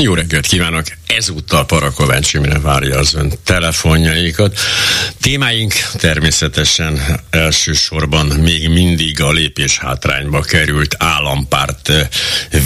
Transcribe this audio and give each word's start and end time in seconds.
Jó 0.00 0.14
reggelt 0.14 0.46
kívánok! 0.46 0.84
Ezúttal 1.06 1.66
Parakovács 1.66 2.34
Imre 2.34 2.58
várja 2.58 2.98
az 2.98 3.14
ön 3.14 3.32
telefonjaikat. 3.44 4.58
Témáink 5.20 5.72
természetesen 5.92 7.20
elsősorban 7.30 8.26
még 8.26 8.68
mindig 8.68 9.20
a 9.20 9.32
lépés 9.32 9.78
hátrányba 9.78 10.40
került 10.40 10.94
állampárt 10.98 11.88
eh, 11.88 12.08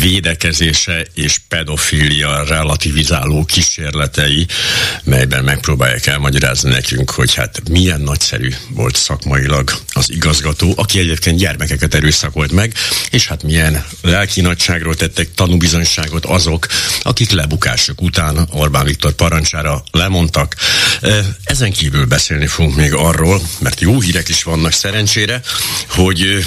védekezése 0.00 1.06
és 1.14 1.38
pedofília 1.48 2.44
relativizáló 2.44 3.44
kísérletei, 3.44 4.46
melyben 5.04 5.44
megpróbálják 5.44 6.06
elmagyarázni 6.06 6.70
nekünk, 6.70 7.10
hogy 7.10 7.34
hát 7.34 7.68
milyen 7.68 8.00
nagyszerű 8.00 8.48
volt 8.70 8.96
szakmailag 8.96 9.70
az 9.92 10.10
igazgató, 10.10 10.72
aki 10.76 10.98
egyébként 10.98 11.38
gyermekeket 11.38 11.94
erőszakolt 11.94 12.52
meg, 12.52 12.72
és 13.10 13.26
hát 13.26 13.42
milyen 13.42 13.84
lelki 14.02 14.40
nagyságról 14.40 14.94
tettek 14.94 15.34
tanúbizonyságot 15.34 16.24
azok, 16.24 16.66
akik 17.16 17.30
lebukások 17.30 18.00
után 18.00 18.48
Orbán 18.52 18.84
Viktor 18.84 19.12
parancsára 19.12 19.82
lemondtak. 19.90 20.54
Ezen 21.44 21.72
kívül 21.72 22.06
beszélni 22.06 22.46
fogunk 22.46 22.76
még 22.76 22.94
arról, 22.94 23.40
mert 23.58 23.80
jó 23.80 24.00
hírek 24.00 24.28
is 24.28 24.42
vannak 24.42 24.72
szerencsére, 24.72 25.40
hogy 25.88 26.46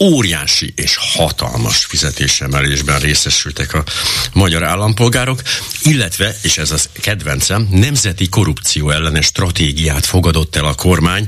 óriási 0.00 0.72
és 0.76 0.96
hatalmas 0.98 1.84
fizetésemelésben 1.84 3.00
részesültek 3.00 3.74
a 3.74 3.84
magyar 4.32 4.62
állampolgárok, 4.62 5.42
illetve, 5.82 6.36
és 6.42 6.58
ez 6.58 6.70
az 6.70 6.88
kedvencem, 7.00 7.68
nemzeti 7.70 8.28
korrupció 8.28 8.90
ellenes 8.90 9.26
stratégiát 9.26 10.06
fogadott 10.06 10.56
el 10.56 10.64
a 10.64 10.74
kormány 10.74 11.26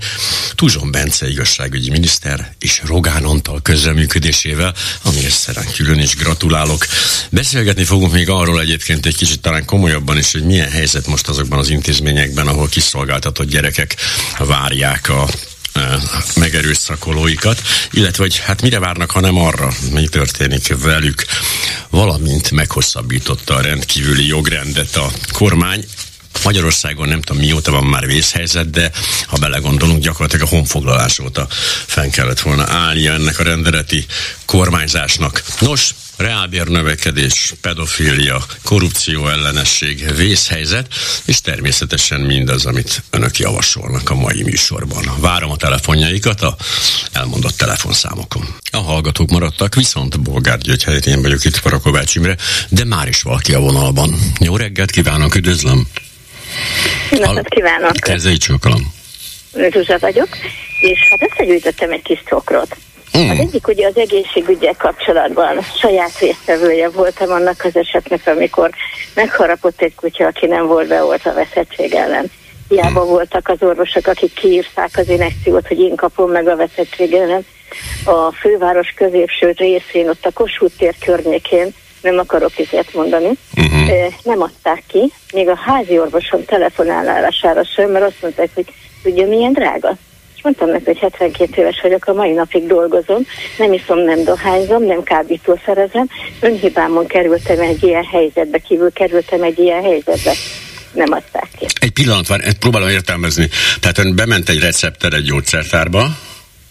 Tuzson 0.55 0.91
Bence 0.91 1.28
igazságügyi 1.28 1.91
miniszter 1.91 2.55
és 2.59 2.83
Rogán 2.84 3.25
Antal 3.25 3.62
közreműködésével, 3.62 4.75
amihez 5.03 5.34
szerint 5.34 5.72
külön 5.75 5.98
is 5.98 6.14
gratulálok. 6.14 6.86
Beszélgetni 7.31 7.84
fogunk 7.84 8.12
még 8.12 8.28
arról 8.28 8.61
egy 8.61 8.77
egyébként 8.79 9.07
egy 9.07 9.17
kicsit 9.17 9.41
talán 9.41 9.65
komolyabban 9.65 10.19
is, 10.19 10.33
hogy 10.33 10.45
milyen 10.45 10.71
helyzet 10.71 11.07
most 11.07 11.29
azokban 11.29 11.59
az 11.59 11.69
intézményekben, 11.69 12.47
ahol 12.47 12.69
kiszolgáltatott 12.69 13.48
gyerekek 13.48 13.97
várják 14.39 15.09
a 15.09 15.29
e, 15.73 15.98
megerőszakolóikat, 16.37 17.62
illetve 17.91 18.23
hogy 18.23 18.39
hát 18.39 18.62
mire 18.62 18.79
várnak, 18.79 19.11
hanem 19.11 19.37
arra, 19.37 19.73
mi 19.93 20.06
történik 20.06 20.77
velük, 20.83 21.25
valamint 21.91 22.51
meghosszabbította 22.51 23.55
a 23.55 23.61
rendkívüli 23.61 24.27
jogrendet 24.27 24.97
a 24.97 25.11
kormány. 25.33 25.84
Magyarországon 26.45 27.09
nem 27.09 27.21
tudom 27.21 27.43
mióta 27.43 27.71
van 27.71 27.84
már 27.84 28.07
vészhelyzet, 28.07 28.71
de 28.71 28.91
ha 29.27 29.37
belegondolunk, 29.37 30.03
gyakorlatilag 30.03 30.47
a 30.47 30.51
honfoglalás 30.51 31.19
óta 31.19 31.47
fenn 31.87 32.11
kellett 32.11 32.41
volna 32.41 32.65
állnia 32.69 33.12
ennek 33.12 33.39
a 33.39 33.43
rendeleti 33.43 34.07
kormányzásnak. 34.45 35.43
Nos, 35.61 35.95
reálbérnövekedés, 36.17 37.55
pedofília, 37.61 38.45
korrupció 38.62 39.29
ellenesség, 39.29 40.17
vészhelyzet, 40.17 40.95
és 41.25 41.41
természetesen 41.41 42.21
mindaz, 42.21 42.67
amit 42.67 43.03
önök 43.11 43.39
javasolnak 43.39 44.11
a 44.11 44.15
mai 44.15 44.43
műsorban. 44.43 45.05
Várom 45.21 45.51
a 45.51 45.56
telefonjaikat 45.56 46.43
a 46.43 46.56
elmondott 47.12 47.56
telefonszámokon. 47.56 48.55
A 48.71 48.79
hallgatók 48.79 49.31
maradtak, 49.31 49.75
viszont 49.75 50.21
Bolgár 50.21 50.59
György 50.59 50.84
helyett 50.84 51.06
én 51.06 51.23
vagyok 51.23 51.45
itt 51.45 51.61
Parakovács 51.61 52.15
Imre, 52.15 52.37
de 52.69 52.84
már 52.84 53.09
is 53.09 53.23
valaki 53.23 53.55
a 53.55 53.61
vonalban. 53.61 54.19
Jó 54.41 54.56
reggelt 54.56 54.91
kívánok, 54.91 55.34
üdvözlöm! 55.34 55.88
Napot 57.10 57.48
kívánok! 57.48 57.92
Kezei 57.92 58.36
csókolom! 58.36 58.92
Zsuzsa 59.70 59.98
vagyok, 59.98 60.28
és 60.80 61.08
hát 61.10 61.30
összegyűjtöttem 61.30 61.91
egy 61.91 62.02
kis 62.02 62.22
cokrot. 62.28 62.76
Mm. 63.19 63.30
Az 63.30 63.38
egyik 63.38 63.69
ugye 63.69 63.86
az 63.86 63.96
egészségügyek 63.96 64.76
kapcsolatban 64.76 65.60
saját 65.80 66.19
résztvevője 66.19 66.88
voltam 66.88 67.30
annak 67.30 67.64
az 67.64 67.76
esetnek, 67.76 68.26
amikor 68.26 68.70
megharapott 69.14 69.80
egy 69.80 69.94
kutya, 69.94 70.26
aki 70.26 70.46
nem 70.46 70.66
volt 70.66 70.88
beoltva 70.88 71.30
a 71.30 71.34
veszettség 71.34 71.94
ellen. 71.94 72.30
Hiába 72.69 73.04
mm. 73.04 73.08
voltak 73.08 73.48
az 73.48 73.56
orvosok, 73.60 74.06
akik 74.06 74.32
kiírták 74.32 74.90
az 74.92 75.08
inekciót, 75.08 75.66
hogy 75.66 75.78
én 75.78 75.96
kapom 75.96 76.30
meg 76.30 76.48
a 76.48 76.56
veszettség 76.56 77.12
ellen. 77.12 77.46
A 78.04 78.32
főváros 78.32 78.92
középső 78.96 79.54
részén, 79.56 80.08
ott 80.08 80.25
a 80.25 80.30
Kossuth 80.32 80.76
tér 80.76 80.94
környékén, 81.04 81.75
nem 82.00 82.19
akarok 82.19 82.59
ezért 82.59 82.94
mondani, 82.94 83.31
uh-huh. 83.56 84.14
nem 84.22 84.42
adták 84.42 84.82
ki, 84.86 85.12
még 85.32 85.48
a 85.48 85.56
házi 85.56 85.98
orvosom 85.98 86.44
telefonálására 86.44 87.64
sem, 87.64 87.91
mert 87.91 88.04
azt 88.04 88.22
mondták, 88.22 88.50
hogy 88.54 88.66
tudja 89.03 89.26
milyen 89.26 89.53
drága 89.53 89.97
és 90.38 90.44
mondtam 90.44 90.70
neki, 90.70 90.84
hogy 90.84 90.98
72 90.98 91.60
éves 91.62 91.81
vagyok, 91.82 92.06
a 92.06 92.12
mai 92.12 92.32
napig 92.32 92.66
dolgozom, 92.66 93.26
nem 93.58 93.72
iszom, 93.72 93.98
nem 93.98 94.25
dohányzom, 94.25 94.84
nem 94.84 95.03
kábítószerezem, 95.03 96.08
önhibámon 96.41 97.06
kerültem 97.06 97.60
egy 97.60 97.82
ilyen 97.82 98.04
helyzetbe, 98.04 98.58
kívül 98.58 98.92
kerültem 98.92 99.42
egy 99.42 99.58
ilyen 99.58 99.82
helyzetbe 99.82 100.32
nem 100.92 101.12
adták 101.12 101.48
ki. 101.58 101.66
Egy 101.81 101.91
pillanat 101.91 102.26
van, 102.26 102.41
próbálom 102.58 102.88
értelmezni. 102.88 103.48
Tehát 103.81 103.98
ön 103.98 104.16
bement 104.16 104.48
egy 104.48 104.60
recepter 104.60 105.12
egy 105.12 105.25
gyógyszertárba, 105.25 106.06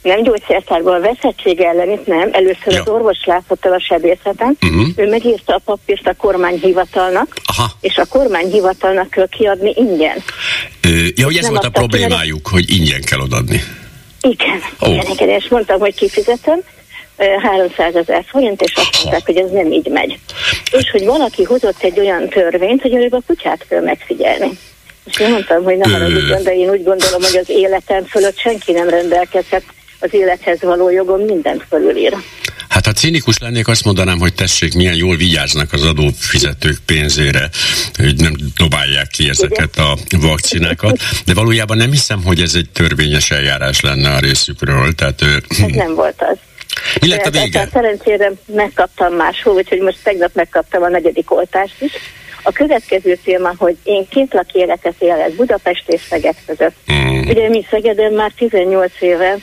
nem 0.07 0.23
gyógyszertárban, 0.23 0.93
a 0.93 0.99
veszettség 0.99 1.59
ellen 1.59 1.91
itt 1.91 2.05
nem. 2.05 2.29
Először 2.31 2.73
ja. 2.73 2.81
az 2.81 2.87
orvos 2.87 3.17
látott 3.25 3.65
el 3.65 3.73
a 3.73 3.79
sebészeten, 3.79 4.57
uh-huh. 4.61 4.87
ő 4.95 5.09
megírta 5.09 5.55
a 5.55 5.61
papírt 5.65 6.07
a 6.07 6.13
kormányhivatalnak, 6.13 7.35
Aha. 7.45 7.71
és 7.81 7.97
a 7.97 8.05
kormányhivatalnak 8.05 9.09
kell 9.09 9.27
kiadni 9.27 9.73
ingyen. 9.75 10.23
Ö, 10.81 10.89
ja, 11.15 11.25
hogy 11.25 11.35
ez 11.35 11.43
nem 11.43 11.51
volt 11.51 11.65
a 11.65 11.69
problémájuk, 11.69 12.47
hogy 12.47 12.71
ingyen 12.71 13.01
kell 13.01 13.19
odaadni. 13.19 13.61
Igen, 14.21 14.61
oh. 14.79 14.89
igen, 14.89 15.11
igen, 15.11 15.29
és 15.29 15.47
mondtam, 15.47 15.79
hogy 15.79 15.95
kifizetem, 15.95 16.59
300 17.17 17.95
ezer 17.95 18.25
forint, 18.27 18.61
és 18.61 18.73
azt 18.75 19.03
mondták, 19.03 19.25
hogy 19.25 19.37
ez 19.37 19.49
nem 19.49 19.71
így 19.71 19.87
megy. 19.87 20.19
És 20.71 20.89
hogy 20.91 21.05
valaki 21.05 21.43
hozott 21.43 21.83
egy 21.83 21.99
olyan 21.99 22.29
törvényt, 22.29 22.81
hogy 22.81 22.93
előbb 22.93 23.13
a 23.13 23.21
kutyát 23.27 23.65
kell 23.69 23.81
megfigyelni. 23.81 24.49
És 25.05 25.19
én 25.19 25.29
mondtam, 25.29 25.63
hogy 25.63 25.77
nem 25.77 25.91
haragudjon, 25.91 26.43
de 26.43 26.55
én 26.55 26.69
úgy 26.69 26.83
gondolom, 26.83 27.21
hogy 27.21 27.37
az 27.37 27.49
életem 27.49 28.05
fölött 28.05 28.39
senki 28.39 28.71
nem 28.71 28.89
rendelkezhet 28.89 29.63
az 29.99 30.13
élethez 30.13 30.61
való 30.61 30.89
jogom 30.89 31.21
mindent 31.21 31.65
fölülír. 31.69 32.17
Hát 32.69 32.85
ha 32.85 32.91
cínikus 32.91 33.37
lennék, 33.37 33.67
azt 33.67 33.85
mondanám, 33.85 34.19
hogy 34.19 34.33
tessék, 34.33 34.73
milyen 34.73 34.95
jól 34.95 35.15
vigyáznak 35.15 35.73
az 35.73 35.83
adófizetők 35.83 36.77
pénzére, 36.85 37.49
hogy 37.97 38.15
nem 38.15 38.33
dobálják 38.57 39.07
ki 39.07 39.29
ezeket 39.29 39.77
a 39.77 39.97
vakcinákat, 40.19 40.97
de 41.25 41.33
valójában 41.33 41.77
nem 41.77 41.91
hiszem, 41.91 42.23
hogy 42.23 42.41
ez 42.41 42.55
egy 42.55 42.69
törvényes 42.73 43.31
eljárás 43.31 43.81
lenne 43.81 44.09
a 44.09 44.19
részükről. 44.19 44.93
Tehát, 44.93 45.21
ez 45.21 45.57
nem 45.57 45.95
volt 46.03 46.21
az. 46.31 46.37
Mi 47.01 47.07
lett 47.07 47.25
a 47.25 47.29
vége? 47.29 47.67
Szerencsére 47.71 48.31
megkaptam 48.45 49.13
máshol, 49.13 49.53
úgyhogy 49.53 49.79
most 49.79 49.97
tegnap 50.03 50.31
megkaptam 50.33 50.83
a 50.83 50.87
negyedik 50.87 51.31
oltást 51.31 51.75
is. 51.81 51.91
A 52.43 52.51
következő 52.51 53.19
téma, 53.23 53.53
hogy 53.57 53.77
én 53.83 54.07
két 54.09 54.33
laki 54.33 54.59
életet 54.59 54.95
élek 54.99 55.35
Budapest 55.35 55.83
és 55.89 56.01
Szeged 56.09 56.35
között. 56.45 56.75
Mm. 56.91 57.19
Ugye 57.19 57.49
mi 57.49 57.65
Szegeden 57.69 58.13
már 58.13 58.31
18 58.37 58.91
éve 58.99 59.37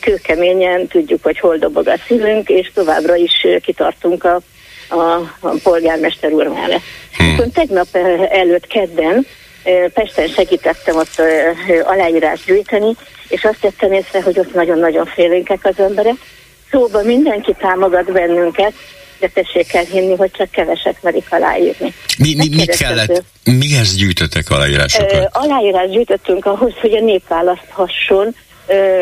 kőkeményen 0.00 0.86
tudjuk, 0.86 1.22
hogy 1.22 1.38
hol 1.38 1.56
dobog 1.56 1.88
a 1.88 1.96
szívünk, 2.06 2.48
és 2.48 2.70
továbbra 2.74 3.14
is 3.14 3.46
kitartunk 3.62 4.24
a, 4.24 4.40
a, 4.88 5.00
a 5.40 5.54
polgármester 5.62 6.32
úr 6.32 6.46
mellett. 6.48 6.82
Hmm. 7.16 7.52
tegnap 7.52 7.86
előtt 8.30 8.66
kedden 8.66 9.26
Pesten 9.94 10.28
segítettem 10.28 10.96
ott 10.96 11.22
aláírás 11.84 12.44
gyűjteni, 12.46 12.96
és 13.28 13.44
azt 13.44 13.60
tettem 13.60 13.92
észre, 13.92 14.22
hogy 14.22 14.38
ott 14.38 14.54
nagyon-nagyon 14.54 15.06
félénkek 15.06 15.64
az 15.64 15.78
emberek. 15.78 16.14
Szóval 16.70 17.02
mindenki 17.02 17.54
támogat 17.58 18.12
bennünket, 18.12 18.72
de 19.18 19.28
tessék 19.28 19.74
elhinni, 19.74 20.16
hogy 20.16 20.30
csak 20.30 20.50
kevesek 20.50 21.02
merik 21.02 21.26
aláírni. 21.30 21.94
Mi, 22.18 22.34
mi, 22.34 22.48
mit 22.48 22.76
kellett, 22.76 23.22
mihez 23.44 23.94
gyűjtöttek 23.96 24.50
aláírásokat? 24.50 25.28
Aláírás 25.32 25.90
gyűjtöttünk 25.90 26.44
ahhoz, 26.44 26.72
hogy 26.80 26.92
a 26.92 27.00
nép 27.00 27.28
választhasson 27.28 28.34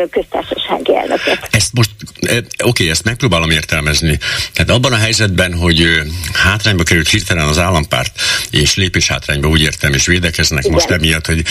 köztársasági 0.09 0.95
elnöket. 0.95 1.47
Ezt 1.51 1.73
most, 1.73 1.89
oké, 2.21 2.43
okay, 2.63 2.89
ezt 2.89 3.03
megpróbálom 3.03 3.49
értelmezni. 3.49 4.17
Tehát 4.53 4.69
abban 4.69 4.93
a 4.93 4.97
helyzetben, 4.97 5.53
hogy 5.53 6.01
hátrányba 6.33 6.83
került 6.83 7.09
hirtelen 7.09 7.47
az 7.47 7.57
állampárt, 7.57 8.21
és 8.51 8.75
lépés 8.75 9.07
hátrányba 9.07 9.47
úgy 9.47 9.61
értem, 9.61 9.93
és 9.93 10.05
védekeznek 10.05 10.63
Igen. 10.63 10.73
most 10.73 10.89
emiatt, 10.89 11.25
hogy 11.25 11.41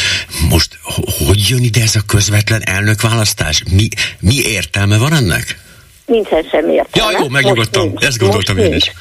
most 0.49 0.79
hogy 1.27 1.49
jön 1.49 1.63
ide 1.63 1.83
ez 1.83 1.97
a 1.97 2.01
közvetlen 2.07 2.63
elnökválasztás? 2.65 3.63
Mi, 3.71 3.89
mi 4.21 4.35
értelme 4.35 4.99
van 4.99 5.13
ennek? 5.13 5.59
Nincsen 6.07 6.43
semmi 6.51 6.73
értelme. 6.73 7.13
Ja, 7.13 7.19
jó, 7.21 7.29
megnyugodtam, 7.29 7.93
ezt 7.99 8.19
gondoltam 8.19 8.57
most 8.57 8.69
én 8.69 8.75
is. 8.75 8.93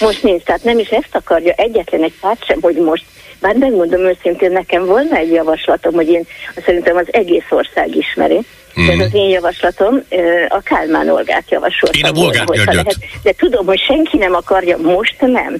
Most 0.00 0.22
nincs, 0.22 0.42
tehát 0.42 0.64
nem 0.64 0.78
is 0.78 0.88
ezt 0.88 1.08
akarja 1.10 1.52
egyetlen 1.52 2.02
egy 2.02 2.14
párt 2.20 2.44
sem, 2.46 2.58
hogy 2.60 2.76
most 2.76 3.04
bár 3.44 3.56
megmondom 3.56 4.00
őszintén, 4.00 4.52
nekem 4.52 4.84
volna 4.86 5.16
egy 5.16 5.30
javaslatom, 5.30 5.94
hogy 5.94 6.08
én 6.08 6.26
szerintem 6.64 6.96
az 6.96 7.06
egész 7.10 7.46
ország 7.50 7.96
ismeri, 7.96 8.40
Mm. 8.80 8.88
Ez 8.88 9.06
az 9.06 9.14
én 9.14 9.28
javaslatom, 9.28 10.02
a 10.48 10.60
Kálmán 10.60 11.08
Olgát 11.08 11.50
javasoltam. 11.50 12.00
Én 12.00 12.10
a 12.10 12.12
Bolgár 12.12 12.46
lehet, 12.46 12.96
De 13.22 13.32
tudom, 13.32 13.66
hogy 13.66 13.80
senki 13.80 14.16
nem 14.16 14.34
akarja, 14.34 14.76
most 14.76 15.16
nem. 15.20 15.56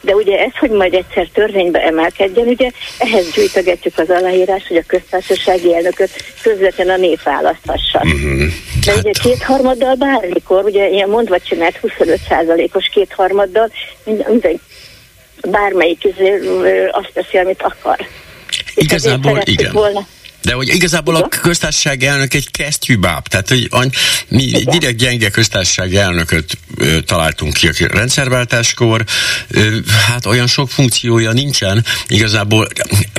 De 0.00 0.14
ugye 0.14 0.38
ez, 0.38 0.56
hogy 0.58 0.70
majd 0.70 0.94
egyszer 0.94 1.28
törvénybe 1.32 1.82
emelkedjen, 1.82 2.46
ugye 2.46 2.70
ehhez 2.98 3.30
gyűjtögetjük 3.30 3.98
az 3.98 4.10
aláírás, 4.10 4.64
hogy 4.68 4.76
a 4.76 4.82
köztársasági 4.86 5.74
elnököt 5.74 6.10
közvetlenül 6.42 6.92
a 6.92 6.96
nép 6.96 7.22
választhassa. 7.22 8.02
Mm-hmm. 8.06 8.46
De 8.84 8.92
ugye 8.92 9.10
hát- 9.14 9.18
kétharmaddal 9.22 9.94
bármikor, 9.94 10.64
ugye 10.64 10.88
ilyen 10.88 11.08
mondva 11.08 11.38
csinált 11.40 11.80
25%-os 11.82 12.88
kétharmaddal, 12.92 13.70
minden, 14.04 14.30
minden 14.30 14.60
bármelyik 15.42 16.08
azt 16.90 17.10
teszi, 17.12 17.36
amit 17.36 17.62
akar. 17.62 18.06
Igazából 18.74 19.40
igen. 19.44 19.72
Volna 19.72 20.06
de 20.46 20.52
hogy 20.52 20.68
igazából 20.68 21.16
a 21.16 21.28
köztársaság 21.28 22.02
elnök 22.02 22.34
egy 22.34 22.50
kesztyűbáb, 22.50 23.28
tehát 23.28 23.48
hogy 23.48 23.68
mi 24.28 24.42
Igen. 24.42 24.78
direkt 24.78 24.96
gyenge 24.96 25.30
köztársaság 25.30 25.94
elnököt 25.94 26.58
ö, 26.76 27.00
találtunk 27.00 27.52
ki 27.52 27.68
a 27.68 27.72
rendszerváltáskor, 27.78 29.04
ö, 29.48 29.76
hát 30.06 30.26
olyan 30.26 30.46
sok 30.46 30.70
funkciója 30.70 31.32
nincsen, 31.32 31.84
igazából 32.08 32.68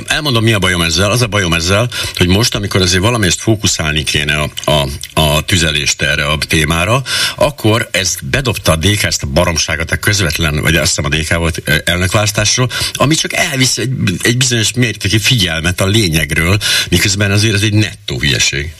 elmondom 0.06 0.42
mi 0.42 0.52
a 0.52 0.58
bajom 0.58 0.82
ezzel, 0.82 1.10
az 1.10 1.22
a 1.22 1.26
bajom 1.26 1.52
ezzel, 1.52 1.90
hogy 2.16 2.28
most, 2.28 2.54
amikor 2.54 2.80
azért 2.80 3.02
valamelyest 3.02 3.40
fókuszálni 3.40 4.02
kéne 4.02 4.34
a, 4.34 4.50
a, 4.70 4.88
a 5.20 5.40
tüzelést 5.40 6.02
erre 6.02 6.26
a 6.26 6.38
témára, 6.48 7.02
akkor 7.36 7.88
ez 7.92 8.16
bedobta 8.22 8.72
a 8.72 8.76
DK 8.76 9.02
ezt 9.02 9.22
a 9.22 9.26
baromságot 9.26 9.90
a 9.90 9.96
közvetlen, 9.96 10.60
vagy 10.60 10.76
azt 10.76 10.86
hiszem 10.96 11.04
a 11.04 11.16
DK 11.16 11.34
volt 11.34 11.82
elnökválasztásról, 11.84 12.70
ami 12.92 13.14
csak 13.14 13.32
elvisz 13.32 13.78
egy, 13.78 13.90
egy 14.22 14.36
bizonyos 14.36 14.72
mértékű 14.72 15.18
figyelmet 15.18 15.80
a 15.80 15.86
lényegről, 15.86 16.58
miközben 16.88 17.17
miközben 17.18 17.30
azért 17.30 17.54
ez 17.54 17.62
egy 17.62 17.74
nettó 17.74 18.18
hülyeség. 18.18 18.74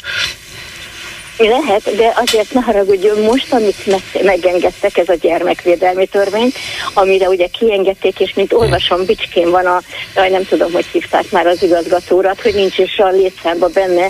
Lehet, 1.36 1.96
de 1.96 2.12
azért 2.16 2.52
ne 2.52 2.60
haragudjon, 2.60 3.20
most, 3.20 3.52
amit 3.52 3.86
meg, 3.86 4.02
megengedtek, 4.22 4.96
ez 4.96 5.08
a 5.08 5.14
gyermekvédelmi 5.14 6.06
törvény, 6.06 6.52
amire 6.94 7.28
ugye 7.28 7.46
kiengedték, 7.46 8.20
és 8.20 8.34
mint 8.34 8.52
olvasom, 8.52 9.04
Bicskén 9.04 9.50
van 9.50 9.66
a, 9.66 9.80
jaj, 10.14 10.30
nem 10.30 10.44
tudom, 10.44 10.72
hogy 10.72 10.86
hívták 10.92 11.30
már 11.30 11.46
az 11.46 11.62
igazgatórat, 11.62 12.40
hogy 12.40 12.54
nincs 12.54 12.78
is 12.78 12.98
a 12.98 13.08
létszámba 13.08 13.68
benne, 13.68 14.08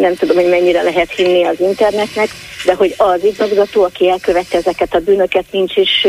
nem 0.00 0.14
tudom, 0.16 0.36
hogy 0.36 0.48
mennyire 0.48 0.82
lehet 0.82 1.10
hinni 1.10 1.44
az 1.44 1.60
internetnek, 1.60 2.28
de 2.64 2.74
hogy 2.74 2.94
az 2.96 3.24
igazgató, 3.24 3.82
aki 3.82 4.08
elkövette 4.08 4.56
ezeket 4.56 4.94
a 4.94 4.98
bűnöket, 4.98 5.44
nincs 5.50 5.76
is 5.76 6.06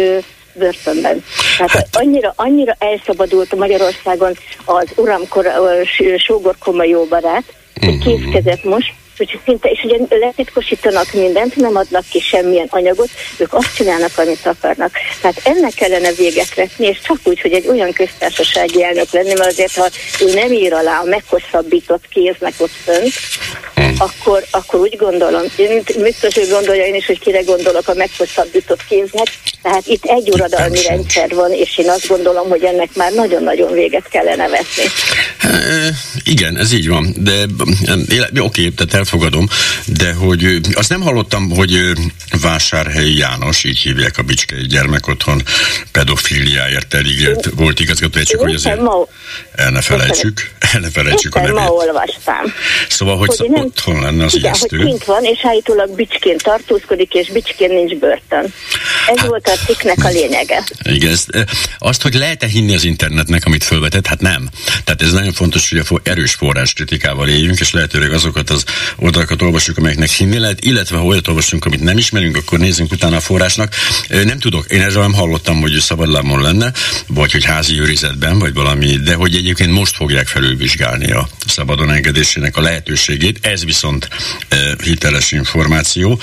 börtönben. 0.58 1.24
Tehát 1.58 1.72
hát. 1.72 1.88
annyira, 1.92 2.34
annyira 2.36 2.76
elszabadult 2.80 3.56
Magyarországon 3.56 4.38
az 4.66 4.88
uramkor, 4.96 5.46
sógorkoma 6.18 6.84
jó 6.84 7.06
barát, 7.06 7.44
hogy 7.80 7.94
mhm. 7.94 8.00
készkezett 8.00 8.64
most, 8.64 8.94
hogy 9.18 9.40
szinte, 9.46 9.70
és 9.70 9.84
ugye 9.84 9.98
letitkosítanak 10.10 11.14
mindent, 11.14 11.56
nem 11.56 11.76
adnak 11.76 12.04
ki 12.10 12.20
semmilyen 12.20 12.68
anyagot, 12.70 13.10
ők 13.38 13.54
azt 13.54 13.76
csinálnak, 13.76 14.12
amit 14.18 14.46
akarnak. 14.46 14.92
Tehát 15.22 15.42
ennek 15.44 15.74
kellene 15.74 16.12
véget 16.12 16.56
vetni, 16.56 16.86
és 16.88 17.00
csak 17.02 17.18
úgy, 17.24 17.42
hogy 17.42 17.52
egy 17.52 17.68
olyan 17.68 17.92
köztársasági 17.92 18.84
elnök 18.84 19.12
lenni, 19.12 19.34
mert 19.34 19.52
azért, 19.52 19.76
ha 19.76 19.90
ő 20.22 20.34
nem 20.34 20.52
ír 20.52 20.74
alá 20.74 21.00
a 21.00 21.04
meghosszabbított 21.04 22.08
kéznek 22.10 22.54
ott 22.58 22.76
fönt, 22.84 23.14
akkor, 23.98 24.44
akkor 24.52 24.80
úgy 24.80 24.96
gondolom, 24.96 25.44
én 25.56 25.84
biztos, 26.02 26.34
hogy 26.34 26.50
gondolja 26.50 26.86
én 26.86 26.96
is, 26.96 27.06
hogy 27.06 27.20
kire 27.20 27.42
gondolok 27.42 27.88
a 27.88 27.94
meghosszabbított 27.94 28.86
kéznek, 28.86 29.28
tehát 29.68 29.88
itt 29.88 30.04
egy 30.06 30.30
uradalmi 30.30 30.82
rendszer 30.88 31.30
van, 31.30 31.52
és 31.52 31.78
én 31.78 31.90
azt 31.90 32.08
gondolom, 32.08 32.50
hogy 32.50 32.64
ennek 32.64 32.90
már 32.96 33.12
nagyon-nagyon 33.14 33.72
véget 33.72 34.08
kellene 34.08 34.48
vetni. 34.48 34.84
E, 35.42 35.50
igen, 36.24 36.58
ez 36.58 36.74
így 36.74 36.88
van, 36.88 37.16
de 37.18 37.46
oké, 38.40 38.70
tehát 38.70 38.94
elfogadom, 38.94 39.48
de 39.86 40.14
hogy 40.14 40.60
azt 40.74 40.90
nem 40.90 41.02
hallottam, 41.02 41.50
hogy 41.50 41.92
Vásárhelyi 42.42 43.18
János, 43.18 43.64
így 43.64 43.80
hívják 43.80 44.18
a 44.18 44.22
Bicskei 44.22 44.66
gyermekotthon 44.66 45.42
pedofiliáért 45.92 46.94
elígért 46.94 47.50
volt 47.56 47.80
igazgató, 47.80 48.22
csak 48.22 48.40
hogy 48.40 48.54
azért 48.54 48.80
el 49.56 49.70
ne 49.70 49.82
felejtsük, 49.82 50.52
el 50.74 50.80
ne 50.80 50.90
felejtsük 50.90 51.36
a 51.36 51.40
nevét. 51.40 51.56
ma 51.56 51.70
olvastam. 51.72 52.54
Szóval, 52.90 53.18
hogy, 53.18 53.38
hogy 53.38 53.50
nem, 53.50 53.64
otthon 53.64 54.02
lenne 54.02 54.24
az 54.24 54.36
igen, 54.36 54.46
ijesztő. 54.46 54.78
hogy 54.78 54.86
kint 54.86 55.04
van, 55.04 55.24
és 55.24 55.40
állítólag 55.42 55.96
Bicskén 55.96 56.38
tartózkodik, 56.38 57.14
és 57.14 57.30
Bicskén 57.30 57.70
nincs 57.70 57.96
börtön. 57.96 58.54
Ez 59.08 59.18
hát, 59.18 59.28
volt 59.28 59.48
a 59.48 59.57
cikknek 59.66 60.04
a 60.04 60.10
lényege. 60.10 60.64
Igen, 60.82 61.12
ezt, 61.12 61.48
azt, 61.78 62.02
hogy 62.02 62.14
lehet-e 62.14 62.48
hinni 62.48 62.76
az 62.76 62.84
internetnek, 62.84 63.46
amit 63.46 63.64
felvetett, 63.64 64.08
hát 64.08 64.22
nem. 64.22 64.50
Tehát 64.84 65.02
ez 65.02 65.12
nagyon 65.12 65.34
fontos, 65.34 65.70
hogy 65.70 65.80
a 65.80 66.00
erős 66.04 66.34
forrás 66.34 66.74
kritikával 66.74 67.28
éljünk, 67.28 67.60
és 67.60 67.72
lehetőleg 67.72 68.12
azokat 68.12 68.50
az 68.50 68.64
oldalakat 68.96 69.42
olvassuk, 69.42 69.78
amelyeknek 69.78 70.10
hinni 70.10 70.38
lehet, 70.38 70.66
illetve 70.66 70.98
ha 70.98 71.04
olyat 71.04 71.28
olvasunk, 71.28 71.66
amit 71.66 71.82
nem 71.82 71.98
ismerünk, 71.98 72.36
akkor 72.38 72.60
nézzünk 72.60 72.92
utána 72.92 73.16
a 73.16 73.20
forrásnak. 73.20 73.76
Nem 74.10 74.40
tudok, 74.40 74.66
én 74.72 74.82
erről 74.82 75.02
nem 75.02 75.14
hallottam, 75.14 75.62
hogy 75.62 75.80
szabadlámon 75.80 76.42
lenne, 76.42 76.72
vagy 77.08 77.32
hogy 77.32 77.44
házi 77.44 77.80
őrizetben, 77.80 78.40
vagy 78.40 78.54
valami, 78.54 78.96
de 78.96 79.14
hogy 79.14 79.36
egyébként 79.36 79.72
most 79.72 79.96
fogják 79.96 80.28
felülvizsgálni 80.28 81.12
a 81.12 81.28
szabadon 81.48 81.92
engedésének 81.92 82.58
a 82.58 82.62
lehetőségét. 82.62 83.40
Ez 83.42 83.66
viszont 83.66 84.08
hiteles 84.84 85.32
információ. 85.32 86.22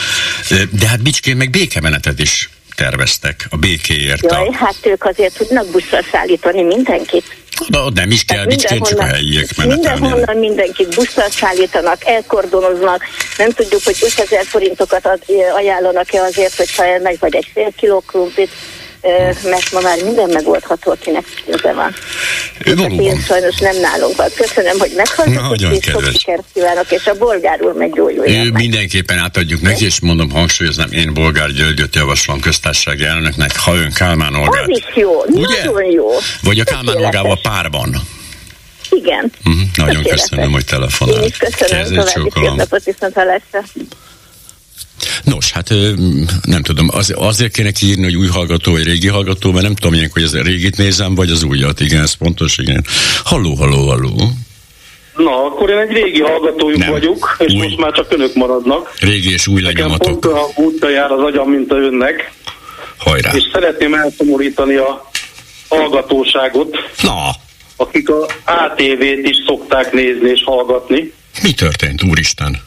De 0.70 0.88
hát 0.88 1.02
Bicskén 1.02 1.36
meg 1.36 1.50
békemenetet 1.50 2.20
is 2.20 2.48
terveztek 2.74 3.46
a 3.50 3.56
békéért. 3.56 4.22
Jaj, 4.22 4.46
a... 4.46 4.54
hát 4.54 4.76
ők 4.82 5.04
azért 5.04 5.36
tudnak 5.36 5.70
buszra 5.70 5.98
szállítani 6.12 6.62
mindenkit. 6.62 7.24
Na, 7.68 7.90
nem 7.94 8.10
is 8.10 8.24
kell, 8.24 8.46
Bicskén 8.46 8.82
csak 8.82 8.98
a 8.98 9.04
helyiek 9.04 9.56
menetelni. 9.56 10.00
Mindenhonnan 10.00 10.36
mindenkit 10.36 10.94
buszra 10.94 11.30
szállítanak, 11.30 12.04
elkordonoznak, 12.04 13.02
nem 13.36 13.50
tudjuk, 13.50 13.80
hogy 13.84 13.96
5000 14.00 14.44
forintokat 14.44 15.06
ad, 15.06 15.22
ajánlanak-e 15.54 16.22
azért, 16.22 16.54
hogyha 16.54 16.84
elmegy 16.84 17.18
vagy 17.18 17.34
egy 17.34 17.50
fél 17.54 17.72
kiló 17.76 18.00
krumplit, 18.06 18.50
mert 19.42 19.72
ma 19.72 19.80
már 19.80 20.02
minden 20.02 20.30
megoldható, 20.30 20.90
akinek 20.90 21.24
pénze 21.44 21.72
van. 21.72 21.94
Én 22.98 23.20
sajnos 23.20 23.58
nem 23.58 23.80
nálunk 23.80 24.16
van. 24.16 24.28
Köszönöm, 24.36 24.78
hogy 24.78 24.92
meghallgatott, 24.96 25.72
és 25.72 25.90
sok 25.90 26.04
sikert 26.04 26.44
kívánok, 26.54 26.90
és 26.90 27.06
a 27.06 27.14
bolgár 27.14 27.62
úr 27.62 27.72
meggyógyuljon. 27.72 28.46
Mindenképpen 28.46 29.18
átadjuk 29.18 29.60
neki, 29.60 29.84
és 29.84 30.00
mondom, 30.00 30.30
hangsúlyoznám, 30.30 30.92
én 30.92 31.14
bolgár 31.14 31.50
Györgyöt 31.50 31.94
javaslom 31.94 32.40
köztársasági 32.40 33.04
elnöknek, 33.04 33.58
ha 33.58 33.74
ön 33.74 33.92
Kálmán 33.92 34.34
Olgát. 34.34 34.62
Az 34.62 34.68
is 34.68 34.84
jó, 34.94 35.24
Ugye? 35.26 35.64
nagyon 35.64 35.90
jó. 35.90 36.10
Vagy 36.42 36.60
a 36.60 36.64
Kálmán 36.64 36.96
Olgával 36.96 37.38
párban. 37.42 38.00
Igen. 38.90 39.32
Uh-huh. 39.44 39.62
Nagyon 39.76 40.02
köszönöm, 40.02 40.52
hogy 40.52 40.64
telefonál. 40.64 41.14
Én 41.14 41.22
is 41.22 41.36
köszönöm, 41.36 41.84
további 41.84 42.30
szép 42.34 42.54
napot, 42.54 42.84
viszont 42.84 43.14
hallásra. 43.14 43.62
Nos, 45.24 45.52
hát 45.52 45.74
nem 46.42 46.62
tudom, 46.62 46.88
az, 46.92 47.14
azért 47.16 47.52
kéne 47.52 47.70
kiírni, 47.70 48.04
hogy 48.04 48.16
új 48.16 48.26
hallgató 48.26 48.72
vagy 48.72 48.84
régi 48.84 49.08
hallgató, 49.08 49.52
mert 49.52 49.64
nem 49.64 49.74
tudom, 49.74 50.00
hogy 50.12 50.22
az 50.22 50.34
régit 50.34 50.76
nézem, 50.76 51.14
vagy 51.14 51.30
az 51.30 51.42
újat, 51.42 51.80
igen, 51.80 52.00
ez 52.00 52.12
pontos, 52.12 52.58
igen. 52.58 52.84
Halló, 53.24 53.54
halló, 53.54 53.88
halló. 53.88 54.32
Na, 55.16 55.44
akkor 55.44 55.70
én 55.70 55.78
egy 55.78 55.92
régi 55.92 56.20
hallgatójuk 56.20 56.78
nem. 56.78 56.90
vagyok, 56.90 57.36
és 57.38 57.52
új. 57.52 57.62
most 57.62 57.76
már 57.76 57.92
csak 57.92 58.12
önök 58.12 58.34
maradnak. 58.34 58.94
Régi 58.98 59.32
és 59.32 59.46
új 59.46 59.60
lenyomatok. 59.60 60.20
Pont 60.20 60.36
a 60.36 60.60
útja 60.60 60.88
jár 60.88 61.10
az 61.10 61.20
agyam, 61.20 61.50
mint 61.50 61.72
a 61.72 61.76
önnek. 61.76 62.32
Hajrá. 62.96 63.30
És 63.34 63.42
szeretném 63.52 63.94
elszomorítani 63.94 64.74
a 64.74 65.10
hallgatóságot. 65.68 66.76
Na. 67.02 67.30
Akik 67.76 68.08
a 68.10 68.26
ATV-t 68.44 69.28
is 69.28 69.36
szokták 69.46 69.92
nézni 69.92 70.30
és 70.30 70.42
hallgatni. 70.44 71.12
Mi 71.42 71.52
történt, 71.52 72.02
úristen? 72.02 72.62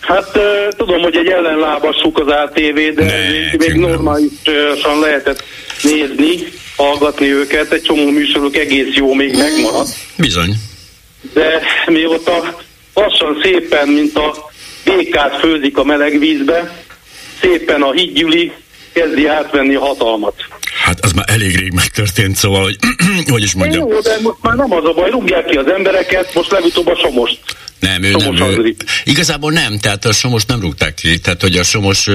Hát 0.00 0.38
tudom, 0.76 1.00
hogy 1.02 1.16
egy 1.16 1.26
ellenlábassuk 1.26 2.18
az 2.18 2.26
ATV, 2.26 2.94
de 2.94 3.04
ne, 3.04 3.56
még 3.56 3.72
normálisan 3.72 5.00
lehetett 5.00 5.44
nézni, 5.82 6.52
hallgatni 6.76 7.32
őket, 7.32 7.72
egy 7.72 7.82
csomó 7.82 8.10
műsorok 8.10 8.56
egész 8.56 8.94
jó 8.94 9.14
még 9.14 9.36
megmaradt. 9.36 9.88
Bizony. 10.16 10.54
De 11.34 11.60
mióta 11.86 12.56
lassan 12.94 13.40
szépen, 13.42 13.88
mint 13.88 14.16
a 14.16 14.50
békát 14.84 15.38
főzik 15.38 15.78
a 15.78 15.84
meleg 15.84 16.18
vízbe, 16.18 16.84
szépen 17.40 17.82
a 17.82 17.92
hídgyüli 17.92 18.52
kezdi 18.92 19.26
átvenni 19.26 19.74
a 19.74 19.80
hatalmat. 19.80 20.34
Hát 20.84 21.04
az 21.04 21.12
már 21.12 21.24
elég 21.28 21.56
rég 21.56 21.72
megtörtént, 21.72 22.36
szóval, 22.36 22.62
hogy, 22.62 22.76
hogy 23.32 23.42
is 23.42 23.54
mondjam. 23.54 23.88
Jó, 23.88 24.00
de 24.00 24.16
most 24.22 24.36
már 24.42 24.54
nem 24.56 24.72
az 24.72 24.84
a 24.84 24.92
baj, 24.92 25.10
rúgják 25.10 25.44
ki 25.44 25.56
az 25.56 25.66
embereket, 25.66 26.34
most 26.34 26.50
legutóbb 26.50 26.86
a 26.86 26.96
Somost. 26.96 27.38
Nem, 27.80 28.02
ő 28.02 28.10
Somos 28.10 28.38
nem. 28.38 28.48
Ő, 28.48 28.74
igazából 29.04 29.52
nem, 29.52 29.78
tehát 29.78 30.04
a 30.04 30.12
Somos 30.12 30.44
nem 30.44 30.60
rúgták 30.60 30.94
ki, 30.94 31.18
tehát 31.18 31.40
hogy 31.40 31.56
a 31.56 31.62
Somos, 31.62 32.08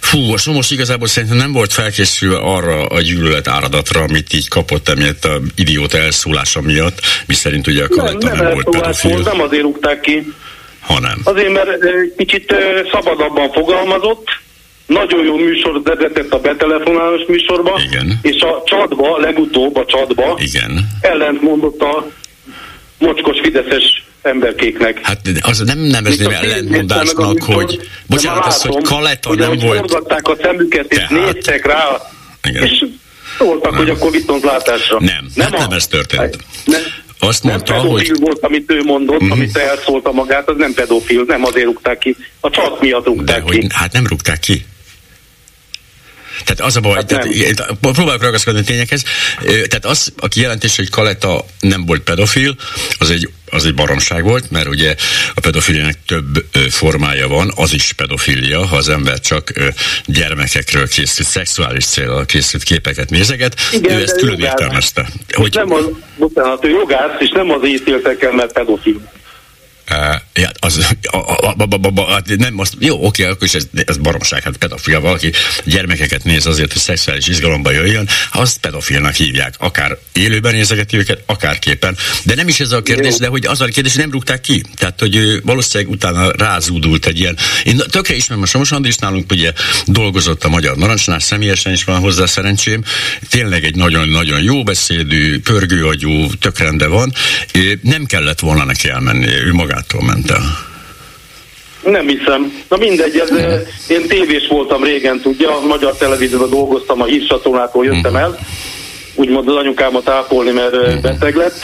fú, 0.00 0.32
a 0.32 0.38
Somos 0.38 0.70
igazából 0.70 1.08
szerintem 1.08 1.38
nem 1.38 1.52
volt 1.52 1.72
felkészülve 1.72 2.36
arra 2.36 2.86
a 2.86 3.00
gyűlölet 3.00 3.48
áradatra, 3.48 4.00
amit 4.00 4.32
így 4.32 4.48
kapott 4.48 4.88
emiatt 4.88 5.24
a 5.24 5.40
idióta 5.54 5.98
elszólása 5.98 6.60
miatt, 6.60 7.00
mi 7.26 7.34
szerint 7.34 7.66
ugye 7.66 7.84
a 7.84 7.88
Kaletta 7.88 8.26
nem, 8.26 8.36
nem, 8.36 8.44
nem 8.44 8.52
volt 8.52 8.70
pedofil. 8.70 9.18
Nem 9.18 9.40
azért 9.40 9.62
rúgták 9.62 10.00
ki, 10.00 10.32
hanem. 10.80 11.20
Azért, 11.24 11.52
mert 11.52 11.70
kicsit 12.16 12.54
szabadabban 12.92 13.52
fogalmazott, 13.52 14.28
nagyon 14.86 15.24
jó 15.24 15.36
műsor 15.36 15.82
vezetett 15.82 16.32
a 16.32 16.38
betelefonálós 16.38 17.24
műsorba, 17.28 17.80
Igen. 17.86 18.18
és 18.22 18.40
a 18.40 18.62
csatba, 18.64 19.18
legutóbb 19.18 19.76
a 19.76 19.84
csatba 19.84 20.38
Igen. 20.42 20.88
ellent 21.00 21.42
mondott 21.42 21.82
a 21.82 22.10
mocskos 22.98 23.40
fideszes 23.42 24.04
emberkéknek. 24.26 25.00
Hát 25.02 25.20
az 25.40 25.58
nem 25.58 25.78
nevezném 25.78 26.30
ellentmondásnak, 26.30 27.42
hogy 27.42 27.88
bocsánat, 28.06 28.46
az, 28.46 28.62
hogy 28.62 28.82
Kaleta 28.82 29.28
hogy 29.28 29.38
nem 29.38 29.58
volt. 29.58 29.78
Forgatták 29.78 30.28
a 30.28 30.36
szemüket, 30.42 30.92
és 30.92 30.96
Tehát, 30.96 31.34
néztek 31.34 31.66
rá, 31.66 32.10
igen. 32.42 32.62
és 32.62 32.84
szóltak, 33.38 33.70
nem. 33.70 33.80
hogy 33.80 33.90
akkor 33.90 34.10
viszontlátásra. 34.10 35.00
Nem, 35.00 35.26
nem, 35.34 35.52
hát 35.52 35.60
nem 35.60 35.70
ez 35.70 35.86
történt. 35.86 36.36
Nem, 36.64 36.80
azt 37.18 37.42
nem 37.42 37.52
mondta, 37.52 37.74
hogy... 37.74 38.12
volt, 38.20 38.38
amit 38.40 38.72
ő 38.72 38.82
mondott, 38.82 39.20
uh-huh. 39.20 39.32
amit 39.32 39.56
elszólta 39.56 40.12
magát, 40.12 40.48
az 40.48 40.56
nem 40.56 40.74
pedofil, 40.74 41.24
nem 41.26 41.44
azért 41.44 41.66
rúgták 41.66 41.98
ki. 41.98 42.16
A 42.40 42.50
csat 42.50 42.80
miatt 42.80 43.06
rúgták 43.06 43.44
De, 43.44 43.50
ki. 43.50 43.56
Hogy, 43.56 43.66
hát 43.72 43.92
nem 43.92 44.06
rúgták 44.06 44.38
ki. 44.38 44.64
Tehát 46.44 46.60
az 46.60 46.76
a 46.76 46.80
baj, 46.80 46.94
hát 46.94 47.06
tehát, 47.06 47.28
próbálok 47.80 48.22
ragaszkodni 48.22 48.60
a 48.60 48.64
tényekhez. 48.64 49.02
Tehát 49.42 49.84
az, 49.84 50.12
aki 50.18 50.40
jelentés, 50.40 50.76
hogy 50.76 50.90
Kaleta 50.90 51.44
nem 51.60 51.86
volt 51.86 52.02
pedofil, 52.02 52.56
az 52.98 53.10
egy, 53.10 53.28
az 53.50 53.64
egy 53.64 53.74
baromság 53.74 54.22
volt, 54.22 54.50
mert 54.50 54.68
ugye 54.68 54.94
a 55.34 55.40
pedofiliának 55.40 55.96
több 56.06 56.44
formája 56.70 57.28
van, 57.28 57.52
az 57.56 57.72
is 57.72 57.92
pedofilia, 57.92 58.66
ha 58.66 58.76
az 58.76 58.88
ember 58.88 59.20
csak 59.20 59.52
gyermekekről 60.06 60.88
készült, 60.88 61.28
szexuális 61.28 61.84
célral 61.84 62.24
készült 62.24 62.62
képeket 62.62 63.10
nézeget, 63.10 63.60
Igen, 63.72 63.98
ő 63.98 64.02
ezt 64.02 64.16
külön 64.16 64.40
értelmezte. 64.40 65.06
Hogy... 65.32 65.54
Nem 65.54 65.72
az, 65.72 65.84
bocsánat, 66.16 66.64
ő 66.64 66.68
jogász, 66.68 67.20
és 67.20 67.30
nem 67.30 67.50
az 67.50 67.66
ítéltek 67.66 68.22
el, 68.22 68.32
mert 68.32 68.52
pedofil. 68.52 69.00
Ja, 69.88 70.50
az, 70.58 70.96
a, 71.02 71.16
a, 71.16 71.46
a, 71.46 71.54
a, 71.94 72.14
a, 72.14 72.22
nem 72.38 72.58
azt, 72.58 72.74
jó, 72.78 73.06
oké, 73.06 73.24
akkor 73.24 73.46
is 73.46 73.54
ez, 73.54 73.66
ez 73.86 73.96
baromság, 73.96 74.42
hát 74.42 74.56
pedofil, 74.56 75.00
valaki 75.00 75.32
gyermekeket 75.64 76.24
néz 76.24 76.46
azért, 76.46 76.72
hogy 76.72 76.82
szexuális 76.82 77.26
izgalomba 77.26 77.70
jöjjön, 77.70 78.08
azt 78.32 78.58
pedofilnak 78.58 79.14
hívják, 79.14 79.54
akár 79.58 79.98
élőben 80.12 80.54
nézegeti 80.54 80.96
őket, 80.96 81.22
akár 81.26 81.58
képen. 81.58 81.96
De 82.24 82.34
nem 82.34 82.48
is 82.48 82.60
ez 82.60 82.72
a 82.72 82.82
kérdés, 82.82 83.12
jó. 83.12 83.18
de 83.18 83.26
hogy 83.26 83.46
az 83.46 83.60
a 83.60 83.64
kérdés, 83.64 83.94
nem 83.94 84.10
rúgták 84.10 84.40
ki. 84.40 84.62
Tehát, 84.74 85.00
hogy 85.00 85.40
valószínűleg 85.42 85.92
utána 85.92 86.30
rázúdult 86.30 87.06
egy 87.06 87.20
ilyen. 87.20 87.36
Én 87.64 87.76
tökre 87.90 88.14
ismerem 88.14 88.42
a 88.42 88.46
Somos 88.46 88.72
Andris 88.72 88.96
nálunk, 88.96 89.32
ugye 89.32 89.52
dolgozott 89.86 90.44
a 90.44 90.48
Magyar 90.48 90.76
Narancsnál, 90.76 91.18
személyesen 91.18 91.72
is 91.72 91.84
van 91.84 92.00
hozzá 92.00 92.26
szerencsém. 92.26 92.84
Tényleg 93.28 93.64
egy 93.64 93.74
nagyon-nagyon 93.74 94.42
jó 94.42 94.62
beszédű, 94.62 95.40
pörgőagyú, 95.40 96.34
tök 96.34 96.58
rende 96.58 96.86
van. 96.86 97.12
Nem 97.82 98.04
kellett 98.04 98.40
volna 98.40 98.64
neki 98.64 98.88
elmenni, 98.88 99.26
ő 99.26 99.52
maga 99.52 99.75
magától 99.76 100.02
ment 100.02 100.30
el. 100.30 100.42
Nem 101.92 102.06
hiszem. 102.06 102.64
Na 102.68 102.76
mindegy, 102.76 103.18
ez, 103.18 103.30
mm. 103.32 103.36
én 103.88 104.06
tévés 104.08 104.48
voltam 104.48 104.82
régen, 104.82 105.20
tudja, 105.20 105.56
a 105.56 105.66
magyar 105.66 105.96
televízióban 105.96 106.50
dolgoztam, 106.50 107.00
a 107.00 107.04
hírcsatornától 107.04 107.84
jöttem 107.84 108.12
mm. 108.12 108.16
el, 108.16 108.38
úgymond 109.14 109.48
az 109.48 109.54
anyukámat 109.54 110.08
ápolni, 110.08 110.50
mert 110.50 110.76
mm. 110.76 111.00
beteg 111.00 111.34
lett. 111.34 111.60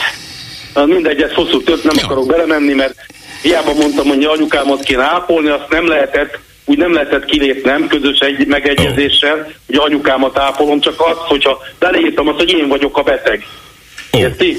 Na, 0.73 0.85
mindegy, 0.85 1.21
ez 1.21 1.33
hosszú 1.33 1.61
tört, 1.63 1.83
nem 1.83 1.95
ja. 1.97 2.03
akarok 2.05 2.27
belemenni, 2.27 2.73
mert 2.73 2.95
hiába 3.41 3.73
mondtam, 3.73 4.07
hogy 4.07 4.23
anyukámat 4.23 4.83
kéne 4.83 5.03
ápolni, 5.03 5.49
azt 5.49 5.69
nem 5.69 5.87
lehetett, 5.87 6.39
úgy 6.65 6.77
nem 6.77 6.93
lehetett 6.93 7.25
kilépnem 7.25 7.87
közös 7.87 8.19
egy 8.19 8.47
megegyezéssel, 8.47 9.37
oh. 9.37 9.45
hogy 9.65 9.75
anyukámat 9.75 10.37
ápolom, 10.37 10.79
csak 10.79 11.01
az, 11.01 11.17
hogyha 11.17 11.59
beleírtam 11.79 12.27
azt, 12.27 12.37
hogy 12.37 12.53
én 12.53 12.67
vagyok 12.67 12.97
a 12.97 13.03
beteg. 13.03 13.45
Oh. 14.11 14.19
Érti? 14.19 14.57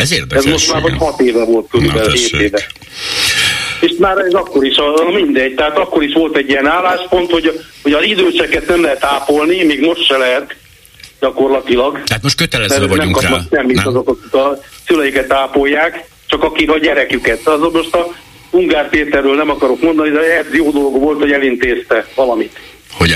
Ez 0.00 0.12
érdekes. 0.12 0.44
Ez 0.44 0.50
most 0.50 0.72
már 0.72 0.82
vagy 0.82 0.96
6 0.98 1.20
éve 1.20 1.44
volt 1.44 1.68
körülbelül, 1.70 2.12
7 2.12 2.32
éve. 2.32 2.66
És 3.80 3.92
már 3.98 4.18
ez 4.18 4.32
akkor 4.32 4.64
is, 4.64 4.76
a, 4.76 5.10
mindegy, 5.10 5.54
tehát 5.54 5.78
akkor 5.78 6.02
is 6.02 6.12
volt 6.12 6.36
egy 6.36 6.48
ilyen 6.48 6.66
álláspont, 6.66 7.30
hogy, 7.30 7.60
hogy 7.82 7.92
az 7.92 8.04
időseket 8.04 8.66
nem 8.68 8.82
lehet 8.82 9.04
ápolni, 9.04 9.64
még 9.64 9.80
most 9.80 10.04
se 10.04 10.16
lehet 10.16 10.56
gyakorlatilag. 11.20 12.02
Tehát 12.02 12.22
most 12.22 12.36
kötelező 12.36 12.86
vagyunk 12.86 13.22
nem 13.22 13.32
rá. 13.32 13.40
Semmit 13.50 13.76
nem? 13.76 13.86
azok, 13.86 14.08
akik 14.08 14.34
a 14.34 14.60
szüleiket 14.86 15.32
ápolják, 15.32 16.04
csak 16.26 16.42
akik 16.42 16.70
a 16.70 16.78
gyereküket. 16.78 17.46
Az 17.46 17.72
most 17.72 17.94
a 17.94 18.14
Ungár 18.50 18.88
Péterről 18.88 19.34
nem 19.34 19.50
akarok 19.50 19.82
mondani, 19.82 20.10
de 20.10 20.38
ez 20.38 20.46
jó 20.52 20.70
dolog 20.70 21.00
volt, 21.00 21.18
hogy 21.18 21.32
elintézte 21.32 22.06
valamit 22.14 22.58
hogy 23.00 23.14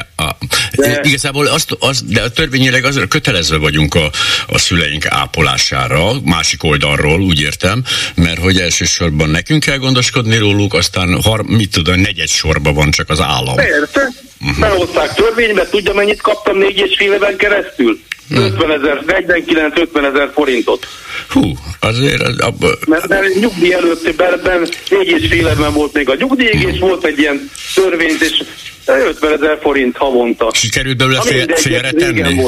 de, 0.77 1.01
igazából 1.03 1.47
azt, 1.47 1.77
az, 1.79 2.03
de 2.03 2.23
a 2.23 2.29
törvényileg 2.29 2.85
azért 2.85 3.09
kötelezve 3.09 3.57
vagyunk 3.57 3.95
a, 3.95 4.11
a 4.47 4.59
szüleink 4.59 5.07
ápolására, 5.07 6.13
másik 6.25 6.65
oldalról, 6.65 7.21
úgy 7.21 7.41
értem, 7.41 7.83
mert 8.15 8.39
hogy 8.39 8.59
elsősorban 8.59 9.29
nekünk 9.31 9.63
kell 9.65 9.77
gondoskodni 9.77 10.37
róluk, 10.37 10.75
aztán 10.75 11.23
har, 11.23 11.43
mit 11.43 11.71
tudom, 11.71 12.01
negyed 12.01 12.29
sorba 12.29 12.73
van 12.73 12.91
csak 12.91 13.11
az 13.11 13.21
állam. 13.21 13.55
Persze, 13.55 14.13
uh-huh. 14.41 14.59
behozták 14.59 15.15
törvénybe, 15.15 15.69
tudja 15.69 15.93
mennyit 15.95 16.21
kaptam 16.21 16.59
négy 16.59 16.79
és 16.79 16.97
fél 16.97 17.13
éven 17.13 17.37
keresztül? 17.37 18.01
50 18.31 18.71
ezer, 18.71 19.03
49-50 19.07 20.15
ezer 20.15 20.31
forintot. 20.35 20.87
Hú, 21.29 21.53
azért... 21.81 22.23
Az, 22.23 22.39
abba... 22.39 22.69
Mert, 22.87 23.09
mert 23.09 23.35
nyugdíj 23.35 23.73
előtt 23.73 24.15
ben 24.43 24.69
négy 24.91 25.09
és 25.09 25.29
fél 25.29 25.47
évben 25.47 25.73
volt 25.73 25.93
még 25.93 26.09
a 26.09 26.15
nyugdíj, 26.15 26.67
és 26.73 26.79
volt 26.79 27.05
egy 27.05 27.19
ilyen 27.19 27.51
törvényt, 27.75 28.23
és 28.23 28.43
50 28.87 29.33
ezer 29.33 29.59
forint 29.61 29.97
havonta. 29.97 30.51
Sikerült 30.53 30.97
belőle 30.97 31.21
fél, 31.21 31.47
félretenni? 31.57 32.41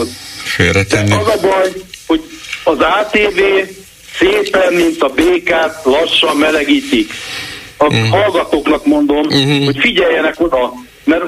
Félretenni. 0.45 1.13
az 1.13 1.29
a 1.29 1.41
baj, 1.41 1.73
hogy 2.07 2.23
az 2.65 2.79
ATV 2.79 3.41
szépen, 4.19 4.73
mint 4.73 5.03
a 5.03 5.09
békát 5.09 5.81
lassan 5.85 6.37
melegítik. 6.37 7.13
A 7.77 7.85
uh-huh. 7.85 8.09
hallgatóknak 8.09 8.87
mondom, 8.87 9.27
uh-huh. 9.27 9.65
hogy 9.65 9.79
figyeljenek 9.79 10.41
oda, 10.41 10.73
mert 11.05 11.25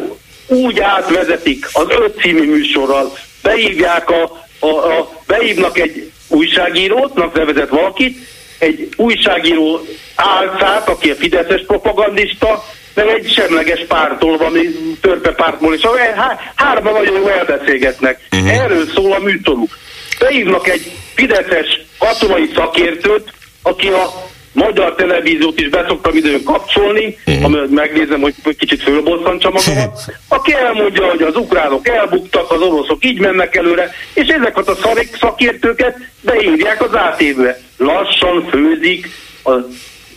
úgy 0.47 0.81
átvezetik 0.81 1.69
az 1.73 1.87
öt 1.89 2.21
című 2.21 2.51
műsorral, 2.51 3.19
beívják 3.43 4.11
a, 4.11 4.47
a, 4.59 4.67
a 4.67 5.23
beívnak 5.27 5.79
egy 5.79 6.11
újságírót, 6.29 7.35
nevezett 7.35 7.69
valakit, 7.69 8.19
egy 8.59 8.89
újságíró 8.97 9.87
álcát, 10.15 10.89
aki 10.89 11.11
a 11.11 11.15
Fideszes 11.15 11.65
propagandista, 11.67 12.65
meg 12.99 13.09
egy 13.09 13.33
semleges 13.33 13.85
pártól, 13.89 14.37
valami 14.37 14.63
törpe 15.01 15.31
pártból, 15.31 15.75
és 15.75 15.87
há, 16.17 16.39
hárman 16.55 16.93
nagyon 16.93 17.15
jól 17.15 17.31
elbeszélgetnek. 17.31 18.21
Uh-huh. 18.33 18.63
Erről 18.63 18.87
szól 18.95 19.13
a 19.13 19.19
műtoruk. 19.19 19.79
Beívnak 20.19 20.69
egy 20.69 20.93
Fideszes 21.15 21.81
katonai 21.99 22.51
szakértőt, 22.55 23.33
aki 23.63 23.89
a 23.89 24.29
magyar 24.53 24.95
televíziót 24.95 25.61
is 25.61 25.69
beszoktam 25.69 26.17
időn 26.17 26.45
kapcsolni, 26.45 27.19
uh-huh. 27.27 27.45
amit 27.45 27.71
megnézem, 27.71 28.21
hogy 28.21 28.35
kicsit 28.59 28.83
fölbosszantsa 28.83 29.51
magamat, 29.51 30.01
aki 30.29 30.55
elmondja, 30.55 31.07
hogy 31.07 31.23
az 31.23 31.37
ukránok 31.37 31.89
elbuktak, 31.89 32.51
az 32.51 32.61
oroszok 32.61 33.05
így 33.05 33.19
mennek 33.19 33.57
előre, 33.57 33.91
és 34.15 34.29
ezeket 34.29 34.69
a 34.69 34.77
szakértőket 35.21 35.97
beírják 36.21 36.83
az 36.83 36.93
ATV-be. 36.93 37.59
Lassan 37.77 38.49
főzik 38.51 39.09
a 39.45 39.51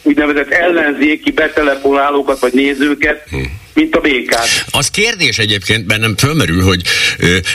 úgynevezett 0.03 0.49
ellenzéki 0.49 1.31
betelefonálókat 1.31 2.39
vagy 2.39 2.53
nézőket, 2.53 3.27
hmm 3.29 3.60
mint 3.73 3.95
a 3.95 3.99
békát. 3.99 4.65
Az 4.71 4.89
kérdés 4.89 5.37
egyébként 5.37 5.85
bennem 5.85 6.17
fölmerül, 6.17 6.63
hogy 6.63 6.81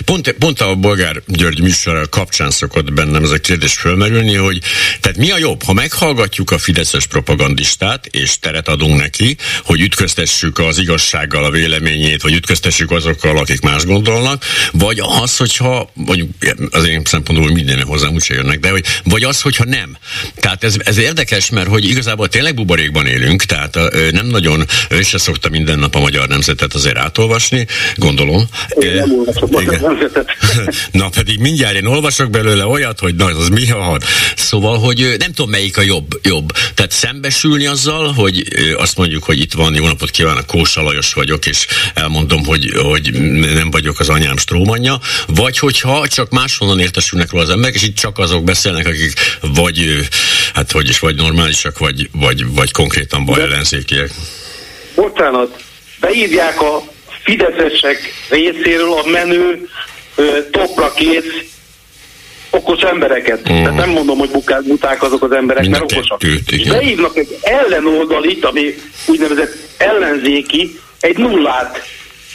pont, 0.04 0.32
pont 0.32 0.60
a 0.60 0.74
Bolgár 0.74 1.22
György 1.26 1.60
műsor 1.60 2.08
kapcsán 2.08 2.50
szokott 2.50 2.92
bennem 2.92 3.22
ez 3.22 3.30
a 3.30 3.38
kérdés 3.38 3.72
fölmerülni, 3.72 4.34
hogy 4.34 4.58
tehát 5.00 5.18
mi 5.18 5.30
a 5.30 5.38
jobb, 5.38 5.62
ha 5.62 5.72
meghallgatjuk 5.72 6.50
a 6.50 6.58
fideszes 6.58 7.06
propagandistát, 7.06 8.06
és 8.06 8.38
teret 8.38 8.68
adunk 8.68 9.00
neki, 9.00 9.36
hogy 9.64 9.80
ütköztessük 9.80 10.58
az 10.58 10.78
igazsággal 10.78 11.44
a 11.44 11.50
véleményét, 11.50 12.22
vagy 12.22 12.34
ütköztessük 12.34 12.90
azokkal, 12.90 13.38
akik 13.38 13.60
más 13.60 13.84
gondolnak, 13.84 14.44
vagy 14.72 15.00
az, 15.22 15.36
hogyha, 15.36 15.90
mondjuk 15.92 16.30
az 16.70 16.86
én 16.86 17.02
szempontból 17.04 17.50
minden 17.50 17.82
hozzám 17.82 18.14
úgyse 18.14 18.34
jönnek, 18.34 18.58
de 18.58 18.70
hogy, 18.70 18.84
vagy 19.04 19.22
az, 19.22 19.40
hogyha 19.40 19.64
nem. 19.64 19.96
Tehát 20.34 20.64
ez, 20.64 20.76
ez 20.78 20.98
érdekes, 20.98 21.50
mert 21.50 21.68
hogy 21.68 21.84
igazából 21.84 22.28
tényleg 22.28 22.54
buborékban 22.54 23.06
élünk, 23.06 23.42
tehát 23.42 23.78
nem 24.12 24.26
nagyon 24.26 24.64
össze 24.88 25.18
szokta 25.18 25.48
minden 25.48 25.78
nap 25.78 25.94
a 25.94 25.98
magyar 26.06 26.28
nemzetet 26.28 26.74
azért 26.74 26.96
átolvasni, 26.96 27.66
gondolom. 27.94 28.48
Én 28.68 28.94
nem 28.94 29.10
Na 31.02 31.08
pedig 31.08 31.38
mindjárt 31.38 31.74
én 31.74 31.86
olvasok 31.86 32.30
belőle 32.30 32.66
olyat, 32.66 32.98
hogy 32.98 33.14
na, 33.14 33.24
az 33.24 33.48
mi 33.48 33.70
a 33.70 33.98
Szóval, 34.36 34.78
hogy 34.78 35.14
nem 35.18 35.32
tudom 35.32 35.50
melyik 35.50 35.76
a 35.76 35.82
jobb. 35.82 36.20
jobb. 36.22 36.52
Tehát 36.74 36.90
szembesülni 36.90 37.66
azzal, 37.66 38.12
hogy 38.12 38.44
azt 38.76 38.96
mondjuk, 38.96 39.24
hogy 39.24 39.40
itt 39.40 39.52
van, 39.52 39.74
jó 39.74 39.86
napot 39.86 40.10
kívánok, 40.10 40.46
Kósa 40.46 40.82
Lajos 40.82 41.12
vagyok, 41.12 41.46
és 41.46 41.66
elmondom, 41.94 42.44
hogy, 42.44 42.72
hogy 42.82 43.12
nem 43.54 43.70
vagyok 43.70 44.00
az 44.00 44.08
anyám 44.08 44.36
strómanja, 44.36 45.00
vagy 45.26 45.58
hogyha 45.58 46.08
csak 46.08 46.30
máshonnan 46.30 46.80
értesülnek 46.80 47.30
róla 47.30 47.44
az 47.44 47.50
emberek, 47.50 47.74
és 47.74 47.82
itt 47.82 47.96
csak 47.96 48.18
azok 48.18 48.44
beszélnek, 48.44 48.86
akik 48.86 49.12
vagy, 49.40 50.08
hát 50.54 50.72
hogy 50.72 50.88
is, 50.88 50.98
vagy 50.98 51.16
normálisak, 51.16 51.78
vagy, 51.78 52.08
vagy, 52.12 52.54
vagy 52.54 52.70
konkrétan 52.70 53.24
baj 53.24 53.40
ellenzékiek. 53.40 54.10
Bocsánat, 54.94 55.64
beírják 56.00 56.62
a 56.62 56.82
fideszesek 57.22 57.98
részéről 58.30 58.92
a 58.92 59.06
menő 59.08 59.68
topra 60.50 60.92
kész 60.92 61.54
okos 62.50 62.80
embereket. 62.80 63.40
Uh-huh. 63.40 63.62
Tehát 63.62 63.74
nem 63.74 63.90
mondom, 63.90 64.18
hogy 64.18 64.30
bukák, 64.30 64.62
buták 64.62 65.02
azok 65.02 65.22
az 65.22 65.32
emberek, 65.32 65.62
Mind 65.62 65.72
mert 65.72 65.92
okosak. 65.92 66.18
Tőt, 66.18 66.68
beírnak 66.68 67.16
egy 67.16 67.38
ellenoldalit, 67.42 68.44
ami 68.44 68.74
úgynevezett 69.06 69.56
ellenzéki, 69.78 70.80
egy 71.00 71.18
nullát, 71.18 71.82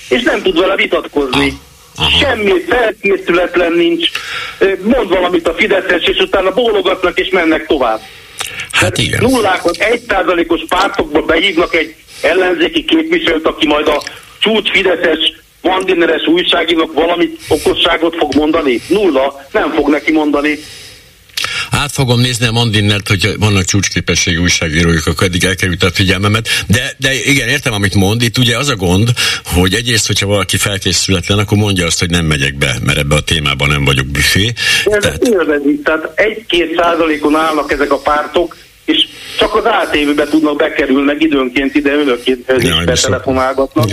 és 0.09 0.21
nem 0.21 0.41
tud 0.41 0.59
vele 0.59 0.75
vitatkozni. 0.75 1.53
Uh-huh. 1.97 2.19
Semmi 2.19 2.53
felkészületlen 2.67 3.71
nincs. 3.73 4.09
Mond 4.83 5.09
valamit 5.09 5.47
a 5.47 5.53
Fideszes, 5.53 6.03
és 6.03 6.17
utána 6.17 6.51
bólogatnak, 6.51 7.19
és 7.19 7.29
mennek 7.29 7.65
tovább. 7.65 7.99
Hát 8.71 8.97
igen. 8.97 9.19
Nullákon 9.21 9.73
egy 9.77 10.01
százalékos 10.07 10.61
pártokba 10.67 11.21
behívnak 11.21 11.75
egy 11.75 11.95
ellenzéki 12.21 12.83
képviselőt, 12.83 13.45
aki 13.45 13.67
majd 13.67 13.87
a 13.87 14.03
csúcs 14.39 14.71
Fideszes 14.71 15.33
Mandineres 15.61 16.25
újságírók 16.27 16.93
valamit 16.93 17.39
okosságot 17.47 18.15
fog 18.15 18.35
mondani? 18.35 18.81
Nulla, 18.87 19.45
nem 19.51 19.71
fog 19.71 19.89
neki 19.89 20.11
mondani. 20.11 20.59
Át 21.71 21.91
fogom 21.91 22.19
nézni 22.19 22.47
a 22.47 22.51
Mandinnert, 22.51 23.07
hogy 23.07 23.35
vannak 23.39 23.63
csúcsképességű 23.63 24.37
újságíróik, 24.37 25.07
akkor 25.07 25.27
eddig 25.27 25.43
elkerült 25.43 25.83
a 25.83 25.91
figyelmemet. 25.91 26.49
De, 26.67 26.93
de 26.97 27.13
igen, 27.13 27.47
értem, 27.47 27.73
amit 27.73 27.95
mond. 27.95 28.21
Itt 28.21 28.37
ugye 28.37 28.57
az 28.57 28.69
a 28.69 28.75
gond, 28.75 29.09
hogy 29.45 29.73
egyrészt, 29.73 30.07
hogyha 30.07 30.25
valaki 30.25 30.57
felkészületlen, 30.57 31.37
akkor 31.37 31.57
mondja 31.57 31.85
azt, 31.85 31.99
hogy 31.99 32.09
nem 32.09 32.25
megyek 32.25 32.55
be, 32.57 32.75
mert 32.85 32.97
ebbe 32.97 33.15
a 33.15 33.21
témában 33.21 33.67
nem 33.67 33.85
vagyok 33.85 34.05
büfé. 34.05 34.53
Ez 34.85 35.01
tehát... 35.01 35.27
Élvezik, 35.27 35.83
tehát 35.83 36.11
egy-két 36.15 36.75
százalékon 36.77 37.35
állnak 37.35 37.71
ezek 37.71 37.91
a 37.91 37.97
pártok, 37.97 38.57
és 38.85 39.07
csak 39.37 39.55
az 39.55 39.63
ATV-be 39.63 40.27
tudnak 40.27 40.55
bekerülni, 40.55 41.05
meg 41.05 41.21
időnként 41.21 41.75
ide 41.75 41.91
önökként 41.91 42.45
betelefonálgatnak. 42.85 43.89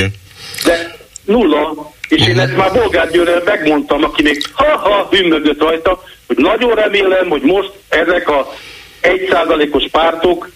De 0.65 0.97
nulla, 1.25 1.93
és 2.09 2.27
én 2.27 2.39
ezt 2.39 2.57
már 2.57 2.73
Bolgár 2.73 3.11
Győrrel 3.11 3.43
megmondtam, 3.45 4.05
aki 4.05 4.23
még 4.23 4.43
ha-ha 4.53 5.09
hümmögött 5.11 5.61
rajta, 5.61 6.03
hogy 6.27 6.37
nagyon 6.37 6.75
remélem, 6.75 7.29
hogy 7.29 7.43
most 7.43 7.71
ezek 7.89 8.29
a 8.29 8.53
egyszázalékos 9.01 9.85
pártok 9.91 10.51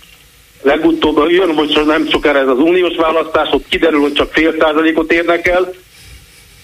legutóbb 0.63 1.31
jön, 1.31 1.55
hogy 1.55 1.83
nem 1.87 2.09
sokára 2.09 2.39
ez 2.39 2.49
az 2.49 2.59
uniós 2.59 2.97
választás, 2.97 3.49
ott 3.51 3.69
kiderül, 3.69 4.01
hogy 4.01 4.13
csak 4.13 4.33
fél 4.33 4.55
százalékot 4.59 5.13
érnek 5.13 5.47
el, 5.47 5.73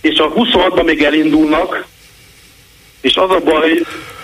és 0.01 0.19
a 0.19 0.33
26-ban 0.33 0.85
még 0.85 1.03
elindulnak, 1.03 1.87
és 3.01 3.17
az 3.17 3.31
a 3.31 3.41
baj, 3.45 3.81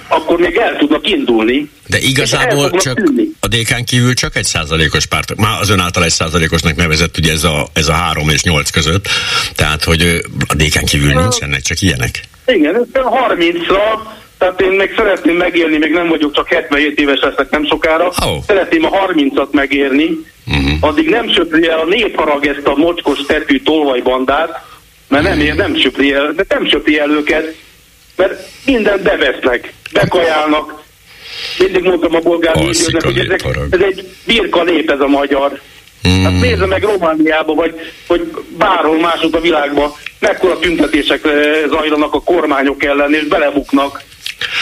akkor 0.09 0.39
még 0.39 0.57
el 0.57 0.77
tudnak 0.77 1.11
indulni. 1.11 1.71
De 1.87 1.99
igazából 1.99 2.71
csak 2.71 2.97
tűnni. 2.97 3.29
a 3.41 3.49
DK-n 3.49 3.85
kívül 3.85 4.15
csak 4.15 4.37
egy 4.37 4.45
százalékos 4.45 5.07
párt, 5.07 5.37
már 5.37 5.61
az 5.61 5.71
ön 5.71 5.81
által 5.81 6.05
egy 6.05 6.11
százalékosnak 6.11 6.77
nevezett 6.77 7.19
ugye 7.19 7.33
ez 7.33 7.45
a, 7.45 7.67
ez 7.73 7.89
a 7.89 7.93
három 7.93 8.29
és 8.29 8.43
nyolc 8.43 8.71
között, 8.71 9.09
tehát 9.55 9.85
hogy 9.85 10.21
a 10.49 10.55
DK-n 10.55 10.85
kívül 10.85 11.13
nincsenek, 11.13 11.61
csak 11.61 11.81
ilyenek. 11.81 12.23
Igen, 12.47 12.75
ez 12.75 12.83
30-ra, 12.93 13.83
tehát 14.39 14.61
én 14.61 14.71
még 14.71 14.93
szeretném 14.97 15.37
megélni, 15.37 15.79
még 15.79 15.93
nem 15.93 16.09
vagyok, 16.09 16.35
csak 16.35 16.49
77 16.49 17.01
éves 17.01 17.21
leszek 17.21 17.51
nem 17.51 17.67
sokára, 17.67 18.07
oh. 18.07 18.43
szeretném 18.47 18.85
a 18.85 18.91
30-at 18.91 19.51
megérni, 19.51 20.09
uh-huh. 20.47 20.73
addig 20.81 21.09
nem 21.09 21.33
söpri 21.33 21.69
el 21.69 21.79
a 21.79 21.85
népharag 21.85 22.47
ezt 22.47 22.67
a 22.67 22.77
mocskos 22.77 23.19
tetű 23.27 23.61
tolvajbandát, 23.61 24.65
mert 25.09 25.25
nem, 25.25 25.41
ér, 25.41 25.55
nem 25.55 25.77
söpri 25.77 26.13
el, 26.13 26.33
de 26.37 26.45
nem 26.49 26.69
söpri 26.69 26.99
el 26.99 27.11
őket, 27.11 27.57
mert 28.17 28.49
mindent 28.65 29.03
bevesznek, 29.03 29.73
bekajálnak. 29.93 30.83
Mindig 31.59 31.83
mondtam 31.83 32.15
a 32.15 32.19
bolgár 32.21 32.55
hogy 32.55 33.19
ezek, 33.19 33.45
ez 33.71 33.81
egy 33.81 34.09
birka 34.25 34.63
nép 34.63 34.91
ez 34.91 35.01
a 35.01 35.07
magyar. 35.07 35.61
Mm. 36.09 36.23
Hát 36.23 36.41
nézze 36.41 36.67
meg 36.67 36.83
Romániába, 36.83 37.55
vagy, 37.55 37.75
vagy 38.07 38.33
bárhol 38.59 39.01
másod 39.01 39.35
a 39.35 39.41
világban, 39.41 39.93
mekkora 40.19 40.59
tüntetések 40.59 41.21
zajlanak 41.69 42.15
a 42.15 42.23
kormányok 42.23 42.85
ellen, 42.85 43.15
és 43.15 43.25
belebuknak. 43.25 44.03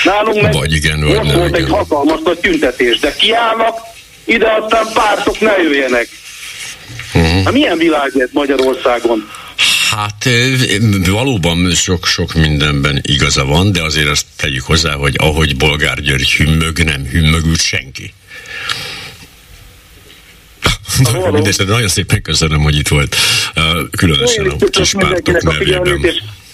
Nálunk 0.04 0.42
meg 0.42 0.52
vagy 0.52 0.72
igen, 0.72 1.00
vagy 1.00 1.22
nem, 1.22 1.36
volt 1.36 1.48
igen. 1.48 1.64
egy 1.64 1.70
hatalmas 1.70 2.20
nagy 2.24 2.38
tüntetés, 2.38 2.98
de 2.98 3.14
kiállnak, 3.18 3.78
ide 4.24 4.58
aztán 4.60 4.86
pártok 4.94 5.40
ne 5.40 5.56
jöjjenek. 5.62 6.08
Mm. 7.18 7.44
Hát 7.44 7.52
milyen 7.52 7.78
világ 7.78 8.10
ez 8.14 8.28
Magyarországon? 8.32 9.30
Hát 9.96 10.28
valóban 11.10 11.74
sok-sok 11.74 12.34
mindenben 12.34 13.00
igaza 13.02 13.44
van, 13.44 13.72
de 13.72 13.82
azért 13.82 14.08
azt 14.08 14.26
tegyük 14.36 14.64
hozzá, 14.64 14.92
hogy 14.92 15.14
ahogy 15.18 15.56
Bolgár 15.56 16.00
György 16.00 16.32
hümmög, 16.32 16.78
nem 16.78 17.06
hümmögült 17.06 17.60
senki. 17.60 18.12
Mindesetre 21.32 21.72
nagyon 21.72 21.88
szépen 21.88 22.22
köszönöm, 22.22 22.60
hogy 22.60 22.76
itt 22.76 22.88
volt, 22.88 23.16
különösen 23.90 24.48
a 24.48 24.56
kis 24.70 24.90
pártok 24.90 25.42
nevében. 25.42 26.00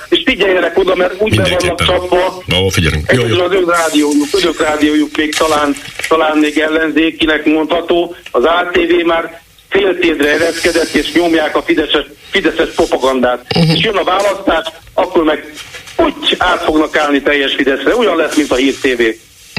És 0.08 0.22
figyeljenek 0.24 0.78
oda, 0.78 0.94
mert 0.94 1.14
úgy 1.18 1.36
be 1.36 1.56
vannak 1.60 1.84
csapva. 1.84 2.42
Ó, 2.54 2.68
figyelünk. 2.68 3.12
Jó, 3.12 3.26
jó. 3.26 3.40
az 3.44 3.52
ön 3.52 3.64
rádiójuk, 3.66 4.28
önök 4.42 4.60
rádiójuk 4.60 5.16
még 5.16 5.34
talán, 5.34 5.76
talán 6.08 6.38
még 6.38 6.58
ellenzékinek 6.58 7.44
mondható. 7.44 8.16
Az 8.30 8.44
ATV 8.44 9.06
már 9.06 9.40
féltédre 9.68 10.28
ereszkedett, 10.28 10.94
és 10.94 11.12
nyomják 11.12 11.56
a 11.56 11.62
Fideszes, 11.62 12.06
Fideszes 12.30 12.68
propagandát. 12.74 13.46
Uh-huh. 13.56 13.76
És 13.76 13.84
jön 13.84 13.96
a 13.96 14.04
választás, 14.04 14.66
akkor 14.94 15.24
meg 15.24 15.52
úgy 15.96 16.36
át 16.38 16.62
fognak 16.62 16.96
állni 16.96 17.22
teljes 17.22 17.54
Fideszre. 17.54 17.96
Olyan 17.96 18.16
lesz, 18.16 18.36
mint 18.36 18.50
a 18.50 18.56
Hír 18.56 18.74
TV. 18.74 19.02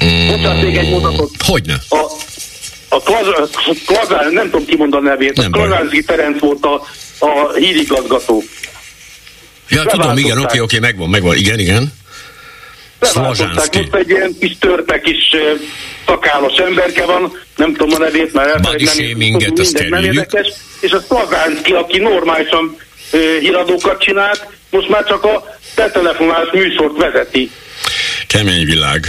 Mm. 0.05 0.27
Bocsánat, 0.27 0.63
még 0.63 0.77
egy 0.77 0.89
mondatot. 0.89 1.31
Hogyne? 1.45 1.75
A, 1.89 1.99
a 2.89 3.01
Klazár, 3.85 4.31
nem 4.31 4.49
tudom 4.49 4.65
kimondani 4.65 5.07
a 5.07 5.09
nevét, 5.09 5.37
nem 5.37 5.49
a 5.51 5.57
Klazárzi 5.57 6.01
Ferenc 6.01 6.39
volt 6.39 6.65
a, 6.65 6.83
a 7.19 7.53
hírigazgató. 7.55 8.43
Ja, 9.69 9.85
tudom, 9.85 10.17
igen, 10.17 10.37
oké, 10.37 10.45
oké, 10.45 10.59
okay, 10.59 10.79
megvan, 10.79 11.09
megvan, 11.09 11.35
igen, 11.35 11.59
igen. 11.59 11.93
Leváltották, 12.99 13.75
most 13.75 13.95
egy 13.95 14.09
ilyen 14.09 14.35
kis 14.39 14.57
törpe 14.59 14.99
kis 14.99 15.35
szakálos 16.05 16.57
emberke 16.57 17.05
van, 17.05 17.37
nem 17.55 17.73
tudom 17.73 17.93
a 17.93 17.97
nevét, 17.97 18.33
mert 18.33 18.47
elfelejtem, 18.47 19.05
nem, 19.07 19.17
minden 19.17 19.53
nem 19.89 20.03
érdekes, 20.03 20.47
és 20.79 20.91
a 20.91 20.99
Szlagánszki, 20.99 21.71
aki 21.71 21.99
normálisan 21.99 22.77
híradókat 23.39 24.01
csinált, 24.01 24.47
most 24.69 24.89
már 24.89 25.05
csak 25.05 25.23
a 25.23 25.43
betelefonálás 25.75 26.49
műsort 26.51 26.97
vezeti. 26.97 27.51
Kemény 28.27 28.65
világ. 28.65 29.07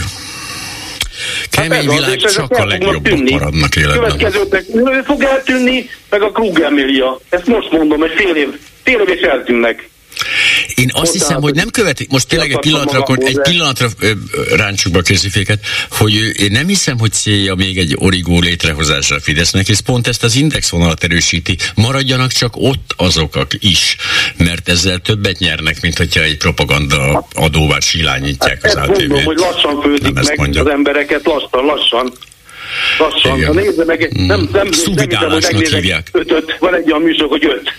Kemény 1.50 1.86
hát 1.88 1.94
világ, 1.94 2.18
az, 2.24 2.32
csak 2.32 2.50
a 2.50 2.66
legjobbak 2.66 3.30
maradnak 3.30 3.76
életben. 3.76 4.16
Következőknek 4.16 4.64
fog 5.04 5.22
eltűnni, 5.22 5.90
meg 6.10 6.22
a 6.22 6.30
Krug 6.30 6.60
Emilia. 6.60 7.20
Ezt 7.28 7.46
most 7.46 7.70
mondom, 7.70 7.98
hogy 8.00 8.12
fél 8.16 8.34
év, 8.34 8.48
fél 8.82 9.00
év 9.00 9.08
és 9.08 9.20
eltűnnek. 9.20 9.88
Én 10.74 10.90
azt 10.92 11.12
hiszem, 11.12 11.40
hogy 11.40 11.54
nem 11.54 11.68
követik, 11.68 12.10
most 12.10 12.28
tényleg 12.28 12.50
egy 12.50 12.58
pillanatra, 12.58 12.98
akkor 12.98 13.18
egy 13.20 13.40
pillanatra 13.40 13.88
ráncsuk 14.56 14.96
a 14.96 15.00
késziféket, 15.00 15.64
hogy 15.90 16.14
én 16.40 16.50
nem 16.50 16.66
hiszem, 16.66 16.98
hogy 16.98 17.12
célja 17.12 17.54
még 17.54 17.78
egy 17.78 17.94
origó 17.98 18.40
létrehozása 18.40 19.14
a 19.14 19.20
Fidesznek, 19.20 19.68
és 19.68 19.80
pont 19.80 20.06
ezt 20.06 20.22
az 20.24 20.36
indexvonalat 20.36 21.04
erősíti. 21.04 21.56
Maradjanak 21.74 22.32
csak 22.32 22.52
ott 22.56 22.94
azok 22.96 23.34
is, 23.58 23.96
mert 24.36 24.68
ezzel 24.68 24.98
többet 24.98 25.38
nyernek, 25.38 25.80
mint 25.80 25.96
hogyha 25.96 26.22
egy 26.22 26.36
propaganda 26.36 27.28
adóval 27.34 27.80
silányítják 27.80 28.64
az 28.64 28.74
ATV-t. 28.74 28.98
Mondom, 28.98 29.24
hogy 29.24 29.38
lassan 29.38 29.80
főzik 29.82 30.12
meg 30.12 30.38
mondja. 30.38 30.60
az 30.60 30.70
embereket, 30.70 31.24
lassan, 31.24 31.64
lassan. 31.64 32.12
Lassan. 32.98 33.36
Igen. 33.36 33.46
Ha 33.46 33.60
nézze 33.60 33.84
meg, 33.84 34.12
nem, 34.12 34.26
nem, 34.26 34.48
nem, 34.52 34.68
nem, 34.90 35.40
nem, 35.40 35.62
hívják. 35.62 36.08
Ötöt, 36.12 36.56
van 36.58 36.74
egy 36.74 36.90
olyan 36.90 37.02
műsor, 37.02 37.28
hogy 37.28 37.44
öt. 37.44 37.72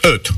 Öt. 0.00 0.28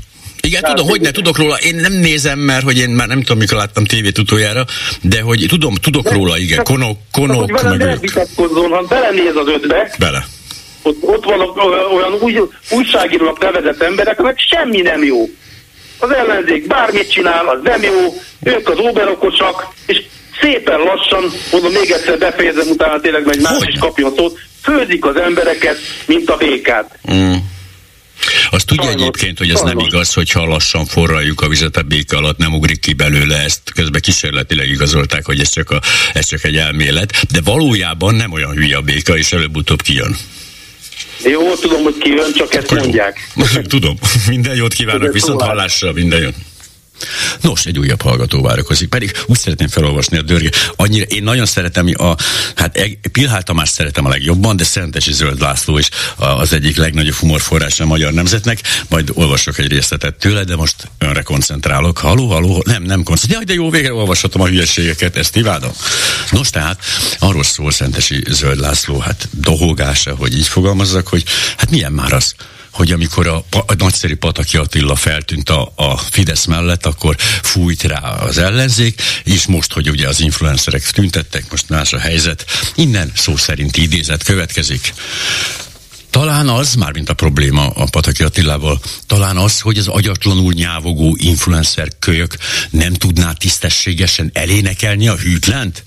Igen, 0.47 0.61
Tehát 0.61 0.75
tudom, 0.75 0.91
hogy 0.91 1.01
ne 1.01 1.11
tudok 1.11 1.37
róla. 1.37 1.55
Én 1.55 1.75
nem 1.75 1.93
nézem, 1.93 2.39
mert 2.39 2.63
hogy 2.63 2.77
én 2.77 2.89
már 2.89 3.07
nem 3.07 3.19
tudom, 3.19 3.37
mikor 3.37 3.57
láttam 3.57 3.85
tévét 3.85 4.17
utoljára, 4.17 4.65
de 5.01 5.21
hogy 5.21 5.45
tudom, 5.47 5.75
tudok 5.75 6.03
de, 6.03 6.13
róla, 6.13 6.37
igen. 6.37 6.63
Konok, 6.63 6.97
konok, 7.11 7.47
csak, 7.47 7.77
meg 7.77 7.81
ők. 7.81 8.11
hanem 8.35 8.85
belenéz 8.89 9.35
az 9.35 9.47
ötbe. 9.47 9.91
Bele. 9.99 10.25
Ott, 10.81 10.97
ott 11.01 11.23
vannak 11.23 11.57
olyan 11.93 12.13
új, 12.19 12.39
újságírónak 12.71 13.39
nevezett 13.39 13.81
emberek, 13.81 14.19
akik 14.19 14.45
semmi 14.49 14.81
nem 14.81 15.03
jó. 15.03 15.29
Az 15.99 16.11
ellenzék 16.11 16.67
bármit 16.67 17.11
csinál, 17.11 17.47
az 17.47 17.59
nem 17.63 17.83
jó, 17.83 18.13
ők 18.43 18.69
az 18.69 18.79
óberokosak, 18.79 19.67
és 19.85 20.01
szépen 20.41 20.79
lassan, 20.79 21.31
mondom 21.51 21.71
még 21.71 21.91
egyszer 21.91 22.17
befejezem, 22.17 22.67
utána 22.69 22.99
tényleg 22.99 23.25
megy 23.25 23.41
más 23.41 23.67
is 23.67 23.79
kapja 23.79 24.07
a 24.07 24.11
szót, 24.15 24.39
főzik 24.61 25.05
az 25.05 25.15
embereket, 25.15 25.77
mint 26.05 26.29
a 26.29 26.37
békát. 26.37 26.99
Mm. 27.13 27.33
Azt 28.51 28.65
tudja 28.65 28.83
sajnos, 28.83 29.01
egyébként, 29.01 29.37
hogy 29.37 29.49
ez 29.49 29.57
sajnos. 29.57 29.73
nem 29.75 29.85
igaz, 29.85 30.13
hogyha 30.13 30.45
lassan 30.45 30.85
forraljuk 30.85 31.41
a 31.41 31.47
vizet 31.47 31.77
a 31.77 31.81
béke 31.81 32.17
alatt, 32.17 32.37
nem 32.37 32.53
ugrik 32.53 32.79
ki 32.79 32.93
belőle, 32.93 33.37
ezt 33.37 33.61
közben 33.73 34.01
kísérletileg 34.01 34.69
igazolták, 34.69 35.25
hogy 35.25 35.39
ez 35.39 35.49
csak, 35.49 35.69
a, 35.69 35.81
ez 36.13 36.25
csak 36.25 36.43
egy 36.43 36.57
elmélet, 36.57 37.25
de 37.31 37.41
valójában 37.43 38.15
nem 38.15 38.31
olyan 38.31 38.51
hülye 38.51 38.77
a 38.77 38.81
béka, 38.81 39.17
és 39.17 39.31
előbb-utóbb 39.31 39.81
kijön. 39.81 40.15
Jó, 41.23 41.55
tudom, 41.55 41.83
hogy 41.83 41.97
kijön, 41.97 42.33
csak 42.33 42.53
ezt 42.53 42.71
mondják. 42.71 43.31
tudom. 43.67 43.97
Minden 44.27 44.55
jót 44.55 44.73
kívánok, 44.73 45.13
viszont 45.13 45.41
hallásra, 45.41 45.91
minden 45.91 46.21
jön. 46.21 46.33
Nos, 47.41 47.65
egy 47.65 47.79
újabb 47.79 48.01
hallgató 48.01 48.41
várakozik, 48.41 48.89
pedig 48.89 49.11
úgy 49.25 49.37
szeretném 49.37 49.67
felolvasni 49.67 50.17
a 50.17 50.21
dörge. 50.21 50.49
Annyira, 50.75 51.05
én 51.05 51.23
nagyon 51.23 51.45
szeretem 51.45 51.91
a, 51.97 52.15
hát 52.55 52.79
Pilhál 53.11 53.43
Tamás 53.43 53.69
szeretem 53.69 54.05
a 54.05 54.09
legjobban, 54.09 54.55
de 54.55 54.63
Szentesi 54.63 55.13
Zöld 55.13 55.41
László 55.41 55.77
is 55.77 55.89
az 56.17 56.53
egyik 56.53 56.77
legnagyobb 56.77 57.13
humorforrás 57.13 57.79
a 57.79 57.85
magyar 57.85 58.13
nemzetnek, 58.13 58.59
majd 58.89 59.11
olvasok 59.13 59.57
egy 59.57 59.71
részletet 59.71 60.15
tőle, 60.15 60.43
de 60.43 60.55
most 60.55 60.75
önre 60.97 61.21
koncentrálok. 61.21 61.97
Haló, 61.97 62.27
haló, 62.27 62.63
nem, 62.65 62.83
nem 62.83 63.03
koncentrálok. 63.03 63.47
Jaj, 63.47 63.55
de 63.55 63.63
jó, 63.63 63.69
végre 63.69 63.93
olvashatom 63.93 64.41
a 64.41 64.47
hülyeségeket, 64.47 65.15
ezt 65.15 65.35
imádom. 65.35 65.71
Nos, 66.31 66.49
tehát 66.49 66.79
arról 67.19 67.43
szól 67.43 67.71
Szentesi 67.71 68.23
Zöld 68.29 68.59
László, 68.59 68.99
hát 68.99 69.27
dohógása, 69.31 70.15
hogy 70.15 70.37
így 70.37 70.47
fogalmazzak, 70.47 71.07
hogy 71.07 71.23
hát 71.57 71.69
milyen 71.69 71.91
már 71.91 72.13
az, 72.13 72.35
hogy 72.73 72.91
amikor 72.91 73.27
a, 73.27 73.45
a 73.49 73.73
nagyszerű 73.77 74.15
Pataki 74.15 74.57
Attila 74.57 74.95
feltűnt 74.95 75.49
a, 75.49 75.71
a 75.75 75.97
Fidesz 75.97 76.45
mellett, 76.45 76.85
akkor 76.85 77.15
fújt 77.41 77.83
rá 77.83 77.99
az 77.99 78.37
ellenzék, 78.37 79.01
és 79.23 79.45
most, 79.45 79.73
hogy 79.73 79.89
ugye 79.89 80.07
az 80.07 80.19
influencerek 80.19 80.89
tüntettek, 80.89 81.51
most 81.51 81.69
más 81.69 81.93
a 81.93 81.99
helyzet, 81.99 82.45
innen 82.75 83.11
szó 83.15 83.35
szerint 83.35 83.77
idézet 83.77 84.23
következik. 84.23 84.93
Talán 86.09 86.49
az, 86.49 86.75
már 86.75 86.93
mint 86.93 87.09
a 87.09 87.13
probléma 87.13 87.67
a 87.67 87.85
Pataki 87.91 88.23
Attilával, 88.23 88.81
talán 89.07 89.37
az, 89.37 89.59
hogy 89.59 89.77
az 89.77 89.87
agyatlanul 89.87 90.53
nyávogó 90.53 91.17
influencer 91.19 91.87
kölyök 91.99 92.37
nem 92.69 92.93
tudná 92.93 93.31
tisztességesen 93.31 94.29
elénekelni 94.33 95.07
a 95.07 95.15
hűtlent? 95.15 95.83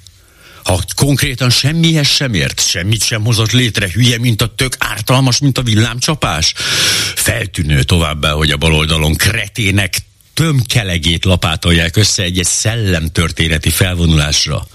Ha 0.67 0.81
konkrétan 0.97 1.51
semmihez 1.51 2.07
sem 2.07 2.35
ért, 2.35 2.69
semmit 2.69 3.03
sem 3.03 3.25
hozott 3.25 3.53
létre, 3.53 3.91
hülye, 3.93 4.19
mint 4.19 4.43
a 4.43 4.55
tök, 4.55 4.77
ártalmas, 4.79 5.39
mint 5.39 5.59
a 5.59 5.63
villámcsapás. 5.63 6.53
Feltűnő 7.15 7.83
továbbá, 7.83 8.31
hogy 8.31 8.51
a 8.51 8.57
baloldalon 8.57 9.15
kretének 9.15 9.99
tömkelegét 10.37 11.25
lapátolják 11.25 11.97
össze 11.97 12.23
egy-egy 12.23 12.47
szellemtörténeti 12.47 13.71
felvonulásra. 13.71 14.67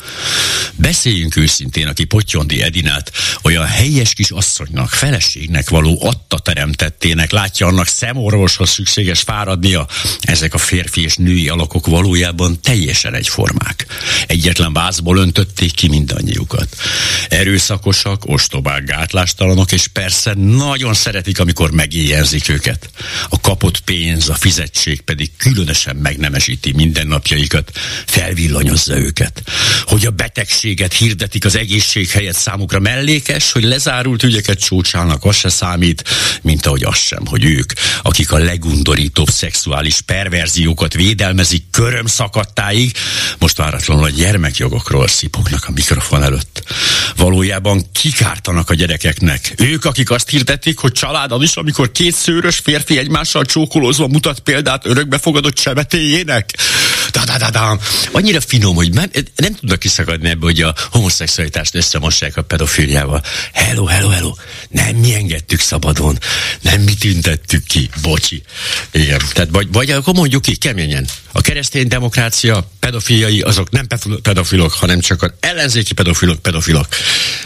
Beszéljünk 0.76 1.36
őszintén, 1.36 1.88
aki 1.88 2.04
Potyondi 2.04 2.62
Edinát 2.62 3.12
olyan 3.42 3.66
helyes 3.66 4.14
kis 4.14 4.30
asszonynak, 4.30 4.90
feleségnek 4.90 5.70
való 5.70 6.00
adta 6.06 6.40
teremtettének, 6.40 7.32
látja 7.32 7.68
annak 7.68 7.88
szemorvoshoz 7.88 8.70
szükséges 8.70 9.22
fáradnia. 9.22 9.88
Ezek 10.22 10.54
a 10.54 10.58
férfi 10.58 11.04
és 11.04 11.16
női 11.16 11.50
alakok 11.50 11.88
valójában 11.88 12.62
teljesen 12.62 13.14
egyformák. 13.14 13.86
Egyetlen 14.28 14.74
vázból 14.74 15.18
öntötték 15.18 15.72
ki 15.72 15.88
mindannyiukat. 15.88 16.76
Erőszakosak, 17.30 18.22
ostobák, 18.26 18.84
gátlástalanok, 18.84 19.72
és 19.72 19.88
persze 19.88 20.34
nagyon 20.34 20.94
szeretik, 20.94 21.40
amikor 21.40 21.72
megéjjelzik 21.72 22.50
őket. 22.50 22.90
A 23.30 23.40
kapott 23.40 23.80
pénz, 23.80 24.30
a 24.30 24.36
fizetség 24.36 25.02
pedig 25.02 25.32
különösen 25.54 25.96
megnemesíti 25.96 26.72
mindennapjaikat, 26.72 27.72
felvillanyozza 28.06 28.98
őket. 28.98 29.44
Hogy 29.84 30.06
a 30.06 30.12
betegséget 30.12 30.94
hirdetik 30.94 31.46
az 31.46 31.56
egészség 31.56 32.10
helyett 32.10 32.36
számukra 32.36 32.80
mellékes, 32.80 33.52
hogy 33.52 33.64
lezárult 33.64 34.24
ügyeket 34.24 34.60
csúcsálnak, 34.60 35.26
az 35.26 35.36
se 35.36 35.50
számít, 35.50 36.04
mint 36.42 36.66
ahogy 36.66 36.84
az 36.84 36.98
sem, 36.98 37.26
hogy 37.26 37.44
ők, 37.44 37.74
akik 38.04 38.32
a 38.32 38.38
legundorítóbb 38.38 39.30
szexuális 39.30 40.02
perverziókat 40.02 40.94
védelmezik 40.94 41.64
köröm 41.72 42.06
szakadtáig, 42.06 42.92
most 43.40 43.58
váratlanul 43.58 44.04
a 44.04 44.10
gyermekjogokról 44.10 45.08
szipognak 45.08 45.66
a 45.68 45.72
mikrofon 45.72 46.24
előtt. 46.24 46.64
Valójában 47.16 47.86
kikártanak 47.92 48.70
a 48.70 48.74
gyerekeknek. 48.74 49.54
Ők, 49.58 49.86
akik 49.86 50.12
azt 50.12 50.30
hirdetik, 50.30 50.78
hogy 50.78 50.92
családon 50.92 51.44
is, 51.44 51.56
amikor 51.56 51.92
két 51.92 52.16
szőrös 52.16 52.58
férfi 52.58 52.98
egymással 52.98 53.46
csókolózva 53.46 54.08
mutat 54.08 54.40
példát 54.40 54.86
örökbefogad 54.86 55.41
elfogadott 55.42 55.58
sebetéjének? 55.58 56.52
Da, 57.12 57.24
da, 57.26 57.38
da, 57.38 57.50
da. 57.50 57.80
Annyira 58.12 58.42
finom, 58.42 58.76
hogy 58.76 58.92
nem, 58.92 59.10
nem 59.36 59.56
tudnak 59.56 59.80
kiszakadni 59.80 60.30
ebből, 60.30 60.50
hogy 60.50 60.62
a 60.62 60.76
homoszexualitást 60.92 61.76
összemossák 61.76 62.38
a 62.38 62.42
pedofiliával. 62.42 63.24
Hello, 63.54 63.86
hello, 63.86 64.10
hello. 64.10 64.34
Nem 64.70 64.96
mi 64.96 65.14
engedtük 65.14 65.60
szabadon. 65.60 66.18
Nem 66.62 66.82
mi 66.82 66.94
tüntettük 66.94 67.64
ki. 67.64 67.90
Bocsi. 68.02 68.44
Igen. 68.92 69.22
Tehát 69.34 69.50
vagy, 69.52 69.68
vagy 69.72 69.90
akkor 69.90 70.14
mondjuk 70.14 70.42
ki 70.42 70.56
keményen. 70.56 71.08
A 71.32 71.42
keresztény 71.42 71.88
demokrácia 71.88 72.72
pedofiliai 72.80 73.42
azok 73.42 73.70
nem 73.70 73.88
pedofilok, 74.22 74.72
hanem 74.72 75.00
csak 75.00 75.22
az 75.22 75.32
ellenzéki 75.40 75.94
pedofilok 75.94 76.40
pedofilok. 76.40 76.88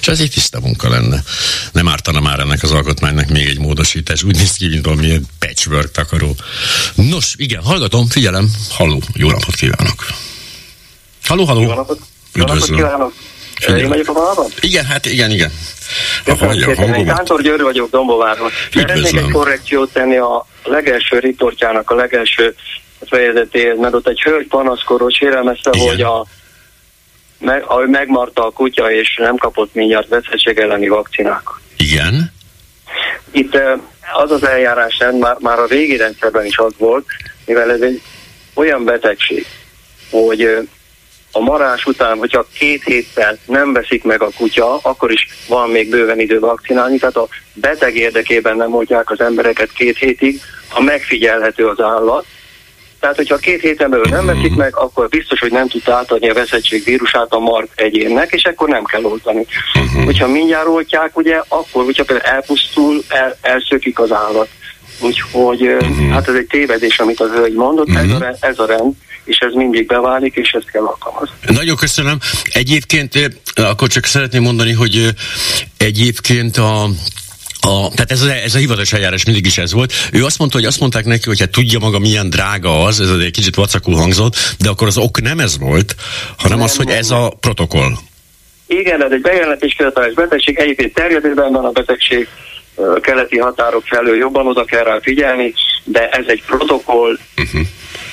És 0.02 0.08
ez 0.08 0.20
egy 0.20 0.32
tiszta 0.32 0.60
munka 0.60 0.90
lenne. 0.90 1.24
Nem 1.72 1.88
ártana 1.88 2.20
már 2.20 2.40
ennek 2.40 2.64
az 2.64 2.72
alkotmánynak 2.72 3.30
még 3.30 3.48
egy 3.48 3.60
módosítás. 3.60 4.24
Úgy 4.24 4.36
néz 4.36 4.52
ki, 4.52 4.68
mint 4.68 4.86
valami 4.86 5.22
patchwork 5.40 5.92
takaró. 5.92 6.36
Nos, 6.96 7.34
igen, 7.38 7.64
hallgatom, 7.64 8.08
figyelem. 8.08 8.52
Halló, 8.70 9.04
jó 9.14 9.32
napot 9.32 9.55
kívánok. 9.56 10.06
Halló, 11.24 11.44
halló. 11.44 11.62
Jó 11.62 11.74
napot, 11.74 12.00
jó 12.34 12.46
napot 12.46 12.70
kívánok. 12.70 13.14
Én 13.68 13.88
vagyok 13.88 14.08
a 14.08 14.14
vonalban? 14.14 14.52
Igen, 14.60 14.86
hát 14.86 15.06
igen, 15.06 15.32
igen. 15.32 15.52
Köszönöm 16.24 17.06
Kántor 17.06 17.42
György 17.42 17.62
vagyok 17.62 17.90
Dombovárban. 17.90 18.52
Szeretnék 18.74 19.18
egy 19.18 19.32
korrekciót 19.32 19.94
tenni 19.94 20.18
a 20.18 20.46
legelső 20.64 21.20
riportjának, 21.20 21.92
a 21.92 21.96
legelső 21.96 22.56
fejezetéhez, 23.06 23.78
mert 23.80 23.94
ott 23.94 24.08
egy 24.08 24.22
hölgy 24.22 24.48
panaszkorról 24.48 25.10
sérelmezte, 25.10 25.70
hogy 25.78 26.02
a 26.02 26.26
meg, 27.40 27.64
ahogy 27.68 27.88
megmarta 27.88 28.46
a 28.46 28.52
kutya, 28.52 28.92
és 28.92 29.16
nem 29.18 29.36
kapott 29.36 29.74
mindjárt 29.74 30.08
veszettség 30.08 30.58
elleni 30.58 30.88
vakcinákat. 30.88 31.56
Igen. 31.78 32.34
Itt 33.32 33.58
az 34.14 34.32
az 34.32 34.46
eljárás 34.46 34.98
már, 35.20 35.38
már 35.40 35.60
a 35.60 35.66
régi 35.66 35.98
rendszerben 35.98 36.46
is 36.46 36.58
az 36.58 36.74
volt, 36.78 37.06
mivel 37.46 37.72
ez 37.72 37.82
egy 37.82 38.02
olyan 38.56 38.84
betegség, 38.84 39.46
hogy 40.10 40.68
a 41.32 41.40
marás 41.40 41.86
után, 41.86 42.18
hogyha 42.18 42.48
két 42.58 42.84
héttel 42.84 43.38
nem 43.46 43.74
veszik 43.74 44.04
meg 44.04 44.22
a 44.22 44.30
kutya, 44.38 44.78
akkor 44.78 45.12
is 45.12 45.28
van 45.48 45.70
még 45.70 45.90
bőven 45.90 46.20
idő 46.20 46.40
vakcinálni, 46.40 46.98
tehát 46.98 47.16
a 47.16 47.28
beteg 47.54 47.96
érdekében 47.96 48.56
nem 48.56 48.70
mondják 48.70 49.10
az 49.10 49.20
embereket 49.20 49.72
két 49.72 49.98
hétig, 49.98 50.42
ha 50.70 50.82
megfigyelhető 50.82 51.68
az 51.68 51.82
állat, 51.82 52.26
tehát, 53.06 53.16
hogyha 53.16 53.38
két 53.38 53.62
héten 53.62 53.90
belül 53.90 54.06
nem 54.10 54.26
veszik 54.26 54.56
meg, 54.56 54.76
akkor 54.78 55.10
biztos, 55.10 55.40
hogy 55.40 55.52
nem 55.52 55.68
tudta 55.68 55.94
átadni 55.94 56.30
a 56.30 56.34
veszettség 56.34 56.84
vírusát 56.84 57.32
a 57.34 57.40
mark 57.40 57.68
egyénnek, 57.76 58.32
és 58.32 58.44
akkor 58.44 58.70
nem 58.70 58.84
kell 58.84 59.04
oltani. 59.04 59.46
Uh-huh. 59.80 60.04
Hogyha 60.04 60.28
mindjárt 60.28 60.68
oltják, 60.68 61.18
ugye, 61.18 61.42
akkor, 61.48 61.84
hogyha 61.84 62.04
például 62.04 62.36
elpusztul, 62.36 63.04
el, 63.08 63.38
elszökik 63.42 64.00
az 64.00 64.12
állat. 64.12 64.48
Úgyhogy 65.00 65.62
uh-huh. 65.62 66.10
hát 66.10 66.28
ez 66.28 66.36
egy 66.36 66.48
tévedés, 66.48 67.00
amit 67.00 67.20
az 67.20 67.30
hölgy 67.30 67.54
mondott, 67.54 67.88
uh-huh. 67.88 68.04
ez, 68.04 68.12
a, 68.12 68.18
rend, 68.18 68.38
ez 68.40 68.60
a 68.60 68.66
rend, 68.66 68.94
és 69.24 69.38
ez 69.38 69.54
mindig 69.54 69.86
beválik, 69.86 70.36
és 70.36 70.52
ezt 70.52 70.72
kell 70.72 70.84
alkalmazni. 70.84 71.36
Nagyon 71.48 71.76
köszönöm. 71.76 72.18
Egyébként 72.54 73.40
akkor 73.56 73.88
csak 73.88 74.06
szeretném 74.06 74.42
mondani, 74.42 74.72
hogy 74.72 75.10
egyébként 75.78 76.58
a 76.58 76.90
a, 77.66 77.90
tehát 77.94 78.12
ez 78.12 78.22
a, 78.22 78.32
ez 78.32 78.56
a 78.56 78.58
hivatalos 78.58 78.94
eljárás 78.94 79.26
mindig 79.26 79.46
is 79.46 79.58
ez 79.58 79.74
volt. 79.74 79.94
Ő 80.12 80.26
azt 80.26 80.40
mondta, 80.40 80.58
hogy 80.58 80.66
azt 80.68 80.80
mondták 80.80 81.06
neki, 81.06 81.24
hogy 81.26 81.40
hát 81.40 81.52
tudja 81.52 81.80
maga 81.80 82.00
milyen 82.00 82.30
drága 82.30 82.84
az, 82.84 83.00
ez 83.00 83.10
egy 83.10 83.32
kicsit 83.32 83.56
vacakul 83.56 83.96
hangzott, 83.96 84.36
de 84.60 84.70
akkor 84.70 84.88
az 84.88 84.98
ok 84.98 85.22
nem 85.22 85.40
ez 85.40 85.58
volt, 85.60 85.96
hanem 86.38 86.58
nem 86.58 86.66
az, 86.66 86.76
hogy 86.76 86.90
ez 86.90 87.12
a 87.12 87.34
protokoll. 87.40 87.92
Igen, 88.68 89.04
ez 89.04 89.12
egy 89.12 89.22
bejelentés 89.22 89.74
követelés 89.78 90.14
betegség, 90.14 90.58
egyébként 90.58 90.94
terjedésben 90.94 91.52
van 91.52 91.66
a 91.66 91.72
betegség, 91.72 92.28
keleti 93.02 93.38
határok 93.38 93.84
felől 93.86 94.16
jobban 94.16 94.48
oda 94.48 94.66
kell 94.66 94.84
rá 94.84 95.00
figyelni, 95.02 95.54
de 95.84 96.10
ez 96.10 96.26
egy 96.28 96.44
protokoll, 96.46 97.18
uh-huh. 97.38 97.62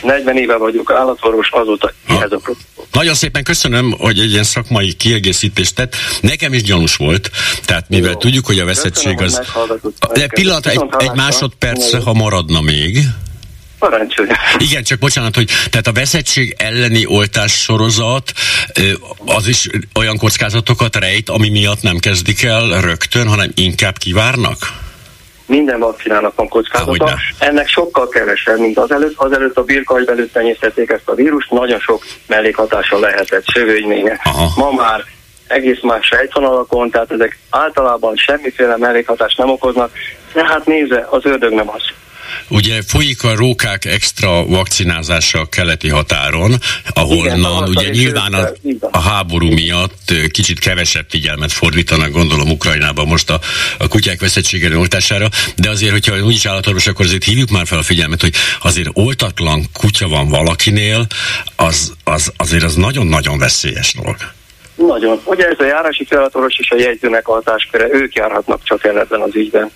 40 0.03 0.37
éve 0.37 0.57
vagyok 0.57 0.93
állatorvos, 0.93 1.49
azóta 1.51 1.93
ha. 2.07 2.15
ez 2.15 2.33
a 2.33 2.37
protokoll. 2.37 2.85
Nagyon 2.93 3.15
szépen 3.15 3.43
köszönöm, 3.43 3.95
hogy 3.99 4.19
egy 4.19 4.31
ilyen 4.31 4.45
szakmai 4.45 4.93
kiegészítést 4.93 5.75
tett. 5.75 5.97
Nekem 6.21 6.53
is 6.53 6.63
gyanús 6.63 6.97
volt, 6.97 7.31
tehát 7.65 7.89
mivel 7.89 8.11
Jó. 8.11 8.17
tudjuk, 8.17 8.47
hogy 8.47 8.59
a 8.59 8.65
veszettség 8.65 9.21
az... 9.21 9.41
De 10.13 10.27
pillanat, 10.27 10.67
egy, 10.67 10.85
egy 10.99 11.13
másodperc, 11.15 12.05
ha 12.05 12.13
maradna 12.13 12.61
még. 12.61 12.99
Parancsolja. 13.83 14.37
Igen, 14.59 14.83
csak 14.83 14.99
bocsánat, 14.99 15.35
hogy 15.35 15.51
tehát 15.71 15.87
a 15.87 15.93
veszettség 15.93 16.55
elleni 16.59 17.07
oltás 17.07 17.53
sorozat 17.53 18.33
az 19.27 19.47
is 19.47 19.69
olyan 19.95 20.17
kockázatokat 20.17 20.97
rejt, 20.97 21.29
ami 21.29 21.49
miatt 21.49 21.83
nem 21.83 21.99
kezdik 21.99 22.43
el 22.43 22.81
rögtön, 22.81 23.29
hanem 23.29 23.51
inkább 23.55 23.99
kivárnak? 23.99 24.59
Minden 25.47 25.79
vakcinának 25.79 26.35
van 26.35 26.49
kockázata. 26.49 27.19
Ennek 27.39 27.69
sokkal 27.69 28.09
kevesebb, 28.09 28.59
mint 28.59 28.79
az 28.79 28.91
előtt. 28.91 29.15
Az 29.17 29.33
előtt 29.33 29.57
a 29.57 29.63
birkagy 29.63 30.05
belőtt 30.05 30.33
tenyésztették 30.33 30.91
ezt 30.91 31.09
a 31.09 31.15
vírust, 31.15 31.51
nagyon 31.51 31.81
sok 31.81 32.05
mellékhatása 32.27 32.99
lehetett, 32.99 33.45
sövődménye. 33.47 34.21
Ma 34.57 34.71
már 34.71 35.05
egész 35.47 35.81
más 35.83 36.07
sejtvonalakon, 36.07 36.91
tehát 36.91 37.11
ezek 37.11 37.39
általában 37.51 38.17
semmiféle 38.17 38.77
mellékhatást 38.77 39.39
nem 39.39 39.51
okoznak, 39.51 39.93
de 40.33 40.47
hát 40.47 40.67
nézze, 40.67 41.07
az 41.11 41.25
ördög 41.25 41.53
nem 41.53 41.71
az. 41.71 41.83
Ugye 42.49 42.83
folyik 42.83 43.23
a 43.23 43.35
rókák 43.35 43.85
extra 43.85 44.47
vakcinázása 44.47 45.41
a 45.41 45.49
keleti 45.49 45.89
határon, 45.89 46.55
ahonnan 46.93 47.69
ugye 47.69 47.89
nyilván 47.89 48.33
a, 48.33 48.49
a 48.91 49.01
háború 49.01 49.51
miatt 49.51 50.13
kicsit 50.31 50.59
kevesebb 50.59 51.07
figyelmet 51.09 51.53
fordítanak, 51.53 52.11
gondolom 52.11 52.51
Ukrajnában 52.51 53.07
most 53.07 53.31
a, 53.31 53.41
a 53.79 53.89
kutyák 53.89 54.21
veszettségére 54.21 54.77
oltására, 54.77 55.29
de 55.57 55.71
azért, 55.71 55.93
hogyha 55.93 56.25
úgyis 56.25 56.47
állatorvos, 56.47 56.87
akkor 56.87 57.05
azért 57.05 57.25
hívjuk 57.25 57.51
már 57.51 57.67
fel 57.67 57.79
a 57.79 57.83
figyelmet, 57.83 58.21
hogy 58.21 58.35
azért 58.63 58.89
oltatlan 58.93 59.67
kutya 59.73 60.09
van 60.09 60.29
valakinél, 60.29 61.07
az, 61.57 61.93
az 62.05 62.33
azért 62.37 62.63
az 62.63 62.75
nagyon-nagyon 62.75 63.39
veszélyes 63.39 63.95
dolog. 63.95 64.17
Nagyon. 64.75 65.21
Ugye 65.25 65.49
ez 65.49 65.59
a 65.59 65.65
járási 65.65 66.05
feladatorvos 66.05 66.59
és 66.59 66.71
a 66.71 66.77
jegyzőnek 66.77 67.29
a 67.29 67.33
hatásköre, 67.33 67.89
ők 67.93 68.15
járhatnak 68.15 68.63
csak 68.65 68.85
el 68.85 68.99
ebben 68.99 69.21
az 69.21 69.35
ügyben. 69.35 69.71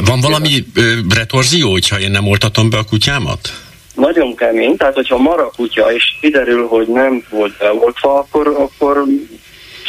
Van 0.00 0.20
valami 0.20 0.66
ö, 0.74 0.92
retorzió, 1.14 1.70
hogyha 1.70 2.00
én 2.00 2.10
nem 2.10 2.26
oltatom 2.26 2.70
be 2.70 2.76
a 2.76 2.82
kutyámat? 2.82 3.52
Nagyon 3.94 4.34
kemény, 4.34 4.76
tehát 4.76 4.94
hogyha 4.94 5.16
mar 5.18 5.40
a 5.40 5.50
kutya, 5.56 5.94
és 5.94 6.04
kiderül, 6.20 6.66
hogy 6.66 6.86
nem 6.88 7.24
volt 7.30 7.58
beoltva, 7.58 8.18
akkor, 8.18 8.46
akkor 8.46 9.04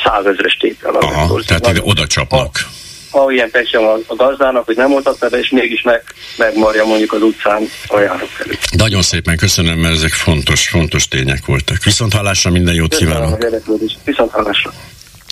százezres 0.03 0.57
tétel. 0.57 0.95
Aha, 0.95 1.41
tehát 1.45 1.67
ide 1.67 1.81
oda 1.83 2.07
csapnak. 2.07 2.67
ha 3.11 3.31
ilyen 3.31 3.51
teljesen 3.51 3.83
a, 3.83 3.93
a 4.07 4.15
gazdának, 4.15 4.65
hogy 4.65 4.75
nem 4.75 4.89
mondhatta 4.89 5.29
be, 5.29 5.37
és 5.37 5.49
mégis 5.49 5.81
meg, 5.81 6.03
megmarja 6.37 6.85
mondjuk 6.85 7.13
az 7.13 7.21
utcán 7.21 7.63
a 7.87 7.99
járókelő. 7.99 8.57
Nagyon 8.77 9.01
szépen 9.01 9.37
köszönöm, 9.37 9.77
mert 9.79 9.93
ezek 9.93 10.11
fontos, 10.11 10.67
fontos 10.67 11.07
tények 11.07 11.45
voltak. 11.45 11.83
Viszont 11.83 12.13
hallásra 12.13 12.51
minden 12.51 12.73
jót 12.73 12.89
Köszönöm 12.89 13.13
kívánok. 13.13 13.61
Viszont 14.03 14.31
hallásra. 14.31 14.73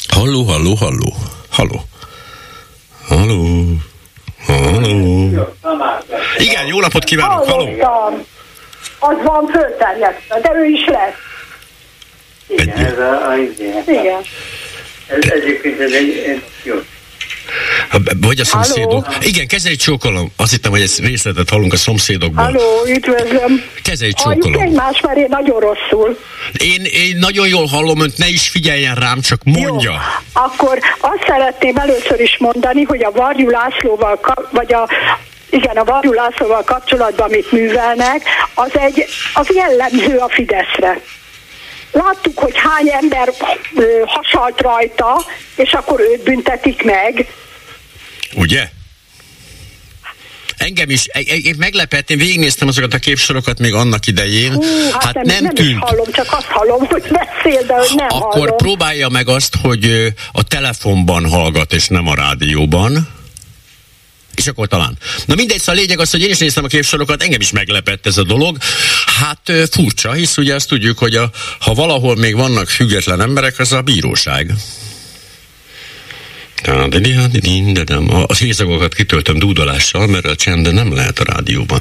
Halló, 0.08 0.44
halló, 0.44 0.74
halló, 0.74 1.16
halló. 1.50 1.82
Halló. 3.08 3.66
Halló. 4.46 5.30
Igen, 6.38 6.66
jó 6.66 6.80
napot 6.80 7.04
kívánok, 7.04 7.46
halló. 7.46 7.64
Hallottam. 7.66 8.26
Az 9.00 9.16
van 9.24 9.48
fölterjesztve, 9.48 10.40
de 10.40 10.52
ő 10.56 10.66
is 10.66 10.86
lesz. 10.86 11.14
Egy, 12.48 12.70
Ez 12.70 12.98
a, 12.98 13.30
a, 13.30 13.38
igen. 13.38 13.84
Igen. 13.88 14.22
Ez, 15.08 15.32
egyébként 15.32 15.80
ez 15.80 15.92
egy, 15.92 16.24
egy 16.28 16.44
jó. 16.64 16.76
Vagy 18.22 18.40
a 18.40 18.46
szomszédok. 18.46 19.08
Igen, 19.22 19.48
kezei 19.48 19.76
csókolom. 19.76 20.32
Azt 20.36 20.52
hittem, 20.52 20.72
hogy 20.72 20.82
egy 20.82 20.92
részletet 21.00 21.50
hallunk 21.50 21.74
a 21.74 21.78
szomszédokból. 21.78 22.44
Halló, 22.44 22.86
üdvözlöm. 22.88 23.64
Kezei 23.84 24.12
Halljuk 24.16 24.44
csókolom. 24.44 24.68
egymást, 24.68 25.02
mert 25.06 25.18
én 25.18 25.28
nagyon 25.30 25.60
rosszul. 25.60 26.18
Én, 26.54 26.84
én 26.84 27.18
nagyon 27.18 27.48
jól 27.48 27.66
hallom 27.66 28.02
önt, 28.02 28.18
ne 28.18 28.28
is 28.28 28.50
figyeljen 28.50 28.96
rám, 28.96 29.22
csak 29.22 29.44
mondja. 29.44 29.92
Jó. 29.92 29.98
Akkor 30.34 30.80
azt 31.00 31.24
szeretném 31.28 31.76
először 31.76 32.20
is 32.20 32.38
mondani, 32.40 32.84
hogy 32.84 33.04
a 33.04 33.12
Varjú 33.12 33.50
Lászlóval, 33.50 34.20
vagy 34.52 34.74
a 34.74 34.90
igen, 35.50 35.78
a 35.78 35.84
Varjú 35.84 36.12
Lászlóval 36.12 36.64
kapcsolatban, 36.64 37.28
amit 37.28 37.52
művelnek, 37.52 38.24
az 38.54 38.72
egy, 38.74 39.06
az 39.34 39.48
jellemző 39.56 40.18
a 40.18 40.30
Fideszre. 40.30 41.02
Láttuk, 41.92 42.40
hogy 42.40 42.54
hány 42.56 42.90
ember 43.02 43.30
hasalt 44.06 44.62
rajta, 44.62 45.26
és 45.56 45.72
akkor 45.74 46.00
őt 46.00 46.24
büntetik 46.24 46.84
meg. 46.84 47.28
Ugye? 48.36 48.70
Engem 50.58 50.90
is, 50.90 51.06
én 51.44 51.56
meglepett, 51.58 52.10
én 52.10 52.18
végignéztem 52.18 52.68
azokat 52.68 52.94
a 52.94 52.98
képsorokat 52.98 53.60
még 53.60 53.74
annak 53.74 54.08
idején. 54.08 54.54
Hú, 54.54 54.64
hát 55.00 55.14
nem, 55.14 55.24
nem, 55.26 55.44
nem 55.44 55.52
is 55.56 55.62
tűnt. 55.66 55.84
hallom, 55.84 56.12
csak 56.12 56.28
azt 56.32 56.46
hallom, 56.46 56.86
hogy 56.86 57.02
beszél, 57.02 57.62
de 57.66 57.74
hogy 57.74 57.92
nem 57.96 58.08
Akkor 58.10 58.40
hallom. 58.40 58.58
próbálja 58.58 59.10
meg 59.10 59.28
azt, 59.28 59.56
hogy 59.62 60.14
a 60.32 60.44
telefonban 60.44 61.30
hallgat, 61.30 61.74
és 61.74 61.88
nem 61.88 62.08
a 62.08 62.16
rádióban. 62.16 63.10
És 64.42 64.48
akkor 64.48 64.68
talán. 64.68 64.98
Na 65.26 65.36
mindegy, 65.36 65.60
szóval 65.60 65.76
a 65.76 65.80
lényeg 65.80 66.00
az, 66.00 66.12
hogy 66.12 66.22
én 66.22 66.30
is 66.30 66.38
néztem 66.38 66.64
a 66.64 66.68
képsorokat, 66.68 67.24
engem 67.24 67.42
is 67.42 67.52
meglepett 67.52 68.06
ez 68.06 68.18
a 68.18 68.24
dolog. 68.24 68.58
Hát 69.06 69.52
furcsa, 69.72 70.12
hisz 70.12 70.38
ugye 70.38 70.56
azt 70.56 70.68
tudjuk, 70.68 70.98
hogy 70.98 71.16
a, 71.16 71.32
ha 71.60 71.74
valahol 71.74 72.16
még 72.16 72.36
vannak 72.36 72.70
független 72.70 73.22
emberek, 73.22 73.60
az 73.60 73.72
a 73.72 73.82
bíróság. 73.82 74.54
A 78.28 78.34
hézagokat 78.40 78.94
kitöltöm 78.94 79.40
dúdolással, 79.40 80.08
mert 80.08 80.26
a 80.26 80.36
csend 80.36 80.74
nem 80.74 80.94
lehet 80.94 81.20
a 81.20 81.24
rádióban. 81.24 81.80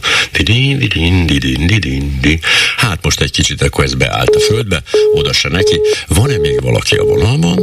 Hát 2.76 2.98
most 3.02 3.20
egy 3.20 3.30
kicsit 3.30 3.62
akkor 3.62 3.84
ez 3.84 3.94
beállt 3.94 4.34
a 4.34 4.40
földbe, 4.40 4.82
oda 5.14 5.32
se 5.32 5.48
neki. 5.48 5.80
Van-e 6.08 6.38
még 6.38 6.62
valaki 6.62 6.96
a 6.96 7.04
vonalban? 7.04 7.58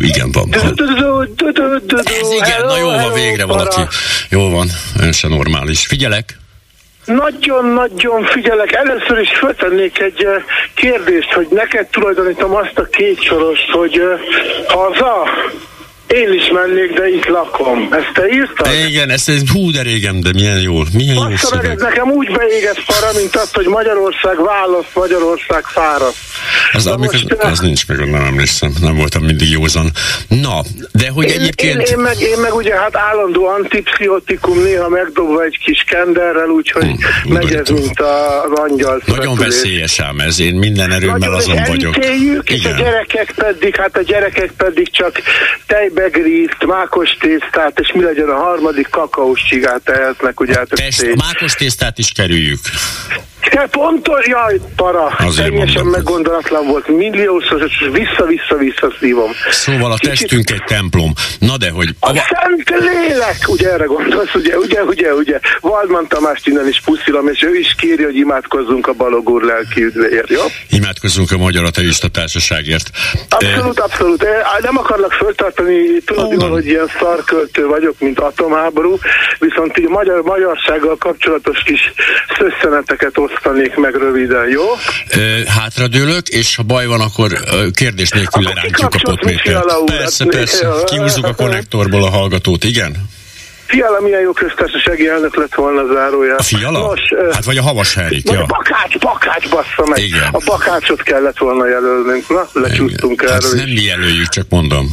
Igen, 0.00 0.32
van. 0.32 0.54
Ez 0.54 2.30
igen, 2.30 2.66
na 2.66 2.78
jó 2.78 2.86
van 2.86 3.12
végre 3.12 3.44
valaki. 3.44 3.80
Jó 4.28 4.50
van, 4.50 4.68
ön 5.00 5.12
se 5.12 5.28
normális. 5.28 5.86
Figyelek. 5.86 6.40
Nagyon-nagyon 7.04 8.24
figyelek. 8.24 8.72
Először 8.72 9.18
is 9.18 9.30
föltennék 9.38 9.98
egy 9.98 10.26
kérdést, 10.74 11.32
hogy 11.32 11.46
neked 11.50 11.86
tulajdonítom 11.86 12.54
azt 12.54 12.78
a 12.78 12.84
két 12.84 13.22
sorost, 13.22 13.70
hogy 13.70 14.02
haza, 14.66 15.28
én 16.12 16.32
is 16.32 16.50
mennék, 16.52 16.92
de 16.98 17.08
itt 17.08 17.26
lakom. 17.26 17.88
Ezt 17.92 18.10
te 18.14 18.26
írtad? 18.28 18.68
Igen, 18.88 19.10
ez, 19.10 19.28
ez 19.28 19.42
hú, 19.52 19.70
de 19.70 19.82
régen, 19.82 20.20
de 20.20 20.30
milyen 20.32 20.60
jó. 20.60 20.82
Milyen 20.92 21.14
jó 21.14 21.20
Azt 21.20 21.32
ez 21.32 21.40
szöveg. 21.48 21.78
nekem 21.78 22.10
úgy 22.10 22.30
beégett 22.32 22.84
para, 22.84 23.10
mint 23.18 23.36
azt, 23.36 23.54
hogy 23.54 23.66
Magyarország 23.66 24.36
választ, 24.44 24.88
Magyarország 24.94 25.64
fáradt. 25.64 26.16
Az, 26.72 26.86
amikor, 26.86 27.12
most, 27.12 27.32
eh, 27.38 27.50
az 27.50 27.58
nincs 27.60 27.86
meg, 27.86 28.10
nem 28.10 28.24
emlékszem. 28.24 28.72
Nem 28.80 28.96
voltam 28.96 29.22
mindig 29.22 29.50
józan. 29.50 29.90
Na, 30.28 30.60
de 30.92 31.08
hogy 31.10 31.24
Én, 31.28 31.40
egyébként... 31.40 31.80
én, 31.80 31.94
én, 31.96 31.98
meg, 31.98 32.20
én 32.20 32.38
meg 32.38 32.54
ugye 32.54 32.74
hát 32.76 32.96
állandó 32.96 33.46
antipsziotikum, 33.46 34.62
néha 34.62 34.88
megdobva 34.88 35.42
egy 35.42 35.58
kis 35.64 35.84
kenderrel, 35.88 36.48
úgyhogy 36.48 36.80
Hmm, 36.82 37.32
megy 37.32 37.54
ez, 37.54 37.68
mint 37.68 38.00
az 38.00 38.50
angyal. 38.58 39.02
Nagyon 39.06 39.36
veszélyes 39.36 40.00
ám 40.00 40.18
ez, 40.20 40.40
én 40.40 40.54
minden 40.54 40.92
erőmmel 40.92 41.18
Nagyon 41.18 41.34
azon 41.34 41.62
vagyok. 41.66 41.96
elítéljük, 41.96 42.50
és 42.50 42.64
a 42.64 42.68
Igen. 42.68 42.76
gyerekek 42.84 43.32
pedig, 43.36 43.76
hát 43.76 43.96
a 43.96 44.02
gyerekek 44.02 44.52
pedig 44.56 44.90
csak 44.90 45.20
tejbegrízt, 46.02 46.66
mákos 46.66 47.16
tésztát, 47.20 47.78
és 47.78 47.92
mi 47.92 48.02
legyen 48.02 48.28
a 48.28 48.36
harmadik 48.36 48.88
kakaós 48.90 49.42
csigát 49.48 49.82
tehetnek, 49.82 50.40
ugye 50.40 50.54
hát 50.54 50.68
Test, 50.68 51.00
tény. 51.00 51.14
mákos 51.16 51.54
tésztát 51.54 51.98
is 51.98 52.12
kerüljük. 52.12 52.60
Kell 53.50 53.68
pontos, 53.68 54.26
jaj, 54.26 54.60
para, 54.76 55.06
Azért 55.18 55.48
teljesen 55.48 55.86
meggondolatlan 55.86 56.66
volt, 56.66 56.88
milliószor, 56.88 57.62
és 57.66 57.88
vissza-vissza-vissza 57.92 58.92
szívom. 59.00 59.30
Szóval 59.50 59.92
a 59.92 59.94
Kicsit- 59.94 60.18
testünk 60.18 60.50
egy 60.50 60.64
templom. 60.66 61.12
Na 61.38 61.56
de, 61.56 61.70
hogy... 61.70 61.88
A 62.00 62.08
Ava, 62.08 62.20
szent 62.30 62.68
lélek! 62.80 63.36
Ugye 63.46 63.72
erre 63.72 63.84
gondolsz, 63.84 64.34
ugye, 64.34 64.56
ugye, 64.58 64.82
ugye, 64.82 65.14
ugye. 65.14 65.38
Waldman 65.60 66.06
Tamást 66.08 66.46
innen 66.46 66.68
is 66.68 66.80
puszilom, 66.80 67.28
és 67.28 67.42
ő 67.42 67.54
is 67.58 67.74
kéri, 67.78 68.02
hogy 68.02 68.16
imádkozzunk 68.16 68.86
a 68.86 68.92
Balog 68.92 69.28
úr 69.28 69.42
lelki 69.42 69.84
üdvéért, 69.84 70.28
jó? 70.30 70.40
imádkozzunk 70.70 71.30
a 71.32 71.36
Magyar 71.36 71.64
Ateista 71.64 72.08
Társaságért. 72.08 72.90
Abszolút, 73.28 73.80
abszolút. 73.80 74.22
Eh, 74.22 74.30
Nem 74.60 74.78
akarlak 74.78 75.12
föltartani, 75.12 75.76
tudod 76.04 76.32
jól, 76.32 76.50
hogy 76.50 76.66
ilyen 76.66 76.90
szarköltő 77.00 77.66
vagyok, 77.66 77.94
mint 77.98 78.18
atomháború, 78.18 78.98
viszont 79.38 79.78
így 79.78 79.88
magyar, 79.88 80.22
magyarsággal 80.22 80.96
kapcsolatos 80.96 81.62
kis 81.64 81.92
szösszeneteket 82.38 83.18
osztanék 83.34 83.74
meg 83.74 83.94
röviden, 83.94 84.48
jó? 84.48 84.62
Ö, 85.16 85.44
hátradőlök, 85.44 86.28
és 86.28 86.56
ha 86.56 86.62
baj 86.62 86.86
van, 86.86 87.00
akkor 87.00 87.32
kérdés 87.74 88.10
nélkül 88.10 88.42
Akkor 88.46 88.54
lerántjuk 88.54 88.94
a 88.94 88.98
potmétert. 89.10 89.84
Persze, 89.84 90.24
hát, 90.24 90.34
persze. 90.34 90.66
jó. 90.66 90.84
Kihúzzuk 90.84 91.26
a 91.26 91.34
konnektorból 91.34 92.02
a 92.04 92.10
hallgatót, 92.10 92.64
igen? 92.64 93.10
Fiala 93.66 94.00
milyen 94.00 94.20
jó 94.20 94.32
köztársasági 94.32 95.08
elnök 95.08 95.36
lett 95.36 95.54
volna 95.54 95.94
zárójel. 95.94 96.36
A 96.36 96.42
fiala? 96.42 96.78
Nos, 96.78 97.00
Hát 97.32 97.44
vagy 97.44 97.56
a 97.56 97.62
havas 97.62 97.94
Henrik, 97.94 98.26
Vagy 98.26 98.36
a 98.36 98.38
ja. 98.38 98.46
bakács, 98.46 98.98
bakács 98.98 99.48
bassza 99.48 99.86
meg. 99.86 99.98
Igen. 99.98 100.28
A 100.32 100.38
bakácsot 100.44 101.02
kellett 101.02 101.38
volna 101.38 101.68
jelölnünk. 101.68 102.28
Na, 102.28 102.48
lecsúsztunk 102.52 103.20
Hát 103.22 103.30
erről 103.30 103.54
nem 103.54 103.66
is. 103.66 103.74
mi 103.74 103.82
jelöljük, 103.86 104.28
csak 104.28 104.46
mondom. 104.48 104.86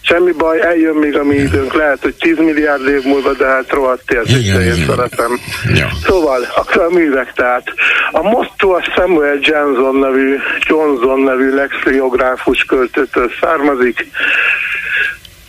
Semmi 0.00 0.32
baj, 0.32 0.60
eljön 0.60 0.94
még 0.94 1.16
a 1.16 1.24
mi 1.24 1.34
időnk. 1.34 1.72
Lehet, 1.72 2.02
hogy 2.02 2.14
10 2.14 2.38
milliárd 2.38 2.88
év 2.88 3.02
múlva, 3.02 3.32
de 3.32 3.46
hát 3.46 3.70
rohadt 3.70 4.10
igen. 4.10 4.86
szeretem. 4.86 5.40
Ja. 5.74 5.88
Szóval, 6.04 6.46
akkor 6.56 6.82
a 6.82 6.90
művek, 6.90 7.32
tehát 7.32 7.72
a 8.10 8.22
motto 8.22 8.70
a 8.70 8.82
Samuel 8.94 9.38
Johnson 9.40 9.96
nevű, 9.96 10.36
Johnson 10.60 11.20
nevű 11.20 11.54
lexiográfus 11.54 12.64
költőtől 12.64 13.30
származik. 13.40 14.06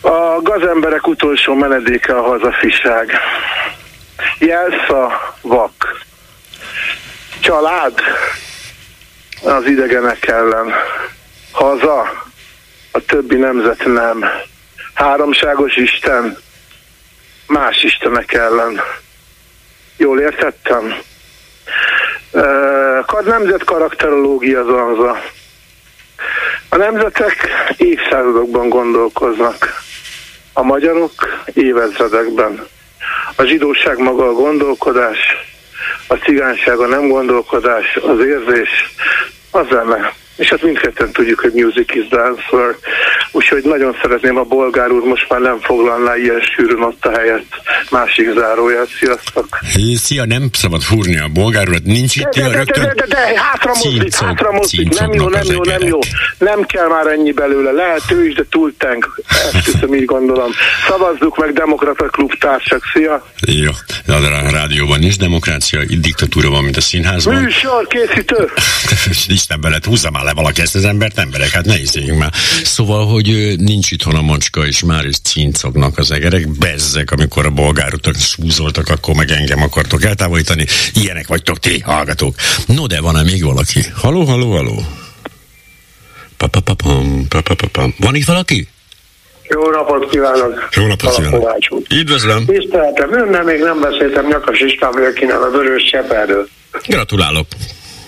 A 0.01 0.41
gazemberek 0.41 1.07
utolsó 1.07 1.53
menedéke 1.53 2.13
a 2.13 2.21
hazafiság. 2.21 3.11
Jelsza 4.39 5.35
vak. 5.41 6.05
Család 7.39 7.93
az 9.43 9.65
idegenek 9.65 10.27
ellen. 10.27 10.73
Haza 11.51 12.28
a 12.91 12.99
többi 12.99 13.35
nemzet 13.35 13.85
nem. 13.85 14.25
Háromságos 14.93 15.75
Isten 15.75 16.37
más 17.47 17.83
istenek 17.83 18.33
ellen. 18.33 18.81
Jól 19.97 20.19
értettem? 20.19 20.95
Kad 23.05 23.25
nemzet 23.25 23.63
karakterológia 23.63 24.63
zanza. 24.63 25.21
A 26.69 26.77
nemzetek 26.77 27.47
évszázadokban 27.77 28.69
gondolkoznak. 28.69 29.81
A 30.53 30.61
magyarok 30.61 31.11
évezredekben. 31.53 32.67
A 33.35 33.43
zsidóság 33.43 33.97
maga 33.97 34.27
a 34.27 34.33
gondolkodás, 34.33 35.17
a 36.07 36.13
cigányság 36.13 36.79
a 36.79 36.87
nem 36.87 37.07
gondolkodás, 37.07 37.95
az 37.95 38.19
érzés, 38.19 38.69
a 39.51 39.63
zene. 39.63 40.13
És 40.39 40.49
hát 40.49 40.61
mindketten 40.61 41.11
tudjuk, 41.11 41.39
hogy 41.39 41.51
music 41.53 41.95
is 41.95 42.07
answer. 42.09 42.75
Úgyhogy 43.31 43.63
nagyon 43.63 43.95
szeretném, 44.01 44.37
a 44.37 44.43
bolgár 44.43 44.91
úr 44.91 45.03
most 45.03 45.29
már 45.29 45.39
nem 45.39 45.59
foglalná 45.59 46.15
ilyen 46.15 46.41
sűrűn 46.55 46.81
ott 46.81 47.05
a 47.05 47.11
helyet. 47.17 47.45
Másik 47.91 48.33
záróját. 48.33 48.87
Sziasztok! 48.99 49.59
Hé, 49.73 49.93
Szia, 49.95 50.25
nem 50.25 50.49
szabad 50.53 50.81
fúrni 50.81 51.19
a 51.19 51.27
bolgár 51.27 51.67
urat, 51.67 51.83
nincs 51.83 52.15
itt, 52.15 52.23
De, 52.23 52.41
de, 52.41 52.49
de, 52.49 52.55
rögtön... 52.55 52.83
de, 52.83 52.93
de, 52.93 53.05
de, 53.05 53.41
hátra 53.41 53.71
mozdít, 53.83 54.15
hátra 54.15 54.51
mozdít, 54.51 54.99
nem 54.99 55.13
jó, 55.13 55.29
nem 55.29 55.43
jó, 55.51 55.63
nem 55.63 55.81
jó. 55.81 55.99
Nem 56.37 56.63
kell 56.65 56.87
már 56.87 57.07
ennyi 57.07 57.31
belőle, 57.31 57.71
lehet 57.71 58.11
ő 58.11 58.27
is, 58.27 58.33
de 58.33 58.43
túl 58.49 58.73
tank. 58.77 59.21
Ezt 59.53 59.65
hiszem, 59.71 59.93
így 59.93 60.05
gondolom. 60.05 60.51
Szavazzuk 60.87 61.37
meg 61.37 61.53
Demokrata 61.53 62.05
Klub 62.05 62.33
társak, 62.39 62.83
szia! 62.93 63.25
Jó, 63.39 63.71
de 64.05 64.13
a 64.13 64.51
rádióban 64.51 64.99
nincs 64.99 65.17
demokrácia, 65.17 65.79
diktatúra 65.85 66.49
van, 66.49 66.63
mint 66.63 66.77
a 66.77 66.81
színházban. 66.81 67.35
Műsor 67.35 67.87
készítő! 67.87 68.49
Isten 69.27 69.61
belet, 69.61 69.85
húzza 69.85 70.11
már 70.11 70.23
le 70.29 70.35
valaki 70.35 70.61
ezt 70.61 70.75
az 70.75 70.85
embert, 70.85 71.17
emberek, 71.17 71.49
hát 71.49 71.65
ne 71.65 71.79
izéljünk 71.79 72.19
már. 72.19 72.31
Szóval, 72.63 73.05
hogy 73.05 73.53
nincs 73.57 73.91
itthon 73.91 74.15
a 74.15 74.21
macska, 74.21 74.65
és 74.65 74.83
már 74.83 75.05
is 75.05 75.19
cincognak 75.19 75.97
az 75.97 76.11
egerek, 76.11 76.47
bezzek, 76.47 77.11
amikor 77.11 77.45
a 77.45 77.49
bolgárutak 77.49 78.15
súzoltak, 78.15 78.87
akkor 78.87 79.15
meg 79.15 79.31
engem 79.31 79.61
akartok 79.61 80.03
eltávolítani. 80.03 80.65
Ilyenek 80.93 81.27
vagytok 81.27 81.59
ti, 81.59 81.79
hallgatók. 81.79 82.35
No, 82.65 82.87
de 82.87 83.01
van-e 83.01 83.23
még 83.23 83.43
valaki? 83.43 83.79
Haló, 83.95 84.23
haló, 84.23 84.51
haló? 84.51 84.83
Pa-pa-pa-pam, 86.37 87.27
pa-pa-pa-pam. 87.27 87.93
Van 87.99 88.15
itt 88.15 88.25
valaki? 88.25 88.67
Jó 89.49 89.69
napot 89.69 90.09
kívánok! 90.09 90.69
Jó 90.75 90.85
napot 90.85 91.15
kívánok! 91.15 91.57
Üdvözlöm! 91.89 92.45
Tiszteltem 92.45 93.13
önnel, 93.13 93.43
még 93.43 93.59
nem 93.59 93.79
beszéltem 93.79 94.25
Nyakas 94.27 94.59
István 94.59 94.93
innen 95.21 95.41
a 95.41 95.49
Vörös 95.49 95.83
Cseperről. 95.91 96.47
Gratulálok! 96.87 97.47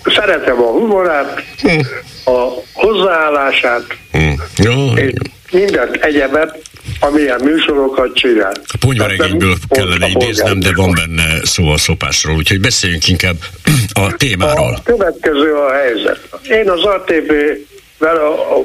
Szeretem 0.04 0.62
a 0.62 0.70
humorát, 0.70 1.42
hm. 1.60 1.80
a 2.24 2.48
hozzáállását, 2.72 3.84
hm. 4.12 4.32
Jó. 4.56 4.94
és 4.94 5.12
mindent 5.50 5.96
egyebet, 5.96 6.60
amilyen 7.00 7.40
műsorokat 7.44 8.14
csinál. 8.14 8.52
A 8.66 8.76
ponyvaregényből 8.80 9.54
kellene 9.68 10.08
idéznem, 10.08 10.60
de 10.60 10.70
van 10.74 10.94
benne 10.94 11.40
szó 11.42 11.68
a 11.68 11.78
szopásról, 11.78 12.36
úgyhogy 12.36 12.60
beszéljünk 12.60 13.08
inkább 13.08 13.36
a 14.06 14.16
témáról. 14.16 14.74
A 14.74 14.82
következő 14.82 15.54
a 15.54 15.72
helyzet. 15.72 16.28
Én 16.48 16.70
az 16.70 16.84
ATV-vel 16.84 18.16
a, 18.16 18.58
a 18.58 18.64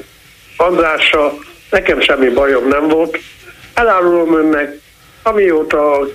Andrással 0.58 1.45
nekem 1.69 2.02
semmi 2.02 2.30
bajom 2.30 2.67
nem 2.67 2.88
volt. 2.88 3.19
Elárulom 3.73 4.38
önnek, 4.38 4.80
amióta 5.23 6.08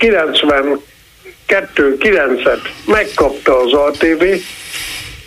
92-9-et 1.48 2.60
megkapta 2.86 3.60
az 3.60 3.72
ATV, 3.72 4.24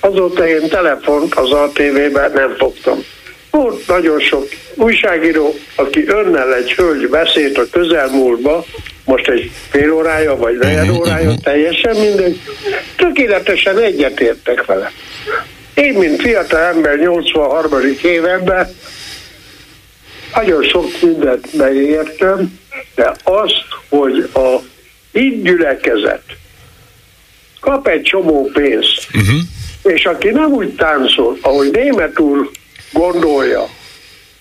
azóta 0.06 0.48
én 0.48 0.68
telefont 0.70 1.36
az 1.36 1.52
ATV-ben 1.52 2.32
nem 2.34 2.56
fogtam. 2.58 3.04
Volt 3.52 3.88
nagyon 3.88 4.20
sok 4.20 4.48
újságíró, 4.76 5.56
aki 5.76 6.08
önnel 6.08 6.56
egy 6.56 6.74
hölgy 6.74 7.10
beszélt 7.10 7.58
a 7.58 7.70
közelmúltba, 7.72 8.66
most 9.06 9.28
egy 9.28 9.52
fél 9.70 9.92
órája, 9.92 10.36
vagy 10.36 10.58
negyed 10.58 10.86
mhm, 10.86 10.96
órája, 10.96 11.30
mhm. 11.30 11.42
teljesen 11.44 11.96
mindegy, 11.96 12.40
tökéletesen 12.96 13.78
egyetértek 13.80 14.66
vele. 14.66 14.92
Én, 15.74 15.94
mint 15.94 16.22
fiatal 16.22 16.60
ember 16.60 16.98
83. 17.00 17.72
évemben 18.04 18.76
nagyon 20.36 20.64
sok 20.64 20.86
mindent 21.02 21.48
beértem, 21.58 22.60
de 22.96 23.16
azt, 23.24 23.66
hogy 23.90 24.30
a 24.34 24.56
így 25.14 25.42
gyülekezet 25.42 26.24
kap 27.66 27.88
egy 27.88 28.02
csomó 28.02 28.50
pénzt, 28.54 29.08
uh-huh. 29.14 29.40
És 29.86 30.06
aki 30.06 30.30
nem 30.30 30.52
úgy 30.52 30.76
táncol, 30.76 31.38
ahogy 31.42 31.72
német 31.72 32.20
úr 32.20 32.50
gondolja, 32.92 33.68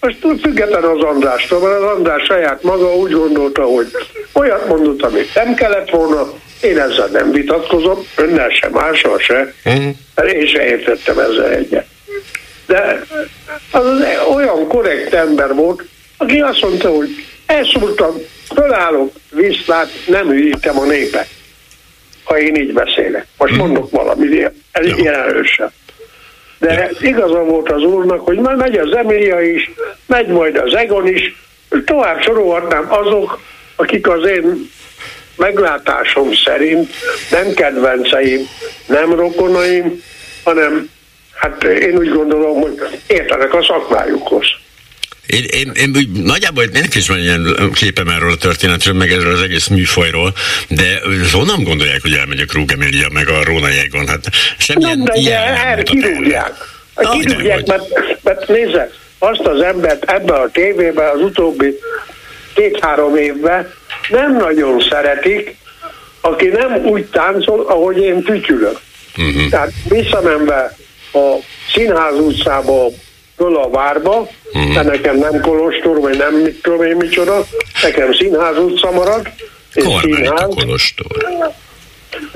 most 0.00 0.40
független 0.40 0.84
az 0.84 1.02
Andrástól, 1.02 1.60
mert 1.60 1.80
az 1.80 1.96
András 1.96 2.22
saját 2.24 2.62
maga 2.62 2.96
úgy 2.96 3.12
gondolta, 3.12 3.62
hogy 3.62 3.86
olyat 4.32 4.68
mondott, 4.68 5.02
amit 5.02 5.34
nem 5.34 5.54
kellett 5.54 5.90
volna, 5.90 6.32
én 6.60 6.78
ezzel 6.78 7.08
nem 7.12 7.30
vitatkozom, 7.30 8.06
önnel 8.16 8.50
se, 8.50 8.68
mással 8.68 9.18
se, 9.18 9.54
uh-huh. 9.64 9.94
én 10.32 10.46
se 10.46 10.66
értettem 10.66 11.18
ezzel 11.18 11.50
egyet. 11.50 11.86
De 12.66 13.02
az, 13.70 13.86
olyan 14.34 14.66
korrekt 14.66 15.14
ember 15.14 15.54
volt, 15.54 15.82
aki 16.16 16.40
azt 16.40 16.60
mondta, 16.60 16.88
hogy 16.88 17.08
elszúrtam, 17.46 18.14
fölállok, 18.54 19.12
viszlát, 19.30 19.90
nem 20.06 20.28
hűítem 20.28 20.78
a 20.78 20.84
népet, 20.84 21.28
ha 22.24 22.38
én 22.38 22.54
így 22.54 22.72
beszélek. 22.72 23.26
Most 23.38 23.52
mhm. 23.52 23.60
mondok 23.60 23.90
valami, 23.90 24.44
ez 24.72 24.86
ilyen 24.86 25.14
erősen. 25.14 25.72
De 26.58 26.90
igaza 27.00 27.44
volt 27.44 27.70
az 27.72 27.82
úrnak, 27.82 28.20
hogy 28.20 28.38
már 28.38 28.54
megy 28.54 28.76
az 28.76 28.96
Emilia 28.96 29.40
is, 29.40 29.70
megy 30.06 30.26
majd 30.26 30.56
az 30.56 30.74
Egon 30.74 31.06
is, 31.06 31.42
tovább 31.84 32.22
sorolhatnám 32.22 32.86
azok, 32.88 33.40
akik 33.76 34.08
az 34.08 34.26
én 34.26 34.70
meglátásom 35.36 36.32
szerint 36.32 36.90
nem 37.30 37.52
kedvenceim, 37.54 38.40
nem 38.86 39.14
rokonaim, 39.14 40.02
hanem 40.44 40.90
hát 41.34 41.64
én 41.64 41.96
úgy 41.96 42.12
gondolom, 42.12 42.60
hogy 42.60 42.80
értenek 43.06 43.54
a 43.54 43.62
szakmájukhoz. 43.62 44.46
Én, 45.26 45.44
én, 45.44 45.72
én 45.74 45.92
úgy, 45.96 46.10
nagyjából 46.10 46.64
ennek 46.72 46.94
is 46.94 47.08
van 47.08 47.18
ilyen 47.18 47.70
képem 47.72 48.08
erről 48.08 48.30
a 48.30 48.36
történetről, 48.36 48.94
meg 48.94 49.12
erről 49.12 49.32
az 49.32 49.42
egész 49.42 49.66
műfajról, 49.66 50.34
de 50.68 51.00
honnan 51.32 51.62
gondolják, 51.62 52.02
hogy 52.02 52.12
elmegy 52.12 52.40
a 52.40 52.44
Krug 52.44 52.72
Emilia, 52.72 53.08
meg 53.12 53.28
a 53.28 53.44
Róna 53.44 53.68
Jégon? 53.68 54.08
Hát 54.08 54.24
semmilyen 54.58 54.98
nem, 54.98 55.04
de 55.04 55.20
ilyen 55.20 55.52
nem 55.52 55.82
kirúgják. 55.82 56.52
Na, 56.94 57.10
kirúgják, 57.10 57.66
mert, 57.66 57.84
mert 58.22 58.48
nézze, 58.48 58.90
azt 59.18 59.40
az 59.40 59.60
embert 59.60 60.10
ebben 60.10 60.40
a 60.40 60.50
tévében 60.52 61.14
az 61.14 61.20
utóbbi 61.20 61.78
két-három 62.54 63.16
évben 63.16 63.72
nem 64.08 64.36
nagyon 64.36 64.80
szeretik, 64.90 65.56
aki 66.20 66.46
nem 66.46 66.86
úgy 66.86 67.04
táncol, 67.04 67.66
ahogy 67.66 67.96
én 67.96 68.22
tütyülök. 68.22 68.80
Uh-huh. 69.18 69.48
Tehát 69.50 69.72
visszamenve 69.88 70.76
a 71.12 71.36
Színház 71.72 72.18
utcába 72.18 72.88
föl 73.36 73.56
a 73.56 73.70
várba, 73.70 74.28
uh-huh. 74.52 74.74
de 74.74 74.82
nekem 74.82 75.18
nem 75.18 75.40
Kolostor, 75.40 76.00
vagy 76.00 76.16
nem 76.16 76.34
mit 76.34 76.62
tudom 76.62 76.82
én 76.82 76.96
micsoda, 76.96 77.46
nekem 77.82 78.12
Színház 78.12 78.58
utca 78.58 78.90
marad. 78.90 79.28
És 79.74 79.84
színház. 80.02 80.42
a 80.42 80.46
Kolostor. 80.46 81.26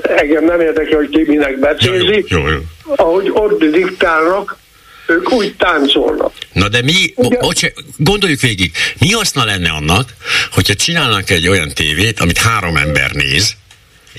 Engem 0.01 0.45
nem 0.45 0.61
érdekel, 0.61 0.97
hogy 0.97 1.09
ki 1.09 1.23
minek 1.27 1.59
becézi. 1.59 2.25
Jó, 2.27 2.39
jó, 2.39 2.47
jó. 2.47 2.59
Ahogy 2.95 3.29
ott 3.33 3.63
diktálnak, 3.63 4.57
ők 5.07 5.31
úgy 5.31 5.55
táncolnak. 5.55 6.33
Na 6.53 6.67
de 6.67 6.81
mi, 6.81 7.13
bo- 7.15 7.39
bocs, 7.39 7.61
gondoljuk 7.97 8.39
végig, 8.39 8.71
mi 8.99 9.11
haszna 9.11 9.45
lenne 9.45 9.69
annak, 9.69 10.09
hogyha 10.51 10.73
csinálnak 10.73 11.29
egy 11.29 11.47
olyan 11.47 11.69
tévét, 11.73 12.19
amit 12.19 12.37
három 12.37 12.75
ember 12.75 13.11
néz, 13.11 13.55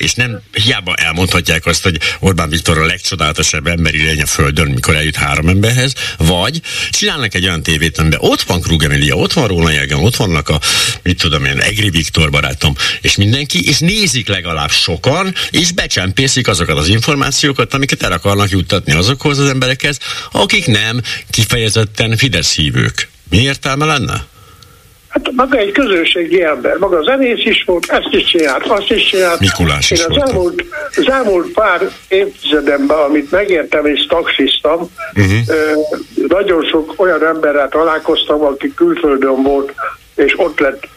és 0.00 0.14
nem 0.14 0.40
hiába 0.52 0.94
elmondhatják 0.94 1.66
azt, 1.66 1.82
hogy 1.82 2.00
Orbán 2.18 2.48
Viktor 2.48 2.78
a 2.78 2.86
legcsodálatosabb 2.86 3.66
emberi 3.66 4.02
lény 4.02 4.22
a 4.22 4.26
Földön, 4.26 4.70
mikor 4.70 4.94
eljut 4.94 5.16
három 5.16 5.48
emberhez, 5.48 5.92
vagy 6.16 6.60
csinálnak 6.90 7.34
egy 7.34 7.44
olyan 7.44 7.62
tévét, 7.62 7.98
amiben 7.98 8.18
ott 8.22 8.42
van 8.42 8.60
Krug 8.60 8.82
Emilia, 8.82 9.14
ott 9.14 9.32
van 9.32 9.48
Róna 9.48 9.70
Jelgen, 9.70 9.98
ott 9.98 10.16
vannak 10.16 10.48
a, 10.48 10.60
mit 11.02 11.18
tudom 11.18 11.44
én, 11.44 11.60
Egri 11.60 11.90
Viktor 11.90 12.30
barátom, 12.30 12.74
és 13.00 13.16
mindenki, 13.16 13.68
és 13.68 13.78
nézik 13.78 14.28
legalább 14.28 14.70
sokan, 14.70 15.34
és 15.50 15.72
becsempészik 15.72 16.48
azokat 16.48 16.78
az 16.78 16.88
információkat, 16.88 17.74
amiket 17.74 18.02
el 18.02 18.12
akarnak 18.12 18.50
juttatni 18.50 18.92
azokhoz 18.92 19.38
az 19.38 19.48
emberekhez, 19.48 19.98
akik 20.32 20.66
nem 20.66 21.02
kifejezetten 21.30 22.16
Fidesz 22.16 22.54
hívők. 22.54 23.08
Mi 23.30 23.36
értelme 23.36 23.84
lenne? 23.84 24.29
Hát 25.10 25.30
maga 25.32 25.56
egy 25.56 25.72
közösségi 25.72 26.42
ember, 26.42 26.76
maga 26.76 27.02
zenész 27.02 27.44
is 27.44 27.62
volt, 27.66 27.90
ezt 27.90 28.08
is 28.10 28.24
csinált, 28.24 28.66
azt 28.66 28.90
is 28.90 29.04
csinált. 29.04 29.40
Mikulás 29.40 29.90
is 29.90 30.00
Én 30.00 30.06
az 30.08 30.28
elmúlt, 30.28 30.64
az 30.96 31.10
elmúlt 31.10 31.52
pár 31.52 31.90
évtizedemben, 32.08 32.98
amit 32.98 33.30
megértem 33.30 33.86
és 33.86 34.06
taxiztam, 34.06 34.90
uh-huh. 35.14 35.56
nagyon 36.28 36.64
sok 36.64 36.92
olyan 36.96 37.26
emberrel 37.26 37.68
találkoztam, 37.68 38.42
aki 38.42 38.74
külföldön 38.74 39.42
volt, 39.42 39.72
és 40.14 40.34
ott 40.36 40.60
lett 40.60 40.88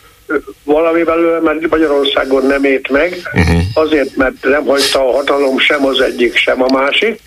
valami 0.63 1.03
belőle, 1.03 1.39
mert 1.39 1.69
Magyarországon 1.69 2.45
nem 2.45 2.63
ért 2.63 2.89
meg, 2.89 3.15
uh-huh. 3.33 3.61
azért, 3.73 4.15
mert 4.15 4.35
nem 4.41 4.65
hagyta 4.65 5.09
a 5.09 5.11
hatalom 5.11 5.59
sem 5.59 5.85
az 5.85 6.01
egyik, 6.01 6.35
sem 6.35 6.61
a 6.61 6.79
másik. 6.79 7.19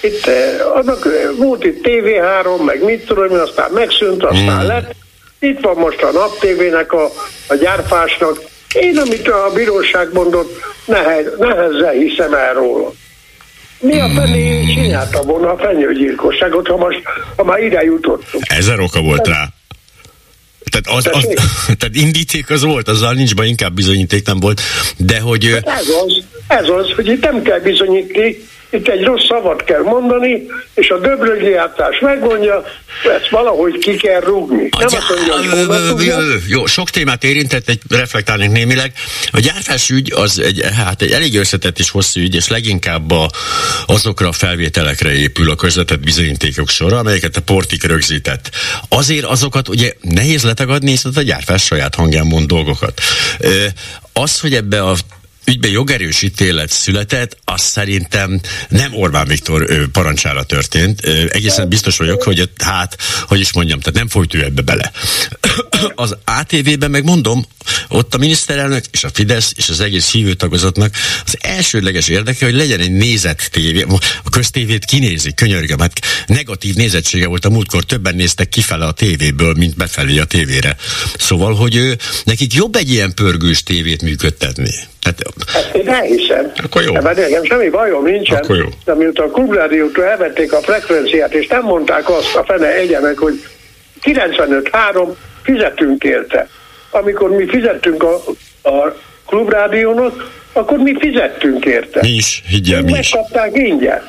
Itt 0.00 0.30
annak 0.74 1.08
volt 1.36 1.64
itt 1.64 1.86
TV3, 1.86 2.64
meg 2.64 2.84
mit 2.84 3.06
tudom, 3.06 3.32
aztán 3.32 3.70
megszűnt, 3.70 4.24
aztán 4.24 4.46
uh-huh. 4.46 4.66
lett, 4.66 4.94
itt 5.40 5.60
van 5.60 5.76
most 5.76 6.02
a 6.02 6.12
naptévének 6.12 6.92
a, 6.92 7.10
a 7.48 7.54
gyárfásnak. 7.54 8.40
Én, 8.74 8.98
amit 8.98 9.28
a 9.28 9.50
bíróság 9.54 10.12
mondott, 10.12 10.60
nehez, 10.84 11.26
nehezzel 11.38 11.92
hiszem 11.92 12.34
el 12.34 12.54
róla. 12.54 12.92
Mi 13.80 14.00
a 14.00 14.08
fené 14.08 14.74
csinálta 14.74 15.22
volna 15.22 15.52
a 15.52 15.58
fenyőgyilkosságot, 15.58 16.66
ha, 16.66 16.76
most, 16.76 17.02
ha 17.36 17.44
már 17.44 17.62
ide 17.62 17.82
jutottunk? 17.82 18.44
Ezer 18.46 18.80
oka 18.80 19.00
volt 19.00 19.26
rá. 19.26 19.48
Tehát, 20.70 20.98
az, 20.98 21.08
az, 21.12 21.26
tehát 21.78 21.96
indíték 21.96 22.50
az 22.50 22.62
volt, 22.62 22.88
azzal 22.88 23.12
nincs 23.12 23.34
baj, 23.34 23.46
inkább 23.46 23.72
bizonyíték 23.72 24.26
nem 24.26 24.40
volt, 24.40 24.60
de 24.96 25.20
hogy... 25.20 25.44
Ez 25.44 25.88
az, 25.88 26.24
ez 26.46 26.68
az, 26.68 26.90
hogy 26.94 27.06
itt 27.06 27.22
nem 27.22 27.42
kell 27.42 27.58
bizonyítani, 27.58 28.48
itt 28.70 28.88
egy 28.88 29.04
rossz 29.04 29.26
szavat 29.28 29.64
kell 29.64 29.82
mondani, 29.82 30.46
és 30.74 30.88
a 30.88 30.98
döbrögyjártás 30.98 31.98
megmondja, 32.00 32.64
ezt 33.18 33.28
valahogy 33.30 33.78
ki 33.78 33.96
kell 33.96 34.20
rúgni. 34.20 34.68
Nem 34.78 34.86
azt 34.86 35.08
mondja, 35.08 36.14
hogy 36.14 36.42
Jó, 36.48 36.66
sok 36.66 36.90
témát 36.90 37.24
érintett, 37.24 37.68
egy 37.68 37.80
reflektálnék 37.88 38.50
némileg. 38.50 38.92
A 39.30 39.40
gyártás 39.40 39.90
ügy 39.90 40.12
az 40.12 40.38
egy, 40.38 40.62
hát 40.76 41.02
egy 41.02 41.10
elég 41.10 41.38
összetett 41.38 41.78
és 41.78 41.90
hosszú 41.90 42.20
ügy, 42.20 42.34
és 42.34 42.48
leginkább 42.48 43.10
a, 43.10 43.30
azokra 43.86 44.28
a 44.28 44.32
felvételekre 44.32 45.12
épül 45.12 45.50
a 45.50 45.54
közvetett 45.54 46.00
bizonyítékok 46.00 46.68
sora, 46.68 46.98
amelyeket 46.98 47.36
a 47.36 47.40
portik 47.40 47.84
rögzített. 47.84 48.50
Azért 48.88 49.24
azokat 49.24 49.68
ugye 49.68 49.92
nehéz 50.00 50.44
letagadni, 50.44 50.90
hiszen 50.90 51.12
a 51.14 51.22
gyártás 51.22 51.62
saját 51.62 51.94
hangján 51.94 52.26
mond 52.26 52.46
dolgokat. 52.46 53.00
Az, 54.12 54.40
hogy 54.40 54.54
ebbe 54.54 54.82
a 54.82 54.94
ügyben 55.50 55.70
jogerős 55.70 56.22
ítélet 56.22 56.70
született, 56.70 57.36
az 57.44 57.60
szerintem 57.60 58.40
nem 58.68 58.94
Orbán 58.94 59.26
Viktor 59.26 59.88
parancsára 59.92 60.42
történt. 60.42 61.00
Egészen 61.30 61.68
biztos 61.68 61.96
vagyok, 61.96 62.22
hogy 62.22 62.50
hát, 62.64 62.96
hogy 63.26 63.40
is 63.40 63.52
mondjam, 63.52 63.80
tehát 63.80 63.98
nem 63.98 64.08
folyt 64.08 64.34
ő 64.34 64.44
ebbe 64.44 64.62
bele. 64.62 64.92
az 65.94 66.16
ATV-ben 66.24 66.90
meg 66.90 67.04
mondom, 67.04 67.46
ott 67.88 68.14
a 68.14 68.18
miniszterelnök 68.18 68.84
és 68.90 69.04
a 69.04 69.10
Fidesz 69.12 69.52
és 69.56 69.68
az 69.68 69.80
egész 69.80 70.10
hívőtagozatnak 70.10 70.94
az 71.24 71.36
elsődleges 71.40 72.08
érdeke, 72.08 72.44
hogy 72.44 72.54
legyen 72.54 72.80
egy 72.80 72.92
nézett 72.92 73.48
tévé. 73.52 73.84
A 74.24 74.30
köztévét 74.30 74.84
kinézi, 74.84 75.34
könyörgöm. 75.34 75.78
Hát 75.78 76.00
negatív 76.26 76.74
nézettsége 76.74 77.26
volt 77.26 77.44
a 77.44 77.50
múltkor, 77.50 77.84
többen 77.84 78.14
néztek 78.14 78.48
kifele 78.48 78.86
a 78.86 78.92
tévéből, 78.92 79.54
mint 79.54 79.76
befelé 79.76 80.18
a 80.18 80.24
tévére. 80.24 80.76
Szóval, 81.18 81.54
hogy 81.54 81.76
ő, 81.76 81.98
nekik 82.24 82.54
jobb 82.54 82.74
egy 82.74 82.90
ilyen 82.90 83.14
pörgős 83.14 83.62
tévét 83.62 84.02
működtetni. 84.02 84.70
Hát, 85.00 85.22
hát 85.46 85.74
én 85.74 85.88
elhiszem. 85.88 86.52
Akkor 86.64 86.82
jó. 86.82 86.94
Ebben 86.94 87.14
nekem 87.14 87.44
semmi 87.44 87.68
bajom 87.68 88.04
nincsen. 88.04 88.38
Akkor 88.38 88.56
jó. 88.56 88.66
De 88.84 88.94
miután 88.94 89.26
a 89.26 89.30
klubrádiótól 89.30 90.04
elvették 90.04 90.52
a 90.52 90.60
frekvenciát, 90.60 91.34
és 91.34 91.46
nem 91.46 91.62
mondták 91.62 92.10
azt 92.10 92.34
a 92.34 92.44
fene 92.44 92.74
egyenek, 92.74 93.18
hogy 93.18 93.44
95-3 94.02 95.08
fizetünk 95.42 96.04
érte. 96.04 96.48
Amikor 96.90 97.30
mi 97.30 97.46
fizettünk 97.46 98.02
a, 98.02 98.14
a 98.62 98.96
klubrádiónak, 99.26 100.30
akkor 100.52 100.78
mi 100.78 100.96
fizettünk 100.98 101.64
érte. 101.64 102.00
Mi 102.02 102.08
is, 102.08 102.42
higgyel, 102.46 102.82
mi 102.82 102.98
is. 102.98 103.12
Megkapták 103.12 103.56
ingyen. 103.56 104.02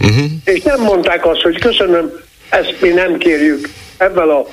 Uh-huh. 0.00 0.24
És 0.44 0.62
nem 0.62 0.80
mondták 0.80 1.26
azt, 1.26 1.40
hogy 1.40 1.58
köszönöm, 1.58 2.12
ezt 2.48 2.76
mi 2.80 2.88
nem 2.88 3.18
kérjük. 3.18 3.68
Ebben 3.96 4.28
a 4.28 4.44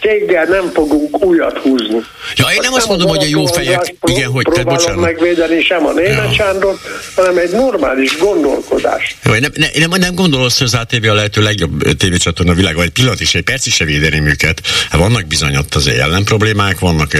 céggel 0.00 0.44
nem 0.44 0.70
fogunk 0.74 1.24
újat 1.24 1.58
húzni. 1.58 1.98
Ja, 2.36 2.46
én 2.46 2.58
nem 2.62 2.72
azt 2.72 2.88
mondom, 2.88 3.08
hogy 3.08 3.22
a 3.22 3.26
jó 3.26 3.46
fejek, 3.46 3.94
igen, 4.04 4.30
hogy 4.30 4.46
te 4.52 4.62
bocsánat. 4.62 5.00
megvédeni 5.00 5.62
sem 5.62 5.86
a 5.86 5.92
német 5.92 6.16
ja. 6.16 6.32
Sándor, 6.32 6.78
hanem 7.14 7.38
egy 7.38 7.50
normális 7.50 8.18
gondolkodás. 8.18 9.16
Jó, 9.24 9.34
én 9.34 9.40
nem, 9.40 9.50
nem, 9.54 9.90
nem, 9.90 10.00
nem 10.00 10.14
gondolom, 10.14 10.48
hogy 10.56 10.66
az 10.66 10.74
ATV 10.74 11.08
a 11.08 11.14
lehető 11.14 11.42
legjobb 11.42 11.96
tévécsatorna 11.96 12.52
a 12.52 12.54
világon, 12.54 12.82
egy 12.82 12.90
pillanat 12.90 13.20
is, 13.20 13.34
egy 13.34 13.42
perc 13.42 13.66
is 13.66 13.74
se 13.74 13.84
védeném 13.84 14.26
őket. 14.26 14.60
Hát 14.90 15.00
vannak 15.00 15.26
bizony 15.26 15.56
ott 15.56 15.74
az 15.74 15.86
ellen 15.86 16.24
problémák, 16.24 16.78
vannak, 16.78 17.12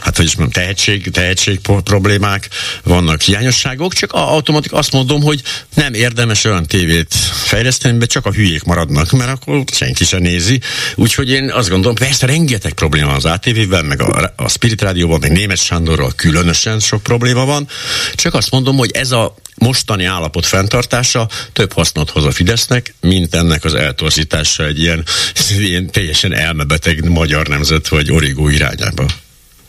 hát 0.00 0.16
hogy 0.16 0.24
is 0.24 0.36
mondom, 0.36 0.62
tehetség, 0.62 1.10
tehetség 1.10 1.58
problémák, 1.84 2.48
vannak 2.84 3.20
hiányosságok, 3.20 3.92
csak 3.92 4.12
automatik 4.12 4.72
azt 4.72 4.92
mondom, 4.92 5.22
hogy 5.22 5.42
nem 5.74 5.94
érdemes 5.94 6.44
olyan 6.44 6.66
tévét 6.66 7.14
fejleszteni, 7.44 7.98
mert 7.98 8.10
csak 8.10 8.26
a 8.26 8.32
hülyék 8.32 8.62
maradnak, 8.62 9.10
mert 9.10 9.30
akkor 9.30 9.62
senki 9.72 10.04
sem 10.04 10.20
nézi. 10.20 10.60
Úgyhogy 10.94 11.30
én 11.30 11.50
azt 11.50 11.68
gondolom, 11.68 11.94
persze 11.96 12.17
rengeteg 12.22 12.72
probléma 12.72 13.12
az 13.12 13.24
ATV-vel, 13.24 13.82
meg 13.82 14.00
a, 14.02 14.32
a 14.36 14.48
Spirit 14.48 14.82
Rádióban, 14.82 15.18
meg 15.20 15.32
Német 15.32 15.56
Sándorral 15.56 16.12
különösen 16.16 16.78
sok 16.78 17.02
probléma 17.02 17.44
van. 17.44 17.68
Csak 18.14 18.34
azt 18.34 18.50
mondom, 18.50 18.76
hogy 18.76 18.90
ez 18.92 19.10
a 19.10 19.34
mostani 19.54 20.04
állapot 20.04 20.46
fenntartása 20.46 21.28
több 21.52 21.72
hasznot 21.72 22.10
hoz 22.10 22.24
a 22.24 22.30
Fidesznek, 22.30 22.94
mint 23.00 23.34
ennek 23.34 23.64
az 23.64 23.74
eltorzítása 23.74 24.64
egy 24.64 24.78
ilyen, 24.80 25.04
ilyen 25.58 25.90
teljesen 25.90 26.34
elmebeteg 26.34 27.08
magyar 27.08 27.46
nemzet 27.46 27.88
vagy 27.88 28.12
origó 28.12 28.48
irányába. 28.48 29.04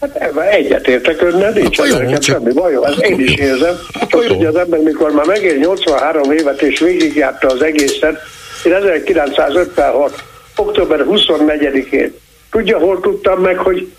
Hát 0.02 0.16
ebben 0.16 0.48
egyetértek 0.48 1.22
önnel, 1.22 1.52
nincs 1.52 1.78
jó, 1.78 1.84
nekem 1.98 2.20
csak- 2.20 2.24
semmi 2.24 2.54
bajom, 2.54 2.84
ezt 2.84 2.98
én 3.00 3.20
is 3.20 3.32
Akkor 3.32 3.46
jó. 3.46 3.54
érzem. 3.54 3.80
Akkor 3.94 4.26
jó. 4.26 4.36
hogy 4.36 4.46
az 4.46 4.56
ember, 4.56 4.80
mikor 4.80 5.12
már 5.12 5.26
megél 5.26 5.56
83 5.56 6.32
évet 6.32 6.62
és 6.62 6.80
végigjárta 6.80 7.48
az 7.48 7.62
egészet, 7.62 8.22
én 8.64 8.74
1956. 8.74 10.24
október 10.56 11.00
24-én, 11.08 12.14
tudja, 12.52 12.78
hol 12.78 13.00
tudtam 13.00 13.42
meg, 13.42 13.58
hogy 13.58 13.92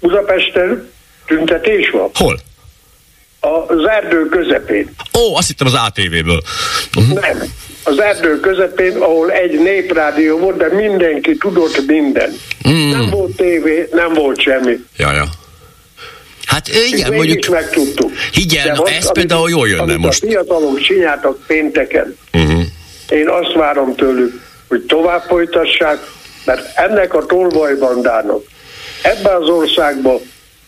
Budapesten 0.00 0.90
tüntetés 1.26 1.90
van? 1.90 2.10
Hol? 2.14 2.38
Az 3.66 3.86
erdő 3.88 4.28
közepén. 4.28 4.94
Ó, 5.18 5.36
azt 5.36 5.46
hittem 5.48 5.66
az 5.66 5.74
ATV-ből. 5.74 6.42
Uh-huh. 6.96 7.20
Nem. 7.20 7.42
Az 7.82 7.98
erdő 8.00 8.40
közepén, 8.40 8.96
ahol 8.96 9.30
egy 9.30 9.58
néprádió 9.58 10.38
volt, 10.38 10.56
de 10.56 10.68
mindenki 10.74 11.36
tudott 11.36 11.86
minden. 11.86 12.32
Mm. 12.68 12.90
Nem 12.90 13.10
volt 13.10 13.36
tévé, 13.36 13.88
nem 13.92 14.12
volt 14.12 14.40
semmi. 14.40 14.84
Ja, 14.96 15.12
ja. 15.12 15.24
Hát 16.44 16.68
igen, 16.68 17.10
Mégis 17.10 17.16
mondjuk, 17.16 17.48
megtudtuk. 17.48 18.10
Igen, 18.34 18.66
De 18.66 18.74
most, 18.74 18.92
ez 18.96 19.04
amit- 19.04 19.12
például 19.12 19.50
jól 19.50 19.68
jönne 19.68 19.82
amit 19.82 19.98
most. 19.98 20.22
a 20.22 20.26
fiatalok 20.26 20.80
csináltak 20.80 21.38
pénteken, 21.46 22.16
uh-huh. 22.32 22.62
én 23.08 23.28
azt 23.28 23.52
várom 23.52 23.94
tőlük, 23.94 24.40
hogy 24.68 24.82
tovább 24.82 25.22
folytassák, 25.22 25.98
mert 26.44 26.78
ennek 26.78 27.14
a 27.14 27.26
tolvajbandának 27.26 28.42
ebbe 29.02 29.34
az 29.34 29.48
országba 29.48 30.20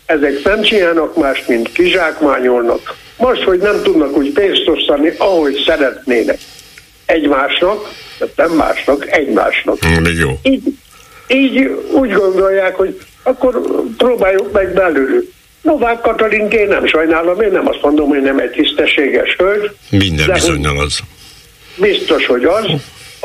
ezek 0.06 0.42
nem 0.44 0.62
csinálnak 0.62 1.16
más, 1.16 1.44
mint 1.46 1.72
kizsákmányolnak. 1.72 2.96
Most, 3.16 3.42
hogy 3.42 3.58
nem 3.58 3.82
tudnak 3.82 4.16
úgy 4.16 4.32
pénzt 4.32 4.68
osztani, 4.68 5.12
ahogy 5.18 5.62
szeretnének. 5.66 6.38
Egymásnak, 7.06 7.88
nem 8.36 8.50
másnak, 8.50 9.10
egymásnak. 9.10 9.78
Mm, 9.86 10.04
jó. 10.18 10.30
Így, 10.42 10.62
így 11.28 11.70
úgy 11.92 12.12
gondolják, 12.12 12.76
hogy 12.76 13.00
akkor 13.22 13.60
próbáljuk 13.96 14.52
meg 14.52 14.72
belőlük. 14.72 15.32
Novák 15.62 16.00
Katalin, 16.00 16.48
én 16.48 16.68
nem 16.68 16.86
sajnálom, 16.86 17.40
én 17.40 17.50
nem 17.50 17.68
azt 17.68 17.82
mondom, 17.82 18.08
hogy 18.08 18.22
nem 18.22 18.38
egy 18.38 18.50
tisztességes 18.50 19.36
hölgy. 19.36 19.70
Minden 19.90 20.26
de 20.26 20.32
bizonyal 20.32 20.78
az. 20.78 20.98
Biztos, 21.76 22.26
hogy 22.26 22.44
az. 22.44 22.64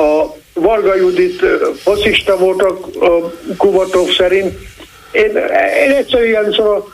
A 0.06 0.40
Varga 0.54 0.96
Judit 0.96 1.46
focista 1.84 2.38
volt 2.38 2.62
a, 2.62 2.80
a 3.06 3.34
Kubatov 3.58 4.10
szerint. 4.10 4.58
Én, 5.12 5.38
én 5.86 5.92
egyszerűen 5.92 6.52
szóval 6.52 6.94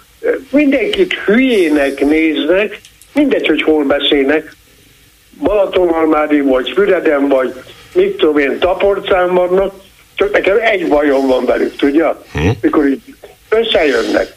mindenkit 0.52 1.14
hülyének 1.14 2.00
néznek, 2.00 2.80
mindegy, 3.14 3.48
hogy 3.48 3.62
hol 3.62 3.84
beszélnek. 3.84 4.56
Balatonalmádi 5.44 6.42
vagy 6.42 6.72
Füreden 6.76 7.28
vagy 7.28 7.54
mit 7.94 8.18
tudom 8.18 8.38
én, 8.38 8.60
Taporcán 8.60 9.34
vannak, 9.34 9.74
csak 10.16 10.32
nekem 10.32 10.58
egy 10.62 10.88
bajom 10.88 11.28
van 11.28 11.46
velük, 11.46 11.76
tudja? 11.76 12.24
Hm? 12.34 12.50
Mikor 12.62 12.88
így 12.88 13.02
összejönnek. 13.50 14.36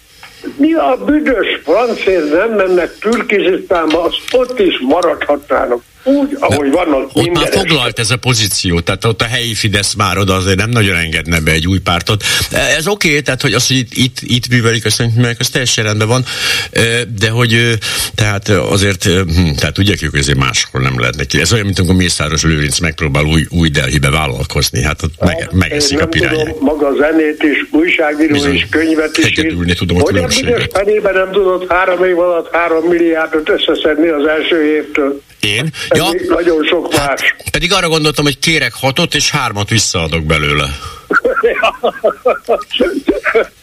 Mi 0.56 0.72
a 0.72 0.96
büdös 1.04 1.60
francér 1.62 2.28
nem 2.28 2.50
mennek 2.50 2.98
Türkizisztánba, 2.98 4.02
az 4.02 4.14
ott 4.32 4.58
is 4.58 4.78
maradhatnának. 4.80 5.82
Úgy, 6.02 6.36
ahogy 6.40 6.70
vannak 6.70 7.10
Ott 7.12 7.30
már 7.30 7.48
foglalt 7.52 7.98
ez 7.98 8.10
a 8.10 8.16
pozíció, 8.16 8.80
tehát 8.80 9.04
ott 9.04 9.22
a 9.22 9.24
helyi 9.24 9.54
Fidesz 9.54 9.94
már 9.94 10.18
oda 10.18 10.34
azért 10.34 10.56
nem 10.56 10.70
nagyon 10.70 10.96
engedne 10.96 11.40
be 11.40 11.50
egy 11.50 11.66
új 11.66 11.78
pártot. 11.78 12.24
Ez 12.50 12.86
oké, 12.86 13.08
okay, 13.08 13.22
tehát 13.22 13.42
hogy 13.42 13.52
az, 13.52 13.66
hogy 13.66 13.76
itt, 13.76 13.92
itt, 13.94 14.16
itt 14.20 14.48
művelik, 14.48 14.84
azt 14.84 14.98
mondjuk, 14.98 15.36
az 15.38 15.48
teljesen 15.48 15.84
rendben 15.84 16.08
van, 16.08 16.24
Ö, 16.70 17.00
de 17.18 17.30
hogy 17.30 17.54
ö, 17.54 17.72
tehát 18.14 18.48
azért, 18.48 19.04
hm, 19.04 19.54
tehát 19.56 19.74
tudják 19.74 20.02
ők, 20.02 20.10
hogy 20.10 20.20
azért 20.20 20.38
máshol 20.38 20.80
nem 20.80 20.98
lehet 20.98 21.16
neki. 21.16 21.40
Ez 21.40 21.52
olyan, 21.52 21.64
mint 21.64 21.78
amikor 21.78 21.96
Mészáros 21.96 22.42
Lőrinc 22.42 22.78
megpróbál 22.78 23.24
új, 23.24 23.46
új 23.48 23.68
Delhibe 23.68 24.10
vállalkozni, 24.10 24.82
hát 24.82 25.02
ott 25.02 25.14
meg, 25.24 25.48
megeszik 25.52 25.98
Én 25.98 26.04
a 26.04 26.08
tudom, 26.08 26.28
pirányák. 26.28 26.58
maga 26.60 26.86
a 26.86 26.94
zenét 26.98 27.42
is, 27.42 27.66
újságíró 27.70 28.32
Bizony. 28.32 28.54
és 28.54 28.66
könyvet 28.70 29.16
is. 29.16 29.24
Hegedülni 29.24 29.74
tudom 29.74 29.96
a 29.96 30.02
különbséget. 30.02 30.84
nem 31.12 31.30
tudott 31.32 31.72
három 31.72 32.04
év 32.04 32.18
alatt 32.18 32.48
három 32.52 32.84
milliárdot 32.84 33.48
összeszedni 33.48 34.08
az 34.08 34.26
első 34.26 34.76
évtől. 34.76 35.22
Én? 35.40 35.70
Ja, 35.88 36.10
még 36.10 36.28
nagyon 36.28 36.64
sok 36.64 36.94
más. 36.96 37.34
pedig 37.50 37.72
arra 37.72 37.88
gondoltam, 37.88 38.24
hogy 38.24 38.38
kérek 38.38 38.72
hatot, 38.74 39.14
és 39.14 39.30
hármat 39.30 39.68
visszaadok 39.68 40.24
belőle. 40.24 40.64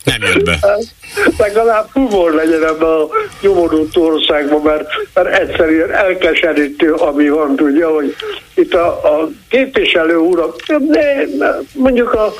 Nem 0.03 0.21
jött 0.21 0.43
be. 0.43 0.59
Legalább 1.37 1.89
humor 1.93 2.33
legyen 2.33 2.63
ebben 2.63 2.89
a 2.89 3.07
nyomorult 3.41 3.97
országban, 3.97 4.61
mert, 4.61 4.89
mert 5.13 5.39
egyszerűen 5.39 5.91
elkeserítő, 5.91 6.93
ami 6.93 7.29
van, 7.29 7.55
tudja, 7.55 7.89
hogy 7.89 8.15
itt 8.53 8.73
a, 8.73 8.87
a 8.87 9.29
képviselő 9.49 10.15
úr, 10.15 10.53
mondjuk 11.73 12.13
a, 12.13 12.25
a 12.25 12.33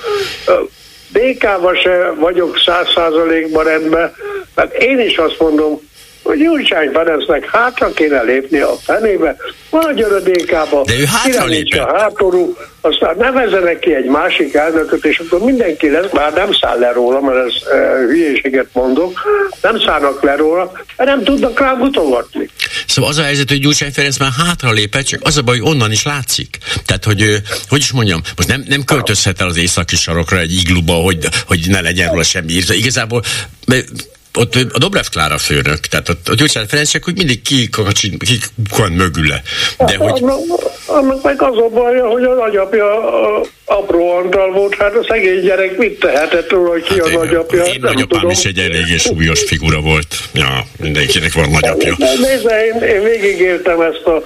DK-ban 1.11 1.75
se 1.75 2.13
vagyok 2.19 2.57
száz 2.65 2.87
százalékban 2.95 3.63
rendben, 3.63 4.13
mert 4.55 4.73
én 4.73 4.99
is 4.99 5.17
azt 5.17 5.39
mondom, 5.39 5.79
hogy 6.23 6.37
Gyurcsány 6.37 6.89
Ferencnek 6.93 7.49
hátra 7.49 7.91
kéne 7.91 8.21
lépni 8.21 8.59
a 8.59 8.73
fenébe, 8.83 9.35
maradjon 9.69 10.11
a 10.11 10.19
DK-ba, 10.19 10.83
De 10.85 10.93
ő 10.99 11.03
hátra 11.05 11.45
lépett. 11.45 11.79
a 11.79 11.97
hátorú, 11.97 12.55
aztán 12.81 13.15
nevezzenek 13.17 13.79
ki 13.79 13.93
egy 13.95 14.05
másik 14.05 14.53
elnököt, 14.53 15.05
és 15.05 15.19
akkor 15.19 15.39
mindenki 15.39 15.89
lesz, 15.89 16.11
már 16.11 16.33
nem 16.33 16.53
száll 16.61 16.79
le 16.79 16.91
róla, 16.91 17.21
mert 17.21 17.45
ez 17.47 17.53
e, 17.71 17.77
hülyeséget 18.07 18.67
mondok, 18.73 19.19
nem 19.61 19.79
szállnak 19.79 20.23
le 20.23 20.35
róla, 20.35 20.71
mert 20.97 21.09
nem 21.09 21.23
tudnak 21.23 21.59
rá 21.59 21.73
mutogatni. 21.73 22.49
Szóval 22.87 23.09
az 23.11 23.17
a 23.17 23.23
helyzet, 23.23 23.49
hogy 23.49 23.59
Gyurcsány 23.59 23.91
Ferenc 23.91 24.17
már 24.17 24.31
hátra 24.45 24.71
lépett, 24.71 25.05
csak 25.05 25.19
az 25.23 25.37
a 25.37 25.41
baj, 25.41 25.57
hogy 25.57 25.69
onnan 25.69 25.91
is 25.91 26.03
látszik. 26.03 26.57
Tehát, 26.85 27.03
hogy, 27.03 27.41
hogy 27.69 27.79
is 27.79 27.91
mondjam, 27.91 28.21
most 28.35 28.47
nem, 28.47 28.63
nem 28.67 28.83
költözhet 28.83 29.41
el 29.41 29.47
az 29.47 29.57
északi 29.57 29.95
sarokra 29.95 30.39
egy 30.39 30.51
igluba, 30.53 30.93
hogy, 30.93 31.27
hogy 31.47 31.65
ne 31.67 31.81
legyen 31.81 32.09
róla 32.09 32.23
semmi 32.23 32.51
írta. 32.51 32.73
Igazából 32.73 33.23
ott 34.33 34.55
a 34.73 34.77
Dobrev 34.77 35.05
Klára 35.11 35.37
főnök, 35.37 35.79
tehát 35.79 36.09
ott 36.09 36.27
a 36.27 36.33
Gyurcsány 36.33 36.67
Ferenc 36.67 36.89
csak 36.89 37.07
úgy 37.07 37.17
mindig 37.17 37.41
kikakacsin, 37.41 38.17
kikukkan 38.17 38.91
mögüle. 38.91 39.41
De 39.77 39.95
hogy, 39.97 40.21
Na, 40.21 40.35
annak 40.85 41.23
meg 41.23 41.41
az 41.41 41.57
a 41.57 41.69
baja, 41.69 42.07
hogy 42.07 42.23
a 42.23 42.33
nagyapja 42.33 43.11
a 43.37 43.41
apró 43.65 44.11
Antal 44.11 44.51
volt, 44.51 44.75
hát 44.75 44.95
a 44.95 45.05
szegény 45.09 45.41
gyerek 45.41 45.77
mit 45.77 45.99
tehetett 45.99 46.49
róla, 46.49 46.69
hogy 46.69 46.83
ki 46.83 46.93
hát 46.93 47.13
a 47.13 47.17
nagyapja? 47.17 47.63
Én 47.63 47.77
nem 47.81 47.93
nagyapám 47.93 48.07
tudom. 48.07 48.29
is 48.29 48.43
egy 48.43 48.57
eléggé 48.57 48.97
súlyos 48.97 49.43
figura 49.43 49.81
volt. 49.81 50.15
Ja, 50.33 50.65
mindenkinek 50.77 51.33
van 51.33 51.49
nagyapja. 51.49 51.95
Nézd, 51.97 52.51
én, 52.73 52.89
én 52.89 53.03
végigéltem 53.03 53.81
ezt 53.81 54.05
a 54.05 54.23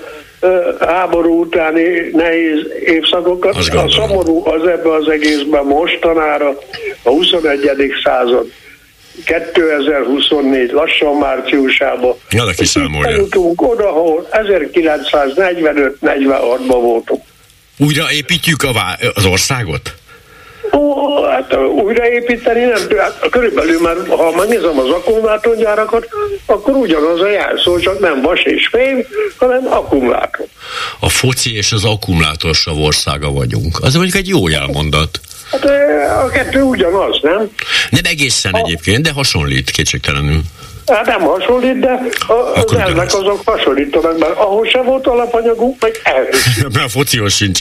háború 0.79 1.41
utáni 1.41 2.09
nehéz 2.13 2.59
évszakokat. 2.85 3.55
A 3.55 3.89
szomorú 3.89 4.47
az 4.47 4.67
ebbe 4.67 4.93
az 4.93 5.07
egészben 5.07 5.65
mostanára 5.65 6.57
a 7.03 7.09
21. 7.09 7.93
század 8.03 8.51
2024 9.25 10.71
lassan 10.71 11.15
márciusában. 11.15 12.15
Ja, 12.29 12.45
de 12.45 12.53
kiszámolja. 12.53 13.23
oda, 13.55 13.87
ahol 13.89 14.27
1945-46-ban 14.31 16.67
voltunk. 16.67 17.23
Újra 17.77 18.11
építjük 18.11 18.63
a 18.63 18.73
vá- 18.73 19.03
az 19.13 19.25
országot? 19.25 19.95
Ó, 20.73 21.23
hát 21.23 21.55
újraépíteni 21.83 22.59
nem 22.59 22.81
hát 22.97 23.29
körülbelül 23.29 23.81
már, 23.81 23.95
ha 24.07 24.31
megnézem 24.35 24.79
az 24.79 24.89
akkumulátorgyárakat, 24.89 26.07
akkor 26.45 26.75
ugyanaz 26.75 27.19
a 27.19 27.29
jelszó, 27.29 27.79
csak 27.79 27.99
nem 27.99 28.21
vas 28.21 28.41
és 28.43 28.67
fém, 28.67 29.05
hanem 29.37 29.67
akkumulátor. 29.67 30.45
A 30.99 31.09
foci 31.09 31.55
és 31.55 31.71
az 31.71 31.83
akkumulátorsav 31.83 32.77
országa 32.77 33.31
vagyunk. 33.31 33.77
Az 33.81 33.93
mondjuk 33.93 34.15
egy 34.15 34.27
jó 34.27 34.47
jelmondat. 34.47 35.19
Hát 35.51 35.65
a 36.25 36.29
kettő 36.29 36.61
ugyanaz, 36.61 37.19
nem? 37.21 37.49
Nem 37.89 38.01
egészen 38.03 38.53
a... 38.53 38.57
egyébként, 38.57 39.03
de 39.03 39.11
hasonlít 39.11 39.69
kétségtelenül. 39.69 40.41
Hát 40.85 41.05
nem 41.05 41.21
hasonlít, 41.21 41.79
de 41.79 41.99
a, 42.27 42.33
az 42.33 42.73
elvek 42.73 43.13
azok 43.13 43.41
hasonlítanak, 43.45 44.19
mert 44.19 44.37
ahol 44.37 44.67
sem 44.67 44.83
volt 44.85 45.07
alapanyagunk, 45.07 45.81
meg 45.81 45.99
elvisz. 46.03 46.57
Mert 46.73 46.85
a 46.85 46.89
fociós 46.89 47.35
sincs. 47.35 47.59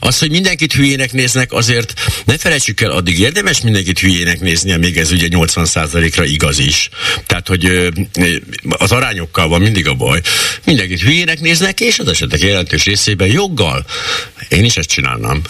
Az, 0.00 0.18
hogy 0.18 0.30
mindenkit 0.30 0.72
hülyének 0.72 1.12
néznek, 1.12 1.52
azért 1.52 1.92
ne 2.24 2.38
felejtsük 2.38 2.80
el, 2.80 2.90
addig 2.90 3.20
érdemes 3.20 3.60
mindenkit 3.60 3.98
hülyének 3.98 4.40
nézni, 4.40 4.76
még 4.76 4.96
ez 4.96 5.12
ugye 5.12 5.26
80%-ra 5.30 6.24
igaz 6.24 6.58
is. 6.58 6.88
Tehát, 7.26 7.48
hogy 7.48 7.90
az 8.78 8.92
arányokkal 8.92 9.48
van 9.48 9.60
mindig 9.60 9.88
a 9.88 9.94
baj. 9.94 10.20
Mindenkit 10.64 11.00
hülyének 11.00 11.40
néznek, 11.40 11.80
és 11.80 11.98
az 11.98 12.08
esetek 12.08 12.40
jelentős 12.40 12.84
részében 12.84 13.28
joggal. 13.28 13.84
Én 14.48 14.64
is 14.64 14.76
ezt 14.76 14.88
csinálnám. 14.88 15.42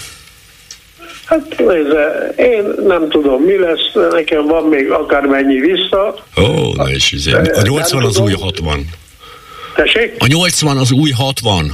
Hát 1.26 1.58
nézze, 1.58 2.32
én 2.36 2.74
nem 2.86 3.08
tudom, 3.08 3.42
mi 3.42 3.58
lesz, 3.58 4.10
nekem 4.10 4.46
van 4.46 4.64
még 4.64 4.90
akármennyi 4.90 5.60
vissza. 5.60 6.14
Ó, 6.40 6.72
na 6.74 6.90
és 6.90 7.12
izé. 7.12 7.32
A 7.32 7.62
80 7.62 8.02
az 8.02 8.18
új 8.18 8.32
60. 8.32 8.84
Tessék? 9.74 10.14
A 10.18 10.26
80 10.26 10.76
az 10.76 10.92
új 10.92 11.10
60. 11.10 11.70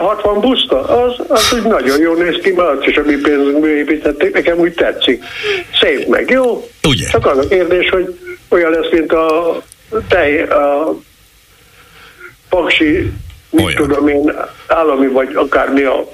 60 0.00 0.40
buszta, 0.40 0.80
az, 0.80 1.14
az 1.28 1.52
úgy 1.52 1.62
nagyon 1.62 2.00
jól 2.00 2.16
néz 2.16 2.38
ki, 2.42 2.52
mert 2.52 2.68
azt 2.68 2.86
is 2.86 2.96
a 2.96 3.02
mi 3.06 3.14
pénzünkből 3.14 3.76
építették, 3.76 4.32
nekem 4.32 4.58
úgy 4.58 4.72
tetszik. 4.72 5.24
Szép 5.80 6.06
meg, 6.06 6.30
jó? 6.30 6.68
Ugye? 6.88 7.08
Csak 7.08 7.26
az 7.26 7.38
a 7.38 7.48
kérdés, 7.48 7.88
hogy 7.88 8.18
olyan 8.48 8.70
lesz, 8.70 8.90
mint 8.92 9.12
a 9.12 9.62
tej, 10.08 10.42
a 10.42 10.94
paksi, 12.48 13.12
mit 13.50 13.64
olyan. 13.64 13.76
tudom 13.76 14.08
én, 14.08 14.32
állami 14.66 15.06
vagy 15.06 15.28
akármi 15.34 15.82
a 15.82 16.08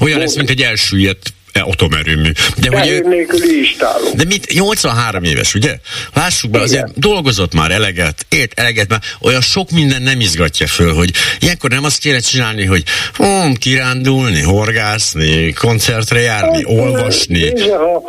olyan 0.00 0.18
lesz, 0.18 0.36
mint 0.36 0.50
egy 0.50 0.62
elsüllyedt 0.62 1.32
atomerőmű. 1.60 2.30
De, 2.60 2.78
hogy, 2.78 3.04
nélküli 3.04 3.60
istáló. 3.60 4.04
De 4.14 4.24
mit, 4.24 4.52
83 4.52 5.22
éves, 5.22 5.54
ugye? 5.54 5.74
Lássuk 6.14 6.50
be, 6.50 6.60
azért 6.60 6.88
Igen. 6.88 6.94
dolgozott 6.96 7.54
már 7.54 7.70
eleget, 7.70 8.26
ért 8.28 8.58
eleget, 8.58 8.88
már 8.88 9.00
olyan 9.20 9.40
sok 9.40 9.70
minden 9.70 10.02
nem 10.02 10.20
izgatja 10.20 10.66
föl, 10.66 10.94
hogy 10.94 11.10
ilyenkor 11.40 11.70
nem 11.70 11.84
azt 11.84 11.98
kéne 11.98 12.18
csinálni, 12.18 12.64
hogy 12.64 12.82
hm, 13.16 13.52
kirándulni, 13.52 14.40
horgászni, 14.40 15.52
koncertre 15.52 16.20
járni, 16.20 16.56
hát, 16.56 16.78
olvasni. 16.78 17.38
Nézze, 17.38 17.76
ha, 17.76 18.02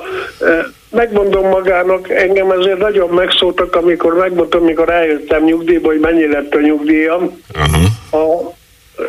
megmondom 0.89 1.47
magának, 1.47 2.09
engem 2.09 2.51
ezért 2.51 2.77
nagyon 2.77 3.09
megszóltak, 3.09 3.75
amikor 3.75 4.13
megmondtam, 4.13 4.61
amikor 4.61 4.89
eljöttem 4.89 5.43
nyugdíjba, 5.43 5.87
hogy 5.87 5.99
mennyi 5.99 6.27
lett 6.27 6.53
a 6.53 6.59
nyugdíjam. 6.59 7.41
Uh-huh. 7.53 8.21
A, 8.23 8.53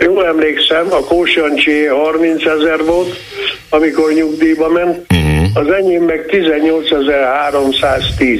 jól 0.00 0.26
emlékszem, 0.26 0.86
a 0.90 1.04
Kósancsi 1.04 1.84
30 1.84 2.44
ezer 2.44 2.84
volt, 2.84 3.16
amikor 3.68 4.12
nyugdíjba 4.12 4.68
ment, 4.68 5.12
uh-huh. 5.12 5.46
az 5.54 5.70
enyém 5.70 6.02
meg 6.02 6.24
18.310. 6.28 8.38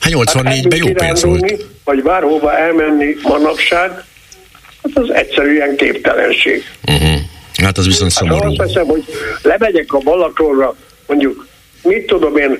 Hát 0.00 0.12
84-ben 0.12 0.44
hát 0.44 0.76
jó 0.76 0.92
pénz 0.92 1.24
volt. 1.24 1.64
Vagy 1.84 2.02
bárhova 2.02 2.56
elmenni 2.56 3.16
manapság, 3.22 3.90
hát 4.82 4.92
az 4.94 5.10
egyszerűen 5.10 5.76
képtelenség. 5.76 6.64
Uh-huh. 6.86 7.18
Hát 7.62 7.78
az 7.78 7.86
viszont 7.86 8.12
hát 8.12 8.22
szomorú. 8.22 8.50
Hát 8.50 8.58
azt 8.58 8.68
hiszem, 8.68 8.86
hogy 8.86 9.04
lemegyek 9.42 9.92
a 9.92 9.98
Balatonra, 9.98 10.74
mondjuk, 11.06 11.46
mit 11.82 12.06
tudom 12.06 12.36
én, 12.36 12.58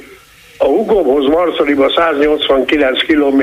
a 0.59 0.65
hugomhoz 0.65 1.27
Marszaliba 1.27 1.93
189 1.97 3.07
km, 3.07 3.43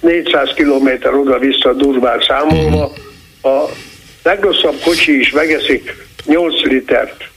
400 0.00 0.50
km 0.54 0.88
oda-vissza 1.20 1.72
durván 1.72 2.20
számolva, 2.28 2.92
uh-huh. 3.42 3.52
a 3.52 3.68
legrosszabb 4.26 4.80
kocsi 4.84 5.18
is 5.20 5.30
megeszik 5.30 6.06
8 6.24 6.62
litert. 6.62 7.28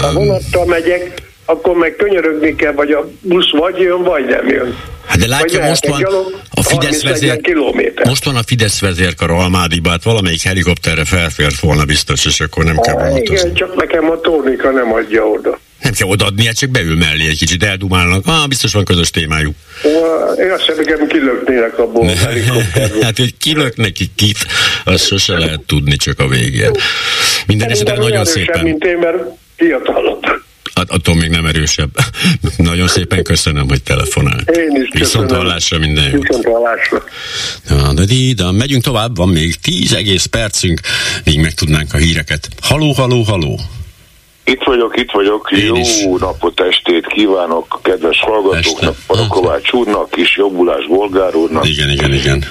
Ha 0.00 0.12
vonattal 0.12 0.66
megyek, 0.66 1.22
akkor 1.44 1.76
meg 1.76 1.96
könyörögni 1.96 2.54
kell, 2.54 2.72
vagy 2.72 2.90
a 2.90 3.10
busz 3.20 3.50
vagy 3.50 3.78
jön, 3.78 4.02
vagy 4.02 4.24
nem 4.24 4.48
jön. 4.48 4.76
Hát 5.06 5.18
de 5.18 5.26
látja, 5.26 5.64
most 5.64 5.86
van 5.86 6.04
a 6.50 6.62
Fidesz 6.62 7.02
vezér, 7.02 7.40
most 8.04 8.24
van 8.24 8.36
a 8.36 8.42
Fidesz 8.42 8.80
vezérkar 8.80 9.30
Almádiba, 9.30 9.90
hát 9.90 10.02
valamelyik 10.02 10.42
helikopterre 10.42 11.04
felfért 11.04 11.60
volna 11.60 11.84
biztos, 11.84 12.26
és 12.26 12.40
akkor 12.40 12.64
nem 12.64 12.76
kell 12.76 12.94
vonatozni. 12.94 13.22
Igen, 13.22 13.54
csak 13.54 13.74
nekem 13.74 14.10
a 14.10 14.20
tornika 14.20 14.70
nem 14.70 14.92
adja 14.92 15.26
oda. 15.26 15.58
Nem 15.82 15.92
kell 15.92 16.08
odaadni, 16.08 16.46
hát 16.46 16.56
csak 16.56 16.70
beül 16.70 16.96
mellé 16.96 17.28
egy 17.28 17.38
kicsit, 17.38 17.62
eldumálnak. 17.62 18.26
Ah, 18.26 18.46
biztos 18.46 18.72
van 18.72 18.84
közös 18.84 19.10
témájuk. 19.10 19.54
Én 20.38 20.50
azt 20.50 20.60
hiszem, 20.60 20.84
nekem 20.84 21.06
kilöknének 21.06 21.78
abból 21.78 22.10
hát, 23.02 23.16
hogy 23.16 23.36
kilök 23.38 23.76
neki 23.76 24.10
kit, 24.14 24.46
azt 24.84 25.06
sose 25.06 25.38
lehet 25.38 25.60
tudni 25.60 25.96
csak 25.96 26.18
a 26.18 26.28
végén. 26.28 26.70
Minden 27.46 27.70
esetre 27.70 27.96
nagyon 27.96 28.24
szépen. 28.24 28.62
mint 28.64 28.84
én, 28.84 28.98
mert 28.98 29.16
fiatalabb. 29.56 30.22
At- 30.74 30.90
attól 30.90 31.14
még 31.14 31.30
nem 31.30 31.46
erősebb. 31.46 31.90
Nagyon 32.56 32.88
szépen 32.88 33.22
köszönöm, 33.22 33.68
hogy 33.68 33.82
telefonált. 33.82 34.50
Én 34.50 34.82
is 34.82 34.88
Viszont 34.98 35.30
hallásra 35.30 35.78
minden 35.78 36.10
jót. 36.10 36.26
Viszont 36.26 36.44
hallásra. 36.44 37.04
Ja, 37.68 37.92
de 37.94 38.04
dída, 38.04 38.52
megyünk 38.52 38.82
tovább, 38.82 39.16
van 39.16 39.28
még 39.28 39.54
10 39.60 39.92
egész 39.92 40.24
percünk, 40.24 40.80
még 41.24 41.40
megtudnánk 41.40 41.94
a 41.94 41.96
híreket. 41.96 42.48
Haló, 42.60 42.92
haló, 42.92 43.22
haló. 43.22 43.60
Itt 44.50 44.62
vagyok, 44.62 44.96
itt 44.96 45.10
vagyok. 45.10 45.50
Én 45.50 45.64
Jó 45.64 45.76
is. 45.76 46.04
napot, 46.18 46.60
estét 46.60 47.06
kívánok 47.06 47.78
kedves 47.82 48.20
hallgatóknak, 48.20 48.96
Parakovács 49.06 49.72
úrnak 49.72 50.16
is, 50.16 50.36
jobbulás 50.36 50.86
Bolgár 50.86 51.34
úrnak. 51.34 51.68
Igen, 51.68 51.90
igen, 51.90 52.12
igen. 52.12 52.44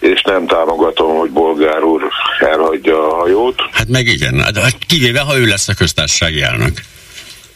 És 0.00 0.22
nem 0.22 0.46
támogatom, 0.46 1.16
hogy 1.16 1.30
Bolgár 1.30 1.82
úr 1.82 2.02
elhagyja 2.40 3.12
a 3.12 3.14
hajót. 3.14 3.62
Hát 3.72 3.88
meg 3.88 4.06
igen, 4.06 4.40
hát, 4.40 4.58
hát 4.58 4.76
kivéve, 4.86 5.20
ha 5.20 5.38
ő 5.38 5.46
lesz 5.46 5.68
a 5.68 5.74
köztársasági 5.74 6.42
elnök. 6.42 6.80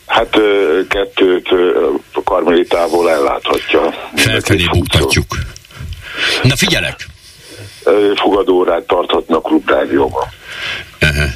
Hát 0.06 0.38
kettőt 0.88 1.48
a 2.12 2.22
karmelitából 2.22 3.10
elláthatja. 3.10 3.94
Felfelé 4.14 4.64
buktatjuk. 4.72 5.36
Na 6.42 6.56
figyelek! 6.56 7.06
Fogadórát 8.14 8.82
tarthatnak 8.82 9.42
klubrádióban. 9.42 10.28
Uh-huh. 11.02 11.30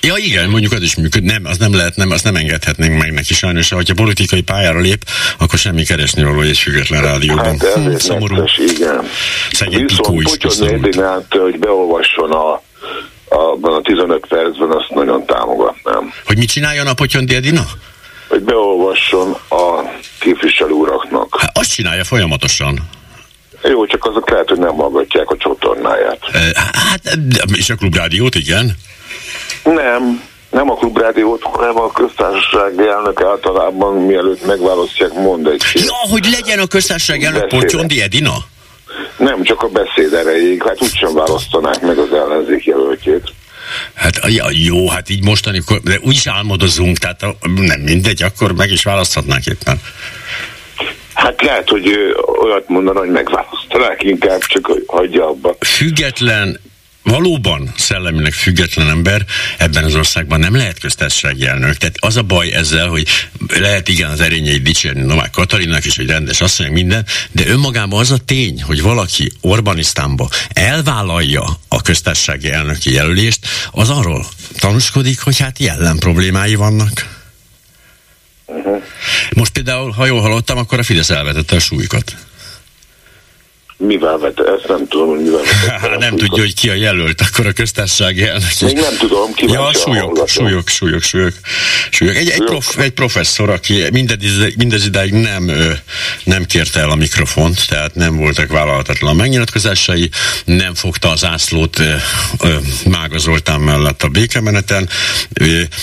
Ja 0.00 0.16
igen, 0.16 0.50
mondjuk 0.50 0.72
az 0.72 0.82
is 0.82 0.96
működ. 0.96 1.22
Nem, 1.22 1.44
az 1.44 1.58
nem 1.58 1.74
lehet, 1.74 1.96
nem, 1.96 2.10
azt 2.10 2.24
nem 2.24 2.36
engedhetnénk 2.36 2.98
meg 2.98 3.12
neki 3.12 3.34
sajnos. 3.34 3.68
Ha 3.68 3.82
politikai 3.94 4.42
pályára 4.42 4.80
lép, 4.80 5.04
akkor 5.38 5.58
semmi 5.58 5.82
keresni 5.82 6.22
való 6.22 6.40
egy 6.40 6.58
független 6.58 7.02
rádióban. 7.02 7.44
Hát 7.44 7.72
hm, 7.72 7.94
szomorú. 7.94 8.34
Netes, 8.34 8.58
igen. 8.58 9.08
Szegény 9.52 9.86
Pikó 9.86 10.20
is 10.20 10.58
Edinát, 10.60 11.26
hogy 11.28 11.58
beolvasson 11.58 12.32
a 12.32 12.62
abban 13.28 13.74
a 13.74 13.80
15 13.80 14.26
percben, 14.28 14.70
azt 14.70 14.90
nagyon 14.90 15.26
támogatnám. 15.26 16.12
Hogy 16.26 16.38
mit 16.38 16.50
csináljon 16.50 16.86
a 16.86 16.94
Potyondi 16.94 17.34
Edina? 17.34 17.66
Hogy 18.28 18.40
beolvasson 18.40 19.36
a 19.48 19.82
képviselő 20.18 20.70
uraknak. 20.70 21.36
Hát 21.40 21.58
azt 21.58 21.72
csinálja 21.72 22.04
folyamatosan. 22.04 22.88
Jó, 23.62 23.86
csak 23.86 24.04
azok 24.04 24.30
lehet, 24.30 24.48
hogy 24.48 24.58
nem 24.58 24.74
hallgatják 24.74 25.30
a 25.30 25.36
csatornáját. 25.36 26.18
Hát, 26.72 27.18
és 27.54 27.70
a 27.70 27.74
klubrádiót, 27.74 28.34
igen? 28.34 28.76
Nem, 29.74 30.22
nem 30.50 30.70
a 30.70 30.74
klubrádiót, 30.74 31.42
hanem 31.42 31.80
a 31.80 31.92
köztársaság 31.92 32.80
elnök 32.80 33.22
általában 33.22 33.94
mielőtt 33.94 34.46
megválasztják, 34.46 35.12
mond 35.12 35.46
egy 35.46 35.62
Ja, 35.74 36.10
hogy 36.10 36.28
legyen 36.30 36.58
a 36.58 36.66
köztársaság 36.66 37.22
elnök 37.22 37.48
Potyondi 37.48 38.02
Edina? 38.02 38.36
Nem, 39.16 39.42
csak 39.42 39.62
a 39.62 39.68
beszéd 39.68 40.12
erejéig, 40.12 40.62
hát 40.62 40.82
úgysem 40.82 41.14
választanák 41.14 41.80
meg 41.80 41.98
az 41.98 42.12
ellenzék 42.12 42.64
jelöltjét. 42.64 43.32
Hát 43.94 44.20
ja, 44.26 44.46
jó, 44.50 44.88
hát 44.88 45.08
így 45.08 45.24
mostani, 45.24 45.62
de 45.82 45.98
úgy 46.02 46.14
is 46.14 46.26
álmodozunk, 46.26 46.98
tehát 46.98 47.20
nem 47.54 47.80
mindegy, 47.80 48.22
akkor 48.22 48.52
meg 48.52 48.70
is 48.70 48.82
választhatnánk 48.82 49.46
éppen. 49.46 49.80
Hát 51.14 51.42
lehet, 51.42 51.68
hogy 51.68 52.14
olyat 52.42 52.68
mondaná, 52.68 52.98
hogy 52.98 53.10
megválasztanák 53.10 54.02
inkább, 54.02 54.40
csak 54.40 54.72
hagyja 54.86 55.28
abba. 55.28 55.56
Független 55.60 56.60
valóban 57.02 57.72
szellemileg 57.76 58.32
független 58.32 58.88
ember 58.88 59.24
ebben 59.58 59.84
az 59.84 59.94
országban 59.94 60.40
nem 60.40 60.56
lehet 60.56 60.78
köztársasági 60.78 61.46
elnök. 61.46 61.76
Tehát 61.76 61.96
az 61.98 62.16
a 62.16 62.22
baj 62.22 62.52
ezzel, 62.52 62.88
hogy 62.88 63.08
lehet 63.48 63.88
igen 63.88 64.10
az 64.10 64.20
erényeit 64.20 64.62
dicsérni 64.62 65.02
Novák 65.02 65.30
Katalinnak 65.30 65.84
is, 65.84 65.96
hogy 65.96 66.06
rendes 66.06 66.40
asszony, 66.40 66.72
minden, 66.72 67.06
de 67.32 67.46
önmagában 67.46 68.00
az 68.00 68.10
a 68.10 68.18
tény, 68.18 68.62
hogy 68.62 68.82
valaki 68.82 69.30
Orbanisztánba 69.40 70.28
elvállalja 70.48 71.60
a 71.68 71.82
köztársasági 71.82 72.50
elnöki 72.50 72.92
jelölést, 72.92 73.46
az 73.70 73.90
arról 73.90 74.26
tanúskodik, 74.58 75.20
hogy 75.20 75.38
hát 75.38 75.58
jelen 75.58 75.98
problémái 75.98 76.54
vannak. 76.54 77.16
Uh-huh. 78.46 78.82
Most 79.30 79.52
például, 79.52 79.90
ha 79.90 80.06
jól 80.06 80.20
hallottam, 80.20 80.58
akkor 80.58 80.78
a 80.78 80.82
Fidesz 80.82 81.10
elvetette 81.10 81.56
a 81.56 81.60
súlyukat. 81.60 82.16
Mivel 83.80 84.18
vette? 84.18 84.42
Ezt 84.42 84.68
nem 84.68 84.88
tudom, 84.88 85.08
hogy 85.08 85.22
mivel 85.22 85.40
vette. 85.66 85.96
nem 86.06 86.16
tudja, 86.16 86.42
hogy 86.42 86.54
ki 86.54 86.68
a 86.68 86.74
jelölt, 86.74 87.20
akkor 87.20 87.46
a 87.46 87.52
köztársasági 87.52 88.22
elnök. 88.22 88.48
Még 88.60 88.74
nem 88.74 88.96
tudom, 88.98 89.32
ki 89.32 89.46
Ja, 89.48 89.70
súlyok, 89.72 90.28
súlyok, 90.28 90.68
súlyok, 90.68 91.02
súlyok, 91.02 91.32
súlyok. 91.90 92.14
Egy, 92.14 92.28
egy, 92.28 92.44
prof, 92.44 92.78
egy 92.78 92.90
professzor, 92.90 93.50
aki 93.50 93.84
mindez, 93.92 94.18
mindez 94.56 94.86
idáig 94.86 95.12
nem, 95.12 95.50
nem 96.24 96.44
kérte 96.44 96.80
el 96.80 96.90
a 96.90 96.94
mikrofont, 96.94 97.68
tehát 97.68 97.94
nem 97.94 98.16
voltak 98.16 98.52
vállalhatatlan 98.52 99.16
megnyilatkozásai, 99.16 100.10
nem 100.44 100.74
fogta 100.74 101.10
az 101.10 101.24
ászlót 101.24 101.82
Mága 102.86 103.18
Zoltán 103.18 103.60
mellett 103.60 104.02
a 104.02 104.08
békemeneten. 104.08 104.88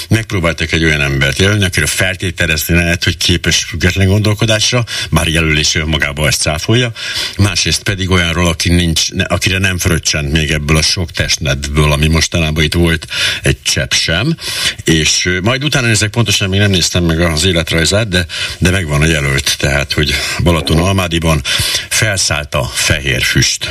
Megpróbáltak 0.09 0.71
egy 0.71 0.83
olyan 0.83 1.01
embert 1.01 1.39
jelölni, 1.39 1.65
akire 1.65 1.85
feltételezni 1.85 2.75
lehet, 2.75 3.03
hogy 3.03 3.17
képes 3.17 3.63
független 3.63 4.07
gondolkodásra, 4.07 4.83
bár 5.11 5.27
jelölés 5.27 5.75
önmagában 5.75 6.27
ezt 6.27 6.41
cáfolja. 6.41 6.91
Másrészt 7.37 7.83
pedig 7.85 8.09
olyanról, 8.09 8.47
aki 8.47 8.69
nincs, 8.69 9.07
akire 9.23 9.57
nem 9.57 9.77
fröccsent 9.77 10.31
még 10.31 10.51
ebből 10.51 10.77
a 10.77 10.81
sok 10.81 11.11
testnedből, 11.11 11.91
ami 11.91 12.07
mostanában 12.07 12.63
itt 12.63 12.73
volt 12.73 13.07
egy 13.41 13.61
csepp 13.61 13.91
sem, 13.91 14.37
és 14.83 15.39
majd 15.41 15.63
utána 15.63 15.87
ezek 15.87 16.09
pontosan 16.09 16.49
még 16.49 16.59
nem 16.59 16.71
néztem 16.71 17.03
meg 17.03 17.19
az 17.19 17.45
életrajzát, 17.45 18.07
de, 18.07 18.25
de 18.57 18.69
megvan 18.69 19.01
a 19.01 19.05
jelölt, 19.05 19.55
tehát, 19.57 19.93
hogy 19.93 20.13
Balaton 20.43 20.77
Almádiban 20.77 21.41
felszállt 21.89 22.55
a 22.55 22.63
fehér 22.63 23.21
füst 23.21 23.69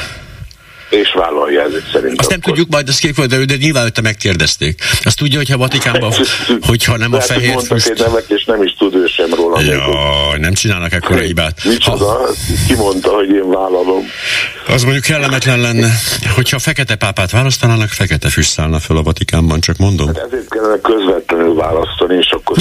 és 0.94 1.12
vállalja 1.14 1.62
ez 1.62 1.70
szerintem. 1.70 2.14
Azt 2.16 2.28
nem 2.28 2.38
akkor. 2.38 2.52
tudjuk 2.52 2.68
majd, 2.70 2.88
azt 2.88 2.98
kérjük, 2.98 3.24
de, 3.24 3.44
de 3.44 3.56
nyilván 3.56 3.84
őt 3.84 4.02
megkérdezték. 4.02 4.80
Azt 5.04 5.18
tudja, 5.18 5.38
hogyha 5.38 5.56
Vatikánban, 5.56 6.12
hogyha 6.70 6.96
nem 6.96 7.12
a 7.12 7.20
fehér 7.20 7.62
füst... 7.62 7.86
Egy 7.88 7.98
nevet, 7.98 8.30
és 8.30 8.44
nem 8.44 8.62
is 8.62 8.74
tud 8.78 8.94
ő 8.94 9.06
sem 9.06 9.34
róla. 9.34 9.60
Ja, 9.60 10.38
nem 10.38 10.52
csinálnak 10.52 10.92
ekkora 10.92 11.20
hibát. 11.20 11.64
Micsoda? 11.64 12.04
Ha... 12.04 12.28
Ki 12.66 12.74
mondta, 12.74 13.10
hogy 13.10 13.28
én 13.28 13.48
vállalom? 13.50 14.04
Az 14.68 14.82
mondjuk 14.82 15.04
kellemetlen 15.04 15.60
lenne, 15.60 15.88
hogyha 16.34 16.58
fekete 16.58 16.94
pápát 16.96 17.30
választanának, 17.30 17.88
fekete 17.88 18.28
füst 18.28 18.50
szállna 18.50 18.78
fel 18.78 18.96
a 18.96 19.02
Vatikánban, 19.02 19.60
csak 19.60 19.76
mondom. 19.76 20.06
Hát 20.06 20.26
ezért 20.26 20.48
kellene 20.48 20.78
közvetlenül 20.80 21.54
választani, 21.54 22.16
és 22.16 22.30
akkor 22.30 22.56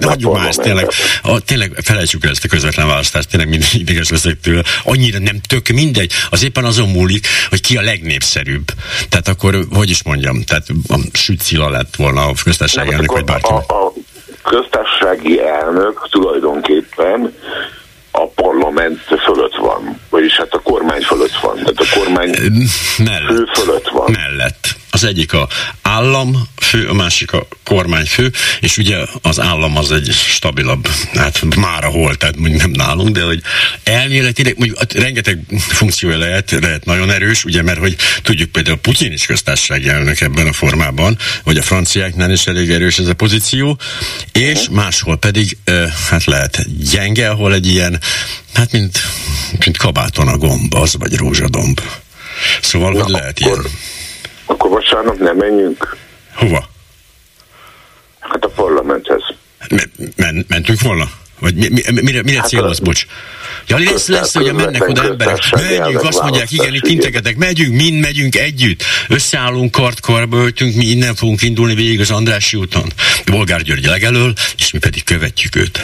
Hagyjuk 0.00 0.36
már 0.36 0.48
ezt 0.48 0.60
tényleg. 0.60 0.88
A, 1.22 1.40
tényleg 1.40 1.72
felejtsük 1.82 2.24
el 2.24 2.30
ezt 2.30 2.44
a 2.44 2.48
közvetlen 2.48 2.86
választást, 2.86 3.28
tényleg 3.28 3.48
mindig 3.48 3.74
ideges 3.84 4.10
leszek 4.10 4.40
tőle. 4.40 4.62
Annyira 4.84 5.18
nem 5.18 5.40
tök 5.48 5.68
mindegy. 5.68 6.12
Az 6.30 6.44
éppen 6.44 6.64
azon 6.64 6.88
múlik, 6.88 7.26
hogy 7.48 7.60
ki 7.60 7.75
a 7.76 7.82
legnépszerűbb. 7.82 8.64
Tehát 9.08 9.28
akkor, 9.28 9.54
hogy 9.74 9.90
is 9.90 10.02
mondjam, 10.02 10.42
tehát 10.42 10.66
a 10.88 10.98
Sütszila 11.12 11.68
lett 11.68 11.96
volna 11.96 12.20
a 12.20 12.32
köztársasági 12.44 12.92
elnök, 12.92 13.12
vagy 13.12 13.24
bárki. 13.24 13.52
A, 13.52 13.56
a 13.56 13.92
köztársasági 14.42 15.40
elnök 15.42 16.08
tulajdonképpen 16.10 17.34
a 18.10 18.26
parlament 18.26 19.00
fölött 19.00 19.55
van, 19.66 20.00
vagyis 20.10 20.36
hát 20.36 20.52
a 20.52 20.58
kormány 20.58 21.02
fölött 21.02 21.38
van, 21.42 21.54
tehát 21.56 21.78
a 21.78 21.98
kormány 21.98 22.28
mellett, 22.98 23.36
fő 23.36 23.48
fölött 23.54 23.88
van. 23.88 24.10
Mellett. 24.10 24.76
Az 24.90 25.04
egyik 25.04 25.32
a 25.32 25.48
állam 25.82 26.48
fő, 26.56 26.88
a 26.88 26.92
másik 26.92 27.32
a 27.32 27.46
kormányfő, 27.64 28.32
és 28.60 28.76
ugye 28.76 28.96
az 29.22 29.40
állam 29.40 29.76
az 29.76 29.92
egy 29.92 30.08
stabilabb, 30.10 30.88
hát 31.14 31.56
már 31.56 31.84
a 31.84 31.88
hol, 31.88 32.14
tehát 32.14 32.36
mondjuk 32.36 32.60
nem 32.60 32.70
nálunk, 32.70 33.08
de 33.08 33.22
hogy 33.22 33.42
elméletileg 33.84 34.58
mondjuk 34.58 34.92
rengeteg 34.92 35.38
funkciója 35.58 36.18
lehet, 36.18 36.50
lehet 36.50 36.84
nagyon 36.84 37.10
erős, 37.10 37.44
ugye, 37.44 37.62
mert 37.62 37.78
hogy 37.78 37.96
tudjuk 38.22 38.50
például 38.50 38.76
Putyin 38.76 39.12
is 39.12 39.26
köztársasági 39.26 39.88
elnök 39.88 40.20
ebben 40.20 40.46
a 40.46 40.52
formában, 40.52 41.18
vagy 41.44 41.56
a 41.56 41.62
franciáknál 41.62 42.30
is 42.30 42.46
elég 42.46 42.70
erős 42.70 42.98
ez 42.98 43.06
a 43.06 43.14
pozíció, 43.14 43.78
és 44.32 44.68
máshol 44.70 45.16
pedig 45.16 45.56
hát 46.10 46.24
lehet 46.24 46.66
gyenge, 46.90 47.28
ahol 47.30 47.54
egy 47.54 47.66
ilyen, 47.66 48.00
hát 48.56 48.72
mint, 48.72 48.98
mint 49.64 49.76
kabáton 49.76 50.28
a 50.28 50.36
gomb, 50.36 50.74
az 50.74 50.96
vagy 50.98 51.16
rózsadomb. 51.16 51.80
Szóval, 52.60 52.92
Na, 52.92 53.02
hogy 53.02 53.10
lehet 53.10 53.38
akkor, 53.40 53.58
ilyen. 53.58 53.72
Akkor 54.44 54.70
vasárnap 54.70 55.18
nem 55.18 55.36
menjünk? 55.36 55.96
Hova? 56.34 56.68
Hát 58.18 58.44
a 58.44 58.48
parlamenthez. 58.48 59.22
Men, 60.16 60.44
mentünk 60.48 60.80
volna? 60.80 61.10
Vagy 61.38 61.54
mi, 61.54 61.68
mi, 61.68 62.00
mire, 62.02 62.22
mire 62.22 62.40
hát 62.40 62.48
célhoz, 62.48 62.78
bocs? 62.78 63.06
Ja, 63.66 63.78
lesz, 63.78 64.06
lesz, 64.06 64.34
hogy 64.34 64.52
mennek 64.52 64.88
oda 64.88 65.04
emberek. 65.04 65.38
Megyünk, 65.50 66.02
azt 66.02 66.22
mondják, 66.22 66.52
igen, 66.52 66.74
itt 66.74 66.86
integetek, 66.86 67.36
megyünk, 67.36 67.74
mind 67.74 68.00
megyünk 68.00 68.36
együtt. 68.36 68.82
Összeállunk, 69.08 69.70
kartkarba 69.70 70.36
öltünk, 70.36 70.74
mi 70.74 70.84
innen 70.84 71.14
fogunk 71.14 71.42
indulni 71.42 71.74
végig 71.74 72.00
az 72.00 72.10
Andrási 72.10 72.56
úton. 72.56 72.92
Bolgár 73.26 73.62
György 73.62 73.84
legelől, 73.84 74.32
és 74.58 74.70
mi 74.70 74.78
pedig 74.78 75.04
követjük 75.04 75.56
őt. 75.56 75.80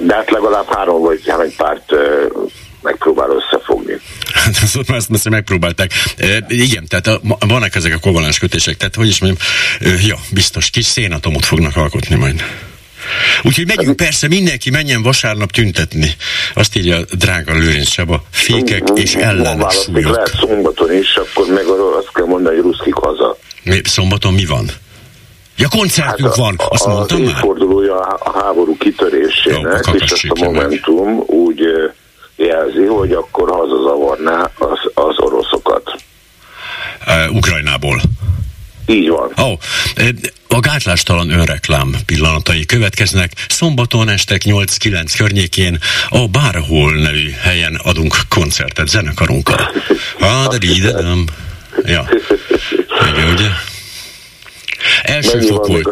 De 0.00 0.14
hát 0.14 0.30
legalább 0.30 0.74
három 0.74 1.00
vagy 1.00 1.22
három 1.26 1.52
párt 1.56 1.92
megpróbál 2.82 3.28
összefogni. 3.30 4.00
Hát 4.32 4.56
azt 4.62 4.88
már 4.88 4.98
azt 5.08 5.28
megpróbálták. 5.28 5.90
E, 6.16 6.44
igen, 6.48 6.86
tehát 6.88 7.06
a, 7.06 7.20
vannak 7.46 7.74
ezek 7.74 7.94
a 7.94 7.98
kovalens 7.98 8.38
kötések, 8.38 8.76
tehát 8.76 8.94
hogy 8.94 9.08
is 9.08 9.20
mondjam, 9.20 9.46
ja, 10.06 10.16
biztos 10.32 10.70
kis 10.70 10.84
szénatomot 10.84 11.44
fognak 11.44 11.76
alkotni 11.76 12.14
majd. 12.16 12.44
Úgyhogy 13.42 13.66
megyünk, 13.66 13.96
persze, 13.96 14.28
mindenki 14.28 14.70
menjen 14.70 15.02
vasárnap 15.02 15.50
tüntetni. 15.50 16.10
Azt 16.54 16.76
írja 16.76 16.98
drága 17.18 17.52
Lőrinc 17.52 17.88
Saba, 17.88 18.22
fékek 18.30 18.88
és 18.94 19.16
súlyok. 19.70 20.14
Lehet 20.14 20.36
szombaton 20.40 20.92
is, 20.92 21.16
akkor 21.16 21.46
meg 21.46 21.64
azt 21.98 22.12
kell 22.12 22.26
mondani, 22.26 22.54
hogy 22.54 22.64
ruszkik 22.64 22.94
haza. 22.94 23.38
Szombaton 23.82 24.34
mi 24.34 24.44
van? 24.44 24.70
Ja, 25.60 25.68
koncertünk 25.68 26.28
hát 26.28 26.38
a, 26.38 26.42
van, 26.42 26.54
azt 26.68 26.84
a, 26.86 26.88
mondtam 26.88 27.22
már. 27.22 27.34
fordulója 27.34 27.98
a 28.00 28.38
háború 28.38 28.76
kitörésének, 28.76 29.86
Jó, 29.86 29.92
a 29.92 29.94
és 29.94 30.10
ezt 30.10 30.24
a 30.28 30.44
Momentum 30.44 31.14
meg. 31.14 31.28
úgy 31.30 31.60
jelzi, 32.36 32.84
hogy 32.84 33.12
akkor 33.12 33.50
hazazavarná 33.50 34.50
az, 34.58 34.78
az 34.94 35.18
oroszokat. 35.18 36.02
Uh, 37.06 37.34
Ukrajnából. 37.34 38.00
Így 38.86 39.08
van. 39.08 39.32
Oh, 39.36 39.58
a 40.48 40.60
gátlástalan 40.60 41.30
önreklám 41.30 41.94
pillanatai 42.06 42.66
következnek. 42.66 43.32
Szombaton 43.48 44.08
este 44.08 44.36
8-9 44.44 45.14
környékén 45.16 45.78
a 46.08 46.28
Bárhol 46.28 46.92
nevű 46.92 47.30
helyen 47.30 47.80
adunk 47.84 48.16
koncertet 48.28 48.88
zenekarunkkal. 48.88 49.70
Ah, 50.20 50.58
de 50.58 51.02
nem. 51.02 51.24
Ja. 51.84 52.08
Igen, 53.12 53.32
ugye? 53.32 53.46
Első 55.02 55.36
Mennyi 55.36 55.46
fok 55.46 55.66
volt. 55.66 55.86
A? 55.86 55.90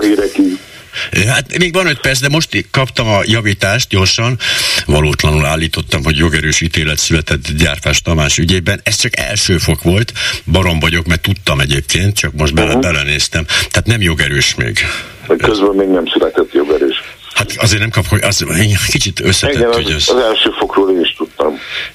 Hát 1.27 1.59
még 1.59 1.73
van 1.73 1.87
öt 1.87 2.01
perc, 2.01 2.21
de 2.21 2.29
most 2.29 2.67
kaptam 2.71 3.09
a 3.09 3.21
javítást 3.25 3.89
gyorsan. 3.89 4.39
Valótlanul 4.87 5.47
állítottam, 5.47 6.05
hogy 6.05 6.17
jogerős 6.17 6.61
ítélet 6.61 6.99
született 6.99 7.49
Gyárfás 7.59 8.03
Tamás 8.03 8.39
ügyében. 8.39 8.81
Ez 8.83 8.97
csak 8.97 9.19
első 9.19 9.59
fok 9.59 9.83
volt. 9.83 10.13
Barom 10.53 10.79
vagyok, 10.79 11.07
mert 11.07 11.21
tudtam 11.21 11.61
egyébként, 11.61 12.17
csak 12.17 12.33
most 12.33 12.55
bele, 12.55 12.67
uh-huh. 12.67 12.83
belenéztem. 12.83 13.45
Tehát 13.45 13.87
nem 13.87 14.01
jogerős 14.01 14.55
még. 14.55 14.79
Közben 15.27 15.75
még 15.75 15.89
nem 15.89 16.07
született 16.07 16.53
jogerős. 16.53 17.03
Hát 17.35 17.53
azért 17.57 17.81
nem 17.81 17.91
kap, 17.91 18.07
hogy 18.07 18.23
az 18.23 18.45
kicsit 18.87 19.21
összetett, 19.21 19.57
igen, 19.57 19.73
hogy 19.73 19.93
az, 19.93 20.09
az 20.09 20.23
első 20.23 20.51
fokról 20.59 20.91
én 20.91 21.01
is. 21.01 21.08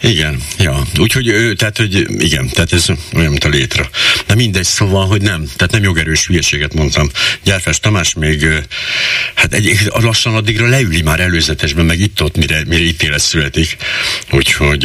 Igen, 0.01 0.41
ja. 0.59 0.84
Úgyhogy 0.99 1.28
ő, 1.28 1.53
tehát, 1.53 1.78
hogy 1.78 2.05
igen, 2.24 2.49
tehát 2.49 2.74
ez 2.74 2.86
olyan, 3.15 3.30
mint 3.30 3.43
a 3.43 3.49
létre. 3.49 3.89
De 4.28 4.36
mindegy, 4.36 4.63
szóval, 4.63 5.07
hogy 5.07 5.21
nem, 5.21 5.45
tehát 5.55 5.71
nem 5.71 5.84
jogerős 5.84 6.28
hülyeséget 6.28 6.74
mondtam. 6.74 7.09
Gyárfás 7.43 7.80
Tamás 7.80 8.13
még, 8.13 8.47
hát 9.34 9.53
egy, 9.53 9.78
lassan 9.86 10.36
addigra 10.36 10.67
leüli 10.67 11.01
már 11.01 11.19
előzetesben, 11.19 11.86
meg 11.86 11.99
itt-ott, 11.99 12.38
mire, 12.38 12.63
mire 12.67 12.84
ítélet 12.84 13.21
születik. 13.21 13.78
Úgyhogy, 14.32 14.80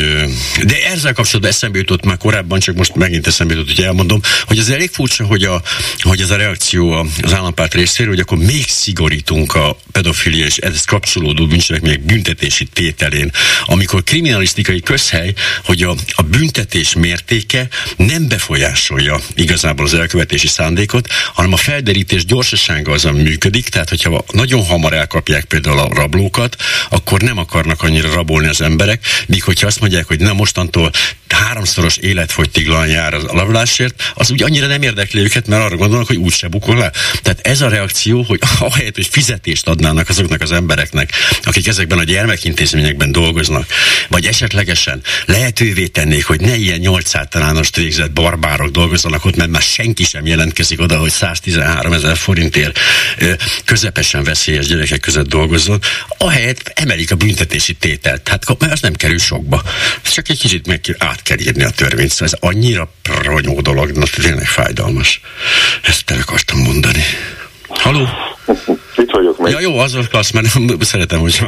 de 0.62 0.84
ezzel 0.86 1.12
kapcsolatban 1.12 1.50
eszembe 1.50 1.78
jutott 1.78 2.04
már 2.04 2.16
korábban, 2.16 2.60
csak 2.60 2.76
most 2.76 2.94
megint 2.94 3.26
eszembe 3.26 3.54
jutott, 3.54 3.74
hogy 3.74 3.84
elmondom, 3.84 4.20
hogy 4.44 4.58
az 4.58 4.70
elég 4.70 4.90
furcsa, 4.90 5.24
hogy, 5.24 5.44
a, 5.44 5.62
hogy 5.98 6.20
ez 6.20 6.30
a 6.30 6.36
reakció 6.36 6.90
az 7.22 7.34
állampárt 7.34 7.74
részéről, 7.74 8.12
hogy 8.12 8.22
akkor 8.22 8.38
még 8.38 8.64
szigorítunk 8.66 9.54
a 9.54 9.78
pedofilia 9.92 10.44
és 10.44 10.56
ez 10.56 10.84
kapcsolódó 10.84 11.46
bűncselekmények 11.46 12.00
büntetési 12.00 12.64
tételén, 12.64 13.30
amikor 13.64 14.02
kriminalisztikai 14.02 14.77
közhely, 14.80 15.34
hogy 15.64 15.82
a, 15.82 15.94
a 16.08 16.22
büntetés 16.22 16.94
mértéke 16.94 17.68
nem 17.96 18.28
befolyásolja 18.28 19.20
igazából 19.34 19.84
az 19.84 19.94
elkövetési 19.94 20.46
szándékot, 20.46 21.08
hanem 21.34 21.52
a 21.52 21.56
felderítés 21.56 22.24
gyorsasága 22.24 22.92
az, 22.92 23.04
ami 23.04 23.22
működik, 23.22 23.68
tehát 23.68 23.88
hogyha 23.88 24.24
nagyon 24.32 24.64
hamar 24.64 24.92
elkapják 24.92 25.44
például 25.44 25.78
a 25.78 25.88
rablókat, 25.94 26.56
akkor 26.90 27.20
nem 27.20 27.38
akarnak 27.38 27.82
annyira 27.82 28.14
rabolni 28.14 28.48
az 28.48 28.60
emberek, 28.60 29.06
míg 29.26 29.42
hogyha 29.42 29.66
azt 29.66 29.80
mondják, 29.80 30.06
hogy 30.06 30.20
na 30.20 30.32
mostantól 30.32 30.90
háromszoros 31.28 31.96
életfogytiglan 31.96 32.88
jár 32.88 33.14
a 33.14 33.20
rablásért, 33.32 34.12
az 34.14 34.30
úgy 34.30 34.42
annyira 34.42 34.66
nem 34.66 34.82
érdekli 34.82 35.20
őket, 35.20 35.46
mert 35.46 35.62
arra 35.62 35.76
gondolnak, 35.76 36.06
hogy 36.06 36.16
úgyse 36.16 36.48
bukol 36.48 36.76
le. 36.76 36.92
Tehát 37.22 37.46
ez 37.46 37.60
a 37.60 37.68
reakció, 37.68 38.22
hogy 38.22 38.40
ahelyett, 38.58 38.94
hogy 38.94 39.08
fizetést 39.10 39.66
adnának 39.66 40.08
azoknak 40.08 40.40
az 40.40 40.52
embereknek, 40.52 41.12
akik 41.42 41.66
ezekben 41.66 41.98
a 41.98 42.04
gyermekintézményekben 42.04 43.12
dolgoznak, 43.12 43.66
vagy 44.08 44.26
esetlegesen 44.68 45.02
lehetővé 45.26 45.86
tennék, 45.86 46.26
hogy 46.26 46.40
ne 46.40 46.56
ilyen 46.56 46.78
nyolc 46.78 47.14
általános 47.14 47.70
végzett 47.74 48.12
barbárok 48.12 48.70
dolgozzanak 48.70 49.24
ott, 49.24 49.36
mert 49.36 49.50
már 49.50 49.62
senki 49.62 50.04
sem 50.04 50.26
jelentkezik 50.26 50.80
oda, 50.80 50.98
hogy 50.98 51.10
113 51.10 51.92
ezer 51.92 52.16
forintért 52.16 52.78
közepesen 53.64 54.24
veszélyes 54.24 54.66
gyerekek 54.66 55.00
között 55.00 55.28
dolgozzon, 55.28 55.78
ahelyett 56.18 56.72
emelik 56.74 57.10
a 57.10 57.16
büntetési 57.16 57.74
tételt. 57.74 58.22
Tehát 58.22 58.58
mert 58.58 58.72
az 58.72 58.80
nem 58.80 58.94
kerül 58.94 59.18
sokba. 59.18 59.62
Csak 60.02 60.28
egy 60.28 60.38
kicsit 60.38 60.66
meg 60.66 60.80
át 60.98 61.22
kell 61.22 61.38
írni 61.38 61.64
a 61.64 61.70
törvényt. 61.70 62.10
Szóval 62.10 62.28
ez 62.32 62.38
annyira 62.40 62.92
ronyó 63.22 63.60
dolog, 63.60 63.90
na 63.90 64.04
tényleg 64.22 64.46
fájdalmas. 64.46 65.20
Ezt 65.82 66.10
el 66.10 66.18
akartam 66.20 66.58
mondani. 66.58 67.02
Haló? 67.68 68.08
Itt 68.96 69.10
vagyok 69.10 69.37
meg. 69.52 69.62
Ja 69.62 69.68
jó, 69.68 69.78
az 69.78 69.94
a 69.94 70.00
klassz, 70.10 70.30
mert 70.30 70.46
szeretem, 70.80 71.20
hogy 71.20 71.40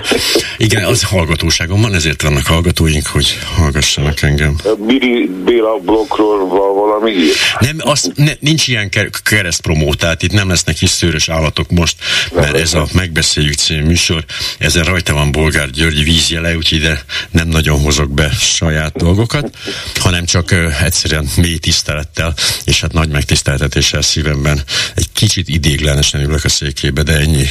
igen, 0.57 0.85
az 0.85 1.03
hallgatóságom 1.03 1.81
van, 1.81 1.95
ezért 1.95 2.23
vannak 2.23 2.47
hallgatóink, 2.47 3.07
hogy 3.07 3.39
hallgassanak 3.57 4.23
engem. 4.23 4.57
Biri 4.87 5.31
Béla 5.45 5.79
blokkról 5.85 6.49
valami? 6.75 7.13
Nem, 7.61 7.77
az, 7.79 8.13
ne, 8.15 8.33
nincs 8.41 8.69
ilyen 8.69 8.91
keresztpromó, 9.23 9.95
tehát 9.95 10.23
itt 10.23 10.33
nem 10.33 10.49
lesznek 10.49 10.83
is 10.83 10.91
szőrös 10.91 11.29
állatok 11.29 11.71
most, 11.71 11.97
mert 12.35 12.55
ez 12.55 12.75
a 12.75 12.87
Megbeszéljük 12.93 13.55
című 13.55 13.83
műsor, 13.83 14.25
ezen 14.59 14.85
rajta 14.85 15.13
van 15.13 15.33
Bolgár 15.33 15.71
György 15.71 16.05
vízjele, 16.05 16.57
úgyhogy 16.57 16.79
ide 16.79 17.05
nem 17.31 17.49
nagyon 17.49 17.81
hozok 17.81 18.11
be 18.11 18.31
saját 18.31 18.97
dolgokat, 18.97 19.57
hanem 19.95 20.25
csak 20.25 20.55
egyszerűen 20.83 21.29
mély 21.37 21.59
tisztelettel, 21.59 22.35
és 22.65 22.81
hát 22.81 22.93
nagy 22.93 23.09
megtiszteltetéssel 23.09 24.03
szívemben 24.03 24.63
egy 24.95 25.09
kicsit 25.13 25.49
idéglenesen 25.49 26.21
ülök 26.21 26.45
a 26.45 26.49
székébe, 26.49 27.03
de 27.03 27.13
ennyi 27.13 27.47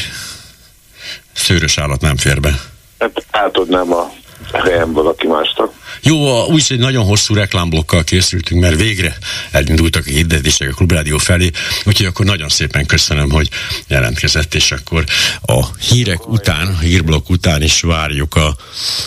szőrös 1.40 1.78
állat 1.78 2.02
nem 2.02 2.18
fér 2.18 2.40
be. 2.40 2.62
Hát 3.00 3.26
átadnám 3.32 3.94
a 3.94 4.12
helyem 4.54 4.92
valaki 4.92 5.28
másnak. 5.28 5.72
Jó, 6.02 6.46
úgy 6.46 6.66
egy 6.70 6.80
nagyon 6.80 7.06
hosszú 7.06 7.34
reklámblokkal 7.34 8.04
készültünk, 8.04 8.62
mert 8.62 8.76
végre 8.76 9.18
elindultak 9.52 10.06
a 10.06 10.10
hirdetések 10.10 10.70
a 10.72 10.74
Klubrádió 10.74 11.18
felé, 11.18 11.50
úgyhogy 11.86 12.06
akkor 12.06 12.26
nagyon 12.26 12.50
szépen 12.50 12.86
köszönöm, 12.86 13.32
hogy 13.32 13.50
jelentkezett, 13.88 14.56
és 14.56 14.72
akkor 14.72 15.04
a 15.42 15.66
hírek 15.80 16.28
után, 16.28 16.68
a 16.68 16.80
hírblokk 16.80 17.30
után 17.30 17.62
is 17.62 17.82
várjuk 17.82 18.36
a, 18.36 18.56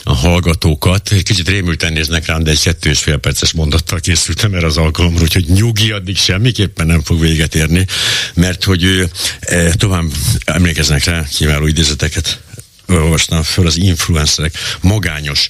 a 0.03 0.15
hallgatókat. 0.15 1.09
Kicsit 1.09 1.49
rémülten 1.49 1.93
néznek 1.93 2.27
rám, 2.27 2.43
de 2.43 2.51
egy 2.51 2.63
kettő 2.63 2.91
és 2.91 2.99
fél 2.99 3.17
perces 3.17 3.53
mondattal 3.53 4.01
készültem 4.01 4.55
erre 4.55 4.67
az 4.67 4.77
alkalomra, 4.77 5.23
úgyhogy 5.23 5.47
nyugi 5.49 5.91
addig 5.91 6.17
semmiképpen 6.17 6.87
nem 6.87 7.03
fog 7.03 7.21
véget 7.21 7.55
érni, 7.55 7.87
mert 8.35 8.65
hogy 8.65 8.85
ő 8.85 9.11
e, 9.41 9.75
tovább 9.75 10.05
emlékeznek 10.45 11.05
rá 11.05 11.25
kiváló 11.25 11.67
idézeteket 11.67 12.41
olvastam 12.89 13.43
föl 13.43 13.67
az 13.67 13.77
influencerek 13.77 14.55
magányos 14.81 15.49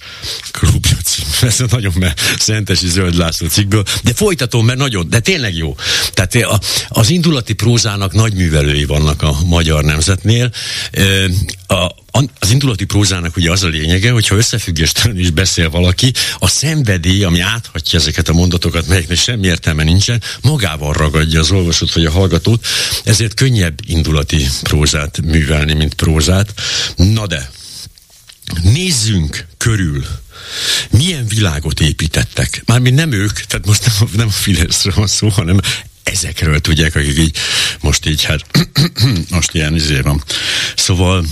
klubja 0.50 0.96
Ez 1.40 1.60
a 1.60 1.66
nagyon 1.70 1.92
mert 1.98 2.20
Szentesi 2.38 2.88
Zöld 2.88 3.14
László 3.14 3.46
cikkből, 3.46 3.84
de 4.02 4.14
folytatom, 4.14 4.66
mert 4.66 4.78
nagyon, 4.78 5.08
de 5.08 5.20
tényleg 5.20 5.56
jó. 5.56 5.76
Tehát 6.12 6.34
a, 6.34 6.60
az 6.88 7.10
indulati 7.10 7.52
prózának 7.52 8.12
nagy 8.12 8.34
művelői 8.34 8.84
vannak 8.84 9.22
a 9.22 9.36
magyar 9.46 9.84
nemzetnél. 9.84 10.50
A, 11.72 11.94
az 12.38 12.50
indulati 12.50 12.84
prózának 12.84 13.36
ugye 13.36 13.50
az 13.50 13.62
a 13.62 13.68
lényege, 13.68 14.10
hogyha 14.10 14.36
összefüggéstelen 14.36 15.18
is 15.18 15.30
beszél 15.30 15.70
valaki, 15.70 16.12
a 16.38 16.48
szenvedély, 16.48 17.24
ami 17.24 17.40
áthatja 17.40 17.98
ezeket 17.98 18.28
a 18.28 18.32
mondatokat, 18.32 18.86
melyeknek 18.86 19.18
semmi 19.18 19.46
értelme 19.46 19.82
nincsen, 19.82 20.22
magával 20.40 20.92
ragadja 20.92 21.40
az 21.40 21.50
olvasót 21.50 21.92
vagy 21.92 22.04
a 22.04 22.10
hallgatót, 22.10 22.66
ezért 23.04 23.34
könnyebb 23.34 23.78
indulati 23.86 24.46
prózát 24.62 25.20
művelni, 25.20 25.72
mint 25.72 25.94
prózát. 25.94 26.54
Na 26.96 27.26
de, 27.26 27.50
nézzünk 28.62 29.46
körül 29.56 30.04
milyen 30.90 31.26
világot 31.26 31.80
építettek. 31.80 32.62
Mármint 32.66 32.96
nem 32.96 33.12
ők, 33.12 33.40
tehát 33.40 33.66
most 33.66 33.86
nem, 33.86 34.08
nem 34.16 34.26
a 34.26 34.30
Fideszről 34.30 34.94
van 34.96 35.06
szó, 35.06 35.28
hanem 35.28 35.60
ezekről 36.02 36.60
tudják, 36.60 36.94
akik 36.94 37.18
így 37.18 37.36
most 37.80 38.06
így, 38.06 38.24
hát 38.24 38.40
most 39.30 39.54
ilyen 39.54 39.74
izé 39.74 40.00
van. 40.00 40.24
Szóval 40.76 41.24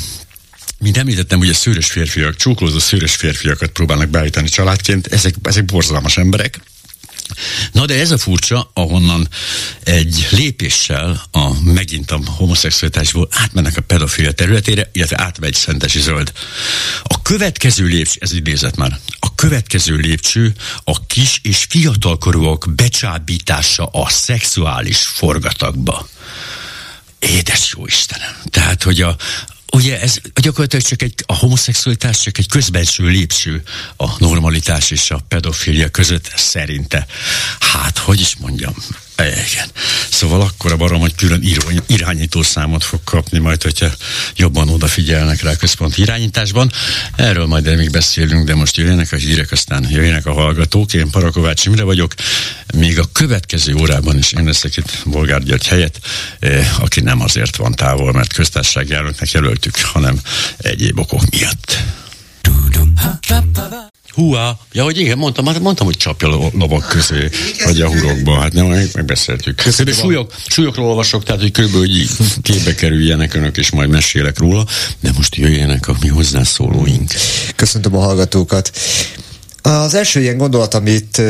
mint 0.81 0.97
említettem, 0.97 1.39
ugye 1.39 1.55
szőrös 1.55 1.91
férfiak, 1.91 2.37
csókolózó 2.37 2.79
szőrös 2.79 3.15
férfiakat 3.15 3.71
próbálnak 3.71 4.09
beállítani 4.09 4.49
családként, 4.49 5.07
ezek, 5.07 5.35
ezek 5.43 5.65
borzalmas 5.65 6.17
emberek, 6.17 6.61
Na 7.73 7.87
de 7.87 8.01
ez 8.01 8.11
a 8.11 8.19
furcsa, 8.19 8.71
ahonnan 8.75 9.29
egy 9.85 10.29
lépéssel 10.31 11.23
a, 11.31 11.63
megint 11.63 12.11
a 12.11 12.21
homoszexualitásból 12.27 13.29
átmennek 13.31 13.77
a 13.77 13.81
pedofilia 13.81 14.33
területére, 14.33 14.91
illetve 14.93 15.21
átmegy 15.21 15.55
Szentesi 15.55 16.01
Zöld. 16.01 16.33
A 17.03 17.23
következő 17.23 17.85
lépcső, 17.87 18.19
ez 18.21 18.33
idézet 18.33 18.77
már, 18.77 18.99
a 19.19 19.35
következő 19.35 19.97
lépcső 19.97 20.55
a 20.85 21.07
kis 21.07 21.41
és 21.43 21.67
fiatalkorúak 21.69 22.67
becsábítása 22.75 23.85
a 23.85 24.09
szexuális 24.09 24.99
forgatagba. 24.99 26.09
Édes 27.19 27.75
jó 27.77 27.87
Istenem! 27.87 28.35
Tehát, 28.51 28.83
hogy 28.83 29.03
a, 29.03 29.17
ugye 29.73 30.01
ez 30.01 30.19
gyakorlatilag 30.35 30.85
csak 30.85 31.03
egy, 31.03 31.15
a 31.27 31.35
homoszexualitás 31.35 32.21
csak 32.21 32.39
egy 32.39 32.49
közbenső 32.49 33.07
lépcső 33.07 33.63
a 33.97 34.07
normalitás 34.19 34.91
és 34.91 35.11
a 35.11 35.21
pedofilia 35.29 35.89
között 35.89 36.33
szerinte. 36.37 37.07
Hát, 37.61 37.99
hogy 37.99 38.21
is 38.21 38.37
mondjam, 38.37 38.75
igen. 39.27 39.69
Szóval 40.11 40.41
akkor 40.41 40.73
a 40.73 40.77
barom, 40.77 41.01
hogy 41.01 41.15
külön 41.15 41.43
író, 41.43 41.63
irányító 41.87 42.43
számot 42.43 42.85
fog 42.85 43.01
kapni 43.05 43.39
majd, 43.39 43.63
hogyha 43.63 43.87
jobban 44.37 44.69
odafigyelnek 44.69 45.43
rá 45.43 45.51
a 45.51 45.57
központi 45.57 46.03
irányításban. 46.03 46.73
Erről 47.17 47.47
majd 47.47 47.77
még 47.77 47.91
beszélünk, 47.91 48.47
de 48.47 48.55
most 48.55 48.77
jöjjenek 48.77 49.13
a 49.13 49.17
hírek, 49.17 49.53
aztán 49.53 49.91
jöjjenek 49.91 50.27
a 50.27 50.33
hallgatók. 50.33 50.95
Én 50.95 51.11
Parakovács 51.11 51.65
Imre 51.65 51.83
vagyok. 51.83 52.15
Még 52.75 52.99
a 52.99 53.09
következő 53.13 53.75
órában 53.75 54.19
is 54.19 54.33
én 54.33 54.45
leszek 54.45 54.77
itt 54.77 55.03
Bolgár 55.05 55.43
György 55.43 55.67
helyett, 55.67 55.99
eh, 56.39 56.83
aki 56.83 57.01
nem 57.01 57.21
azért 57.21 57.57
van 57.57 57.75
távol, 57.75 58.13
mert 58.13 58.33
köztársasági 58.33 58.93
elnöknek 58.93 59.31
jelöltük, 59.31 59.77
hanem 59.77 60.21
egyéb 60.59 60.99
okok 60.99 61.31
miatt. 61.31 61.83
Húá! 64.15 64.59
Ja, 64.73 64.85
hogy 64.85 64.99
igen, 64.99 65.19
mondtam, 65.19 65.47
hát 65.47 65.61
mondtam, 65.61 65.87
hogy 65.87 65.97
csapja 65.97 66.29
a 66.29 66.51
lovak 66.53 66.89
közé, 66.89 67.29
vagy 67.65 67.81
a 67.81 67.89
hurokba, 67.89 68.41
hát 68.41 68.53
nem, 68.53 68.67
meg, 68.67 68.89
megbeszéltük. 68.95 69.57
Köszönöm. 69.57 69.95
Súlyok, 69.95 70.35
súlyokról 70.47 70.87
olvasok, 70.87 71.25
tehát, 71.25 71.41
hogy 71.41 71.51
körülbelül 71.51 71.87
hogy 71.87 72.09
képbe 72.43 72.75
kerüljenek 72.75 73.35
önök, 73.35 73.57
és 73.57 73.71
majd 73.71 73.91
mesélek 73.91 74.39
róla, 74.39 74.67
de 75.01 75.11
most 75.17 75.37
jöjjenek 75.37 75.89
a 75.89 75.97
mi 76.01 76.09
hozzászólóink. 76.09 77.11
Köszöntöm 77.57 77.97
a 77.97 78.01
hallgatókat. 78.01 78.71
Az 79.63 79.95
első 79.95 80.21
ilyen 80.21 80.37
gondolat, 80.37 80.75
amit 80.75 81.23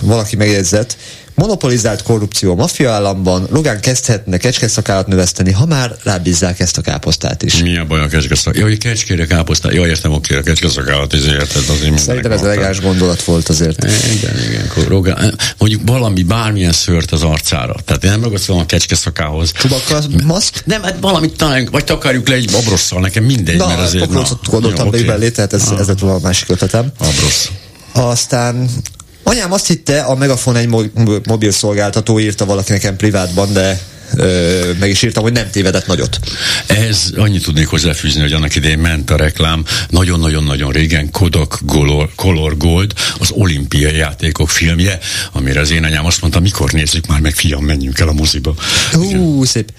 valaki 0.00 0.36
megjegyzett, 0.36 0.96
Monopolizált 1.38 2.02
korrupció 2.02 2.50
a 2.50 2.54
maffia 2.54 2.92
államban, 2.92 3.46
Logán 3.50 3.80
kezdhetne 3.80 4.36
kecskeszakállat 4.36 5.06
növeszteni, 5.06 5.52
ha 5.52 5.66
már 5.66 5.96
rábízzák 6.02 6.60
ezt 6.60 6.78
a 6.78 6.80
káposztát 6.80 7.42
is. 7.42 7.62
Mi 7.62 7.76
a 7.76 7.84
baj 7.84 8.00
a 8.00 8.06
kecskeszakállat? 8.06 8.68
Jaj, 8.68 8.76
kecskére 8.76 9.26
káposztát. 9.26 9.72
Jaj, 9.72 9.88
értem, 9.88 10.12
oké, 10.12 10.36
a 10.36 10.42
kecskeszakállat, 10.42 11.14
ez 11.14 11.26
érted. 11.26 11.62
Azért 11.68 11.98
Szerintem 11.98 12.32
ez 12.32 12.42
elegáns 12.42 12.80
gondolat 12.80 13.24
volt 13.24 13.48
azért. 13.48 13.84
Igen, 13.84 14.38
igen. 14.48 14.86
Rogán, 14.88 15.38
mondjuk 15.58 15.82
valami, 15.84 16.22
bármilyen 16.22 16.72
szőrt 16.72 17.10
az 17.10 17.22
arcára. 17.22 17.74
Tehát 17.84 18.04
én 18.04 18.10
nem 18.10 18.22
ragasztom 18.22 18.58
a 18.58 18.66
kecskeszakához. 18.66 19.52
Csubakka 19.52 20.00
maszk? 20.24 20.62
Nem, 20.64 20.82
hát 20.82 20.96
valamit 21.00 21.36
talán, 21.36 21.68
vagy 21.70 21.84
takarjuk 21.84 22.28
le 22.28 22.34
egy 22.34 22.50
abrosszal, 22.54 23.00
nekem 23.00 23.24
mindegy, 23.24 23.56
na, 23.56 23.66
mert 23.66 23.80
azért... 23.80 24.10
Na, 24.10 24.24
gondoltam 24.50 24.86
okay. 24.86 25.02
belé, 25.02 25.30
tehát 25.30 25.52
ez, 25.52 25.72
ez 25.78 25.86
lett 25.86 26.00
a 26.00 26.18
másik 26.22 26.50
ötletem. 26.50 26.92
Abrosz. 26.98 27.50
Aztán 27.92 28.68
Anyám 29.22 29.52
azt 29.52 29.66
hitte, 29.66 30.00
a 30.00 30.14
Megafon 30.14 30.56
egy 30.56 30.68
mo- 30.68 31.26
mobil 31.26 31.50
szolgáltató 31.50 32.20
írta 32.20 32.44
valaki 32.44 32.72
nekem 32.72 32.96
privátban, 32.96 33.52
de 33.52 33.80
ö, 34.16 34.70
meg 34.80 34.90
is 34.90 35.02
írtam, 35.02 35.22
hogy 35.22 35.32
nem 35.32 35.50
tévedett 35.50 35.86
nagyot. 35.86 36.18
Ez 36.66 37.10
annyit 37.16 37.42
tudnék 37.42 37.66
hozzáfűzni, 37.66 38.20
hogy 38.20 38.32
annak 38.32 38.54
idején 38.54 38.78
ment 38.78 39.10
a 39.10 39.16
reklám 39.16 39.64
nagyon-nagyon-nagyon 39.88 40.72
régen 40.72 41.10
Kodak 41.10 41.58
Color, 41.66 42.10
Color 42.14 42.56
Gold, 42.56 42.92
az 43.18 43.30
olimpiai 43.30 43.96
játékok 43.96 44.50
filmje, 44.50 44.98
amire 45.32 45.60
az 45.60 45.70
én 45.70 45.84
anyám 45.84 46.06
azt 46.06 46.20
mondta, 46.20 46.40
mikor 46.40 46.70
nézzük 46.70 47.06
már 47.06 47.20
meg, 47.20 47.34
fiam, 47.34 47.64
menjünk 47.64 47.98
el 47.98 48.08
a 48.08 48.12
moziba. 48.12 48.54
Hú, 48.92 49.44
szép. 49.44 49.72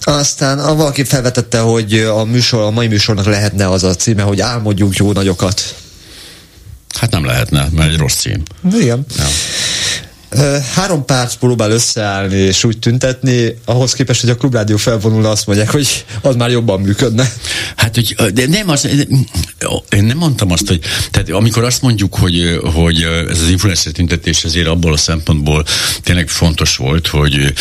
Aztán 0.00 0.58
a 0.58 0.74
valaki 0.74 1.04
felvetette, 1.04 1.58
hogy 1.58 1.94
a 1.94 2.24
műsor, 2.24 2.60
a 2.62 2.70
mai 2.70 2.86
műsornak 2.86 3.26
lehetne 3.26 3.68
az 3.70 3.84
a 3.84 3.94
címe, 3.94 4.22
hogy 4.22 4.40
álmodjunk 4.40 4.96
jó 4.96 5.12
nagyokat. 5.12 5.74
Hát 6.98 7.10
nem 7.10 7.24
lehetne, 7.24 7.68
mert 7.72 7.90
egy 7.90 7.98
rossz 7.98 8.14
cím. 8.14 8.42
Igen. 8.72 9.04
Ja. 9.16 9.24
Három 10.74 11.04
párt 11.04 11.38
próbál 11.38 11.70
összeállni 11.70 12.36
és 12.36 12.64
úgy 12.64 12.78
tüntetni, 12.78 13.58
ahhoz 13.64 13.92
képest, 13.92 14.20
hogy 14.20 14.30
a 14.30 14.36
klubrádió 14.36 14.76
felvonulna, 14.76 15.30
azt 15.30 15.46
mondják, 15.46 15.70
hogy 15.70 16.04
az 16.20 16.36
már 16.36 16.50
jobban 16.50 16.80
működne. 16.80 17.32
Hát, 17.76 17.94
hogy 17.94 18.32
de 18.32 18.46
nem, 18.46 18.68
az, 18.68 18.84
én 19.90 20.04
nem 20.04 20.16
mondtam 20.16 20.50
azt, 20.50 20.68
hogy 20.68 20.80
tehát 21.10 21.30
amikor 21.30 21.64
azt 21.64 21.82
mondjuk, 21.82 22.14
hogy, 22.14 22.60
hogy 22.74 23.02
ez 23.28 23.40
az 23.40 23.48
influencer 23.48 23.92
tüntetés 23.92 24.44
azért 24.44 24.66
abból 24.66 24.92
a 24.92 24.96
szempontból 24.96 25.64
tényleg 26.02 26.28
fontos 26.28 26.76
volt, 26.76 27.06
hogy 27.06 27.52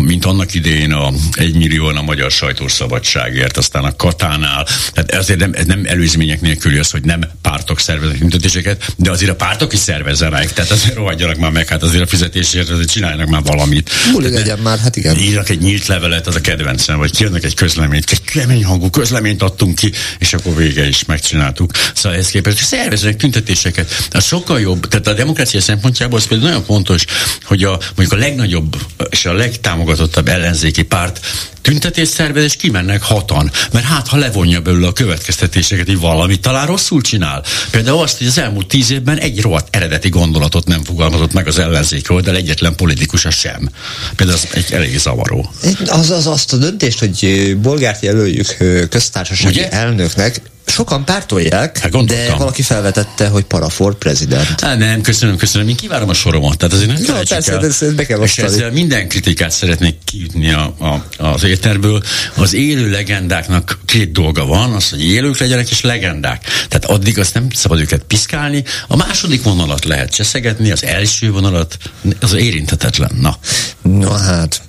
mint 0.00 0.24
annak 0.24 0.54
idején 0.54 0.92
a 0.92 1.12
egy 1.32 1.56
millióan 1.56 1.96
a 1.96 2.02
magyar 2.02 2.30
sajtószabadságért, 2.30 3.56
aztán 3.56 3.84
a 3.84 3.96
Katánál, 3.96 4.66
tehát 4.92 5.10
ezért 5.10 5.38
nem, 5.38 5.54
nem 5.66 5.82
előzmények 5.84 6.40
nélküli 6.40 6.78
az, 6.78 6.90
hogy 6.90 7.04
nem 7.04 7.20
pártok 7.42 7.80
szerveznek 7.80 8.18
tüntetéseket, 8.18 8.94
de 8.96 9.10
azért 9.10 9.30
a 9.30 9.34
pártok 9.34 9.72
is 9.72 9.78
szervezzenek, 9.78 10.52
tehát 10.52 10.70
azért 10.70 10.94
rohadjanak 10.94 11.36
már 11.36 11.50
meg, 11.50 11.68
hát 11.68 11.82
azért 11.82 12.02
a 12.02 12.06
fizetésért, 12.18 12.70
azért 12.70 12.90
csináljanak 12.90 13.28
már 13.28 13.42
valamit. 13.42 13.90
Múlik 14.12 14.32
legyen 14.32 14.58
már, 14.58 14.78
hát 14.78 14.96
igen. 14.96 15.18
Írnak 15.18 15.48
egy 15.48 15.60
nyílt 15.60 15.86
levelet, 15.86 16.26
az 16.26 16.34
a 16.34 16.40
kedvencem, 16.40 16.98
vagy 16.98 17.10
kiadnak 17.10 17.44
egy 17.44 17.54
közleményt, 17.54 18.10
egy 18.10 18.22
kemény 18.22 18.64
hangú 18.64 18.90
közleményt 18.90 19.42
adtunk 19.42 19.74
ki, 19.74 19.92
és 20.18 20.32
akkor 20.32 20.56
vége 20.56 20.88
is 20.88 21.04
megcsináltuk. 21.04 21.72
Szóval 21.94 22.18
ezt 22.18 22.30
képest 22.30 22.64
szerveznek 22.64 23.16
tüntetéseket. 23.16 24.08
Az 24.10 24.24
sokkal 24.24 24.60
jobb, 24.60 24.88
tehát 24.88 25.06
a 25.06 25.12
demokrácia 25.12 25.60
szempontjából 25.60 26.18
az 26.18 26.26
például 26.26 26.48
nagyon 26.48 26.64
fontos, 26.64 27.04
hogy 27.44 27.64
a, 27.64 27.78
mondjuk 27.96 28.12
a 28.12 28.16
legnagyobb 28.16 28.76
és 29.10 29.24
a 29.24 29.32
legtámogatottabb 29.32 30.28
ellenzéki 30.28 30.82
párt 30.82 31.20
tüntetés 31.68 32.08
szervez, 32.08 32.44
és 32.44 32.56
kimennek 32.56 33.02
hatan. 33.02 33.50
Mert 33.72 33.84
hát, 33.84 34.08
ha 34.08 34.16
levonja 34.16 34.60
belőle 34.60 34.86
a 34.86 34.92
következtetéseket, 34.92 35.86
hogy 35.86 35.98
valamit 35.98 36.40
talán 36.40 36.66
rosszul 36.66 37.00
csinál. 37.00 37.44
Például 37.70 38.02
azt, 38.02 38.18
hogy 38.18 38.26
az 38.26 38.38
elmúlt 38.38 38.66
tíz 38.66 38.90
évben 38.90 39.18
egy 39.18 39.40
rohadt 39.40 39.76
eredeti 39.76 40.08
gondolatot 40.08 40.66
nem 40.66 40.84
fogalmazott 40.84 41.32
meg 41.32 41.46
az 41.46 41.58
ellenzék 41.58 41.97
oldal, 42.08 42.36
egyetlen 42.36 42.74
politikusa 42.74 43.30
sem. 43.30 43.70
Például 44.16 44.38
az 44.38 44.48
egy 44.50 44.72
elég 44.72 44.98
zavaró. 44.98 45.52
Az, 45.86 46.10
az 46.10 46.26
azt 46.26 46.52
a 46.52 46.56
döntést, 46.56 46.98
hogy 46.98 47.56
Bolgárt 47.60 48.02
jelöljük 48.02 48.56
köztársasági 48.88 49.58
Ugye? 49.58 49.70
elnöknek, 49.70 50.40
sokan 50.68 51.04
pártolják, 51.04 51.78
hát 51.78 52.04
de 52.04 52.34
valaki 52.38 52.62
felvetette, 52.62 53.28
hogy 53.28 53.44
parafor 53.44 53.94
prezident. 53.94 54.60
Hát 54.60 54.78
nem, 54.78 55.00
köszönöm, 55.00 55.36
köszönöm. 55.36 55.68
Én 55.68 55.76
kivárom 55.76 56.08
a 56.08 56.14
soromat. 56.14 56.56
Tehát 56.58 56.74
azért 56.74 56.88
nem 56.92 57.02
no, 57.06 57.22
persze, 57.28 57.52
el. 57.52 57.64
Ez, 57.64 57.82
ez 57.82 57.92
be 57.92 58.06
kell 58.06 58.22
és 58.22 58.38
ezzel 58.38 58.70
minden 58.70 59.08
kritikát 59.08 59.50
szeretnék 59.50 59.96
kiütni 60.04 60.52
a, 60.52 60.74
a, 60.78 61.04
az 61.18 61.44
éterből. 61.44 62.02
Az 62.34 62.54
élő 62.54 62.90
legendáknak 62.90 63.78
két 63.84 64.12
dolga 64.12 64.46
van, 64.46 64.72
az, 64.72 64.90
hogy 64.90 65.04
élők 65.04 65.38
legyenek 65.38 65.70
és 65.70 65.80
legendák. 65.80 66.44
Tehát 66.68 66.84
addig 66.84 67.18
azt 67.18 67.34
nem 67.34 67.46
szabad 67.50 67.80
őket 67.80 68.02
piszkálni. 68.02 68.64
A 68.86 68.96
második 68.96 69.42
vonalat 69.42 69.84
lehet 69.84 70.10
cseszegetni, 70.10 70.70
az 70.70 70.84
első 70.84 71.30
vonalat 71.32 71.76
az 72.20 72.34
érinthetetlen. 72.34 73.10
Na. 73.20 73.38
Na 73.82 74.18
hát. 74.18 74.62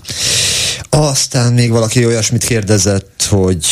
Aztán 0.90 1.54
még 1.54 1.70
valaki 1.70 2.06
olyasmit 2.06 2.44
kérdezett, 2.44 3.28
hogy 3.30 3.66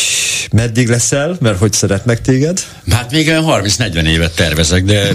meddig 0.52 0.88
leszel, 0.88 1.36
mert 1.40 1.58
hogy 1.58 1.72
szeretnek 1.72 2.20
téged? 2.20 2.64
Hát 2.90 3.10
még 3.10 3.30
30-40 3.30 4.08
évet 4.08 4.34
tervezek, 4.34 4.84
de 4.84 5.12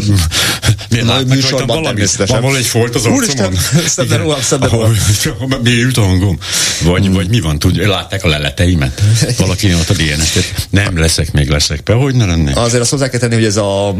miért 0.90 1.06
látnak 1.06 1.42
rajtam 1.42 1.68
valami? 1.68 2.04
Van 2.18 2.42
valami 2.42 2.58
egy 2.58 2.66
folt 2.66 2.96
az 2.96 3.06
arcomon? 3.06 3.58
Szedne 3.88 4.18
rólam, 4.18 4.42
szedne 4.42 4.68
rólam. 4.68 4.96
Mélyült 5.64 5.98
a 5.98 6.02
hangom? 6.02 6.38
Vagy, 6.82 7.06
hmm. 7.06 7.14
vagy 7.14 7.30
mi 7.30 7.40
van? 7.40 7.60
Tud, 7.60 7.88
látták 7.88 8.24
a 8.24 8.28
leleteimet? 8.28 9.02
Valaki 9.38 9.74
ott 9.74 9.90
a 9.90 9.94
DNS-et. 9.94 10.68
Nem 10.70 11.00
leszek, 11.00 11.32
még 11.32 11.50
leszek. 11.50 11.84
Be, 11.84 11.94
hogy 11.94 12.16
ne 12.16 12.26
lennék? 12.26 12.56
Azért 12.56 12.82
azt 12.82 12.92
hozzá 12.92 13.10
kell 13.10 13.20
tenni, 13.20 13.34
hogy 13.34 13.46
ez 13.46 13.58
a 13.58 13.96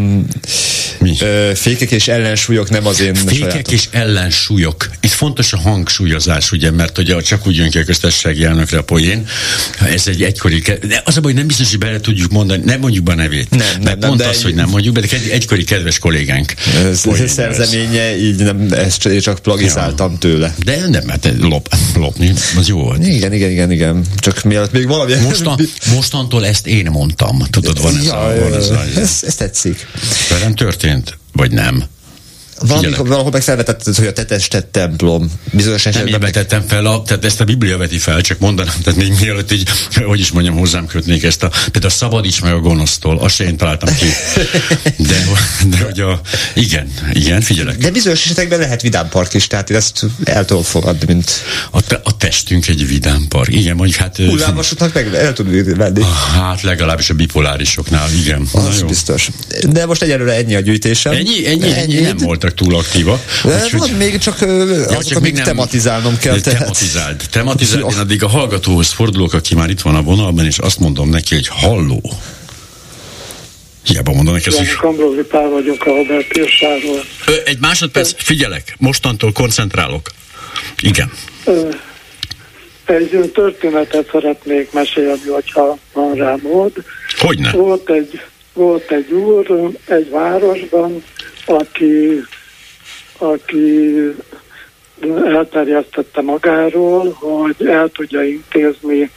mi? 1.00 1.16
Ö, 1.20 1.52
fékek 1.56 1.92
és 1.92 2.08
ellensúlyok 2.08 2.70
nem 2.70 2.88
az 2.88 3.02
én 3.02 3.16
Fékek 3.16 3.50
sajátom. 3.50 3.74
és 3.74 3.88
ellensúlyok. 3.92 4.90
Itt 5.00 5.12
fontos 5.12 5.54
a 5.54 5.58
hangsúlyozás, 5.58 6.52
ugye, 6.52 6.72
mert 6.72 6.98
ugye 6.98 7.22
csak 7.22 7.48
úgy 7.48 7.56
jön 7.56 7.70
ki 7.70 7.78
a 7.78 7.84
köztársasági 7.94 8.44
elnökre 8.44 8.78
a 8.78 8.84
poén. 8.84 9.28
Ez 9.94 10.08
egy 10.08 10.24
egykori, 10.24 10.64
de 10.88 11.02
az 11.06 11.18
a 11.18 11.22
baj, 11.22 11.34
nem 11.34 11.48
biztos, 11.48 11.70
hogy 11.70 11.80
bele 11.80 12.00
tudjuk 12.00 12.32
mondani, 12.32 12.62
nem 12.66 12.80
mondjuk 12.80 13.04
be 13.04 13.12
a 13.12 13.16
nevét. 13.16 13.50
Nem, 13.50 13.60
nem, 13.60 13.82
mert 13.82 14.00
nem, 14.00 14.10
pont 14.10 14.22
de 14.22 14.28
az, 14.28 14.44
hogy 14.44 14.56
nem 14.56 14.70
mondjuk 14.70 14.94
be, 14.94 15.02
de 15.02 15.08
egy, 15.12 15.30
egykori 15.30 15.64
kedves 15.64 16.00
kollégánk. 16.00 16.54
Ez, 16.76 17.06
ez 17.06 17.32
szerzeménye, 17.32 18.18
így 18.18 18.36
nem, 18.36 18.68
ezt 18.72 19.20
csak 19.22 19.40
plagizáltam 19.40 20.12
ja. 20.12 20.18
tőle. 20.18 20.56
De 20.64 20.88
nem, 20.88 21.04
mert 21.06 21.26
hát 21.26 21.36
lop, 21.40 21.76
lopni, 21.96 22.34
az 22.58 22.68
jó 22.68 22.78
volt. 22.78 23.08
Igen, 23.08 23.34
igen, 23.34 23.52
igen, 23.52 23.72
igen. 23.72 24.06
Csak 24.16 24.44
mielőtt 24.44 24.72
még 24.72 24.88
valami... 24.88 25.14
Mostan, 25.14 25.60
mostantól 25.94 26.46
ezt 26.46 26.68
én 26.68 26.88
mondtam. 26.92 27.44
Tudod, 27.50 27.82
van 27.82 27.98
ez 27.98 28.06
ja, 28.06 28.20
a... 28.20 28.40
Van 28.40 28.54
ez, 28.54 28.70
a... 28.70 28.84
ez, 28.96 29.20
ez 29.26 29.36
tetszik. 29.36 29.88
Velem 30.30 30.56
történt, 30.56 31.18
vagy 31.32 31.52
nem? 31.52 31.84
Valamikor, 32.68 33.08
valahol 33.08 33.32
meg 33.32 33.42
felvetetted, 33.42 33.96
hogy 33.96 34.08
a 34.08 34.14
tetestet 34.14 34.66
templom. 34.66 35.32
Bizonyos 35.52 35.86
esetben 35.86 36.12
nem 36.12 36.22
meg... 36.22 36.32
tettem 36.32 36.64
fel, 36.68 36.86
a, 36.86 37.02
tehát 37.02 37.26
ezt 37.26 37.42
a 37.42 37.44
Biblia 37.44 37.78
veti 37.78 37.98
fel, 37.98 38.22
csak 38.22 38.40
mondanám, 38.40 38.76
tehát 38.84 39.00
még 39.00 39.14
mielőtt 39.20 39.52
így, 39.52 39.70
hogy 40.06 40.20
is 40.20 40.32
mondjam, 40.32 40.58
hozzám 40.58 40.86
kötnék 40.86 41.24
ezt 41.24 41.44
a, 41.44 41.48
például 41.48 41.94
a 41.94 41.96
szabadíts 41.96 42.42
meg 42.42 42.54
a 42.54 42.60
gonosztól, 42.60 43.20
azt 43.20 43.40
én 43.40 43.58
találtam 43.58 43.96
ki. 43.96 44.06
De, 44.98 45.26
de 45.68 45.78
hogy 45.78 46.00
a, 46.00 46.22
igen, 46.54 46.92
igen, 47.14 47.42
figyelek. 47.42 47.78
De 47.78 47.92
bizonyos 47.92 48.24
esetekben 48.24 48.60
lehet 48.60 48.82
vidámpark 48.82 49.34
is, 49.34 49.48
tehát 49.48 49.70
ezt 49.70 50.06
el 50.24 50.46
tudom 50.46 50.64
fogadni, 50.64 51.14
mint... 51.14 51.32
A, 51.72 51.82
te, 51.82 52.00
a 52.04 52.18
testünk 52.18 52.68
egy 52.68 52.88
vidámpark, 52.88 53.54
igen, 53.54 53.76
mondjuk 53.76 54.00
hát... 54.00 54.18
Hullámvasútnak 54.18 54.94
meg 54.94 55.14
el 55.14 55.34
tud 55.34 55.76
venni. 55.78 56.02
Ah, 56.02 56.08
hát 56.08 56.62
legalábbis 56.62 57.10
a 57.10 57.14
bipolárisoknál, 57.14 58.10
igen. 58.14 58.48
Az 58.52 58.82
biztos. 58.82 59.30
De 59.70 59.86
most 59.86 60.02
egyelőre 60.02 60.34
ennyi 60.34 60.56
a 60.56 60.60
gyűjtésem. 60.60 61.14
Ennyi, 61.14 61.48
ennyi, 61.48 61.64
ennyi, 61.64 61.74
ennyi 61.74 62.00
nem 62.00 62.18
voltak 62.18 62.53
túl 62.54 62.76
aktívak. 62.76 63.26
De 63.44 63.62
úgyhogy... 63.64 63.80
van 63.80 63.90
még 63.90 64.18
csak 64.18 64.40
ja, 64.40 64.98
azok, 64.98 65.22
még 65.22 65.34
nem, 65.34 65.44
tematizálnom 65.44 66.18
kell. 66.18 66.40
Tehát. 66.40 66.60
Tematizáld. 66.60 67.24
Tematizáld. 67.32 67.92
Én 67.92 67.98
addig 67.98 68.24
a 68.24 68.28
hallgatóhoz 68.28 68.92
fordulok, 68.92 69.34
aki 69.34 69.56
már 69.56 69.70
itt 69.70 69.82
van 69.82 69.96
a 69.96 70.02
vonalban, 70.02 70.46
és 70.46 70.58
azt 70.58 70.80
mondom 70.80 71.10
neki, 71.10 71.36
hogy 71.36 71.48
halló. 71.48 72.02
Hiába 73.84 74.14
mondom 74.14 74.34
neki, 74.34 74.50
hogy... 74.56 74.74
Kambrózi 74.74 75.22
Pál 75.22 75.50
vagyok 75.50 75.86
a 75.86 75.90
Albert 75.90 76.28
Pirsáról. 76.28 77.04
Egy 77.46 77.60
másodperc, 77.60 78.14
figyelek, 78.18 78.76
mostantól 78.78 79.32
koncentrálok. 79.32 80.10
Igen. 80.82 81.12
Egy 82.86 83.32
történetet 83.34 84.10
szeretnék 84.12 84.72
mesélni, 84.72 85.28
hogyha 85.28 85.78
van 85.94 86.14
rá 86.14 86.36
mód. 86.42 86.72
Hogyne? 87.18 87.52
Volt 87.52 87.90
egy, 87.90 88.22
volt 88.54 88.92
egy 88.92 89.12
úr 89.12 89.72
egy 89.86 90.10
városban, 90.10 91.04
aki, 91.46 92.24
aki 93.18 93.94
elterjesztette 95.26 96.22
magáról, 96.22 97.12
hogy 97.12 97.68
el 97.68 97.90
tudja 97.90 98.24
intézni, 98.24 99.12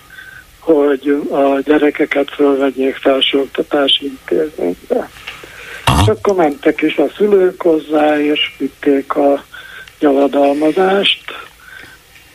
hogy 0.59 1.22
a 1.30 1.61
gyerekeket 1.64 2.30
fölvegyék 2.30 2.94
felsőoktatási 2.94 4.05
intézménybe. 4.05 5.11
Aha. 5.84 6.03
És 6.03 6.09
akkor 6.09 6.34
mentek 6.34 6.82
is 6.82 6.97
a 6.97 7.09
szülők 7.16 7.62
hozzá, 7.62 8.20
és 8.20 8.55
vitték 8.59 9.14
a 9.14 9.44
javadalmazást. 10.01 11.24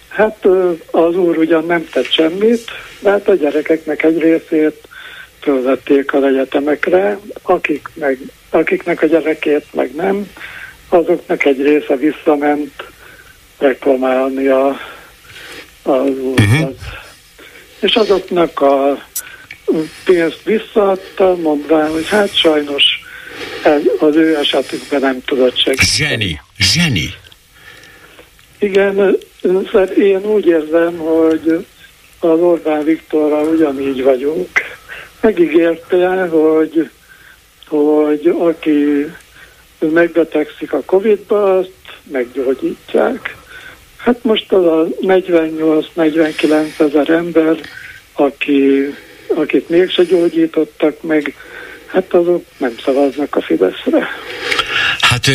Hát 0.08 0.46
az 0.92 1.16
úr 1.16 1.38
ugyan 1.38 1.66
nem 1.66 1.88
tett 1.92 2.12
semmit, 2.12 2.72
hát 3.04 3.28
a 3.28 3.34
gyerekeknek 3.34 4.04
egy 4.04 4.20
részét 4.20 4.88
fölvették 5.42 6.14
az 6.14 6.24
egyetemekre, 6.24 7.20
akik 7.42 7.90
meg 7.94 8.20
akiknek 8.50 9.02
a 9.02 9.06
gyerekét 9.06 9.66
meg 9.74 9.96
nem, 9.96 10.28
azoknak 10.94 11.46
egy 11.46 11.62
része 11.62 11.96
visszament 11.96 12.84
reklamálni 13.58 14.48
a, 14.48 14.68
az 15.84 16.10
Uh-huh. 16.10 16.76
És 17.80 17.96
azoknak 17.96 18.62
a 18.62 19.06
pénzt 20.06 20.42
visszaadta, 20.44 21.36
mondván, 21.36 21.92
hogy 21.92 22.08
hát 22.10 22.36
sajnos 22.36 22.84
ez, 23.64 23.82
az 24.00 24.16
ő 24.16 24.38
esetükben 24.38 25.00
nem 25.00 25.22
tudott 25.26 25.58
segíteni. 25.58 25.88
Zseni, 25.88 26.42
zseni. 26.58 27.14
Igen, 28.60 29.18
én 29.98 30.26
úgy 30.26 30.46
érzem, 30.46 30.98
hogy 30.98 31.66
az 32.20 32.40
Orbán 32.40 32.84
Viktorral 32.84 33.48
ugyanígy 33.48 34.04
vagyunk. 34.04 34.50
Megígérte, 35.22 36.28
hogy 36.28 36.90
hogy 37.68 38.36
aki 38.40 39.12
megbetegszik 39.90 40.74
a 40.74 40.82
Covid-ba, 40.86 41.58
azt 41.58 41.72
meggyógyítják. 42.04 43.36
Hát 43.98 44.24
most 44.24 44.52
az 44.52 44.66
a 44.66 44.88
48-49 45.02 46.80
ezer 46.80 47.10
ember, 47.10 47.58
aki, 48.14 48.86
akit 49.36 49.70
mégse 49.70 50.04
gyógyítottak 50.04 51.02
meg, 51.02 51.36
hát 51.86 52.14
azok 52.14 52.46
nem 52.58 52.74
szavaznak 52.84 53.36
a 53.36 53.42
Fideszre. 53.42 54.08
Hát 55.00 55.28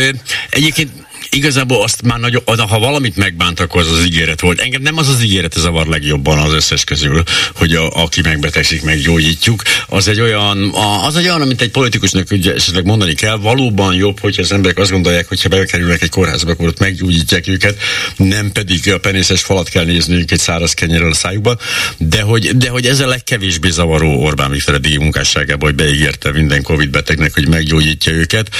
egyébként 0.51 0.91
igazából 1.31 1.83
azt 1.83 2.03
már 2.03 2.19
nagyon, 2.19 2.43
ha 2.69 2.79
valamit 2.79 3.17
megbánt, 3.17 3.61
akkor 3.61 3.81
az 3.81 3.91
az 3.91 4.05
ígéret 4.05 4.41
volt. 4.41 4.61
Engem 4.61 4.83
nem 4.83 4.97
az 4.97 5.09
az 5.09 5.23
ígéret 5.23 5.55
zavar 5.55 5.87
legjobban 5.87 6.39
az 6.39 6.53
összes 6.53 6.85
közül, 6.85 7.23
hogy 7.55 7.75
a, 7.75 7.91
aki 7.91 8.21
megbetegszik, 8.21 8.83
meggyógyítjuk. 8.83 9.63
Az 9.89 10.09
egy 10.09 10.21
olyan, 10.21 10.75
az 11.03 11.17
egy 11.17 11.25
olyan, 11.25 11.47
mint 11.47 11.61
egy 11.61 11.71
politikusnak 11.71 12.31
ugye 12.31 12.55
esetleg 12.55 12.85
mondani 12.85 13.15
kell, 13.15 13.37
valóban 13.37 13.95
jobb, 13.95 14.21
hogyha 14.21 14.43
az 14.43 14.53
emberek 14.53 14.79
azt 14.79 14.91
gondolják, 14.91 15.29
hogy 15.29 15.43
ha 15.43 15.49
bekerülnek 15.49 16.03
egy 16.03 16.11
kórházba, 16.11 16.51
akkor 16.51 16.67
ott 16.67 16.79
meggyógyítják 16.79 17.49
őket, 17.49 17.79
nem 18.17 18.53
pedig 18.53 18.93
a 18.93 18.99
penészes 18.99 19.43
falat 19.43 19.69
kell 19.69 19.85
nézniük 19.85 20.31
egy 20.31 20.39
száraz 20.39 20.75
kenyerrel 20.75 21.11
a 21.11 21.15
szájukban, 21.15 21.59
de 21.99 22.21
hogy, 22.21 22.57
de 22.57 22.69
hogy 22.69 22.87
ez 22.87 23.01
a 23.01 23.07
legkevésbé 23.07 23.71
zavaró 23.71 24.23
Orbán 24.23 24.51
Viktor 24.51 24.75
eddigi 24.75 24.97
munkásságában, 24.97 25.69
hogy 25.69 25.75
beígérte 25.75 26.33
minden 26.33 26.63
Covid 26.63 26.91
betegnek, 26.91 27.35
hogy 27.35 27.49
meggyógyítja 27.49 28.13
őket. 28.13 28.51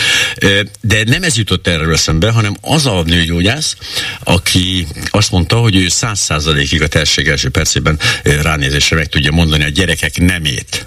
De 0.81 1.03
nem 1.05 1.23
ez 1.23 1.37
jutott 1.37 1.67
erről 1.67 1.93
eszembe, 1.93 2.31
hanem 2.31 2.56
az 2.61 2.87
a 2.87 3.03
nőgyógyász, 3.03 3.77
aki 4.25 4.87
azt 5.11 5.31
mondta, 5.31 5.57
hogy 5.57 5.77
ő 5.77 5.89
száz 5.89 6.21
százalékig 6.21 6.83
a 6.83 6.89
terség 6.89 7.29
első 7.29 7.49
percében 7.49 7.99
ránézésre 8.23 8.97
meg 8.97 9.07
tudja 9.07 9.33
mondani 9.33 9.65
a 9.65 9.69
gyerekek 9.69 10.19
nemét. 10.19 10.87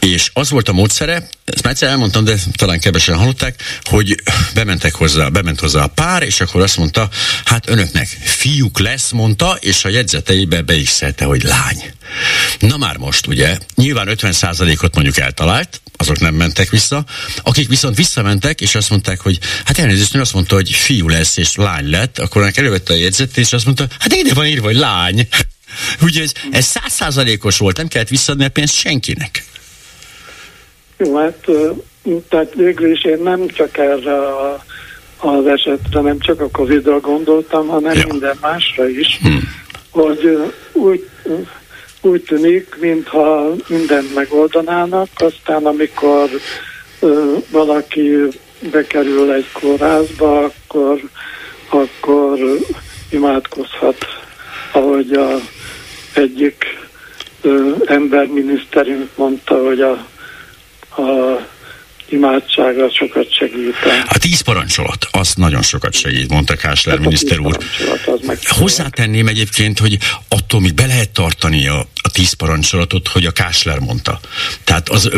És 0.00 0.30
az 0.32 0.50
volt 0.50 0.68
a 0.68 0.72
módszere, 0.72 1.28
ezt 1.44 1.62
már 1.62 1.72
egyszer 1.72 1.88
elmondtam, 1.88 2.24
de 2.24 2.34
talán 2.52 2.80
kevesen 2.80 3.16
hallották, 3.16 3.62
hogy 3.82 4.22
bementek 4.54 4.94
hozzá, 4.94 5.28
bement 5.28 5.60
hozzá 5.60 5.82
a 5.82 5.86
pár, 5.86 6.22
és 6.22 6.40
akkor 6.40 6.60
azt 6.60 6.76
mondta, 6.76 7.08
hát 7.44 7.68
önöknek 7.68 8.06
fiúk 8.24 8.78
lesz, 8.78 9.10
mondta, 9.10 9.56
és 9.60 9.84
a 9.84 9.88
jegyzeteibe 9.88 10.62
be 10.62 10.74
is 10.74 10.88
szerte, 10.88 11.24
hogy 11.24 11.42
lány. 11.42 11.92
Na 12.58 12.76
már 12.76 12.96
most, 12.96 13.26
ugye, 13.26 13.58
nyilván 13.74 14.08
50%-ot 14.10 14.94
mondjuk 14.94 15.18
eltalált, 15.18 15.80
azok 15.96 16.20
nem 16.20 16.34
mentek 16.34 16.70
vissza, 16.70 17.04
akik 17.42 17.68
viszont 17.68 17.96
visszamentek, 17.96 18.60
és 18.60 18.74
azt 18.74 18.90
mondták, 18.90 19.20
hogy 19.20 19.38
hát 19.64 19.78
elnézést, 19.78 20.14
azt 20.14 20.34
mondta, 20.34 20.54
hogy 20.54 20.70
fiú 20.70 21.08
lesz, 21.08 21.36
és 21.36 21.54
lány 21.54 21.90
lett, 21.90 22.18
akkor 22.18 22.42
ennek 22.42 22.56
elővette 22.56 22.92
a 22.92 22.96
jegyzetet, 22.96 23.36
és 23.36 23.52
azt 23.52 23.64
mondta, 23.64 23.86
hát 23.98 24.12
ide 24.12 24.34
van 24.34 24.46
írva, 24.46 24.66
hogy 24.66 24.76
lány. 24.76 25.28
Ugye 26.02 26.22
ez, 26.22 26.32
ez 26.50 26.64
százszázalékos 26.64 27.58
volt, 27.58 27.76
nem 27.76 27.88
kellett 27.88 28.08
visszadni 28.08 28.44
a 28.44 28.48
pénzt 28.48 28.74
senkinek. 28.74 29.44
Jó, 30.96 31.16
hát 31.16 31.46
tehát 32.28 32.54
végül 32.54 32.90
is 32.92 33.04
én 33.04 33.22
nem 33.22 33.48
csak 33.48 33.78
erre 33.78 34.16
a, 34.16 34.64
az 35.16 35.46
esetre, 35.46 36.00
nem 36.00 36.18
csak 36.18 36.40
a 36.40 36.50
Covid-ra 36.50 37.00
gondoltam, 37.00 37.66
hanem 37.66 37.96
ja. 37.96 38.06
minden 38.08 38.36
másra 38.40 38.88
is, 38.88 39.18
hmm. 39.22 39.40
hogy 39.90 40.52
úgy, 40.72 41.08
úgy 42.00 42.22
tűnik, 42.22 42.76
mintha 42.80 43.54
mindent 43.68 44.14
megoldanának, 44.14 45.08
aztán 45.14 45.66
amikor 45.66 46.30
ö, 47.00 47.34
valaki 47.50 48.16
bekerül 48.70 49.32
egy 49.32 49.50
kórházba, 49.52 50.44
akkor, 50.44 51.00
akkor 51.70 52.38
imádkozhat, 53.10 54.06
ahogy 54.72 55.12
a 55.12 55.40
egyik 56.14 56.64
ö, 57.40 57.70
emberminiszterünk 57.86 59.08
mondta, 59.16 59.54
hogy 59.54 59.80
a, 59.80 59.90
a 61.02 61.40
imádsága 62.08 62.90
sokat 62.90 63.34
segít. 63.34 63.74
A 64.06 64.18
tíz 64.18 64.40
parancsolat, 64.40 65.06
az 65.10 65.34
nagyon 65.34 65.62
sokat 65.62 65.92
segít, 65.92 66.28
mondta 66.28 66.56
Kásler 66.56 66.96
hát 66.96 67.04
miniszter 67.04 67.38
úr. 67.38 67.58
Hozzátenném 68.42 69.26
egyébként, 69.26 69.78
hogy 69.78 69.98
attól 70.28 70.60
még 70.60 70.74
be 70.74 70.86
lehet 70.86 71.10
tartani 71.10 71.68
a 71.68 71.86
tíz 72.12 72.32
parancsolatot, 72.32 73.08
hogy 73.08 73.26
a 73.26 73.30
Kásler 73.30 73.78
mondta. 73.78 74.20
Tehát 74.64 74.88
az, 74.88 75.10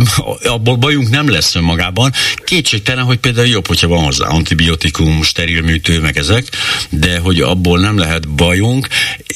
abból 0.45 0.76
bajunk 0.76 1.11
nem 1.11 1.30
lesz 1.30 1.55
önmagában. 1.55 2.12
Kétségtelen, 2.36 3.05
hogy 3.05 3.18
például 3.18 3.47
jobb, 3.47 3.66
hogyha 3.66 3.88
van 3.88 4.05
hozzá 4.05 4.26
antibiotikum, 4.26 5.22
sterilműtő, 5.22 6.01
meg 6.01 6.16
ezek, 6.16 6.45
de 6.90 7.18
hogy 7.18 7.40
abból 7.40 7.78
nem 7.78 7.99
lehet 7.99 8.28
bajunk. 8.28 8.88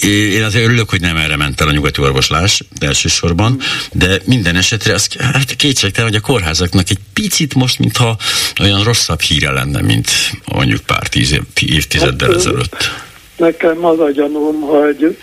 Én 0.03 0.43
azért 0.43 0.65
örülök, 0.65 0.91
hogy 0.91 1.01
nem 1.01 1.17
erre 1.17 1.37
ment 1.37 1.61
el 1.61 1.69
a 1.69 1.73
nyugati 1.73 2.01
orvoslás 2.01 2.63
elsősorban, 2.81 3.61
de 3.93 4.21
minden 4.25 4.57
esetre 4.57 4.95
az 4.95 5.09
hát 5.19 5.57
kétségtelen, 5.57 6.11
hogy 6.11 6.19
a 6.19 6.27
kórházaknak 6.27 6.91
egy 6.91 6.99
picit 7.13 7.55
most, 7.55 7.79
mintha 7.79 8.17
olyan 8.61 8.83
rosszabb 8.83 9.21
híre 9.21 9.51
lenne, 9.51 9.81
mint 9.81 10.11
mondjuk 10.45 10.81
pár 10.81 11.09
tíz 11.09 11.33
év, 11.33 11.43
évtizeddel 11.61 12.29
hát, 12.29 12.37
ezelőtt. 12.37 12.91
Nekem 13.37 13.85
az 13.85 14.01
a 14.01 14.11
gyanúm, 14.11 14.61
hogy, 14.61 15.19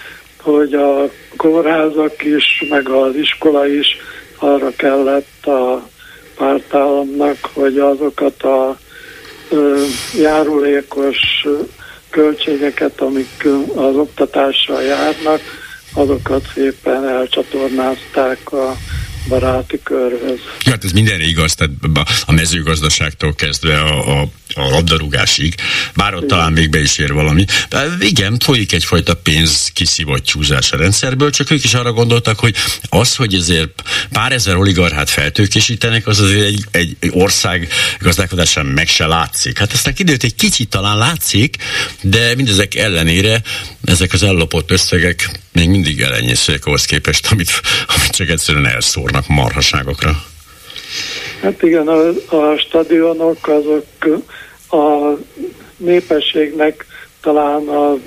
hogy 0.45 0.73
a 0.73 1.09
kórházak 1.37 2.23
is, 2.23 2.63
meg 2.69 2.89
az 2.89 3.15
iskola 3.15 3.67
is 3.67 3.87
arra 4.37 4.71
kellett 4.75 5.45
a 5.45 5.89
pártállamnak, 6.35 7.37
hogy 7.53 7.77
azokat 7.77 8.43
a 8.43 8.77
ö, 9.49 9.83
járulékos 10.19 11.17
költségeket, 12.09 13.01
amik 13.01 13.47
az 13.75 13.95
oktatással 13.95 14.81
járnak, 14.81 15.41
azokat 15.93 16.47
szépen 16.53 17.07
elcsatornázták 17.07 18.51
a 18.51 18.75
baráti 19.27 19.79
körhöz. 19.83 20.39
Ja, 20.63 20.71
hát 20.71 20.83
ez 20.83 20.91
mindenre 20.91 21.23
igaz, 21.23 21.55
tehát 21.55 21.73
a 22.25 22.31
mezőgazdaságtól 22.31 23.33
kezdve 23.33 23.79
a, 23.79 24.21
a, 24.21 24.27
a 24.55 24.69
labdarúgásig, 24.69 25.55
bár 25.95 26.13
ott 26.13 26.27
talán 26.27 26.51
még 26.51 26.69
be 26.69 26.79
is 26.79 26.97
ér 26.97 27.13
valami. 27.13 27.45
De 27.69 27.87
igen, 27.99 28.37
folyik 28.39 28.73
egyfajta 28.73 29.15
pénz 29.15 29.71
kiszivattyúzás 29.73 30.71
a 30.71 30.77
rendszerből, 30.77 31.29
csak 31.29 31.51
ők 31.51 31.63
is 31.63 31.73
arra 31.73 31.91
gondoltak, 31.91 32.39
hogy 32.39 32.55
az, 32.89 33.15
hogy 33.15 33.33
ezért 33.33 33.81
pár 34.11 34.31
ezer 34.31 34.55
oligarchát 34.55 35.09
feltőkésítenek, 35.09 36.07
az 36.07 36.19
azért 36.19 36.45
egy, 36.45 36.65
egy 36.71 36.97
ország 37.11 37.67
gazdálkodásán 37.99 38.65
meg 38.65 38.87
se 38.87 39.05
látszik. 39.05 39.57
Hát 39.57 39.73
aztán 39.73 39.93
kiderült, 39.93 40.23
egy 40.23 40.35
kicsit 40.35 40.69
talán 40.69 40.97
látszik, 40.97 41.55
de 42.01 42.35
mindezek 42.35 42.75
ellenére 42.75 43.41
ezek 43.85 44.13
az 44.13 44.23
ellopott 44.23 44.71
összegek 44.71 45.29
még 45.51 45.69
mindig 45.69 46.01
elenyészőek 46.01 46.65
ahhoz 46.65 46.85
képest, 46.85 47.31
amit, 47.31 47.49
amit 47.87 48.09
csak 48.09 48.29
egyszerűen 48.29 48.67
elszórnak 48.67 49.27
marhaságokra. 49.27 50.23
Hát 51.41 51.63
igen, 51.63 51.87
a, 51.87 52.07
a 52.35 52.57
stadionok 52.57 53.47
azok 53.47 53.85
a 54.69 55.17
népességnek 55.77 56.85
talán 57.21 57.67
a 57.67 57.97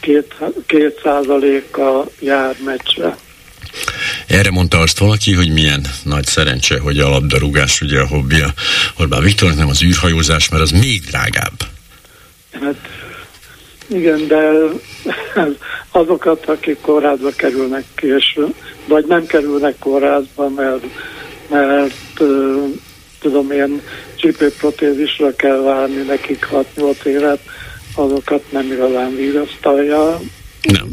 két, 0.00 0.34
két 0.66 1.00
százaléka 1.02 2.06
jár 2.20 2.56
meccsre. 2.64 3.16
Erre 4.26 4.50
mondta 4.50 4.78
azt 4.78 4.98
valaki, 4.98 5.34
hogy 5.34 5.52
milyen 5.52 5.86
nagy 6.04 6.26
szerencse, 6.26 6.78
hogy 6.78 6.98
a 6.98 7.08
labdarúgás 7.08 7.80
ugye 7.80 8.00
a 8.00 8.06
hobbija 8.06 8.48
Orbán 8.98 9.22
Viktornak, 9.22 9.58
nem 9.58 9.68
az 9.68 9.82
űrhajózás, 9.82 10.48
mert 10.48 10.62
az 10.62 10.70
még 10.70 11.00
drágább. 11.00 11.58
Hát 12.52 12.88
igen, 13.86 14.26
de 14.26 14.50
azokat, 15.90 16.46
akik 16.46 16.80
kórházba 16.80 17.30
kerülnek, 17.36 17.84
és 18.00 18.38
vagy 18.86 19.06
nem 19.06 19.26
kerülnek 19.26 19.78
kórházba, 19.78 20.48
mert, 20.48 20.84
mert 21.48 22.22
tudom 23.20 23.50
én, 23.50 23.82
csípőprotézisra 24.20 25.34
kell 25.36 25.60
várni 25.60 26.02
nekik 26.02 26.48
6-8 26.76 27.04
évet, 27.04 27.40
azokat 27.94 28.52
nem 28.52 28.72
igazán 28.72 29.16
vigasztalja. 29.16 30.20
Nem. 30.62 30.88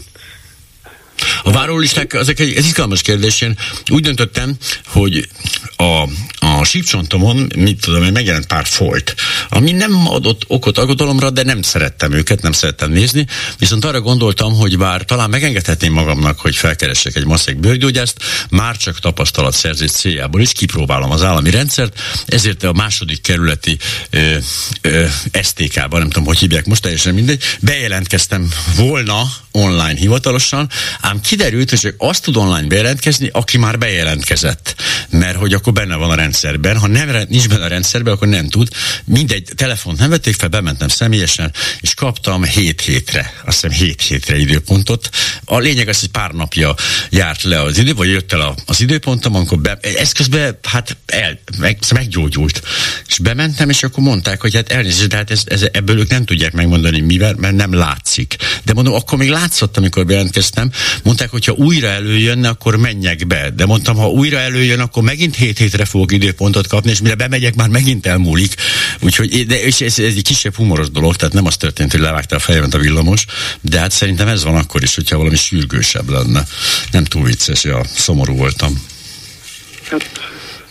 A 1.44 1.52
várólisták, 1.52 2.14
ezek 2.14 2.40
egy, 2.40 2.54
ez 2.56 2.66
izgalmas 2.66 3.02
kérdés. 3.02 3.42
Én 3.42 3.58
úgy 3.92 4.02
döntöttem, 4.02 4.56
hogy 4.86 5.28
a, 5.76 6.02
a 6.40 6.64
sípcsontomon, 6.64 7.52
mit 7.56 7.82
tudom 7.82 8.04
én, 8.04 8.12
megjelent 8.12 8.46
pár 8.46 8.66
folyt, 8.66 9.16
ami 9.50 9.72
nem 9.72 10.08
adott 10.08 10.44
okot 10.48 10.78
aggodalomra, 10.78 11.30
de 11.30 11.44
nem 11.44 11.62
szerettem 11.62 12.12
őket, 12.12 12.42
nem 12.42 12.52
szerettem 12.52 12.92
nézni, 12.92 13.26
viszont 13.60 13.86
arra 13.86 14.02
gondoltam, 14.02 14.54
hogy 14.54 14.78
bár 14.78 15.06
talán 15.06 15.30
megengedhetném 15.30 15.94
magamnak, 15.94 16.40
hogy 16.40 16.56
felkeressek 16.56 17.16
egy 17.16 17.26
maszek 17.26 17.60
bőrgyógyászt, 17.60 18.18
már 18.50 18.78
csak 18.78 19.00
tapasztalat 19.00 19.54
szerzés 19.54 19.92
céljából 19.92 20.42
is 20.42 20.52
kipróbálom 20.52 21.12
az 21.12 21.24
állami 21.24 21.50
rendszert, 21.50 22.00
ezért 22.26 22.64
a 22.64 22.74
második 22.74 23.22
kerületi 23.22 23.78
ö, 24.10 24.38
ö, 24.82 25.06
STK-ban, 25.44 26.00
nem 26.00 26.10
tudom, 26.10 26.26
hogy 26.26 26.38
hívják 26.38 26.66
most, 26.66 26.82
teljesen 26.82 27.14
mindegy, 27.14 27.44
bejelentkeztem 27.60 28.50
volna 28.76 29.24
online 29.52 30.00
hivatalosan, 30.00 30.70
ám 31.02 31.17
kiderült, 31.22 31.70
hogy 31.70 31.80
csak 31.80 31.96
azt 31.98 32.24
tud 32.24 32.36
online 32.36 32.68
bejelentkezni, 32.68 33.30
aki 33.32 33.58
már 33.58 33.78
bejelentkezett. 33.78 34.76
Mert 35.10 35.38
hogy 35.38 35.54
akkor 35.54 35.74
benne 35.74 35.96
van 35.96 36.10
a 36.10 36.16
rendszerben. 36.16 36.78
Ha 36.78 36.88
nem, 36.88 37.26
nincs 37.30 37.48
benne 37.48 37.64
a 37.64 37.68
rendszerben, 37.68 38.14
akkor 38.14 38.28
nem 38.28 38.50
tud. 38.50 38.70
Mindegy, 39.06 39.50
telefont 39.56 40.00
nem 40.00 40.10
vették 40.10 40.36
fel, 40.36 40.50
bementem 40.50 40.88
személyesen, 40.88 41.54
és 41.80 41.94
kaptam 41.94 42.44
7 42.44 42.82
hétre, 42.82 43.34
azt 43.46 43.62
hiszem 43.62 43.78
7 43.78 44.02
hétre 44.02 44.38
időpontot. 44.38 45.10
A 45.46 45.58
lényeg 45.58 45.88
az, 45.88 46.00
hogy 46.00 46.10
pár 46.10 46.32
napja 46.32 46.76
járt 47.10 47.44
le 47.44 47.62
az 47.62 47.78
idő, 47.78 47.94
vagy 47.94 48.10
jött 48.10 48.34
el 48.34 48.56
az 48.66 48.82
időpontom, 48.82 49.36
amikor 49.36 49.60
be, 49.60 49.78
ez 49.82 50.12
közben 50.12 50.58
hát 50.64 50.98
el, 51.06 51.40
meg, 51.58 51.80
meggyógyult. 51.94 52.62
És 53.08 53.18
bementem, 53.18 53.70
és 53.70 53.84
akkor 53.84 54.04
mondták, 54.04 54.42
hogy 54.42 54.56
hát 54.56 54.72
elnézést, 54.72 55.08
de 55.08 55.16
hát 55.16 55.32
ez, 55.32 55.42
ez, 55.46 55.66
ebből 55.72 56.00
ők 56.00 56.10
nem 56.10 56.26
tudják 56.26 56.54
megmondani 56.54 57.00
mivel, 57.00 57.34
mert 57.38 57.56
nem 57.56 57.74
látszik. 57.74 58.36
De 58.64 58.74
mondom, 58.74 58.94
akkor 58.94 59.18
még 59.18 59.30
látszott, 59.30 59.78
amikor 59.78 60.06
bejelentkeztem, 60.06 60.72
mondták, 61.08 61.30
hogy 61.30 61.46
ha 61.46 61.52
újra 61.52 61.88
előjönne, 61.88 62.50
akkor 62.50 62.76
menjek 62.76 63.28
be. 63.28 63.50
De 63.50 63.66
mondtam, 63.66 63.96
ha 63.96 64.10
újra 64.10 64.38
előjön, 64.38 64.80
akkor 64.80 65.04
megint 65.04 65.36
hét 65.36 65.58
hétre 65.58 65.86
fogok 65.86 66.12
időpontot 66.12 66.68
kapni, 66.68 66.92
és 66.92 67.02
mire 67.02 67.16
bemegyek, 67.16 67.56
már 67.56 67.70
megint 67.70 68.06
elmúlik. 68.06 68.54
Úgyhogy 69.00 69.32
hogy, 69.32 69.46
de 69.46 69.62
és 69.62 69.82
ez, 69.82 70.00
ez 70.00 70.14
egy 70.16 70.22
kisebb 70.22 70.56
humoros 70.56 70.90
dolog, 70.90 71.16
tehát 71.16 71.34
nem 71.34 71.46
az 71.46 71.58
történt, 71.58 71.92
hogy 71.92 72.00
levágta 72.00 72.36
a 72.36 72.40
fejemet 72.40 72.74
a 72.74 72.78
villamos, 72.78 73.26
de 73.62 73.80
hát 73.80 73.92
szerintem 73.92 74.28
ez 74.28 74.44
van 74.44 74.56
akkor 74.56 74.84
is, 74.84 74.96
hogyha 74.96 75.18
valami 75.18 75.36
sürgősebb 75.36 76.10
lenne. 76.10 76.48
Nem 76.92 77.04
túl 77.04 77.24
vicces, 77.24 77.64
ja, 77.64 77.82
szomorú 77.96 78.36
voltam. 78.36 78.86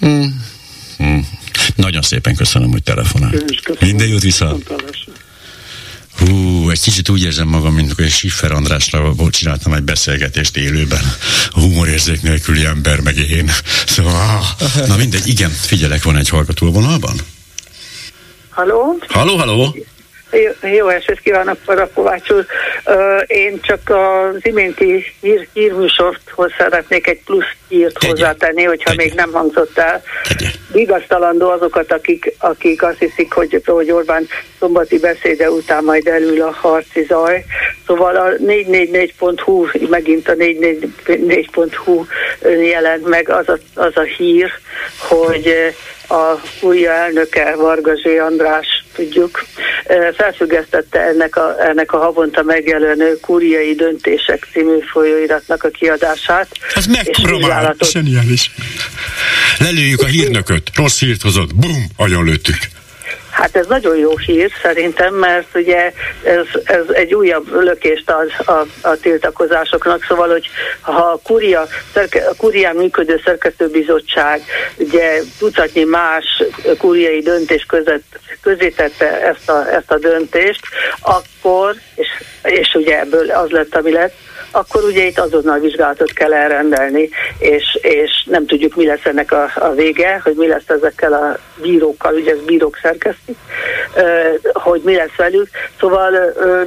Hmm. 0.01 0.45
Hmm. 0.97 1.29
Nagyon 1.77 2.03
szépen 2.03 2.35
köszönöm, 2.35 2.71
hogy 2.71 2.83
telefonál. 2.83 3.33
Minden 3.81 4.09
jót 4.09 4.23
vissza. 4.23 4.57
Hú, 6.19 6.71
egy 6.71 6.81
kicsit 6.81 7.09
úgy 7.09 7.23
érzem 7.23 7.49
magam, 7.49 7.75
mint 7.75 7.93
hogy 7.93 8.09
Siffer 8.11 8.53
Andrásra 8.53 9.15
csináltam 9.31 9.73
egy 9.73 9.83
beszélgetést 9.83 10.57
élőben. 10.57 11.03
A 11.51 11.61
humorérzék 11.61 12.23
nélküli 12.23 12.65
ember, 12.65 13.01
meg 13.01 13.17
én. 13.17 13.51
Szóval, 13.87 14.41
na 14.87 14.97
mindegy, 14.97 15.29
igen, 15.29 15.51
figyelek, 15.51 16.03
van 16.03 16.17
egy 16.17 16.29
hallgató 16.29 16.73
vonalban. 16.73 17.17
Halló? 18.51 18.99
Halló, 19.09 19.37
halló? 19.37 19.77
Jó, 20.31 20.69
jó 20.69 20.89
estét 20.89 21.21
kívánok, 21.21 21.59
Parakovács 21.65 22.31
úr. 22.31 22.47
Én 23.27 23.61
csak 23.63 23.81
az 23.91 24.37
iménti 24.43 25.05
hír, 25.21 25.49
hírműsorthoz 25.53 26.53
szeretnék 26.59 27.07
egy 27.07 27.21
plusz 27.25 27.45
hírt 27.69 27.99
Tegye. 27.99 28.13
hozzátenni, 28.13 28.63
hogyha 28.63 28.91
Tegye. 28.91 29.03
még 29.03 29.15
nem 29.15 29.33
hangzott 29.33 29.79
el. 29.79 30.03
Vigasztalandó 30.73 31.51
azokat, 31.51 31.93
akik, 31.93 32.35
akik 32.39 32.83
azt 32.83 32.99
hiszik, 32.99 33.33
hogy, 33.33 33.63
hogy 33.65 33.91
Orbán 33.91 34.27
szombati 34.59 34.99
beszéde 34.99 35.51
után 35.51 35.85
majd 35.85 36.07
elül 36.07 36.43
a 36.43 36.51
harci 36.51 37.05
zaj. 37.05 37.45
Szóval 37.87 38.17
a 38.17 38.29
444.hu, 38.31 39.67
megint 39.89 40.29
a 40.29 40.35
444.hu 40.35 42.05
jelent 42.63 43.09
meg 43.09 43.29
az 43.29 43.49
a, 43.49 43.59
az 43.75 43.97
a 43.97 44.03
hír, 44.03 44.51
hogy 44.99 45.75
a 46.09 46.41
új 46.61 46.87
elnöke, 46.87 47.55
Varga 47.57 47.97
Zsé 47.97 48.19
András, 48.19 48.85
tudjuk, 48.95 49.45
felfüggesztette 50.17 51.01
ennek 51.01 51.37
a, 51.37 51.57
ennek 51.59 51.93
a 51.93 51.99
havonta 51.99 52.43
megjelenő 52.79 53.19
kúriai 53.21 53.75
döntések 53.75 54.49
című 54.53 54.79
folyóiratnak 54.93 55.65
a 55.65 55.69
kiadását. 55.69 56.49
Ez 56.75 56.87
mekkora 56.87 57.39
már, 57.39 57.75
zseniális. 57.85 58.51
Lelőjük 59.59 60.01
a 60.01 60.07
hírnököt, 60.07 60.71
rossz 60.75 60.99
hírt 60.99 61.23
hozott, 61.23 61.55
bum, 61.55 61.87
agyonlőttük. 61.97 62.57
Hát 63.37 63.57
ez 63.57 63.67
nagyon 63.67 63.97
jó 63.97 64.17
hír 64.17 64.51
szerintem, 64.63 65.15
mert 65.15 65.47
ugye 65.55 65.93
ez, 66.23 66.47
ez 66.65 66.85
egy 66.93 67.15
újabb 67.15 67.63
lökést 67.63 68.11
ad 68.11 68.31
a, 68.47 68.89
a 68.89 68.97
tiltakozásoknak, 69.01 70.05
szóval, 70.09 70.29
hogy 70.29 70.49
ha 70.81 70.93
a, 70.93 71.21
kuria, 71.23 71.67
a 72.13 72.35
kurián 72.37 72.77
működő 72.77 73.21
szerkesztőbizottság 73.25 74.43
ugye 74.77 75.21
tucatnyi 75.39 75.85
más 75.85 76.43
kuriai 76.79 77.21
döntés 77.21 77.65
között 77.69 78.19
közítette 78.43 79.21
ezt 79.21 79.51
a, 79.51 79.75
ezt 79.75 79.91
a 79.91 79.99
döntést, 79.99 80.61
akkor, 81.01 81.75
és, 81.95 82.09
és 82.43 82.75
ugye 82.75 83.01
ebből 83.01 83.31
az 83.31 83.51
lett, 83.51 83.77
ami 83.77 83.93
lett, 83.93 84.15
akkor 84.51 84.85
ugye 84.85 85.05
itt 85.05 85.19
azonnal 85.19 85.59
vizsgálatot 85.59 86.13
kell 86.13 86.35
elrendelni, 86.35 87.09
és, 87.39 87.79
és 87.81 88.25
nem 88.27 88.47
tudjuk, 88.47 88.77
mi 88.77 88.87
lesz 88.87 89.05
ennek 89.05 89.33
a, 89.33 89.51
a 89.55 89.71
vége, 89.71 90.21
hogy 90.25 90.35
mi 90.37 90.47
lesz 90.47 90.69
ezekkel 90.69 91.13
a 91.13 91.39
bírókkal, 91.63 92.15
ugye 92.15 92.31
ez 92.31 92.45
bírók 92.47 92.79
szerkesztik, 92.83 93.37
hogy 94.53 94.81
mi 94.85 94.95
lesz 94.95 95.17
velük. 95.17 95.49
Szóval 95.81 96.11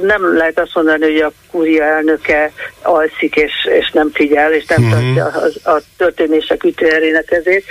nem 0.02 0.36
lehet 0.36 0.58
azt 0.60 0.74
mondani, 0.74 1.02
hogy 1.02 1.20
a 1.20 1.32
kúria 1.50 1.84
elnöke 1.84 2.52
alszik, 2.82 3.36
és, 3.36 3.52
és 3.78 3.90
nem 3.90 4.10
figyel, 4.12 4.52
és 4.52 4.66
nem 4.66 4.82
mm-hmm. 4.82 5.14
tartja 5.14 5.40
a, 5.64 5.70
a 5.70 5.80
történések 5.96 6.64
ütőerének 6.64 7.30
ezért. 7.30 7.64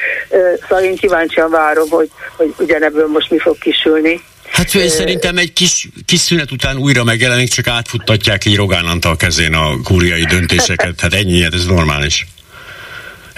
Szóval 0.62 0.84
én 0.84 0.96
kíváncsian 0.96 1.50
várom, 1.50 1.90
hogy, 1.90 2.10
hogy 2.38 2.54
ugyanebből 2.58 3.08
most 3.08 3.32
mi 3.32 3.40
fog 3.40 3.58
kisülni. 3.58 4.22
Hát 4.52 4.76
ő 4.76 4.88
szerintem 4.88 5.38
egy 5.38 5.54
kis, 5.54 5.88
kis 6.06 6.20
szünet 6.20 6.52
után 6.52 6.78
újra 6.78 7.04
megjelenik, 7.04 7.50
csak 7.50 7.68
átfuttatják 7.68 8.46
így 8.46 8.56
Rogán 8.56 8.86
Antal 8.86 9.16
kezén 9.16 9.54
a 9.54 9.82
kúriai 9.82 10.26
döntéseket. 10.26 11.00
Hát 11.00 11.14
ennyi, 11.14 11.42
hát 11.42 11.54
ez 11.54 11.66
normális. 11.66 12.28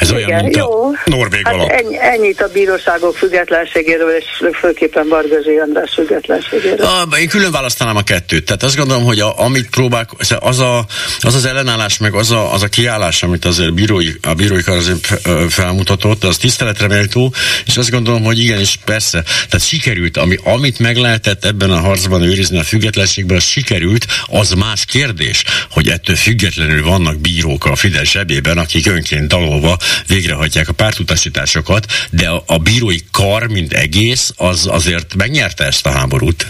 Ez 0.01 0.09
Igen, 0.09 0.23
olyan, 0.23 0.43
mint 0.43 0.55
jó. 0.55 0.85
a 0.87 0.99
Norvég 1.05 1.45
hát 1.45 1.53
alap. 1.53 1.69
Ennyi, 1.69 1.97
ennyit 1.99 2.41
a 2.41 2.47
bíróságok 2.47 3.15
függetlenségéről, 3.17 4.09
és 4.09 4.25
főképpen 4.59 5.07
Bargazsi 5.07 5.57
András 5.57 5.91
függetlenségéről. 5.93 6.85
A, 6.85 7.17
én 7.17 7.27
külön 7.27 7.51
választanám 7.51 7.95
a 7.95 8.01
kettőt. 8.01 8.45
Tehát 8.45 8.63
azt 8.63 8.75
gondolom, 8.75 9.03
hogy 9.03 9.19
a, 9.19 9.39
amit 9.39 9.69
próbál, 9.69 10.07
az, 10.39 10.59
a, 10.59 10.85
az 11.19 11.35
az 11.35 11.45
ellenállás, 11.45 11.97
meg 11.97 12.13
az 12.13 12.31
a, 12.31 12.53
az 12.53 12.63
a 12.63 12.67
kiállás, 12.67 13.23
amit 13.23 13.45
azért 13.45 13.73
bírói, 13.73 14.09
a 14.21 14.33
bírói 14.33 14.61
kar 14.61 14.77
azért 14.77 15.07
felmutatott, 15.49 16.23
az 16.23 16.37
tiszteletre 16.37 16.87
méltó, 16.87 17.33
és 17.65 17.77
azt 17.77 17.91
gondolom, 17.91 18.23
hogy 18.23 18.39
igenis 18.39 18.79
persze, 18.85 19.23
tehát 19.23 19.67
sikerült, 19.67 20.17
ami, 20.17 20.37
amit 20.43 20.79
meg 20.79 20.97
lehetett 20.97 21.45
ebben 21.45 21.71
a 21.71 21.79
harcban 21.79 22.21
őrizni 22.21 22.57
a 22.57 22.63
függetlenségben, 22.63 23.37
az 23.37 23.43
sikerült, 23.43 24.05
az 24.25 24.51
más 24.51 24.85
kérdés, 24.85 25.43
hogy 25.69 25.87
ettől 25.87 26.15
függetlenül 26.15 26.83
vannak 26.83 27.19
bírók 27.19 27.65
a 27.65 27.75
Fidesz 27.75 28.09
zsebében, 28.09 28.57
akik 28.57 28.87
önként 28.87 29.27
dalolva 29.27 29.77
végrehajtják 30.07 30.67
a 30.67 30.73
pártutasításokat, 30.73 31.85
de 32.09 32.29
a, 32.29 32.43
a 32.45 32.57
bírói 32.57 32.97
kar, 33.11 33.47
mint 33.47 33.73
egész, 33.73 34.33
az 34.37 34.67
azért 34.71 35.15
megnyerte 35.15 35.63
ezt 35.63 35.85
a 35.85 35.89
háborút. 35.89 36.47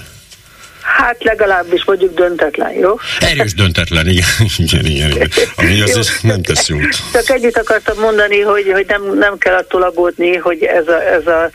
Hát 0.97 1.23
legalábbis 1.23 1.83
mondjuk 1.83 2.15
döntetlen, 2.15 2.71
jó? 2.71 2.95
Erős 3.19 3.53
döntetlen, 3.53 4.07
igen, 4.07 4.25
igen, 4.57 4.85
igen. 4.85 5.11
igen. 5.11 5.29
Ami 5.55 5.81
az 5.81 6.19
nem 6.21 6.41
tesz 6.41 6.67
jót. 6.67 7.01
Csak 7.11 7.29
együtt 7.29 7.57
akartam 7.57 7.99
mondani, 7.99 8.39
hogy, 8.39 8.71
hogy 8.71 8.85
nem, 8.87 9.17
nem 9.17 9.37
kell 9.37 9.53
attól 9.53 9.83
aggódni, 9.83 10.35
hogy 10.35 10.63
ez 10.63 10.87
a, 10.87 11.07
ez 11.07 11.27
a 11.27 11.49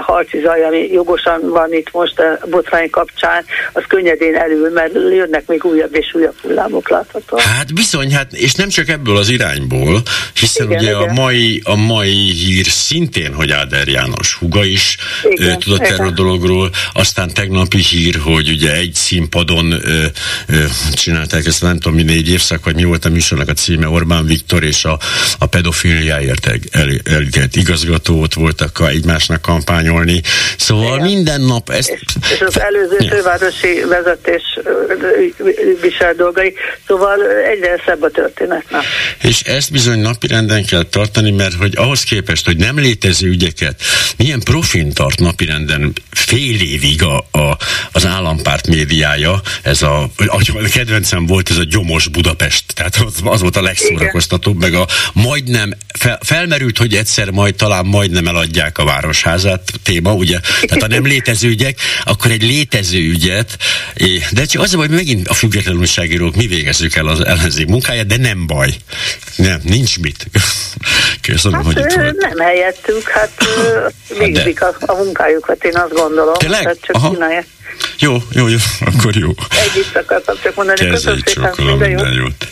harci 0.00 0.40
zaj, 0.40 0.64
ami 0.64 0.88
jogosan 0.92 1.40
van 1.50 1.72
itt 1.72 1.92
most 1.92 2.18
a 2.18 2.46
botrány 2.50 2.90
kapcsán, 2.90 3.44
az 3.72 3.82
könnyedén 3.88 4.36
elül, 4.36 4.70
mert 4.70 4.92
jönnek 4.92 5.46
még 5.46 5.64
újabb 5.64 5.96
és 5.96 6.14
újabb 6.14 6.34
hullámok 6.42 6.88
láthatóan. 6.88 7.42
Hát 7.42 7.74
bizony, 7.74 8.12
hát, 8.14 8.32
és 8.32 8.54
nem 8.54 8.68
csak 8.68 8.88
ebből 8.88 9.16
az 9.16 9.28
irányból, 9.28 10.02
hiszen 10.34 10.66
igen, 10.66 10.78
ugye 10.78 10.90
igen. 10.90 11.08
a 11.08 11.12
mai, 11.12 11.60
a 11.64 11.76
mai 11.76 12.30
hír 12.30 12.66
szintén, 12.66 13.34
hogy 13.34 13.50
Áder 13.50 13.88
János 13.88 14.34
huga 14.34 14.64
is 14.64 14.96
igen, 15.24 15.58
tudott 15.58 15.80
igen. 15.80 15.92
erről 15.92 16.06
a 16.06 16.10
dologról, 16.10 16.70
aztán 16.92 17.34
tegnapi 17.34 17.78
hír, 17.78 18.14
hogy 18.24 18.48
ugye 18.48 18.72
egy 18.76 18.94
színpadon 18.94 19.72
ö, 19.72 20.04
ö, 20.46 20.64
csinálták 20.92 21.46
ezt, 21.46 21.62
nem 21.62 21.78
tudom 21.78 21.94
mi 21.94 22.02
négy 22.02 22.30
évszak, 22.30 22.64
vagy 22.64 22.74
mi 22.74 22.84
volt 22.84 23.04
a 23.04 23.08
műsornak 23.08 23.48
a 23.48 23.52
címe, 23.52 23.88
Orbán 23.88 24.26
Viktor 24.26 24.62
és 24.62 24.84
a, 24.84 24.98
a 25.38 25.46
pedofiliáért 25.46 26.46
el, 26.46 26.90
el, 27.04 27.22
igazgató 27.52 28.20
ott 28.20 28.34
voltak 28.34 28.80
a 28.80 28.88
egymásnak 28.88 29.40
kampányolni. 29.72 30.20
Szóval 30.56 30.96
Igen. 30.96 31.06
minden 31.06 31.40
nap 31.40 31.70
ezt... 31.70 31.88
És, 31.88 32.00
és 32.32 32.40
az 32.40 32.60
előző 32.60 32.96
ja. 32.98 33.10
fővárosi 33.10 33.84
vezetés 33.88 34.42
visel 35.80 36.14
dolgai, 36.14 36.54
szóval 36.86 37.18
egyre 37.52 37.82
szebb 37.86 38.02
a 38.02 38.10
történet. 38.10 38.64
Na. 38.70 38.80
És 39.22 39.40
ezt 39.40 39.72
bizony 39.72 39.98
napirenden 39.98 40.64
kell 40.64 40.82
tartani, 40.82 41.30
mert 41.30 41.54
hogy 41.54 41.72
ahhoz 41.76 42.02
képest, 42.02 42.44
hogy 42.44 42.56
nem 42.56 42.78
létező 42.78 43.28
ügyeket, 43.28 43.82
milyen 44.16 44.40
profin 44.40 44.92
tart 44.92 45.18
napirenden 45.18 45.92
fél 46.10 46.60
évig 46.60 47.02
a, 47.02 47.16
a, 47.38 47.56
az 47.92 48.06
állampárt 48.06 48.66
médiája, 48.66 49.40
ez 49.62 49.82
a, 49.82 50.02
a 50.26 50.68
kedvencem 50.72 51.26
volt 51.26 51.50
ez 51.50 51.56
a 51.56 51.64
gyomos 51.64 52.08
Budapest, 52.08 52.64
tehát 52.74 52.96
az, 53.06 53.14
az 53.24 53.40
volt 53.40 53.56
a 53.56 53.62
legszórakoztatóbb, 53.62 54.58
meg 54.58 54.74
a 54.74 54.86
majdnem, 55.12 55.74
fel, 55.98 56.18
felmerült, 56.22 56.78
hogy 56.78 56.94
egyszer 56.94 57.30
majd 57.30 57.54
talán 57.54 57.86
majdnem 57.86 58.26
eladják 58.26 58.78
a 58.78 58.84
városházát 58.84 59.61
téma, 59.82 60.12
ugye, 60.12 60.40
tehát 60.40 60.82
ha 60.82 60.86
nem 60.86 61.06
létező 61.06 61.48
ügyek, 61.48 61.78
akkor 62.04 62.30
egy 62.30 62.42
létező 62.42 62.98
ügyet, 62.98 63.56
de 64.30 64.44
csak 64.44 64.62
az 64.62 64.74
a 64.74 64.76
baj, 64.76 64.86
hogy 64.86 64.96
megint 64.96 65.28
a 65.28 65.34
független 65.34 65.78
újságírók 65.78 66.36
mi 66.36 66.46
végezzük 66.46 66.94
el 66.94 67.06
az 67.06 67.20
ellenzék 67.24 67.66
munkáját, 67.66 68.06
de 68.06 68.16
nem 68.16 68.46
baj. 68.46 68.74
Nem, 69.36 69.60
nincs 69.62 69.98
mit. 69.98 70.26
Köszönöm, 71.28 71.64
hát, 71.64 71.72
hogy 71.72 71.78
itt 71.78 71.92
volt. 71.92 72.16
Nem 72.16 72.38
helyettük, 72.38 73.08
hát 73.08 73.32
végzik 74.18 74.62
a, 74.62 74.76
a 74.80 74.94
munkájukat, 74.94 75.64
én 75.64 75.76
azt 75.76 75.92
gondolom. 75.92 76.34
Tényleg? 76.34 76.62
Tehát 76.62 76.78
csak 76.80 76.96
Aha. 76.96 77.16
Jó, 77.98 78.22
jó, 78.30 78.48
jó, 78.48 78.56
akkor 78.94 79.16
jó. 79.16 79.28
Együtt 79.50 79.96
akartam 79.96 80.36
csak 80.42 80.54
mondani. 80.54 80.90
Köszönöm 80.90 81.18
szépen, 81.24 81.52
minden, 81.56 81.88
minden 81.88 82.12
jót. 82.12 82.48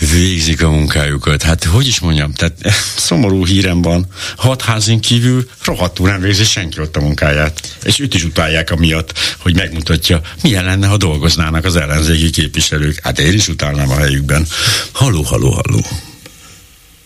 Végzik 0.00 0.62
a 0.62 0.70
munkájukat. 0.70 1.42
Hát, 1.42 1.64
hogy 1.64 1.86
is 1.86 2.00
mondjam, 2.00 2.32
tehát 2.32 2.56
szomorú 3.08 3.46
hírem 3.46 3.82
van. 3.82 4.06
Hat 4.36 4.62
házin 4.62 5.00
kívül 5.00 5.48
rohadtul 5.64 6.08
nem 6.08 6.20
végzi 6.20 6.44
senki 6.44 6.80
ott 6.80 6.96
a 6.96 7.00
munkáját. 7.00 7.76
És 7.82 7.98
őt 7.98 8.14
is 8.14 8.24
utálják 8.24 8.70
amiatt, 8.70 9.12
hogy 9.38 9.54
megmutatja, 9.54 10.20
milyen 10.42 10.64
lenne, 10.64 10.86
ha 10.86 10.96
dolgoznának 10.96 11.64
az 11.64 11.76
ellenzéki 11.76 12.30
képviselők. 12.30 13.00
Hát 13.02 13.18
én 13.18 13.32
is 13.32 13.48
utálnám 13.48 13.90
a 13.90 13.96
helyükben. 13.96 14.46
Haló, 14.92 15.22
haló, 15.22 15.50
haló. 15.50 15.80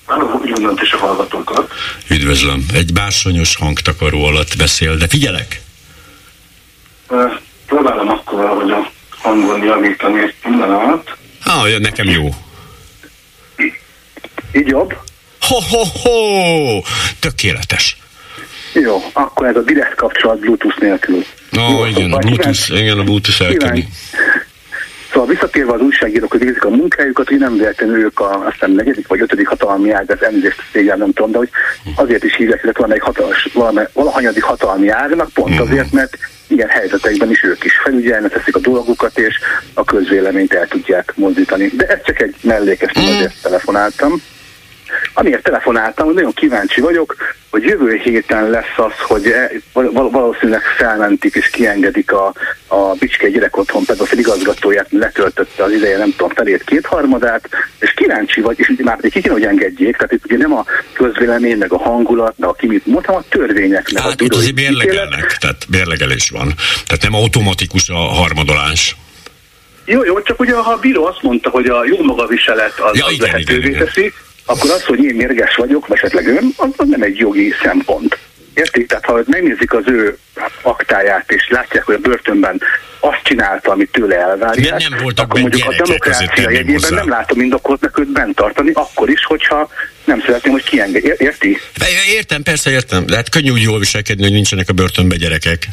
Halló, 0.05 0.41
üdvözlöm 0.45 0.79
is 0.83 0.93
a 0.93 0.97
hallgatókat. 0.97 1.73
Üdvözlöm. 2.09 2.67
Egy 2.73 2.93
bársonyos 2.93 3.57
hangtakaró 3.57 4.25
alatt 4.25 4.57
beszél, 4.57 4.97
de 4.97 5.09
figyelek! 5.09 5.63
Próbálom 7.67 8.09
akkor 8.09 8.39
valahogy 8.39 8.71
a 8.71 8.91
hangon 9.11 9.63
javítani 9.63 10.21
egy 10.21 10.35
pillanat. 10.43 11.17
Ah, 11.45 11.79
nekem 11.79 12.09
jó. 12.09 12.29
Így 14.55 14.67
jobb? 14.67 14.95
Ho-ho-ho! 15.41 16.83
Tökéletes. 17.21 17.99
Jó, 18.73 19.03
akkor 19.13 19.47
ez 19.47 19.57
a 19.57 19.61
direkt 19.61 19.95
kapcsolat 19.95 20.39
Bluetooth 20.39 20.81
nélkül. 20.81 21.25
Ó, 21.59 21.85
igen, 21.87 22.13
a 22.13 22.19
Bluetooth, 22.19 22.71
igen, 22.71 22.99
a 22.99 23.03
Bluetooth 23.03 23.41
elkenni. 23.41 23.89
Szóval 25.13 25.29
visszatérve 25.29 25.73
az 25.73 25.81
újságírók, 25.81 26.31
hogy 26.31 26.41
végzik 26.41 26.65
a 26.65 26.69
munkájukat, 26.69 27.29
hogy 27.29 27.39
nem 27.39 27.57
véletlenül 27.57 27.97
ők 27.97 28.21
a 28.21 28.47
aztán 28.47 28.71
negyedik 28.71 29.07
vagy 29.07 29.21
ötödik 29.21 29.49
hatalmi 29.49 29.91
ág, 29.91 30.11
az 30.11 30.23
említést 30.23 30.63
szégyen 30.73 30.99
nem 30.99 31.13
tudom, 31.13 31.31
de 31.31 31.39
hogy 31.39 31.49
azért 31.95 32.25
is 32.25 32.37
hívják 32.37 32.63
ezek 32.63 32.77
valamelyik 32.77 33.03
hatalmas, 33.03 33.49
valahanyadik 33.93 34.43
hatalmi 34.43 34.89
ágnak, 34.89 35.31
pont 35.33 35.61
azért, 35.61 35.93
mert 35.93 36.19
ilyen 36.47 36.69
helyzetekben 36.69 37.31
is 37.31 37.43
ők 37.43 37.65
is 37.65 37.73
felügyelnek, 37.85 38.33
teszik 38.33 38.57
a 38.57 38.59
dolgukat, 38.59 39.19
és 39.19 39.35
a 39.75 39.85
közvéleményt 39.85 40.53
el 40.53 40.69
tudják 40.69 41.13
mozdítani. 41.17 41.71
De 41.77 41.87
ez 41.87 41.99
csak 42.05 42.21
egy 42.21 42.35
mellékes, 42.41 42.93
azért 42.93 43.43
telefonáltam. 43.43 44.23
Amiért 45.13 45.43
telefonáltam, 45.43 46.07
hogy 46.07 46.15
nagyon 46.15 46.33
kíváncsi 46.33 46.81
vagyok, 46.81 47.17
hogy 47.51 47.63
jövő 47.63 48.01
héten 48.05 48.51
lesz 48.51 48.77
az, 48.77 48.93
hogy 49.07 49.27
e, 49.27 49.51
valószínűleg 49.93 50.63
felmentik 50.77 51.35
és 51.35 51.51
kiengedik 51.51 52.13
a, 52.13 52.33
a 52.67 52.95
Bicske 52.99 53.29
gyerekotthon 53.29 53.85
pedofil 53.85 54.19
igazgatóját, 54.19 54.87
letöltötte 54.91 55.65
az 55.65 55.73
ideje, 55.73 55.99
nem 55.99 56.11
tudom, 56.11 56.29
felét 56.29 56.65
kétharmadát, 56.65 57.49
és 57.79 57.95
kíváncsi 57.95 58.41
vagy, 58.41 58.59
és 58.59 58.73
már 58.83 58.99
ki 59.01 59.21
kéne, 59.21 59.33
hogy 59.33 59.45
engedjék, 59.45 59.97
tehát 59.97 60.13
itt 60.13 60.25
ugye 60.25 60.37
nem 60.37 60.53
a 60.53 60.65
közvélemény, 60.93 61.57
meg 61.57 61.73
a 61.73 61.79
hangulat, 61.79 62.39
meg 62.39 62.49
a 62.49 62.53
ki 62.53 62.67
mit 62.67 62.87
mond, 62.87 63.05
hanem 63.05 63.21
a 63.21 63.29
törvények. 63.29 63.91
Meg 63.93 64.03
hát 64.03 64.21
a 64.21 64.25
itt 64.25 64.35
azért 64.35 64.55
mérlegelnek, 64.55 65.37
tehát 65.37 65.67
mérlegelés 65.69 66.31
van. 66.31 66.55
Tehát 66.87 67.03
nem 67.03 67.15
automatikus 67.15 67.89
a 67.89 67.97
harmadolás. 67.97 68.97
Jó, 69.85 70.05
jó, 70.05 70.23
csak 70.23 70.41
ugye 70.41 70.55
ha 70.55 70.71
a 70.71 70.77
bíró 70.77 71.05
azt 71.05 71.23
mondta, 71.23 71.51
hogy 71.51 71.67
a 71.67 71.85
jó 71.85 72.03
magaviselet 72.03 72.81
az, 72.81 72.97
ja, 72.97 73.05
az 73.05 73.13
igen, 73.13 73.27
lehetővé 73.27 73.69
igen, 73.69 73.85
teszi, 73.85 74.13
akkor 74.45 74.71
az, 74.71 74.85
hogy 74.85 75.05
én 75.05 75.15
mérges 75.15 75.55
vagyok, 75.55 75.87
vagy 75.87 75.97
esetleg 75.97 76.27
ön, 76.27 76.53
az, 76.57 76.69
az 76.77 76.89
nem 76.89 77.03
egy 77.03 77.17
jogi 77.17 77.55
szempont. 77.63 78.19
Értik? 78.55 78.87
Tehát 78.87 79.05
ha 79.05 79.21
megnézik 79.27 79.73
az 79.73 79.85
ő 79.87 80.19
aktáját, 80.63 81.33
és 81.33 81.49
látják, 81.49 81.85
hogy 81.85 81.95
a 81.95 81.99
börtönben 81.99 82.61
azt 83.01 83.21
csinálta, 83.23 83.71
amit 83.71 83.91
tőle 83.93 84.17
elvárják, 84.17 84.71
nem, 84.71 84.91
nem 84.91 85.03
voltak 85.03 85.25
akkor 85.25 85.41
mondjuk 85.41 85.69
a 85.69 85.75
demokrácia 85.85 86.51
jegyében 86.51 86.73
hozzá. 86.73 86.97
nem 86.97 87.09
látom 87.09 87.41
indokoltnak 87.41 87.99
őt 87.99 88.13
bent 88.13 88.35
tartani, 88.35 88.71
akkor 88.75 89.11
is, 89.11 89.25
hogyha 89.25 89.69
nem 90.05 90.21
szeretném, 90.21 90.53
hogy 90.53 90.65
kiengedje. 90.65 91.15
Érti? 91.19 91.59
Értem, 92.09 92.43
persze 92.43 92.71
értem. 92.71 93.05
Lehet 93.07 93.29
könnyű 93.29 93.51
úgy 93.51 93.63
jól 93.63 93.79
viselkedni, 93.79 94.23
hogy 94.23 94.33
nincsenek 94.33 94.69
a 94.69 94.73
börtönben 94.73 95.19
gyerekek. 95.19 95.69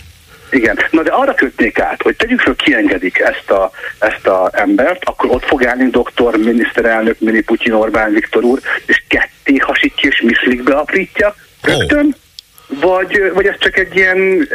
Igen, 0.52 0.80
na 0.92 1.02
de 1.02 1.12
arra 1.12 1.34
kötnék 1.34 1.80
át, 1.80 2.02
hogy 2.02 2.16
tegyük 2.16 2.42
föl, 2.42 2.56
kiengedik 2.56 3.20
ezt 3.20 3.50
a, 3.50 3.72
ezt 4.00 4.28
a 4.28 4.50
embert, 4.54 5.04
akkor 5.04 5.30
ott 5.30 5.46
fog 5.46 5.66
állni 5.66 5.90
doktor, 5.90 6.38
miniszterelnök, 6.38 7.20
mini 7.20 7.42
Putyin, 7.42 7.74
Orbán 7.74 8.14
Viktor 8.14 8.44
úr, 8.44 8.60
és 8.86 9.04
ketté 9.08 9.58
hasítja 9.58 10.10
és 10.10 10.22
miszlikbe 10.22 10.74
aprítja 10.74 11.36
rögtön, 11.62 12.16
oh. 12.70 12.80
vagy, 12.80 13.32
vagy 13.34 13.46
ez 13.46 13.56
csak 13.60 13.78
egy 13.78 13.96
ilyen 13.96 14.48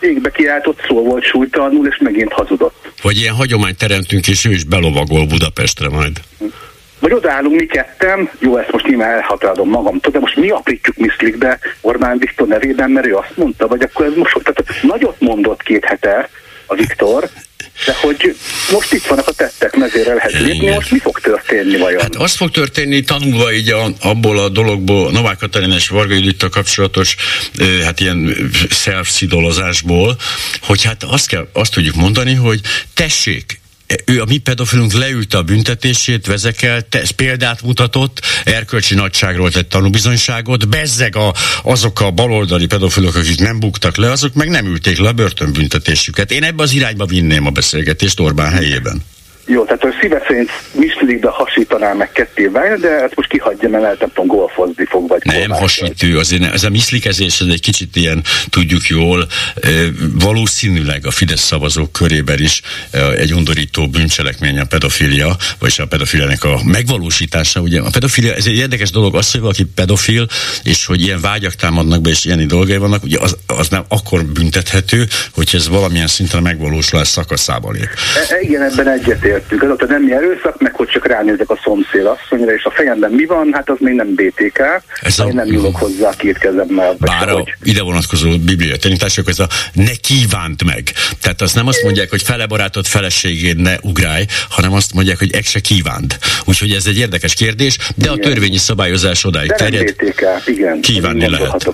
égbe 0.00 0.30
kiáltott 0.30 0.80
szó 0.86 1.04
volt 1.04 1.24
súlytalanul, 1.24 1.86
és 1.86 1.96
megint 2.00 2.32
hazudott. 2.32 2.92
Vagy 3.02 3.16
ilyen 3.16 3.34
hagyományt 3.34 3.78
teremtünk, 3.78 4.28
és 4.28 4.44
ő 4.44 4.50
is 4.50 4.64
belovagol 4.64 5.26
Budapestre 5.26 5.88
majd. 5.88 6.20
Hm. 6.38 6.44
Vagy 7.04 7.12
odaállunk 7.12 7.60
mi 7.60 7.66
ketten, 7.66 8.30
jó, 8.38 8.58
ezt 8.58 8.72
most 8.72 8.86
nyilván 8.86 9.10
elhatárolom 9.10 9.68
magam, 9.68 10.00
de 10.12 10.18
most 10.18 10.36
mi 10.36 10.48
aprítjuk 10.48 10.96
Miszlikbe 10.96 11.58
Orbán 11.80 12.18
Viktor 12.18 12.46
nevében, 12.46 12.90
mert 12.90 13.06
ő 13.06 13.14
azt 13.14 13.36
mondta, 13.36 13.66
vagy 13.66 13.82
akkor 13.82 14.06
ez 14.06 14.12
most, 14.16 14.38
tehát 14.42 14.82
nagyot 14.82 15.20
mondott 15.20 15.62
két 15.62 15.84
hete 15.84 16.28
a 16.66 16.74
Viktor, 16.74 17.28
de 17.86 17.94
hogy 18.00 18.36
most 18.72 18.92
itt 18.92 19.06
vannak 19.06 19.28
a 19.28 19.32
tettek, 19.32 19.76
mezére 19.76 20.14
lehet 20.14 20.32
lépni, 20.32 20.70
most 20.70 20.90
mi 20.90 20.98
fog 20.98 21.20
történni 21.20 21.76
vajon? 21.76 22.00
Hát 22.00 22.16
azt 22.16 22.36
fog 22.36 22.50
történni, 22.50 23.00
tanulva 23.00 23.52
így 23.52 23.70
a, 23.70 23.86
abból 24.00 24.38
a 24.38 24.48
dologból, 24.48 25.10
Novák 25.10 25.38
Katalin 25.38 25.70
és 25.70 25.88
Varga 25.88 26.14
Judita 26.14 26.48
kapcsolatos, 26.48 27.16
hát 27.84 28.00
ilyen 28.00 28.36
self 28.70 29.22
hogy 30.62 30.84
hát 30.84 31.02
azt, 31.02 31.26
kell, 31.26 31.48
azt 31.52 31.72
tudjuk 31.72 31.94
mondani, 31.94 32.34
hogy 32.34 32.60
tessék, 32.94 33.62
ő 34.04 34.20
a 34.20 34.24
mi 34.24 34.38
pedofilunk 34.38 34.92
leülte 34.92 35.36
a 35.38 35.42
büntetését, 35.42 36.26
vezekelte, 36.26 37.02
példát 37.16 37.62
mutatott, 37.62 38.20
erkölcsi 38.44 38.94
nagyságról 38.94 39.50
tett 39.50 39.68
tanúbizonyságot, 39.68 40.68
bezzeg 40.68 41.16
a, 41.16 41.34
azok 41.62 42.00
a 42.00 42.10
baloldali 42.10 42.66
pedofilok, 42.66 43.14
akik 43.14 43.38
nem 43.38 43.60
buktak 43.60 43.96
le, 43.96 44.10
azok 44.10 44.34
meg 44.34 44.48
nem 44.48 44.66
ülték 44.66 44.98
le 44.98 45.08
a 45.08 45.12
börtönbüntetésüket. 45.12 46.30
Én 46.30 46.42
ebbe 46.42 46.62
az 46.62 46.72
irányba 46.72 47.06
vinném 47.06 47.46
a 47.46 47.50
beszélgetést 47.50 48.20
Orbán 48.20 48.50
helyében. 48.50 49.02
Jó, 49.46 49.64
tehát 49.64 49.84
a 49.84 49.88
szíve 50.00 50.22
szerint 50.26 50.50
Mislikbe 50.72 51.28
hasítaná 51.28 51.92
meg 51.92 52.12
ketté 52.12 52.46
válni, 52.46 52.80
de 52.80 52.88
ezt 52.88 53.14
most 53.14 53.28
kihagyja, 53.28 53.68
mert 53.68 53.82
lehet, 53.82 54.00
nem 54.00 54.08
tudom, 54.14 54.26
golfozni 54.26 54.84
fog, 54.84 55.08
vagy 55.08 55.22
Nem 55.24 55.50
hasítő, 55.50 56.18
azért 56.18 56.52
ez 56.52 56.64
a 56.64 56.70
miszlikezés, 56.70 57.40
ez 57.40 57.46
egy 57.46 57.60
kicsit 57.60 57.96
ilyen, 57.96 58.22
tudjuk 58.50 58.86
jól, 58.86 59.26
valószínűleg 60.14 61.06
a 61.06 61.10
Fidesz 61.10 61.40
szavazók 61.40 61.92
körében 61.92 62.40
is 62.40 62.62
egy 63.16 63.34
undorító 63.34 63.88
bűncselekmény 63.88 64.58
a 64.58 64.64
pedofilia, 64.64 65.36
vagy 65.58 65.74
a 65.76 65.86
pedofiliának 65.86 66.44
a 66.44 66.60
megvalósítása. 66.64 67.60
Ugye 67.60 67.80
a 67.80 67.90
pedofilia, 67.90 68.34
ez 68.34 68.46
egy 68.46 68.56
érdekes 68.56 68.90
dolog, 68.90 69.16
az, 69.16 69.30
hogy 69.30 69.40
valaki 69.40 69.64
pedofil, 69.74 70.26
és 70.62 70.86
hogy 70.86 71.00
ilyen 71.00 71.20
vágyak 71.20 71.54
támadnak 71.54 72.00
be, 72.00 72.10
és 72.10 72.24
ilyen 72.24 72.46
dolgai 72.46 72.76
vannak, 72.76 73.02
ugye 73.02 73.18
az, 73.20 73.36
az 73.46 73.68
nem 73.68 73.84
akkor 73.88 74.24
büntethető, 74.24 75.06
hogy 75.34 75.50
ez 75.52 75.68
valamilyen 75.68 76.06
szinten 76.06 76.38
a 76.38 76.42
megvalósulás 76.42 77.08
szakaszába 77.08 77.70
lép. 77.70 77.88
E, 78.28 78.40
igen, 78.40 78.62
ebben 78.62 78.88
egyetért 78.88 79.33
beszéltünk. 79.34 79.62
Az 79.62 79.70
ott 79.70 79.88
nem 79.88 80.12
erőszak, 80.12 80.60
meg 80.60 80.74
hogy 80.74 80.88
csak 80.88 81.06
ránézek 81.06 81.50
a 81.50 81.60
szomszéd 81.64 82.04
asszonyra, 82.04 82.54
és 82.54 82.64
a 82.64 82.70
fejemben 82.70 83.10
mi 83.10 83.24
van, 83.24 83.50
hát 83.52 83.70
az 83.70 83.76
még 83.80 83.94
nem 83.94 84.14
BTK. 84.14 84.60
Ez 85.00 85.18
a... 85.18 85.26
Én 85.26 85.34
nem 85.34 85.46
nyúlok 85.46 85.76
hozzá 85.76 86.10
két 86.16 86.38
kezemmel. 86.38 86.96
Bár 86.98 87.28
a 87.28 87.44
ide 87.62 87.82
vonatkozó 87.82 88.28
biblia 88.38 88.76
tanítások, 88.76 89.28
ez 89.28 89.38
a 89.38 89.48
ne 89.72 89.94
kívánt 89.94 90.64
meg. 90.64 90.92
Tehát 91.20 91.40
azt 91.40 91.54
nem 91.54 91.66
azt 91.66 91.82
mondják, 91.82 92.10
hogy 92.10 92.22
fele 92.22 92.46
barátod 92.46 92.86
feleségét 92.86 93.56
ne 93.56 93.74
ugrálj, 93.82 94.24
hanem 94.48 94.72
azt 94.72 94.94
mondják, 94.94 95.18
hogy 95.18 95.32
egy 95.32 95.44
se 95.44 95.60
kívánt. 95.60 96.18
Úgyhogy 96.44 96.70
ez 96.70 96.86
egy 96.86 96.98
érdekes 96.98 97.34
kérdés, 97.34 97.76
de 97.76 97.84
igen. 97.96 98.12
a 98.12 98.16
törvényi 98.16 98.56
szabályozás 98.56 99.24
odáig 99.24 99.48
de 99.48 99.54
terjed. 99.54 99.94
BTK, 99.94 100.22
igen. 100.46 100.80
Kívánni 100.80 101.28
lehet. 101.28 101.72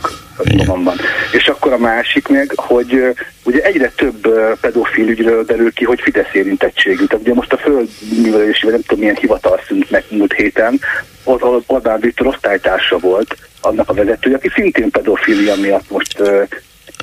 Magamban. 0.56 0.96
És 1.32 1.46
akkor 1.48 1.72
a 1.72 1.78
másik 1.78 2.28
meg, 2.28 2.52
hogy 2.56 3.14
ugye 3.44 3.62
egyre 3.62 3.92
több 3.96 4.28
pedofil 4.60 5.08
ügyről 5.08 5.44
derül 5.44 5.72
ki, 5.72 5.84
hogy 5.84 6.00
Fidesz 6.00 6.32
érintettségű. 6.34 7.04
Tehát 7.04 7.24
ugye 7.24 7.34
most 7.34 7.52
a 7.52 7.56
földművelési, 7.56 8.62
vagy 8.62 8.72
nem 8.72 8.82
tudom 8.82 8.98
milyen 8.98 9.16
hivatal 9.20 9.60
szűnt 9.68 9.90
meg 9.90 10.04
múlt 10.08 10.32
héten, 10.32 10.80
ott 11.24 11.62
Orbán 11.66 12.00
Viktor 12.00 12.26
osztálytársa 12.26 12.98
volt, 12.98 13.36
annak 13.60 13.88
a 13.88 13.94
vezetője, 13.94 14.36
aki 14.36 14.50
szintén 14.54 14.90
pedofilia 14.90 15.54
miatt 15.56 15.90
most 15.90 16.22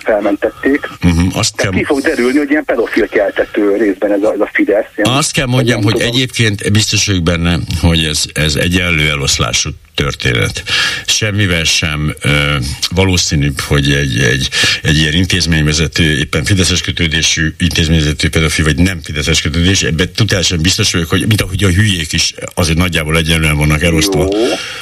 felmentették. 0.03 0.88
Uh-huh, 1.03 1.38
azt 1.38 1.55
kell... 1.55 1.72
ki 1.72 1.84
fog 1.84 2.01
derülni, 2.01 2.38
hogy 2.38 2.49
ilyen 2.49 2.65
pedofil 2.65 3.07
keltető 3.07 3.76
részben 3.76 4.11
ez 4.11 4.23
a, 4.23 4.34
ez 4.34 4.39
a 4.39 4.49
Fidesz. 4.53 4.85
Ilyen, 4.95 5.18
azt 5.18 5.31
kell 5.31 5.45
mondjam, 5.45 5.84
hogy 5.84 5.93
tudom. 5.93 6.07
egyébként 6.07 6.72
biztos 6.72 7.07
vagyok 7.07 7.23
benne, 7.23 7.57
hogy 7.81 8.03
ez, 8.03 8.23
ez 8.34 8.55
egyenlő 8.55 9.09
eloszlású 9.09 9.69
történet. 9.98 10.64
Semmivel 11.06 11.64
sem 11.64 12.15
ö, 12.22 12.56
valószínűbb, 12.90 13.60
hogy 13.60 13.91
egy, 13.91 14.19
egy, 14.19 14.49
egy 14.82 14.98
ilyen 14.98 15.14
intézményvezető, 15.14 16.18
éppen 16.18 16.44
fideszes 16.44 16.82
kötődésű 16.82 17.53
intézményvezető 17.57 18.30
pedofil, 18.30 18.65
vagy 18.65 18.78
nem 18.78 18.99
fideszes 19.03 19.41
kötődés, 19.41 19.82
ebben 19.82 20.11
totálisan 20.15 20.61
biztos 20.61 20.91
vagyok, 20.91 21.10
hogy 21.10 21.28
mint 21.28 21.41
ahogy 21.41 21.64
a 21.64 21.69
hülyék 21.69 22.14
is 22.14 22.34
azért 22.53 22.78
nagyjából 22.78 23.18
egyenlően 23.18 23.57
vannak 23.57 23.84
elosztva. 23.84 24.30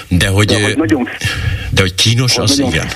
De 0.08 0.28
hogy, 0.28 0.48
de, 0.48 0.62
hogy, 0.62 0.78
nagyon, 0.78 1.10
de 1.70 1.82
hogy 1.82 1.96
kínos, 1.96 2.38
az 2.38 2.50
nagyon, 2.50 2.74
igen 2.74 2.88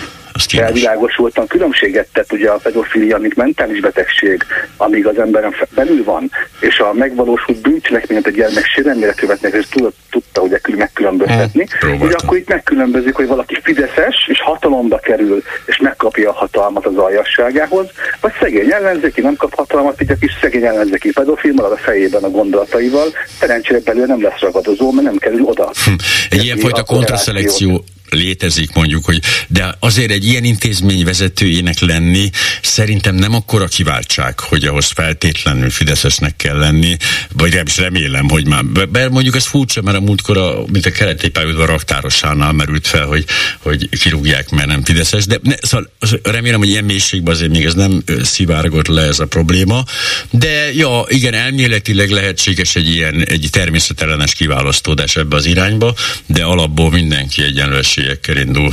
felvilágosultan 0.48 1.48
különbséget 1.48 2.08
tett 2.14 2.32
ugye 2.32 2.50
a 2.50 2.60
pedofilia, 2.64 3.18
mint 3.18 3.36
mentális 3.36 3.80
betegség, 3.80 4.44
amíg 4.78 5.08
az 5.08 5.18
emberen 5.18 5.56
belül 5.76 6.04
van, 6.04 6.32
és 6.60 6.80
a 6.80 6.94
megvalósult 6.94 7.62
bűncselekményt 7.62 8.28
a 8.28 8.30
gyermek 8.30 8.66
sérelmére 8.66 9.14
követnek, 9.14 9.54
és 9.54 9.66
tudta, 9.70 9.92
tudta 10.10 10.42
ugye 10.42 10.60
megkülönböztetni, 10.78 11.66
hmm, 11.80 12.02
ugye 12.02 12.16
akkor 12.24 12.38
itt 12.38 12.50
megkülönbözik, 12.50 13.16
hogy 13.16 13.28
valaki 13.28 13.58
fideszes, 13.64 14.28
és 14.28 14.42
hatalomba 14.42 14.98
kerül, 14.98 15.44
és 15.66 15.78
megkapja 15.78 16.30
a 16.30 16.34
hatalmat 16.34 16.86
az 16.86 16.96
aljasságához, 16.96 17.88
vagy 18.22 18.32
szegény 18.40 18.72
ellenzéki 18.72 19.22
nem 19.22 19.36
kap 19.36 19.56
hatalmat, 19.56 20.02
így 20.02 20.12
a 20.12 20.16
kis 20.20 20.38
szegény 20.42 20.66
ellenzéki 20.66 21.12
pedofil 21.12 21.54
marad 21.54 21.72
a 21.72 21.78
fejében 21.78 22.24
a 22.24 22.30
gondolataival, 22.30 23.08
szerencsére 23.40 23.80
belül 23.80 24.06
nem 24.06 24.22
lesz 24.22 24.40
ragadozó, 24.40 24.92
mert 24.92 25.08
nem 25.08 25.18
kerül 25.18 25.44
oda. 25.44 25.72
Hm. 25.86 25.92
Egy 26.30 26.44
ilyenfajta 26.44 26.84
kontraszelekció 26.84 27.84
létezik 28.10 28.74
mondjuk, 28.74 29.06
hogy 29.06 29.22
de 29.48 29.76
azért 29.80 30.12
egy 30.12 30.26
ilyen 30.26 30.44
intézmény 30.44 31.04
vezetőjének 31.04 31.80
lenni 31.80 32.30
szerintem 32.62 33.16
nem 33.16 33.34
akkora 33.34 33.68
kiváltság, 33.68 34.40
hogy 34.40 34.66
ahhoz 34.66 34.86
feltétlenül 34.86 35.70
fideszesnek 35.70 36.36
kell 36.36 36.58
lenni, 36.58 36.98
vagy 37.34 37.54
nem 37.54 37.66
is 37.66 37.78
remélem, 37.78 38.30
hogy 38.30 38.48
már, 38.48 38.66
be, 38.66 39.10
mondjuk 39.10 39.36
ez 39.36 39.46
furcsa, 39.46 39.82
mert 39.82 39.98
a 39.98 40.02
múltkor, 40.02 40.38
a, 40.38 40.64
mint 40.72 40.86
a 40.86 40.92
keleti 40.92 41.30
pályaudvar 41.30 41.68
raktárosánál 41.68 42.52
merült 42.52 42.88
fel, 42.88 43.06
hogy, 43.06 43.26
hogy 43.60 43.90
kirúgják, 43.90 44.50
mert 44.50 44.68
nem 44.68 44.84
fideszes, 44.84 45.26
de 45.26 45.40
ne, 45.42 45.56
szóval 45.62 45.90
remélem, 46.24 46.60
hogy 46.60 46.70
ilyen 46.70 46.84
mélységben 46.84 47.34
azért 47.34 47.52
még 47.52 47.66
ez 47.66 47.74
nem 47.74 48.04
szivárgott 48.22 48.88
le 48.88 49.02
ez 49.02 49.20
a 49.20 49.26
probléma, 49.26 49.84
de 50.30 50.74
ja, 50.74 51.04
igen, 51.08 51.34
elméletileg 51.34 52.10
lehetséges 52.10 52.76
egy 52.76 52.90
ilyen 52.90 53.24
egy 53.26 53.48
természetellenes 53.52 54.34
kiválasztódás 54.34 55.16
ebbe 55.16 55.36
az 55.36 55.46
irányba, 55.46 55.94
de 56.26 56.44
alapból 56.44 56.92
mindenki 56.92 57.44
egyenlőség 57.44 57.99
esélyekkel 58.00 58.38
indul. 58.38 58.70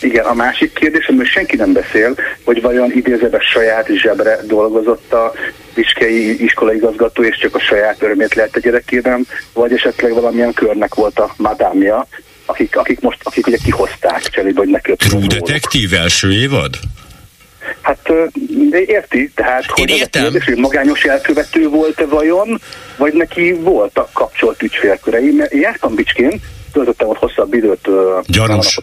Igen, 0.00 0.24
a 0.24 0.34
másik 0.34 0.72
kérdés, 0.72 1.06
amiről 1.06 1.26
senki 1.26 1.56
nem 1.56 1.72
beszél, 1.72 2.14
hogy 2.44 2.62
vajon 2.62 2.92
idézőben 2.92 3.40
saját 3.40 3.88
zsebre 3.94 4.38
dolgozott 4.46 5.12
a 5.12 5.32
Viskei 5.74 6.44
iskolaigazgató, 6.44 7.22
és 7.22 7.38
csak 7.38 7.54
a 7.54 7.60
saját 7.60 8.02
örömét 8.02 8.34
lehet 8.34 8.56
a 8.56 8.60
gyerekében, 8.60 9.26
vagy 9.52 9.72
esetleg 9.72 10.12
valamilyen 10.12 10.52
körnek 10.52 10.94
volt 10.94 11.18
a 11.18 11.34
madámja, 11.36 12.06
akik, 12.46 12.76
akik 12.76 13.00
most, 13.00 13.18
akik 13.22 13.46
ugye 13.46 13.56
kihozták 13.64 14.28
cserébe, 14.30 14.58
hogy 14.58 14.68
ne 14.68 14.78
True 14.78 15.26
Detektív 15.26 15.92
első 15.94 16.32
évad? 16.32 16.78
Hát 17.80 18.12
érti, 18.86 19.30
tehát 19.34 19.66
hogy 19.66 19.90
Én 19.90 19.96
értem. 19.96 20.22
Kérdés, 20.22 20.44
hogy 20.44 20.56
magányos 20.56 21.04
elkövető 21.04 21.68
volt-e 21.68 22.06
vajon, 22.06 22.60
vagy 22.96 23.12
neki 23.12 23.52
voltak 23.52 24.12
kapcsolt 24.12 24.62
ügyfélkörei, 24.62 25.30
mert 25.30 25.52
jártam 25.54 25.94
Bicskén, 25.94 26.40
töltöttem 26.72 27.08
ott 27.08 27.18
hosszabb 27.18 27.54
időt. 27.54 27.88
Gyanús. 28.26 28.78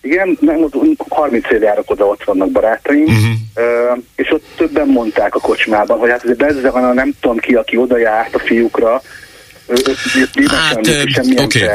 Igen, 0.00 0.36
nem, 0.40 0.68
30 1.08 1.50
év 1.50 1.62
járok 1.62 1.90
oda, 1.90 2.06
ott 2.06 2.24
vannak 2.24 2.50
barátaim, 2.50 3.02
uh-huh. 3.02 3.98
és 4.14 4.30
ott 4.32 4.44
többen 4.56 4.86
mondták 4.86 5.34
a 5.34 5.40
kocsmában, 5.40 5.98
hogy 5.98 6.10
hát 6.10 6.24
ez 6.24 6.36
bezze 6.36 6.70
van, 6.70 6.94
nem 6.94 7.12
tudom 7.20 7.38
ki, 7.38 7.54
aki 7.54 7.76
oda 7.76 7.98
járt 7.98 8.34
a 8.34 8.38
fiúkra, 8.38 9.02
Hát, 10.46 10.78
oké. 11.36 11.64
Okay. 11.64 11.68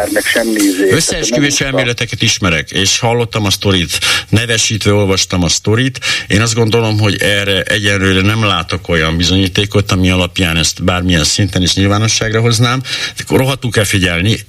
Izé. 0.56 0.90
Összeesküvés 0.90 1.62
elméleteket 1.62 2.22
ismerek, 2.22 2.72
és 2.72 3.00
hallottam 3.00 3.46
a 3.46 3.50
sztorit, 3.50 4.00
nevesítve 4.30 4.94
olvastam 4.94 5.44
a 5.44 5.50
sztorit. 5.50 6.00
Én 6.28 6.42
azt 6.42 6.54
gondolom, 6.54 7.00
hogy 7.00 7.22
erre 7.22 7.62
egyenlőre 7.62 8.22
nem 8.22 8.44
látok 8.44 8.90
olyan 8.90 9.18
bizonyítékot, 9.18 9.92
ami 9.92 10.10
alapján 10.10 10.58
ezt 10.58 10.84
bármilyen 10.84 11.24
szinten 11.24 11.62
is 11.62 11.74
nyilvánosságra 11.74 12.42
hoznám. 12.42 12.82
Rohadtul 13.30 13.72
kell 13.72 13.84
figyelni, 13.84 14.40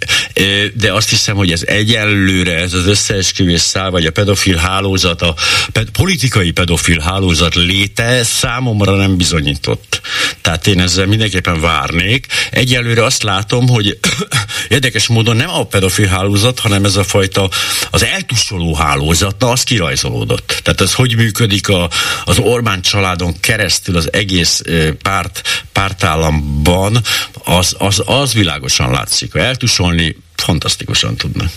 de 0.74 0.92
azt 0.92 1.10
hiszem, 1.10 1.36
hogy 1.36 1.52
ez 1.52 1.62
egyenlőre, 1.66 2.54
ez 2.54 2.72
az 2.72 2.86
összeesküvés 2.86 3.60
szál, 3.60 3.90
vagy 3.90 4.06
a 4.06 4.10
pedofil 4.10 4.56
hálózat, 4.56 5.22
a 5.22 5.34
ped- 5.72 5.90
politikai 5.90 6.50
pedofil 6.50 6.98
hálózat 6.98 7.54
léte 7.54 8.22
számomra 8.22 8.96
nem 8.96 9.16
bizonyított. 9.16 10.00
Tehát 10.40 10.66
én 10.66 10.80
ezzel 10.80 11.06
mindenképpen 11.06 11.60
várnék. 11.60 12.26
Egyelőre 12.50 13.04
azt 13.04 13.22
látom, 13.22 13.32
látom, 13.34 13.68
hogy 13.68 13.98
érdekes 14.76 15.06
módon 15.08 15.36
nem 15.36 15.50
a 15.50 15.64
pedofil 15.64 16.06
hálózat, 16.06 16.58
hanem 16.58 16.84
ez 16.84 16.96
a 16.96 17.04
fajta 17.04 17.48
az 17.90 18.04
eltussoló 18.04 18.74
hálózat, 18.74 19.34
na 19.38 19.50
az 19.50 19.62
kirajzolódott. 19.62 20.60
Tehát 20.62 20.80
ez 20.80 20.94
hogy 20.94 21.16
működik 21.16 21.68
a, 21.68 21.88
az 22.24 22.38
Orbán 22.38 22.80
családon 22.80 23.34
keresztül 23.40 23.96
az 23.96 24.12
egész 24.12 24.62
párt, 25.02 25.42
pártállamban, 25.72 27.00
az, 27.44 27.74
az, 27.78 28.02
az 28.06 28.34
világosan 28.34 28.90
látszik. 28.90 29.34
Eltusolni, 29.34 30.16
fantasztikusan 30.36 31.16
tudnak. 31.16 31.50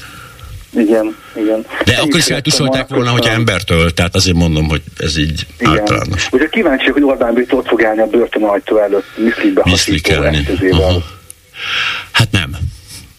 Igen, 0.74 1.16
igen. 1.36 1.66
De 1.86 1.91
Én 1.91 1.98
akkor 1.98 2.20
is 2.20 2.28
eltusolták 2.28 2.88
volna, 2.88 3.10
hogyha 3.10 3.34
embertől, 3.34 3.94
tehát 3.94 4.16
azért 4.16 4.38
mondom, 4.38 4.68
hogy 4.68 4.82
ez 4.98 5.18
így 5.18 5.45
igen. 5.60 5.72
általános. 5.72 6.28
Ugye 6.32 6.48
kíváncsi, 6.49 6.90
hogy 6.90 7.04
Orbán 7.04 7.34
Viktor 7.34 7.60
ott 7.60 7.68
fog 7.68 7.84
állni 7.84 8.02
a 8.02 8.06
börtön 8.06 8.44
ajtó 8.44 8.78
előtt, 8.78 9.06
miszlikbe 9.18 9.62
hasító 9.62 10.24
eszközével. 10.24 11.04
Hát 12.12 12.32
nem. 12.32 12.58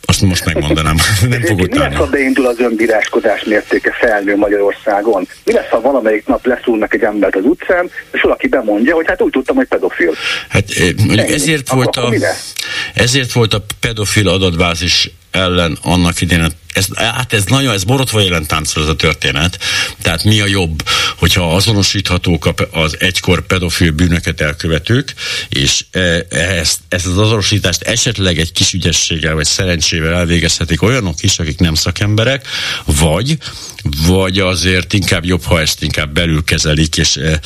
Azt 0.08 0.20
most 0.20 0.44
megmondanám, 0.44 0.96
nem 1.28 1.40
fogok 1.40 1.68
Mi 1.68 1.78
lesz, 1.78 1.94
ha 1.94 2.06
beindul 2.06 2.46
az 2.46 2.58
önbíráskodás 2.58 3.44
mértéke 3.44 3.92
felnő 4.00 4.36
Magyarországon? 4.36 5.28
Mi 5.44 5.52
lesz, 5.52 5.68
ha 5.68 5.80
valamelyik 5.80 6.26
nap 6.26 6.46
leszúrnak 6.46 6.94
egy 6.94 7.02
embert 7.02 7.36
az 7.36 7.44
utcán, 7.44 7.90
és 8.12 8.20
valaki 8.20 8.48
bemondja, 8.48 8.94
hogy 8.94 9.06
hát 9.08 9.22
úgy 9.22 9.30
tudtam, 9.30 9.56
hogy 9.56 9.66
pedofil. 9.66 10.14
Hát 10.48 10.64
ezért, 11.28 11.68
volt 11.68 11.96
a, 11.96 12.12
ezért 12.94 13.32
volt 13.32 13.54
a 13.54 13.64
pedofil 13.80 14.28
adatbázis 14.28 15.10
ellen 15.30 15.78
annak 15.82 16.20
idején 16.20 16.46
ez, 16.72 16.86
hát 16.94 17.32
ez 17.32 17.44
nagyon, 17.44 17.74
ez 17.74 17.84
borotva 17.84 18.20
jelen 18.20 18.46
táncol 18.46 18.82
ez 18.82 18.88
a 18.88 18.96
történet. 18.96 19.58
Tehát 20.02 20.24
mi 20.24 20.40
a 20.40 20.46
jobb, 20.46 20.82
hogyha 21.16 21.54
azonosíthatók 21.54 22.54
az 22.70 22.96
egykor 23.00 23.46
pedofil 23.46 23.90
bűnöket 23.90 24.40
elkövetők, 24.40 25.14
és 25.48 25.84
e, 25.90 26.26
ezt, 26.30 26.78
ezt 26.88 27.06
az 27.06 27.18
azonosítást 27.18 27.82
esetleg 27.82 28.38
egy 28.38 28.52
kis 28.52 28.72
ügyességgel 28.72 29.34
vagy 29.34 29.46
szerencsével 29.46 30.12
elvégezhetik 30.14 30.82
olyanok 30.82 31.22
is, 31.22 31.38
akik 31.38 31.58
nem 31.58 31.74
szakemberek, 31.74 32.46
vagy, 32.84 33.36
vagy 34.06 34.38
azért 34.38 34.92
inkább 34.92 35.24
jobb, 35.24 35.42
ha 35.42 35.60
ezt 35.60 35.82
inkább 35.82 36.12
belül 36.12 36.44
kezelik, 36.44 36.96
és 36.96 37.16
e, 37.16 37.40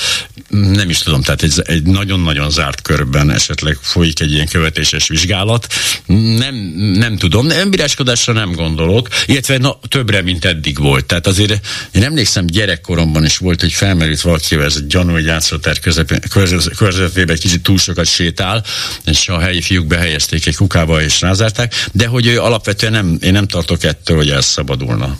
nem 0.48 0.90
is 0.90 0.98
tudom, 0.98 1.22
tehát 1.22 1.42
egy, 1.42 1.62
egy 1.64 1.82
nagyon-nagyon 1.82 2.50
zárt 2.50 2.82
körben 2.82 3.30
esetleg 3.30 3.78
folyik 3.80 4.20
egy 4.20 4.32
ilyen 4.32 4.48
követéses 4.48 5.08
vizsgálat. 5.08 5.66
Nem, 6.06 6.54
nem 6.94 7.16
tudom, 7.16 7.50
önbíráskodásra 7.50 8.32
nem 8.32 8.52
gondolok, 8.52 9.08
illetve 9.26 9.58
na, 9.58 9.78
többre, 9.88 10.22
mint 10.22 10.44
eddig 10.44 10.78
volt. 10.78 11.04
Tehát 11.04 11.26
azért 11.26 11.66
én 11.92 12.02
emlékszem 12.02 12.46
gyerekkoromban 12.46 13.24
is 13.24 13.38
volt, 13.38 13.60
hogy 13.60 13.72
felmerült 13.72 14.20
valakivel 14.20 14.64
ez 14.64 14.76
a 14.76 14.80
gyanú, 14.88 15.12
hogy 15.12 15.24
játszótár 15.24 15.78
körzetében 16.78 17.30
egy 17.30 17.40
kicsit 17.40 17.62
túl 17.62 17.78
sokat 17.78 18.06
sétál, 18.06 18.64
és 19.04 19.28
a 19.28 19.38
helyi 19.38 19.60
fiúk 19.60 19.86
behelyezték 19.86 20.46
egy 20.46 20.56
kukába 20.56 21.02
és 21.02 21.20
rázárták, 21.20 21.74
de 21.92 22.06
hogy 22.06 22.26
ő 22.26 22.40
alapvetően 22.40 22.92
nem, 22.92 23.18
én 23.22 23.32
nem 23.32 23.46
tartok 23.46 23.84
ettől, 23.84 24.16
hogy 24.16 24.30
elszabadulna. 24.30 25.16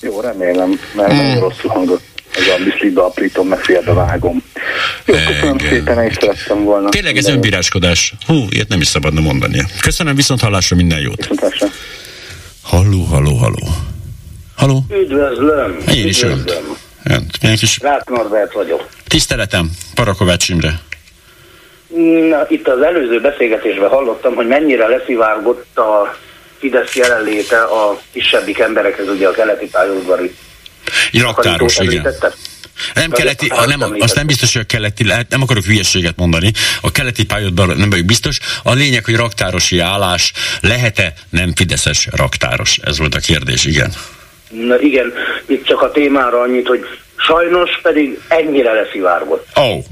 Jó, 0.00 0.20
remélem, 0.20 0.80
mert 0.94 1.10
hmm. 1.10 1.16
nagyon 1.16 1.40
rosszul 1.40 1.70
hangzott 1.70 2.16
ez 2.36 2.60
a 2.60 2.64
miszlibe 2.64 3.00
aprítom, 3.00 3.48
meg 3.48 3.58
félbe 3.58 3.92
vágom. 3.92 4.42
Jó, 5.04 5.14
köszönöm 5.14 5.54
Igen. 5.54 5.68
szépen, 5.68 6.04
és 6.04 6.14
szerettem 6.20 6.64
volna. 6.64 6.88
Tényleg 6.88 7.16
ez 7.16 7.26
önbíráskodás. 7.26 8.14
Hú, 8.26 8.46
ilyet 8.48 8.68
nem 8.68 8.80
is 8.80 8.86
szabadna 8.86 9.20
mondani. 9.20 9.64
Köszönöm, 9.80 10.14
viszont 10.14 10.40
hallásra 10.40 10.76
minden 10.76 11.00
jót. 11.00 11.16
Viszont 11.16 11.40
hallásra. 11.40 11.68
Halló, 12.66 13.02
halló, 13.02 13.34
halló. 13.34 13.68
Halló? 14.56 14.84
Üdvözlöm. 14.90 15.78
Én 15.94 16.06
is 16.06 16.22
önt. 16.22 16.62
Önt. 17.04 17.38
Kis... 17.58 17.78
Rát 17.78 18.08
Norbert 18.08 18.52
vagyok. 18.52 18.88
Tiszteletem, 19.08 19.70
Parakovács 19.94 20.48
Imre. 20.48 20.80
Na, 22.28 22.46
itt 22.48 22.68
az 22.68 22.82
előző 22.82 23.20
beszélgetésben 23.20 23.88
hallottam, 23.88 24.34
hogy 24.34 24.46
mennyire 24.46 24.86
leszivárgott 24.86 25.78
a 25.78 26.16
Fidesz 26.58 26.94
jelenléte 26.94 27.58
a 27.62 28.00
kisebbik 28.12 28.58
emberekhez, 28.58 29.08
ugye 29.08 29.28
a 29.28 29.30
keleti 29.30 29.68
pályaudvari. 29.68 30.34
Raktáros, 31.12 31.78
igen. 31.78 31.86
Említette? 31.86 32.32
Nem 32.94 33.10
keleti, 33.10 33.46
a, 33.46 33.66
nem, 33.66 33.96
azt 33.98 34.14
nem 34.14 34.26
biztos, 34.26 34.52
hogy 34.52 34.62
a 34.62 34.66
keleti, 34.66 35.06
lehet, 35.06 35.28
nem 35.28 35.42
akarok 35.42 35.64
hülyeséget 35.64 36.16
mondani, 36.16 36.52
a 36.80 36.90
keleti 36.90 37.24
pályadban 37.24 37.76
nem 37.76 37.90
vagyok 37.90 38.04
biztos. 38.04 38.38
A 38.62 38.72
lényeg, 38.72 39.04
hogy 39.04 39.16
raktárosi 39.16 39.78
állás 39.78 40.32
lehet-e 40.60 41.12
nem 41.30 41.52
fideszes 41.54 42.08
raktáros? 42.12 42.78
Ez 42.82 42.98
volt 42.98 43.14
a 43.14 43.18
kérdés, 43.18 43.64
igen. 43.64 43.92
Na 44.50 44.80
igen, 44.80 45.12
itt 45.46 45.64
csak 45.64 45.82
a 45.82 45.90
témára 45.90 46.40
annyit, 46.40 46.66
hogy 46.66 46.86
sajnos 47.16 47.70
pedig 47.82 48.20
ennyire 48.28 48.72
leszivárgott. 48.72 49.46
Oh. 49.54 49.84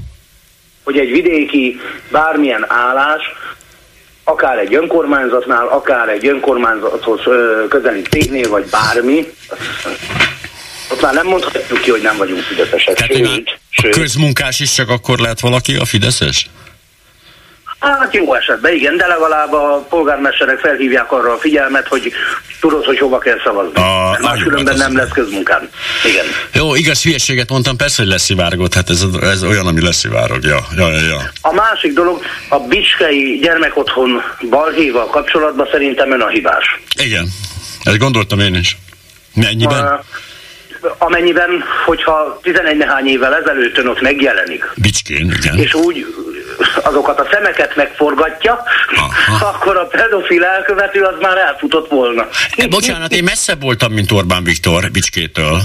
Hogy 0.83 0.97
egy 0.97 1.11
vidéki 1.11 1.79
bármilyen 2.11 2.65
állás, 2.67 3.21
akár 4.23 4.57
egy 4.57 4.75
önkormányzatnál, 4.75 5.67
akár 5.67 6.09
egy 6.09 6.27
önkormányzathoz 6.27 7.21
közeli 7.69 8.01
cégnél, 8.01 8.49
vagy 8.49 8.65
bármi, 8.65 9.25
ott 10.91 11.01
már 11.01 11.13
nem 11.13 11.25
mondhatjuk 11.27 11.81
ki, 11.81 11.89
hogy 11.89 12.01
nem 12.01 12.17
vagyunk 12.17 12.41
fideszesek. 12.41 12.95
Tehát 12.95 13.15
sőt, 13.15 13.57
sőt. 13.69 13.95
Közmunkás 13.95 14.59
is 14.59 14.73
csak 14.73 14.89
akkor 14.89 15.17
lehet 15.19 15.39
valaki 15.39 15.75
a 15.75 15.85
fideszes? 15.85 16.49
Hát 17.79 18.13
jó 18.13 18.33
esetben, 18.33 18.73
igen, 18.73 18.97
de 18.97 19.07
legalább 19.07 19.53
a 19.53 19.85
polgármesterek 19.89 20.59
felhívják 20.59 21.11
arra 21.11 21.33
a 21.33 21.37
figyelmet, 21.37 21.87
hogy 21.87 22.13
tudod, 22.59 22.85
hogy 22.85 22.99
hova 22.99 23.17
kell 23.17 23.37
szavazni. 23.43 23.73
A, 23.75 24.17
Mert 24.21 24.43
különben 24.43 24.77
nem 24.77 24.97
lesz 24.97 25.09
közmunkán. 25.09 25.69
Igen. 26.05 26.25
Jó, 26.53 26.75
igaz 26.75 27.03
hülyeséget 27.03 27.49
mondtam, 27.49 27.77
persze, 27.77 28.01
hogy 28.01 28.11
leszivárgott, 28.11 28.73
hát 28.73 28.89
ez, 28.89 29.05
ez 29.21 29.43
olyan, 29.43 29.67
ami 29.67 29.81
leszivárog. 29.81 30.43
Ja, 30.43 30.65
ja, 30.75 30.89
ja, 30.91 31.01
ja. 31.01 31.31
A 31.41 31.53
másik 31.53 31.93
dolog, 31.93 32.23
a 32.49 32.59
Bicskei 32.59 33.39
gyermekotthon 33.41 34.21
balhéval 34.49 35.07
kapcsolatban 35.07 35.67
szerintem 35.71 36.11
ön 36.11 36.21
a 36.21 36.27
hibás. 36.27 36.79
Igen, 37.03 37.27
ezt 37.83 37.97
gondoltam 37.97 38.39
én 38.39 38.55
is. 38.55 38.77
Mennyiben? 39.33 39.85
A, 39.87 40.03
amennyiben, 40.97 41.63
hogyha 41.85 42.39
11 42.41 42.77
nehány 42.77 43.07
évvel 43.07 43.35
ezelőtt 43.35 43.77
ön 43.77 43.87
ott 43.87 44.01
megjelenik. 44.01 44.71
Bicskén, 44.75 45.33
igen. 45.37 45.57
És 45.57 45.73
úgy 45.73 46.05
azokat 46.83 47.19
a 47.19 47.27
szemeket 47.31 47.75
megforgatja, 47.75 48.63
Aha. 48.95 49.45
akkor 49.45 49.77
a 49.77 49.85
pedofil 49.85 50.43
elkövető 50.43 51.01
az 51.01 51.15
már 51.21 51.37
elfutott 51.37 51.89
volna. 51.89 52.27
E, 52.55 52.67
bocsánat, 52.67 53.11
én 53.11 53.23
messzebb 53.23 53.61
voltam, 53.61 53.93
mint 53.93 54.11
Orbán 54.11 54.43
Viktor 54.43 54.91
Bicskétől. 54.91 55.61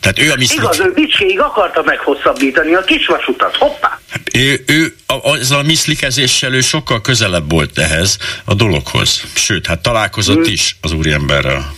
Tehát 0.00 0.18
ő 0.18 0.30
a 0.30 0.36
miszlik... 0.36 0.60
Igaz, 0.60 0.80
ő 0.80 0.92
Bicskéig 0.92 1.40
akarta 1.40 1.82
meghosszabbítani 1.82 2.74
a 2.74 2.80
kisvasutat, 2.80 3.56
hoppá! 3.56 3.98
Hát 4.10 4.20
ő, 4.34 4.64
ő 4.66 4.94
a, 5.06 5.36
ezzel 5.36 5.58
a 5.58 5.62
miszlikezéssel 5.62 6.54
ő 6.54 6.60
sokkal 6.60 7.00
közelebb 7.00 7.50
volt 7.50 7.78
ehhez 7.78 8.18
a 8.44 8.54
dologhoz. 8.54 9.22
Sőt, 9.34 9.66
hát 9.66 9.80
találkozott 9.80 10.44
hmm. 10.44 10.52
is 10.52 10.76
az 10.80 10.92
úriemberrel. 10.92 11.72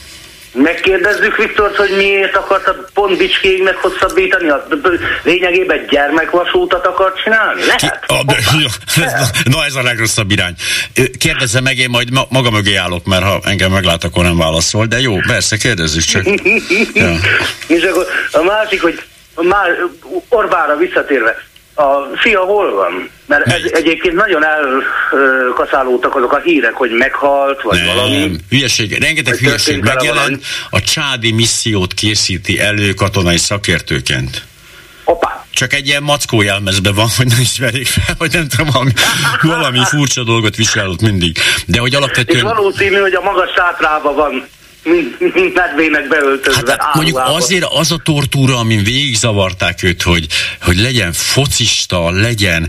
Megkérdezzük 0.52 1.36
Viktort, 1.36 1.76
hogy 1.76 1.96
miért 1.96 2.36
akarta 2.36 2.76
pont 2.94 3.18
Bicskéig 3.18 3.62
meghosszabbítani? 3.62 4.48
A 4.48 4.66
lényegében 5.22 5.86
gyermekvasútat 5.90 6.86
akar 6.86 7.12
csinálni? 7.22 7.60
Lehet? 7.66 7.80
Ki, 7.80 7.86
a, 8.06 8.24
na 9.44 9.64
ez 9.64 9.74
a 9.74 9.82
legrosszabb 9.82 10.30
irány. 10.30 10.54
Kérdezze 11.18 11.60
meg, 11.60 11.78
én 11.78 11.90
majd 11.90 12.12
ma, 12.12 12.26
maga 12.28 12.50
mögé 12.50 12.74
állok, 12.74 13.04
mert 13.04 13.22
ha 13.22 13.40
engem 13.44 13.70
meglát, 13.70 14.04
akkor 14.04 14.24
nem 14.24 14.36
válaszol, 14.36 14.86
de 14.86 15.00
jó, 15.00 15.16
persze, 15.26 15.56
kérdezzük 15.56 16.02
csak. 16.02 16.24
ja. 16.94 17.10
És 17.66 17.82
akkor 17.82 18.06
a 18.32 18.42
másik, 18.42 18.82
hogy 18.82 19.02
már 19.34 19.68
Orbára 20.28 20.76
visszatérve, 20.76 21.42
a 21.74 22.16
fia 22.16 22.40
hol 22.40 22.74
van? 22.74 23.10
Mert 23.26 23.46
ez, 23.46 23.62
egyébként 23.72 24.14
nagyon 24.14 24.42
elkaszálódtak 24.44 26.16
azok 26.16 26.32
a 26.32 26.40
hírek, 26.40 26.74
hogy 26.74 26.90
meghalt, 26.90 27.62
vagy 27.62 27.78
nem, 27.78 27.86
valami. 27.86 28.30
Hülyeség, 28.48 29.02
rengeteg 29.02 29.34
hülyeség 29.34 29.82
megjelent. 29.82 30.44
A 30.70 30.80
csádi 30.80 31.32
missziót 31.32 31.94
készíti 31.94 32.60
elő 32.60 32.92
katonai 32.92 33.36
szakértőként. 33.36 34.44
Opa. 35.04 35.46
Csak 35.50 35.72
egy 35.72 35.86
ilyen 35.86 36.02
mackó 36.02 36.42
jelmezben 36.42 36.94
van, 36.94 37.08
hogy 37.16 37.26
nem 37.26 37.40
ismerik 37.40 37.86
fel, 37.86 38.14
vagy 38.18 38.32
nem 38.32 38.48
tudom, 38.48 38.68
valami, 38.72 38.92
valami 39.42 39.80
furcsa 39.84 40.24
dolgot 40.24 40.56
viselott 40.56 41.00
mindig. 41.00 41.36
De 41.66 41.80
hogy 41.80 41.94
alapvetően... 41.94 42.36
És 42.36 42.42
valószínű, 42.42 42.96
hogy 42.96 43.14
a 43.14 43.20
magas 43.20 43.50
sátrában 43.56 44.14
van 44.14 44.48
mint 45.18 45.54
medvének 45.54 46.08
beöltözve. 46.08 46.76
Hát, 46.78 46.94
mondjuk 46.94 47.22
azért 47.24 47.64
az 47.64 47.92
a 47.92 47.96
tortúra, 48.04 48.58
amin 48.58 48.84
végig 48.84 49.16
zavarták 49.16 49.82
őt, 49.82 50.02
hogy, 50.02 50.26
hogy 50.62 50.80
legyen 50.80 51.12
focista, 51.12 52.10
legyen 52.10 52.68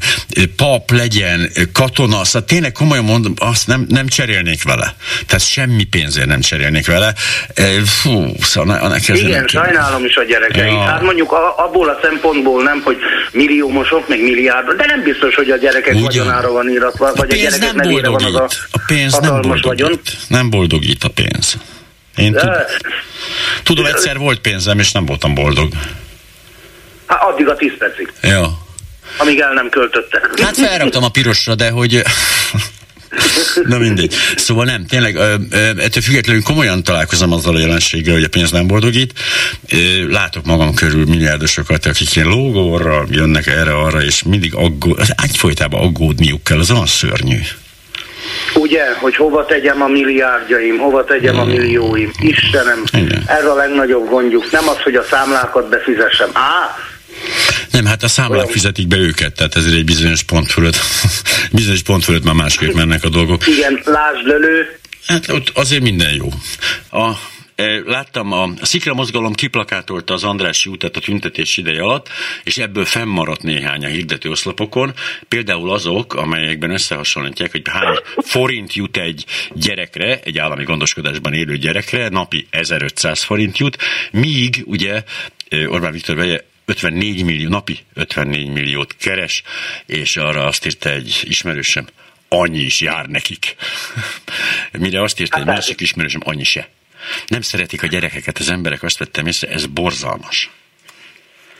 pap, 0.55 0.91
legyen 0.91 1.51
katona, 1.73 2.23
szóval 2.23 2.47
tényleg 2.47 2.71
komolyan 2.71 3.03
mondom, 3.03 3.33
azt 3.37 3.67
nem, 3.67 3.85
nem 3.89 4.07
cserélnék 4.07 4.63
vele. 4.63 4.95
Tehát 5.25 5.47
semmi 5.47 5.83
pénzért 5.83 6.27
nem 6.27 6.41
cserélnék 6.41 6.87
vele. 6.87 7.13
Fú, 7.85 8.33
szóval 8.41 8.87
nekem 8.87 9.15
Igen, 9.15 9.29
nem 9.29 9.47
sajnálom 9.47 10.05
is 10.05 10.15
a 10.15 10.23
gyerekeit. 10.23 10.71
Ja. 10.71 10.79
Hát 10.79 11.01
mondjuk 11.01 11.31
abból 11.57 11.89
a 11.89 11.99
szempontból 12.01 12.63
nem, 12.63 12.81
hogy 12.83 12.97
milliómosok, 13.31 14.07
meg 14.07 14.21
milliárd, 14.21 14.71
de 14.71 14.85
nem 14.85 15.03
biztos, 15.03 15.35
hogy 15.35 15.49
a 15.49 15.57
gyerekek 15.57 15.93
Ugyan. 15.93 16.03
vagyonára 16.03 16.51
van 16.51 16.69
íratva, 16.69 17.11
vagy 17.15 17.31
a, 17.31 17.33
a 17.33 17.37
gyerekek 17.37 17.73
nevére 17.73 18.09
van 18.09 18.23
az 18.23 18.35
a, 18.35 18.47
a 18.71 18.79
pénz 18.87 19.19
nem 19.19 19.41
boldogít. 19.41 19.63
Vagyon. 19.63 19.99
Nem 20.27 20.49
boldogít 20.49 21.03
a 21.03 21.09
pénz. 21.09 21.57
Én 22.15 22.33
tud, 22.33 22.49
tudom, 23.63 23.85
egyszer 23.85 24.17
volt 24.17 24.39
pénzem, 24.39 24.79
és 24.79 24.91
nem 24.91 25.05
voltam 25.05 25.33
boldog. 25.33 25.73
Hát 27.05 27.21
addig 27.21 27.47
a 27.47 27.55
tíz 27.55 27.71
percig. 27.77 28.13
Ja. 28.21 28.61
Amíg 29.17 29.39
el 29.39 29.53
nem 29.53 29.69
költötte. 29.69 30.21
Hát 30.41 30.57
felraktam 30.57 31.03
a 31.03 31.09
pirosra, 31.09 31.55
de 31.55 31.69
hogy... 31.69 32.01
Na 33.63 33.77
mindegy. 33.77 34.15
Szóval 34.35 34.65
nem, 34.65 34.85
tényleg 34.85 35.15
ö, 35.15 35.35
ö, 35.49 35.57
ettől 35.57 36.03
függetlenül 36.03 36.41
komolyan 36.41 36.83
találkozom 36.83 37.31
azzal 37.31 37.55
a 37.55 37.59
jelenséggel, 37.59 38.13
hogy 38.13 38.23
a 38.23 38.29
pénz 38.29 38.51
nem 38.51 38.67
boldogít. 38.67 39.13
Ö, 39.69 40.07
látok 40.09 40.45
magam 40.45 40.73
körül 40.73 41.05
milliárdosokat, 41.05 41.85
akik 41.85 42.15
ilyen 42.15 42.27
lógóra 42.27 43.05
jönnek 43.09 43.47
erre-arra, 43.47 44.03
és 44.03 44.23
mindig 44.23 44.53
aggód, 44.55 44.99
egyfolytában 45.23 45.81
aggódniuk 45.81 46.43
kell, 46.43 46.59
az 46.59 46.71
olyan 46.71 46.85
szörnyű. 46.85 47.39
Ugye, 48.55 48.93
hogy 48.93 49.15
hova 49.15 49.45
tegyem 49.45 49.81
a 49.81 49.87
milliárdjaim, 49.87 50.77
hova 50.77 51.03
tegyem 51.03 51.39
a 51.39 51.43
millióim. 51.43 52.11
Istenem, 52.19 52.83
ez 53.27 53.45
a 53.45 53.55
legnagyobb 53.55 54.09
gondjuk. 54.09 54.51
Nem 54.51 54.69
az, 54.69 54.77
hogy 54.77 54.95
a 54.95 55.03
számlákat 55.03 55.69
befizessem. 55.69 56.29
Á, 56.33 56.75
nem, 57.71 57.85
hát 57.85 58.03
a 58.03 58.07
számlák 58.07 58.49
fizetik 58.49 58.87
be 58.87 58.97
őket, 58.97 59.33
tehát 59.35 59.55
ezért 59.55 59.75
egy 59.75 59.85
bizonyos 59.85 60.23
pont 60.23 60.51
fölött, 60.51 60.75
bizonyos 61.51 61.81
pont 61.81 62.03
fölött 62.03 62.23
már 62.23 62.33
másképp 62.33 62.73
mennek 62.73 63.03
a 63.03 63.09
dolgok. 63.09 63.47
Igen, 63.47 63.81
lásd 63.85 64.27
lelő. 64.27 64.79
Hát 65.07 65.29
ott 65.29 65.51
azért 65.53 65.81
minden 65.81 66.13
jó. 66.13 66.29
A 66.99 67.11
Láttam, 67.85 68.31
a 68.31 68.49
Szikra 68.61 68.93
mozgalom 68.93 69.33
kiplakátolta 69.33 70.13
az 70.13 70.23
Andrási 70.23 70.69
útet 70.69 70.95
a 70.95 70.99
tüntetés 70.99 71.57
ideje 71.57 71.81
alatt, 71.81 72.09
és 72.43 72.57
ebből 72.57 72.85
fennmaradt 72.85 73.43
néhány 73.43 73.85
a 73.85 73.87
hirdető 73.87 74.29
oszlopokon, 74.29 74.93
például 75.27 75.71
azok, 75.71 76.13
amelyekben 76.13 76.71
összehasonlítják, 76.71 77.51
hogy 77.51 77.61
hány 77.69 77.97
forint 78.17 78.73
jut 78.73 78.97
egy 78.97 79.25
gyerekre, 79.51 80.19
egy 80.23 80.37
állami 80.37 80.63
gondoskodásban 80.63 81.33
élő 81.33 81.57
gyerekre, 81.57 82.09
napi 82.09 82.47
1500 82.49 83.23
forint 83.23 83.57
jut, 83.57 83.77
míg 84.11 84.63
ugye 84.65 85.03
Orbán 85.67 85.91
Viktor 85.91 86.15
Beje 86.15 86.45
54 86.65 87.23
millió, 87.23 87.49
napi 87.49 87.79
54 87.93 88.49
milliót 88.49 88.95
keres, 88.95 89.43
és 89.85 90.17
arra 90.17 90.45
azt 90.45 90.65
írta 90.65 90.89
egy 90.89 91.21
ismerősem, 91.23 91.87
annyi 92.27 92.59
is 92.59 92.81
jár 92.81 93.05
nekik. 93.05 93.55
Mire 94.71 95.01
azt 95.01 95.19
írta 95.19 95.39
egy 95.39 95.45
másik 95.45 95.81
ismerősöm, 95.81 96.21
annyi 96.25 96.43
se. 96.43 96.69
Nem 97.27 97.41
szeretik 97.41 97.83
a 97.83 97.87
gyerekeket 97.87 98.37
az 98.37 98.49
emberek, 98.49 98.83
azt 98.83 98.99
vettem 98.99 99.25
észre, 99.25 99.51
ez 99.51 99.65
borzalmas. 99.65 100.49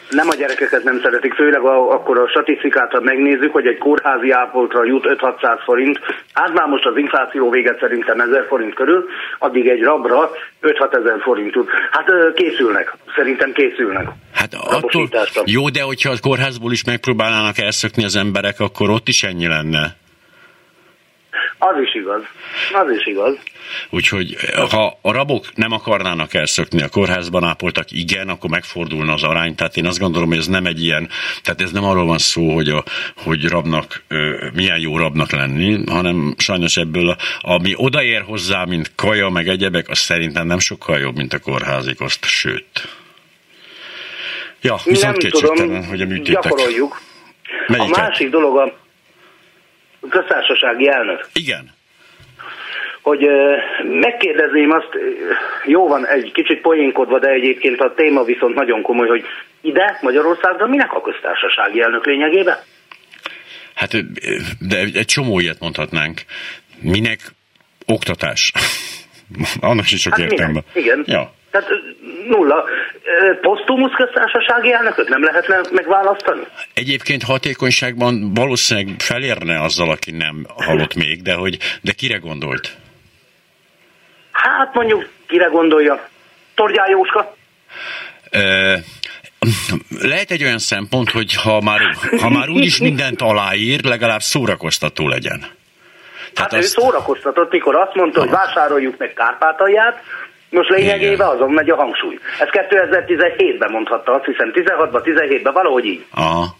Nem 0.10 0.30
a 0.30 0.36
gyerekeket 0.36 0.84
nem 0.84 0.99
szeretik, 1.03 1.34
főleg 1.34 1.61
a, 1.61 1.91
akkor 1.94 2.20
a 2.20 2.28
statisztikát, 2.28 2.91
ha 2.91 2.99
megnézzük, 2.99 3.52
hogy 3.52 3.68
egy 3.68 3.78
kórházi 3.78 4.32
ápoltra 4.32 4.86
jut 4.86 5.06
5-600 5.07 5.60
forint, 5.64 5.99
hát 6.34 6.53
már 6.53 6.68
most 6.68 6.86
az 6.86 6.98
infláció 6.98 7.49
véget 7.49 7.80
szerintem 7.80 8.20
1000 8.20 8.45
forint 8.48 8.74
körül, 8.74 9.06
addig 9.40 9.68
egy 9.68 9.82
rabra 9.82 10.32
5-6 10.61 10.98
ezer 10.98 11.20
forint 11.22 11.53
jut. 11.56 11.70
Hát 11.91 12.34
készülnek, 12.34 12.95
szerintem 13.15 13.52
készülnek. 13.52 14.07
Hát 14.34 14.53
attól, 14.53 15.10
jó, 15.45 15.70
de 15.70 15.82
hogyha 15.82 16.10
a 16.10 16.20
kórházból 16.22 16.72
is 16.72 16.84
megpróbálnának 16.84 17.57
elszökni 17.57 18.03
az 18.03 18.15
emberek, 18.15 18.60
akkor 18.60 18.90
ott 18.90 19.07
is 19.07 19.24
ennyi 19.24 19.48
lenne. 19.48 19.95
Az 21.57 21.82
is 21.82 21.95
igaz. 21.95 22.22
Az 22.74 22.91
is 22.91 23.06
igaz. 23.06 23.38
Úgyhogy 23.90 24.36
ha 24.70 24.98
a 25.02 25.12
rabok 25.12 25.56
nem 25.56 25.72
akarnának 25.72 26.34
elszökni, 26.34 26.82
a 26.82 26.90
kórházban 26.90 27.44
ápoltak, 27.44 27.91
igen, 27.91 28.30
akkor 28.30 28.50
megfordulna 28.50 29.14
az 29.14 29.24
arány. 29.24 29.56
Tehát 29.56 29.78
én 29.78 29.86
azt 29.86 30.00
gondolom, 30.00 30.30
hogy 30.30 30.38
ez 30.38 30.48
nem 30.48 30.66
egy 30.66 30.84
ilyen, 30.84 31.10
tehát 31.41 31.62
ez 31.62 31.72
nem 31.72 31.84
arról 31.84 32.06
van 32.06 32.18
szó, 32.18 32.54
hogy, 32.54 32.70
a, 32.70 32.84
hogy 33.18 33.48
rabnak, 33.48 34.04
milyen 34.54 34.80
jó 34.80 34.98
rabnak 34.98 35.32
lenni, 35.32 35.84
hanem 35.90 36.34
sajnos 36.38 36.78
ebből, 36.78 37.16
ami 37.41 37.74
odaér 37.76 38.22
hozzá, 38.22 38.64
mint 38.64 38.91
kaja, 38.95 39.30
meg 39.30 39.48
egyebek, 39.48 39.90
az 39.90 40.00
szerintem 40.00 40.48
nem 40.48 40.60
sokkal 40.60 41.00
jobb, 41.00 41.16
mint 41.16 41.34
a 41.34 41.40
kórházi 41.40 41.94
koszt, 41.94 42.26
sőt. 42.26 42.88
Ja, 44.62 44.76
viszont 44.86 45.18
tudom, 45.18 45.86
hogy 45.86 46.02
a 46.02 46.06
műtétek. 46.06 46.44
Gyakoroljuk. 46.44 47.02
Melyiket? 47.68 47.98
A 47.98 48.02
másik 48.02 48.30
dolog 48.30 48.58
a 48.58 50.08
köztársasági 50.10 50.88
elnök. 50.88 51.30
Igen. 51.34 51.74
Hogy 53.04 53.28
megkérdezném 53.84 54.72
azt, 54.72 54.90
jó 55.66 55.88
van, 55.88 56.08
egy 56.08 56.32
kicsit 56.32 56.62
poénkodva, 56.62 57.20
de 57.20 57.30
egyébként 57.30 57.80
a 57.80 57.94
téma 57.96 58.24
viszont 58.24 58.56
nagyon 58.56 58.82
komoly, 58.82 59.08
hogy 59.08 59.26
ide 59.62 60.00
Magyarországra 60.02 60.68
minek 60.68 60.94
a 60.94 61.02
köztársasági 61.02 61.82
elnök 61.82 62.06
lényegében? 62.06 62.58
Hát, 63.76 63.92
de 64.68 64.78
egy 64.78 65.06
csomó 65.06 65.40
ilyet 65.40 65.60
mondhatnánk. 65.60 66.22
Minek 66.82 67.20
oktatás? 67.86 68.52
Annak 69.60 69.92
is 69.92 70.02
sok 70.02 70.18
hát 70.18 70.32
értelme. 70.32 70.60
Igen. 70.74 71.04
Ja. 71.08 71.34
Tehát 71.52 71.70
nulla. 72.28 72.66
Posztumusz 73.42 73.96
köztársasági 73.96 74.74
elnököt 74.74 75.10
nem 75.10 75.24
lehetne 75.24 75.62
megválasztani? 75.72 76.42
Egyébként 76.74 77.24
hatékonyságban 77.24 78.34
valószínűleg 78.34 78.96
felérne 79.00 79.62
azzal, 79.62 79.90
aki 79.90 80.12
nem 80.12 80.46
hallott 80.56 80.96
még, 80.96 81.22
de 81.22 81.34
hogy 81.34 81.58
de 81.82 81.92
kire 81.92 82.18
gondolt? 82.18 82.78
Hát 84.34 84.74
mondjuk, 84.74 85.10
kire 85.28 85.46
gondolja? 85.46 86.08
Tordjál 86.56 86.90
Jóska? 86.90 87.36
lehet 89.90 90.32
egy 90.32 90.44
olyan 90.44 90.60
szempont, 90.60 91.12
hogy 91.12 91.34
ha 91.34 91.62
már, 91.62 91.82
ha 92.20 92.30
már 92.30 92.50
úgyis 92.50 92.80
mindent 92.80 93.22
aláír, 93.22 93.84
legalább 93.84 94.22
szórakoztató 94.22 95.08
legyen. 95.08 95.40
Tehát 96.34 96.52
hát 96.52 96.54
azt... 96.54 96.64
ő 96.64 96.82
szórakoztatott, 96.82 97.52
mikor 97.52 97.76
azt 97.76 97.96
mondta, 97.96 98.20
hogy 98.20 98.30
vásároljuk 98.30 98.98
meg 98.98 99.14
Kárpátalját, 99.14 100.04
most 100.50 100.70
lényegében 100.70 101.28
azon 101.28 101.52
megy 101.52 101.70
a 101.70 101.76
hangsúly. 101.76 102.20
Ez 102.40 102.48
2017-ben 102.52 103.72
mondhatta, 103.72 104.12
azt 104.12 104.26
hiszem 104.26 104.52
16-ban, 104.54 105.02
17-ben, 105.04 105.54
valahogy 105.54 105.86
így. 105.86 106.06
Aha. 106.12 106.56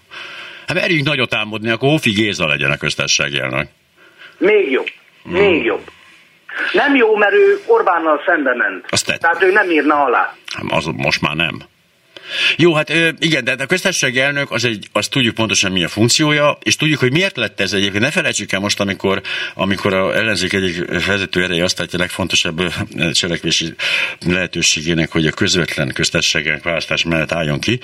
Hát 0.68 0.78
merjünk 0.78 1.08
nagyot 1.08 1.34
álmodni, 1.34 1.70
akkor 1.70 1.90
Hófi 1.90 2.12
Géza 2.12 2.48
legyen 2.48 2.72
a 2.72 2.78
köztársasági 2.78 3.40
elnök. 3.40 3.68
Még 4.38 4.72
jobb. 4.72 4.88
Hmm. 5.24 5.34
Még 5.34 5.64
jobb. 5.64 5.82
Nem 6.72 6.96
jó, 6.96 7.16
mert 7.16 7.34
ő 7.34 7.62
Orbánnal 7.66 8.22
szembe 8.26 8.56
ment. 8.56 8.86
Azt 8.90 9.18
Tehát 9.20 9.44
ő 9.44 9.52
nem 9.52 9.70
írna 9.70 10.04
alá. 10.04 10.36
Hát 10.56 10.66
az 10.72 10.86
most 10.86 11.22
már 11.22 11.36
nem. 11.36 11.72
Jó, 12.58 12.74
hát 12.74 12.90
igen, 13.20 13.44
de 13.44 13.52
hát 13.52 13.62
a 13.62 13.66
köztársasági 13.66 14.20
elnök, 14.20 14.52
az 14.52 14.66
egy, 14.66 14.88
azt 14.92 15.12
tudjuk 15.12 15.36
pontosan 15.36 15.72
mi 15.72 15.84
a 15.84 15.88
funkciója, 15.88 16.58
és 16.64 16.76
tudjuk, 16.76 17.00
hogy 17.00 17.12
miért 17.12 17.38
lett 17.38 17.60
ez 17.60 17.74
egyébként. 17.74 18.04
Ne 18.04 18.12
felejtsük 18.12 18.52
el 18.52 18.60
most, 18.60 18.80
amikor, 18.80 19.22
amikor 19.54 19.94
a 19.94 20.16
ellenzék 20.16 20.54
egyik 20.54 21.06
vezető 21.06 21.44
ereje 21.44 21.64
azt 21.64 21.80
látja 21.80 22.00
legfontosabb 22.00 22.62
cselekvési 23.12 23.74
lehetőségének, 24.28 25.12
hogy 25.12 25.28
a 25.28 25.32
közvetlen 25.32 25.94
köztársasági 25.94 26.60
választás 26.64 27.04
mellett 27.04 27.32
álljon 27.32 27.60
ki, 27.60 27.80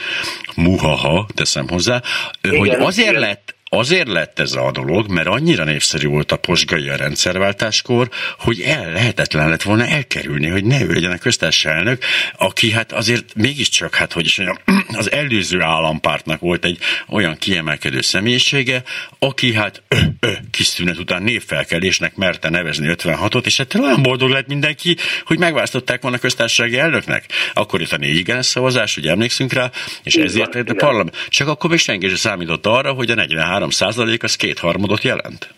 muhaha, 0.56 1.28
teszem 1.36 1.68
hozzá, 1.68 2.02
igen, 2.42 2.58
hogy 2.58 2.70
azért 2.70 3.10
igen. 3.10 3.22
lett 3.22 3.58
azért 3.70 4.08
lett 4.08 4.40
ez 4.40 4.54
a 4.54 4.72
dolog, 4.72 5.08
mert 5.08 5.28
annyira 5.28 5.64
népszerű 5.64 6.08
volt 6.08 6.32
a 6.32 6.36
posgai 6.36 6.90
a 6.90 6.96
rendszerváltáskor, 6.96 8.10
hogy 8.38 8.62
el 8.62 8.92
lehetetlen 8.92 9.50
lett 9.50 9.62
volna 9.62 9.86
elkerülni, 9.86 10.48
hogy 10.48 10.64
ne 10.64 10.82
ő 10.82 10.94
legyen 10.94 11.12
a 11.12 11.18
köztársaság 11.18 11.76
elnök, 11.76 12.04
aki 12.38 12.72
hát 12.72 12.92
azért 12.92 13.36
mégiscsak, 13.36 13.96
hát 13.96 14.14
hogy 14.14 14.26
is 14.26 14.38
mondjam, 14.38 14.58
az 15.00 15.12
előző 15.12 15.62
állampártnak 15.62 16.40
volt 16.40 16.66
egy 16.66 16.78
olyan 17.08 17.38
kiemelkedő 17.38 18.02
személyisége, 18.02 18.84
aki 19.20 19.54
hát 19.54 19.82
ö, 19.88 19.98
ö, 20.20 20.32
kis 20.52 20.66
szünet 20.66 20.98
után 20.98 21.24
névfelkelésnek 21.24 22.16
merte 22.16 22.50
nevezni 22.50 22.88
56-ot, 22.90 23.46
és 23.46 23.58
hát 23.58 23.74
olyan 23.74 24.02
boldog 24.02 24.30
lett 24.30 24.48
mindenki, 24.48 24.98
hogy 25.26 25.40
megválasztották 25.40 26.02
volna 26.02 26.18
a 26.18 26.20
köztársasági 26.20 26.78
elnöknek. 26.78 27.26
Akkor 27.54 27.82
itt 27.82 27.92
a 27.92 27.98
négy 27.98 28.16
igen 28.16 28.42
szavazás, 28.42 28.96
hogy 28.96 29.08
emlékszünk 29.08 29.54
rá, 29.54 29.72
és 30.04 30.16
ezért 30.16 30.56
a 30.56 30.74
parlament. 30.74 31.26
Csak 31.30 31.48
akkor 31.48 31.70
még 31.70 31.80
senki 31.80 32.08
sem 32.08 32.16
számított 32.16 32.66
arra, 32.66 32.92
hogy 32.92 33.12
a 33.12 33.16
43 33.16 33.59
százalék 33.68 34.24
az 34.24 34.36
kétharmadot 34.36 35.04
jelent. 35.04 35.50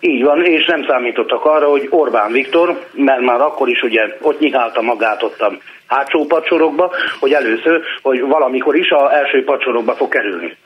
Így 0.00 0.22
van, 0.22 0.44
és 0.44 0.66
nem 0.66 0.84
számítottak 0.88 1.44
arra, 1.44 1.68
hogy 1.68 1.86
Orbán 1.90 2.32
Viktor, 2.32 2.86
mert 2.92 3.20
már 3.20 3.40
akkor 3.40 3.68
is 3.68 3.82
ugye 3.82 4.16
ott 4.20 4.40
nyigálta 4.40 4.82
magát 4.82 5.22
ott 5.22 5.40
a 5.40 5.58
hátsó 5.88 6.26
pacsorokba, 6.26 6.92
hogy 7.20 7.32
először, 7.32 7.80
hogy 8.02 8.20
valamikor 8.20 8.76
is 8.76 8.90
a 8.90 9.16
első 9.16 9.44
pacsorokba 9.44 9.96
fog 9.96 10.08
kerülni. 10.08 10.56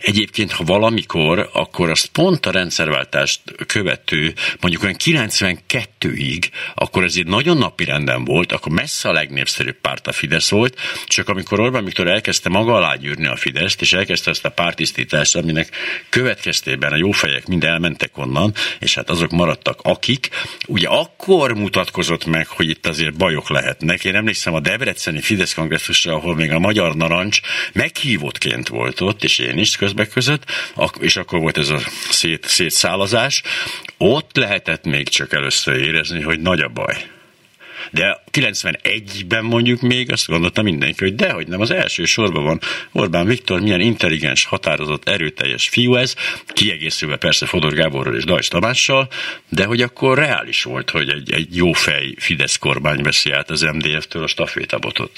Egyébként, 0.00 0.52
ha 0.52 0.64
valamikor, 0.64 1.48
akkor 1.52 1.90
azt 1.90 2.06
pont 2.06 2.46
a 2.46 2.50
rendszerváltást 2.50 3.40
követő, 3.66 4.32
mondjuk 4.60 4.82
olyan 4.82 4.96
92-ig, 5.04 6.44
akkor 6.74 7.02
ez 7.02 7.14
egy 7.16 7.26
nagyon 7.26 7.56
napi 7.56 7.84
renden 7.84 8.24
volt, 8.24 8.52
akkor 8.52 8.72
messze 8.72 9.08
a 9.08 9.12
legnépszerűbb 9.12 9.80
párt 9.80 10.06
a 10.06 10.12
Fidesz 10.12 10.50
volt, 10.50 10.76
csak 11.06 11.28
amikor 11.28 11.60
Orbán 11.60 11.84
Viktor 11.84 12.08
elkezdte 12.08 12.48
maga 12.48 12.74
alá 12.74 12.94
gyűrni 12.94 13.26
a 13.26 13.36
Fideszt, 13.36 13.80
és 13.80 13.92
elkezdte 13.92 14.30
ezt 14.30 14.44
a 14.44 14.50
pártisztítást, 14.50 15.36
aminek 15.36 15.68
következtében 16.08 16.92
a 16.92 16.96
jófejek 16.96 17.46
mind 17.46 17.64
elmentek 17.64 18.18
onnan, 18.18 18.52
és 18.80 18.94
hát 18.94 19.10
azok 19.10 19.30
maradtak 19.30 19.78
akik, 19.82 20.28
ugye 20.66 20.88
akkor 20.88 21.54
mutatkozott 21.54 22.24
meg, 22.26 22.46
hogy 22.46 22.68
itt 22.68 22.86
azért 22.86 23.16
bajok 23.16 23.48
lehetnek. 23.48 24.04
Én 24.04 24.14
emlékszem 24.14 24.54
a 24.54 24.60
Debreceni 24.64 25.20
Fidesz 25.20 25.54
kongresszusra, 25.54 26.14
ahol 26.14 26.34
még 26.34 26.52
a 26.52 26.58
Magyar 26.58 26.96
Narancs 26.96 27.40
meghívottként 27.72 28.68
volt 28.68 29.00
ott, 29.00 29.24
és 29.24 29.38
én 29.38 29.58
is 29.58 29.76
közbek 29.76 30.08
között, 30.08 30.44
és 31.00 31.16
akkor 31.16 31.38
volt 31.38 31.58
ez 31.58 31.68
a 31.68 31.80
szét, 32.10 32.44
szétszálazás, 32.48 33.42
ott 33.98 34.36
lehetett 34.36 34.84
még 34.84 35.08
csak 35.08 35.32
először 35.32 35.74
érezni, 35.74 36.22
hogy 36.22 36.40
nagy 36.40 36.60
a 36.60 36.68
baj. 36.68 37.13
De 37.90 38.22
91-ben 38.32 39.44
mondjuk 39.44 39.80
még 39.80 40.12
azt 40.12 40.26
gondolta 40.26 40.62
mindenki, 40.62 41.04
hogy 41.04 41.14
dehogy 41.14 41.48
nem, 41.48 41.60
az 41.60 41.70
első 41.70 42.04
sorban 42.04 42.44
van 42.44 42.58
Orbán 42.92 43.26
Viktor, 43.26 43.60
milyen 43.60 43.80
intelligens, 43.80 44.44
határozott, 44.44 45.08
erőteljes 45.08 45.68
fiú 45.68 45.94
ez, 45.94 46.14
kiegészülve 46.46 47.16
persze 47.16 47.46
Fodor 47.46 47.72
Gáborral 47.72 48.14
és 48.14 48.24
Dajs 48.24 48.48
Tamással, 48.48 49.08
de 49.48 49.64
hogy 49.64 49.80
akkor 49.80 50.18
reális 50.18 50.62
volt, 50.62 50.90
hogy 50.90 51.08
egy, 51.08 51.32
egy 51.32 51.56
jó 51.56 51.72
fej 51.72 52.14
Fidesz 52.18 52.56
kormány 52.56 53.02
veszi 53.02 53.30
át 53.30 53.50
az 53.50 53.60
MDF-től 53.60 54.22
a 54.22 54.26
stafétabotot. 54.26 55.10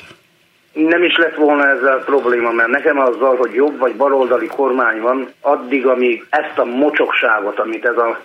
Nem 0.73 1.03
is 1.03 1.17
lett 1.17 1.35
volna 1.35 1.69
ezzel 1.69 1.99
probléma, 2.05 2.51
mert 2.51 2.69
nekem 2.69 2.99
azzal, 2.99 3.37
hogy 3.37 3.53
jobb 3.53 3.79
vagy 3.79 3.95
baloldali 3.95 4.47
kormány 4.47 5.01
van, 5.01 5.33
addig, 5.41 5.87
amíg 5.87 6.27
ezt 6.31 6.59
a 6.59 6.65
mocsokságot, 6.65 7.59
amit 7.59 7.85
ez 7.85 7.97
a 7.97 8.21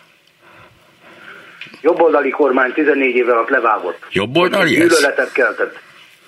jobboldali 1.82 2.30
kormány 2.30 2.74
14 2.74 3.16
éve 3.16 3.32
alatt 3.32 3.50
levágott. 3.50 4.06
Jobboldali 4.12 4.80
ez? 4.80 4.88
Gyűlöletet 4.88 5.32
keltett. 5.32 5.80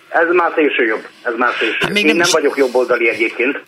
Ez 0.09 0.27
már 0.31 0.51
szélső 0.55 0.85
jobb. 0.85 1.07
Ez 1.21 1.33
már 1.37 1.53
szélső. 1.59 1.77
Hát 1.79 1.91
még 1.91 2.05
Én 2.05 2.15
nem, 2.15 2.17
nem 2.17 2.29
vagyok 2.31 2.57
jobboldali 2.57 3.09
egyébként. 3.09 3.61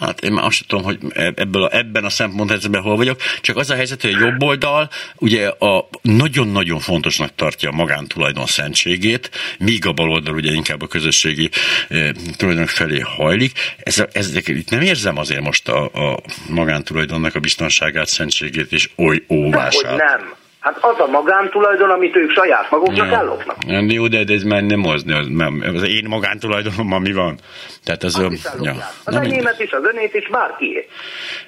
Hát 0.00 0.20
én 0.20 0.32
már 0.32 0.44
azt 0.44 0.66
tudom, 0.66 0.84
hogy 0.84 0.98
ebből 1.14 1.62
a, 1.62 1.76
ebben 1.76 2.04
a 2.04 2.10
szempontból 2.10 2.80
hol 2.80 2.96
vagyok, 2.96 3.20
csak 3.40 3.56
az 3.56 3.70
a 3.70 3.74
helyzet, 3.74 4.02
hogy 4.02 4.12
a 4.12 4.18
jobb 4.18 4.42
oldal 4.42 4.88
ugye 5.16 5.48
a 5.48 5.88
nagyon-nagyon 6.02 6.78
fontosnak 6.78 7.34
tartja 7.34 7.68
a 7.68 7.72
magántulajdon 7.72 8.46
szentségét, 8.46 9.30
míg 9.58 9.86
a 9.86 9.92
bal 9.92 10.10
oldal 10.10 10.34
ugye 10.34 10.52
inkább 10.52 10.82
a 10.82 10.86
közösségi 10.86 11.50
e, 11.88 12.12
tulajdonok 12.36 12.68
felé 12.68 12.98
hajlik. 12.98 13.52
Ez, 13.78 14.04
ez, 14.12 14.34
itt 14.46 14.70
nem 14.70 14.80
érzem 14.80 15.18
azért 15.18 15.40
most 15.40 15.68
a, 15.68 15.84
a 15.84 16.18
magántulajdonnak 16.48 17.34
a 17.34 17.40
biztonságát, 17.40 18.06
szentségét 18.06 18.72
és 18.72 18.90
oly 18.96 19.22
óvását. 19.28 19.96
Nem, 19.96 19.96
nem. 19.96 20.36
Hát 20.68 20.84
az 20.84 21.00
a 21.00 21.06
magántulajdon, 21.06 21.90
amit 21.90 22.16
ők 22.16 22.30
saját 22.30 22.70
maguknak 22.70 23.10
ja. 23.10 23.18
ellopnak. 23.18 23.56
Jó, 23.86 24.06
de 24.06 24.18
ez 24.26 24.42
már 24.42 24.62
nem 24.62 24.84
az, 24.84 25.04
az, 25.06 25.26
az 25.74 25.88
én 25.88 26.06
magántulajdonom, 26.08 27.02
mi 27.02 27.12
van. 27.12 27.38
Tehát 27.84 28.02
az, 28.02 28.18
a, 28.18 28.28
ja. 28.62 28.74
Az 29.04 29.14
enyémet 29.14 29.60
is, 29.60 29.72
az 29.72 29.84
önét 29.84 30.14
is, 30.14 30.28
bárki. 30.28 30.86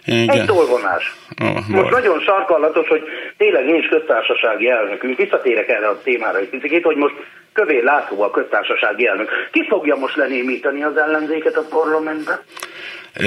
Egy 0.04 0.44
tolvonás. 0.46 1.14
Oh, 1.42 1.54
Most 1.54 1.90
van. 1.90 1.90
nagyon 1.90 2.20
sarkallatos, 2.20 2.88
hogy 2.88 3.02
tényleg 3.36 3.64
nincs 3.64 3.88
köztársasági 3.88 4.68
elnökünk. 4.68 5.16
Visszatérek 5.16 5.68
erre 5.68 5.88
a 5.88 6.00
témára 6.02 6.38
egy 6.38 6.48
picit, 6.48 6.84
hogy 6.84 6.96
most 6.96 7.14
Kövér 7.52 7.82
László 7.82 8.22
a 8.22 8.30
köztársasági 8.30 9.06
elnök. 9.06 9.28
Ki 9.52 9.66
fogja 9.68 9.96
most 9.96 10.16
lenémítani 10.16 10.82
az 10.82 10.96
ellenzéket 10.96 11.56
a 11.56 11.64
parlamentben? 11.70 12.40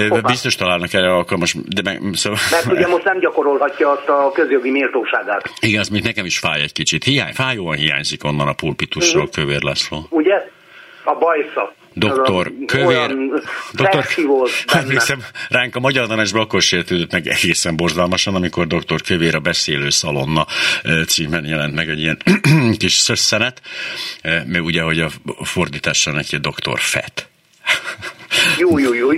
Hoppá. 0.08 0.28
Biztos 0.28 0.54
találnak 0.54 0.92
erre 0.92 1.12
alkalmas, 1.12 1.54
de 1.68 1.82
meg, 1.82 2.00
szóval... 2.12 2.38
Mert 2.50 2.66
ugye 2.66 2.86
most 2.86 3.04
nem 3.04 3.18
gyakorolhatja 3.18 3.90
azt 3.90 4.08
a 4.08 4.30
közjogi 4.34 4.70
méltóságát. 4.70 5.52
Igen, 5.60 5.80
az 5.80 5.88
még 5.88 6.02
nekem 6.02 6.24
is 6.24 6.38
fáj 6.38 6.60
egy 6.60 6.72
kicsit. 6.72 7.04
Hiány, 7.04 7.32
fájóan 7.32 7.76
hiányzik 7.76 8.24
onnan 8.24 8.48
a 8.48 8.52
pulpitusról 8.52 9.22
uh-huh. 9.22 9.44
Kövér 9.44 9.62
László. 9.62 10.06
Ugye? 10.10 10.50
A 11.04 11.14
bajsza. 11.14 11.74
Doktor 11.96 12.52
Kövér, 12.66 13.16
doktor, 13.72 14.04
emlékszem, 14.82 15.24
ránk 15.48 15.76
a 15.76 15.80
Magyar 15.80 16.06
Tanácsban 16.06 16.42
akkor 16.42 16.62
sértődött 16.62 17.12
meg 17.12 17.26
egészen 17.26 17.76
borzalmasan, 17.76 18.34
amikor 18.34 18.66
doktor 18.66 19.00
Kövér 19.00 19.34
a 19.34 19.40
Beszélő 19.40 19.90
Szalonna 19.90 20.46
címen 21.06 21.44
jelent 21.44 21.74
meg 21.74 21.88
egy 21.88 22.00
ilyen 22.00 22.18
kis 22.78 22.92
szösszenet, 22.92 23.60
mert 24.22 24.60
ugye, 24.60 24.82
hogy 24.82 25.00
a 25.00 25.10
fordítással 25.44 26.12
neki 26.12 26.36
doktor 26.36 26.78
Fett. 26.78 27.28
Jó, 28.58 28.78
jó, 28.78 28.92
jó. 28.92 29.08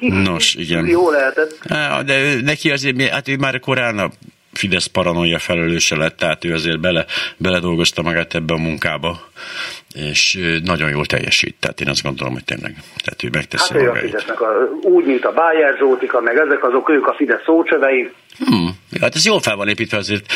Nos, 0.00 0.54
igen. 0.54 0.86
Jó 0.86 1.10
lehetett. 1.10 1.58
De 2.06 2.40
neki 2.42 2.70
azért, 2.70 3.02
hát 3.02 3.28
ő 3.28 3.36
már 3.36 3.60
korán 3.60 3.98
a 3.98 4.08
Fidesz 4.52 4.86
paranoia 4.86 5.38
felelőse 5.38 5.96
lett, 5.96 6.16
tehát 6.16 6.44
ő 6.44 6.52
azért 6.52 6.80
bele, 6.80 7.04
beledolgozta 7.36 8.02
magát 8.02 8.34
ebbe 8.34 8.54
a 8.54 8.56
munkába, 8.56 9.20
és 9.94 10.38
nagyon 10.64 10.90
jól 10.90 11.06
teljesít. 11.06 11.56
Tehát 11.60 11.80
én 11.80 11.88
azt 11.88 12.02
gondolom, 12.02 12.32
hogy 12.32 12.44
tényleg 12.44 12.74
tehát 13.04 13.22
ő 13.22 13.28
megteszi 13.32 13.72
hát 13.72 13.86
magáit. 13.86 14.14
A 14.14 14.44
a, 14.44 14.70
úgy, 14.82 15.04
mint 15.04 15.24
a 15.24 15.32
Bájer 15.32 15.76
Zsótika, 15.78 16.20
meg 16.20 16.36
ezek 16.36 16.64
azok, 16.64 16.88
ők 16.88 17.06
a 17.06 17.14
Fidesz 17.14 17.42
szócsövei, 17.44 18.10
Hmm. 18.46 18.68
Hát 19.00 19.14
ez 19.14 19.26
jól 19.26 19.40
fel 19.40 19.56
van 19.56 19.68
építve 19.68 19.96
azért, 19.96 20.32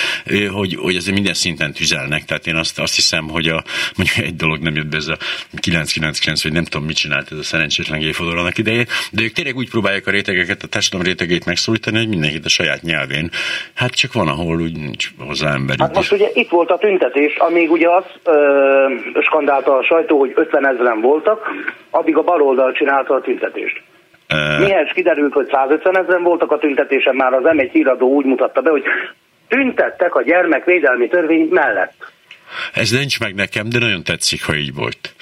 hogy, 0.53 0.75
hogy 0.75 0.97
ezért 0.97 1.15
minden 1.15 1.35
szinten 1.35 1.73
tüzelnek. 1.73 2.25
Tehát 2.25 2.47
én 2.47 2.55
azt, 2.55 2.79
azt 2.79 2.95
hiszem, 2.95 3.29
hogy 3.29 3.49
a, 3.49 3.63
mondjuk 3.97 4.27
egy 4.27 4.37
dolog 4.37 4.59
nem 4.59 4.77
jött 4.77 4.87
be 4.87 4.97
ez 4.97 5.09
a 5.09 5.17
999, 5.61 6.43
vagy 6.43 6.53
nem 6.53 6.65
tudom, 6.65 6.87
mit 6.87 6.97
csinált 6.97 7.33
ez 7.33 7.39
a 7.39 7.43
szerencsétlen 7.43 7.99
Géfodor 7.99 8.37
annak 8.37 8.59
idején, 8.59 8.87
de 9.13 9.23
ők 9.23 9.33
tényleg 9.33 9.57
úgy 9.57 9.71
próbálják 9.71 10.07
a 10.07 10.11
rétegeket, 10.11 10.63
a 10.63 10.67
társadalom 10.67 11.07
rétegét 11.07 11.45
megszólítani, 11.45 11.97
hogy 11.97 12.09
mindenkit 12.09 12.45
a 12.45 12.49
saját 12.49 12.83
nyelvén. 12.83 13.31
Hát 13.75 13.91
csak 13.91 14.13
van, 14.13 14.29
ahol 14.29 14.61
úgy 14.61 14.77
nincs 14.77 15.11
hozzá 15.19 15.53
emberi. 15.53 15.81
Hát 15.83 15.95
most 15.95 16.13
ugye 16.13 16.29
itt 16.35 16.51
volt 16.51 16.71
a 16.71 16.79
tüntetés, 16.79 17.37
amíg 17.37 17.71
ugye 17.71 17.89
az 17.89 18.05
ö, 18.25 18.33
skandálta 19.21 19.77
a 19.77 19.83
sajtó, 19.83 20.19
hogy 20.19 20.33
50 20.35 20.67
ezeren 20.67 21.01
voltak, 21.01 21.51
addig 21.91 22.17
a 22.17 22.23
baloldal 22.23 22.73
csinálta 22.73 23.15
a 23.15 23.21
tüntetést. 23.21 23.83
Mihez 24.59 24.91
kiderült, 24.95 25.33
hogy 25.33 25.49
150 25.53 25.99
ezeren 25.99 26.23
voltak 26.23 26.53
a 26.53 26.59
tüntetésen, 26.59 27.15
már 27.15 27.33
az 27.33 27.43
M1 27.45 27.69
híradó 27.73 28.09
úgy 28.09 28.25
mutatta 28.25 28.61
be, 28.61 28.71
hogy 28.71 28.85
tüntettek 29.49 30.15
a 30.15 30.23
gyermekvédelmi 30.23 31.09
törvény 31.09 31.49
mellett. 31.51 31.95
Ez 32.75 32.91
nincs 32.91 33.21
meg 33.21 33.35
nekem, 33.35 33.69
de 33.69 33.79
nagyon 33.79 34.03
tetszik, 34.05 34.45
ha 34.45 34.55
így 34.55 34.75
volt. 34.75 35.15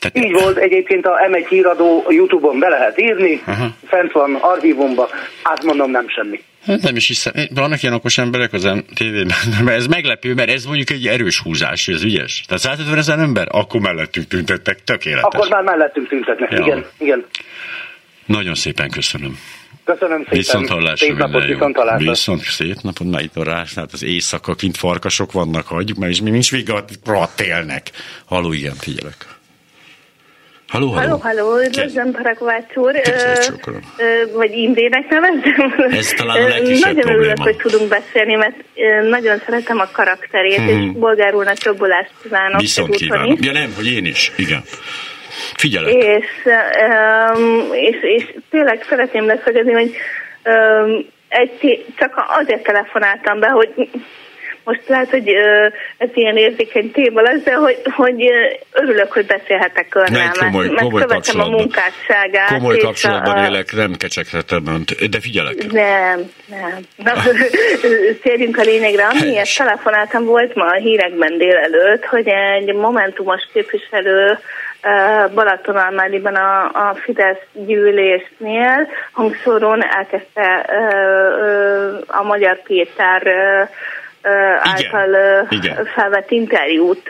Tehát... 0.00 0.28
Így 0.28 0.42
volt, 0.42 0.56
egyébként 0.56 1.06
a 1.06 1.18
M1 1.30 1.46
híradó 1.48 2.04
Youtube-on 2.08 2.58
be 2.58 2.68
lehet 2.68 3.00
írni, 3.00 3.42
Aha. 3.46 3.66
fent 3.86 4.12
van 4.12 4.34
archívumban, 4.34 5.06
átmondom 5.42 5.90
nem 5.90 6.08
semmi. 6.08 6.40
Hát 6.66 6.82
nem 6.82 6.96
is 6.96 7.06
hiszem. 7.06 7.32
Vannak 7.54 7.82
ilyen 7.82 7.94
okos 7.94 8.18
emberek 8.18 8.52
az 8.52 8.70
tévében, 8.94 9.36
mert 9.64 9.76
ez 9.76 9.86
meglepő, 9.86 10.34
mert 10.34 10.50
ez 10.50 10.64
mondjuk 10.64 10.90
egy 10.90 11.06
erős 11.06 11.40
húzás, 11.40 11.88
ez 11.88 12.04
ügyes. 12.04 12.44
Tehát 12.46 12.62
150 12.62 12.98
ezer 12.98 13.18
ember, 13.18 13.46
akkor 13.50 13.80
mellettünk 13.80 14.26
tüntettek, 14.26 14.84
tökéletes. 14.84 15.24
Akkor 15.24 15.48
már 15.48 15.62
mellettünk 15.62 16.08
tüntetnek, 16.08 16.50
ja. 16.50 16.58
igen, 16.58 16.84
igen. 16.98 17.24
Nagyon 18.26 18.54
szépen 18.54 18.90
köszönöm. 18.90 19.38
Köszönöm 19.84 20.18
szépen. 20.18 20.38
Viszont 20.38 20.68
hallásra. 20.68 21.06
Szép 21.06 21.16
napot, 21.16 21.44
viszont 21.44 21.76
hallásra. 21.76 22.10
Viszont 22.10 22.42
szép 22.42 22.76
napot, 22.82 23.10
na 23.10 23.20
itt 23.20 23.36
a 23.36 23.44
rás, 23.44 23.74
hát 23.74 23.92
az 23.92 24.02
éjszaka 24.02 24.54
kint 24.54 24.76
farkasok 24.76 25.32
vannak, 25.32 25.66
hagyjuk 25.66 25.98
mert 25.98 26.12
is 26.12 26.20
mi 26.20 26.30
nincs 26.30 26.50
vége, 26.50 26.84
rohadt 27.04 27.40
élnek. 27.40 27.90
Haló, 28.24 28.52
igen, 28.52 28.74
figyelek. 28.74 29.26
Halló, 30.68 30.88
halló. 30.90 31.18
Halló, 31.18 31.42
halló, 31.44 31.64
üdvözlöm 31.66 32.10
Parakovács 32.10 32.74
úr. 32.74 32.92
Vagy 34.34 34.52
Imrének 34.52 35.08
nevezem. 35.08 35.90
Ez 35.90 36.08
talán 36.08 36.42
a 36.42 36.48
legkisebb 36.48 36.94
Nagyon 36.94 37.12
örülök, 37.12 37.38
hogy 37.38 37.56
tudunk 37.56 37.88
beszélni, 37.88 38.34
mert 38.34 38.56
nagyon 39.08 39.38
szeretem 39.44 39.78
a 39.78 39.88
karakterét, 39.92 40.56
hmm. 40.56 40.68
és 40.68 40.98
bolgár 40.98 41.34
úrnak 41.34 41.62
jobbulást 41.62 42.10
kívánok. 42.22 42.60
Viszont 42.60 42.96
kívánok. 42.96 43.44
Ja 43.44 43.52
nem, 43.52 43.72
hogy 43.76 43.86
én 43.86 44.04
is, 44.04 44.32
igen. 44.36 44.62
Figyelek. 45.56 45.92
És, 45.92 46.26
és, 47.72 47.96
és 48.02 48.34
tényleg 48.50 48.84
szeretném 48.88 49.26
leszögezni, 49.26 49.72
hogy 49.72 49.96
egy, 51.28 51.84
csak 51.96 52.24
azért 52.38 52.62
telefonáltam 52.62 53.40
be, 53.40 53.48
hogy 53.48 53.90
most 54.64 54.82
lehet, 54.86 55.10
hogy 55.10 55.28
ez 55.96 56.08
ilyen 56.14 56.36
érzékeny 56.36 56.90
téma 56.90 57.20
lesz, 57.20 57.42
de 57.42 57.54
hogy, 57.54 57.78
hogy 57.96 58.30
örülök, 58.72 59.12
hogy 59.12 59.26
beszélhetek 59.26 59.94
önnel, 59.94 60.24
mert, 60.24 60.38
komoly, 60.38 60.66
mert 60.66 60.80
komoly 60.80 61.02
követem 61.02 61.40
a 61.40 61.48
munkásságát. 61.48 62.48
Komoly 62.48 62.78
kapcsolatban 62.78 63.36
a... 63.36 63.44
élek, 63.46 63.72
nem 63.72 63.92
kecseghetem 63.92 64.66
önt, 64.66 65.08
de 65.08 65.20
figyelek. 65.20 65.72
Nem, 65.72 66.30
nem. 66.46 66.78
Na, 66.96 67.12
térjünk 68.22 68.58
a 68.58 68.62
lényegre. 68.62 69.06
Amiért 69.06 69.56
telefonáltam 69.56 70.24
volt 70.24 70.54
ma 70.54 70.64
a 70.64 70.74
hírekben 70.74 71.38
délelőtt, 71.38 72.04
hogy 72.04 72.28
egy 72.28 72.74
momentumos 72.74 73.48
képviselő 73.52 74.38
Balatonalmádiban 75.34 76.34
a, 76.34 76.64
a 76.64 76.94
Fidesz 76.94 77.42
gyűlésnél 77.52 78.88
hangszórón 79.12 79.84
elkezdte 79.84 80.66
a 82.06 82.22
Magyar 82.22 82.62
Péter 82.62 83.22
által 84.60 85.16
Igen. 85.50 85.84
felvett 85.94 86.30
interjút 86.30 87.08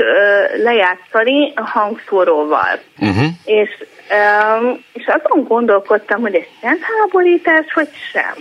lejátszani 0.63 1.53
a 1.57 1.63
hangszóróval. 1.63 2.79
Uh-huh. 2.99 3.25
És, 3.45 3.85
és 4.93 5.07
azon 5.07 5.45
gondolkodtam, 5.45 6.21
hogy 6.21 6.35
ez 6.35 6.47
szentháborítás, 6.61 7.73
vagy 7.75 7.89
sem. 8.13 8.35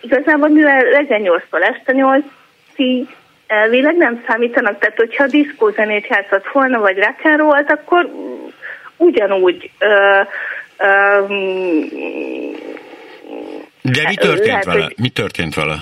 Igazából 0.00 0.48
mivel 0.48 0.80
reggel 0.80 1.20
8-tól 1.22 1.68
este 1.68 1.92
8-ig 1.92 3.06
elvileg 3.46 3.96
nem 3.96 4.24
számítanak, 4.26 4.78
tehát 4.78 4.96
hogyha 4.96 5.26
diszkózenét 5.26 6.06
játszott 6.06 6.46
volna, 6.52 6.78
vagy 6.78 6.96
rock'n'rollt, 6.98 7.68
akkor 7.68 8.10
ugyanúgy 8.96 9.70
ö, 9.78 10.20
ö, 10.78 11.24
De 13.82 14.02
mi 14.08 14.14
történt 14.14 14.46
lehet, 14.46 14.64
vele? 14.64 14.84
Hogy... 14.84 14.94
Mi 14.96 15.08
történt 15.08 15.54
vele? 15.54 15.76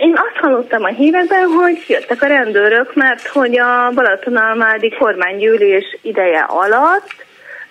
Én 0.00 0.12
azt 0.14 0.36
hallottam 0.40 0.84
a 0.84 0.88
hírekben, 0.88 1.46
hogy 1.46 1.84
jöttek 1.88 2.22
a 2.22 2.26
rendőrök, 2.26 2.94
mert 2.94 3.26
hogy 3.26 3.58
a 3.58 3.90
Balatonalmádi 3.94 4.90
kormánygyűlés 4.90 5.98
ideje 6.02 6.40
alatt 6.40 7.24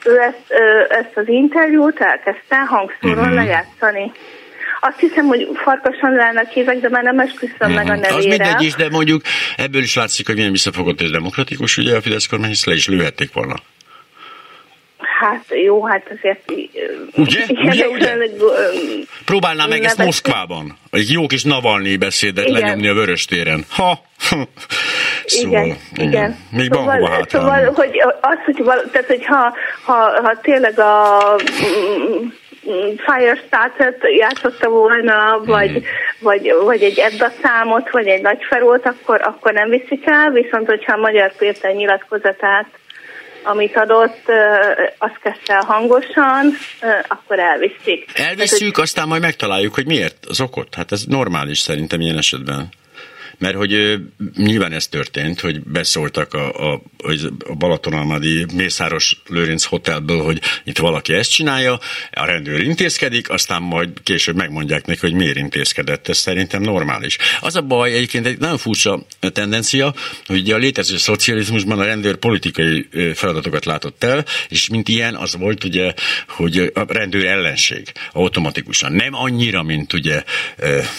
ő 0.06 0.20
ezt, 0.20 0.62
ezt 0.90 1.18
az 1.18 1.28
interjút 1.28 2.00
elkezdte 2.00 2.56
hangszóron 2.56 3.18
uh-huh. 3.18 3.34
lejátszani. 3.34 4.12
Azt 4.80 5.00
hiszem, 5.00 5.26
hogy 5.26 5.48
farkasan 5.54 6.12
lennek 6.12 6.56
évek, 6.56 6.80
de 6.80 6.90
már 6.90 7.04
nem 7.04 7.20
esküszöm 7.20 7.56
uh-huh. 7.60 7.76
meg 7.76 7.86
a 7.86 7.96
nevére. 7.96 8.16
Az 8.16 8.26
mindegy 8.26 8.62
is, 8.62 8.74
de 8.74 8.90
mondjuk 8.90 9.22
ebből 9.56 9.82
is 9.82 9.96
látszik, 9.96 10.26
hogy 10.26 10.36
milyen 10.36 10.52
visszafogott 10.52 11.02
és 11.02 11.10
demokratikus, 11.10 11.78
ugye 11.78 11.96
a 11.96 12.02
Fidesz 12.02 12.28
kormány, 12.28 12.54
le 12.66 12.74
is 12.74 12.88
lőhették 12.88 13.34
volna. 13.34 13.56
Hát 15.22 15.46
jó, 15.50 15.86
hát 15.86 16.12
azért... 16.18 16.52
Ugye? 17.16 17.40
ugye, 17.50 17.88
ugye? 17.88 18.16
Próbálná 19.26 19.66
meg 19.66 19.84
ezt 19.84 19.98
Moszkvában. 19.98 20.78
Egy 20.92 21.12
jó 21.12 21.28
kis 21.28 21.44
Navalnyi 21.44 21.98
beszédet 21.98 22.48
igen. 22.48 22.62
lenyomni 22.62 22.88
a 22.88 22.94
vörös 22.94 23.26
téren. 23.26 23.66
Ha! 23.70 24.00
szóval, 25.26 25.66
igen, 25.66 25.78
igen. 25.94 26.08
igen. 26.08 26.38
Még 26.52 26.74
szóval, 26.74 26.86
van 26.86 27.10
hova 27.10 27.26
Szóval, 27.28 27.72
hogy 27.74 28.02
az, 28.22 28.38
hogy, 28.46 28.64
val, 28.64 28.90
tehát, 28.92 29.08
hogy 29.08 29.26
ha, 29.26 29.54
ha, 29.84 30.22
ha 30.22 30.40
tényleg 30.42 30.80
a 30.80 31.20
Firestarter-t 33.06 34.04
játszotta 34.18 34.70
volna, 34.70 35.42
vagy, 35.46 35.72
mm. 35.72 35.84
vagy, 36.20 36.54
vagy 36.64 36.84
egy 36.84 37.00
Edda 37.00 37.32
számot, 37.42 37.90
vagy 37.90 38.08
egy 38.08 38.22
nagy 38.22 38.40
ferót, 38.50 38.86
akkor, 38.86 39.22
akkor 39.22 39.54
nem 39.54 39.70
viszik 39.70 40.04
el, 40.06 40.30
viszont 40.30 40.68
hogyha 40.68 40.94
a 40.94 41.00
Magyar 41.00 41.36
Péter 41.36 41.74
nyilatkozatát 41.74 42.66
amit 43.44 43.76
adott, 43.76 44.22
azt 44.98 45.20
kezdte 45.22 45.64
hangosan, 45.68 46.58
akkor 47.08 47.40
elviszik. 47.40 48.12
Elviszük, 48.14 48.78
aztán 48.78 49.08
majd 49.08 49.22
megtaláljuk, 49.22 49.74
hogy 49.74 49.86
miért 49.86 50.26
az 50.28 50.42
okot. 50.42 50.76
Hát 50.76 50.92
ez 50.92 51.04
normális 51.04 51.60
szerintem 51.60 52.02
ilyen 52.02 52.18
esetben 52.18 52.70
mert 53.42 53.56
hogy 53.56 54.00
nyilván 54.36 54.72
ez 54.72 54.88
történt, 54.88 55.40
hogy 55.40 55.64
beszóltak 55.64 56.34
a, 56.34 56.72
a, 56.72 56.82
a 57.48 57.56
Balatonalmadi 57.56 58.46
Mészáros 58.54 59.22
Lőrinc 59.28 59.64
Hotelből, 59.64 60.22
hogy 60.22 60.42
itt 60.64 60.78
valaki 60.78 61.14
ezt 61.14 61.32
csinálja, 61.32 61.80
a 62.12 62.26
rendőr 62.26 62.60
intézkedik, 62.60 63.30
aztán 63.30 63.62
majd 63.62 63.90
később 64.04 64.36
megmondják 64.36 64.86
neki, 64.86 65.00
hogy 65.00 65.14
miért 65.14 65.38
intézkedett. 65.38 66.08
Ez 66.08 66.18
szerintem 66.18 66.62
normális. 66.62 67.18
Az 67.40 67.56
a 67.56 67.62
baj 67.62 67.92
egyébként 67.92 68.26
egy 68.26 68.40
nagyon 68.40 68.58
furcsa 68.58 69.06
tendencia, 69.20 69.94
hogy 70.26 70.52
a 70.52 70.58
létező 70.58 70.98
szocializmusban 70.98 71.80
a 71.80 71.84
rendőr 71.84 72.16
politikai 72.16 72.88
feladatokat 73.14 73.66
látott 73.66 74.04
el, 74.04 74.26
és 74.50 74.70
mint 74.70 74.88
ilyen 74.88 75.16
az 75.16 75.36
volt 75.36 75.64
ugye, 75.64 75.94
hogy 76.28 76.72
a 76.74 76.94
rendőr 76.94 77.26
ellenség 77.26 77.92
automatikusan. 78.12 78.92
Nem 78.92 79.14
annyira, 79.14 79.64
mint 79.64 79.94
ugye 79.94 80.24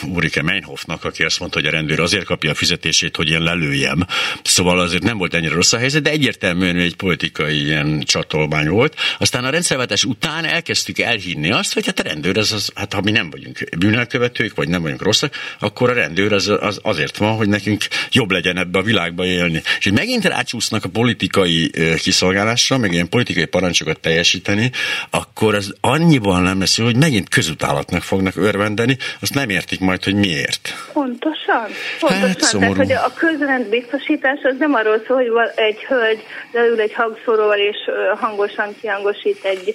Ulrike 0.02 0.42
Meinhofnak, 0.42 1.04
aki 1.04 1.22
azt 1.22 1.40
mondta, 1.40 1.58
hogy 1.58 1.68
a 1.68 1.70
rendőr 1.72 2.00
azért 2.00 2.30
kapja 2.32 2.50
a 2.50 2.54
fizetését, 2.54 3.16
hogy 3.16 3.28
én 3.28 3.42
lelőjem. 3.42 4.06
Szóval 4.42 4.78
azért 4.78 5.02
nem 5.02 5.18
volt 5.18 5.34
ennyire 5.34 5.54
rossz 5.54 5.72
a 5.72 5.78
helyzet, 5.78 6.02
de 6.02 6.10
egyértelműen 6.10 6.76
egy 6.76 6.96
politikai 6.96 7.64
ilyen 7.64 8.02
csatolmány 8.04 8.68
volt. 8.68 8.94
Aztán 9.18 9.44
a 9.44 9.50
rendszerváltás 9.50 10.04
után 10.04 10.44
elkezdtük 10.44 10.98
elhinni 10.98 11.50
azt, 11.50 11.72
hogy 11.74 11.86
hát 11.86 11.98
a 11.98 12.02
rendőr 12.02 12.38
az, 12.38 12.52
az 12.52 12.70
hát 12.74 12.92
ha 12.92 13.00
mi 13.00 13.10
nem 13.10 13.30
vagyunk 13.30 13.58
bűnelkövetők, 13.78 14.54
vagy 14.54 14.68
nem 14.68 14.82
vagyunk 14.82 15.02
rosszak, 15.02 15.34
akkor 15.58 15.90
a 15.90 15.92
rendőr 15.92 16.32
az, 16.32 16.48
az 16.60 16.78
azért 16.82 17.16
van, 17.16 17.36
hogy 17.36 17.48
nekünk 17.48 17.84
jobb 18.10 18.30
legyen 18.30 18.56
ebbe 18.56 18.78
a 18.78 18.82
világba 18.82 19.24
élni. 19.24 19.62
És 19.78 19.84
hogy 19.84 19.92
megint 19.92 20.24
rácsúsznak 20.24 20.84
a 20.84 20.88
politikai 20.88 21.70
kiszolgálásra, 21.96 22.78
meg 22.78 22.92
ilyen 22.92 23.08
politikai 23.08 23.44
parancsokat 23.44 24.00
teljesíteni, 24.00 24.70
akkor 25.10 25.54
az 25.54 25.74
annyiban 25.80 26.42
nem 26.42 26.58
lesz 26.58 26.78
hogy 26.78 26.96
megint 26.96 27.28
közutálatnak 27.28 28.02
fognak 28.02 28.36
örvendeni, 28.36 28.96
azt 29.20 29.34
nem 29.34 29.48
értik 29.50 29.80
majd, 29.80 30.04
hogy 30.04 30.14
miért. 30.14 30.74
Pontosan. 30.92 31.68
Pontosan. 31.98 32.21
Hát, 32.26 32.50
tehát, 32.50 32.76
hogy 32.76 32.92
a 32.92 33.12
közrendbiztosítás 33.14 34.40
az 34.42 34.54
nem 34.58 34.74
arról 34.74 35.02
szól, 35.06 35.16
hogy 35.16 35.50
egy 35.54 35.84
hölgy 35.84 36.22
leül 36.52 36.80
egy 36.80 36.94
hangszóróval 36.94 37.58
és 37.58 37.76
hangosan 38.20 38.74
kiangosít 38.80 39.44
egy 39.44 39.74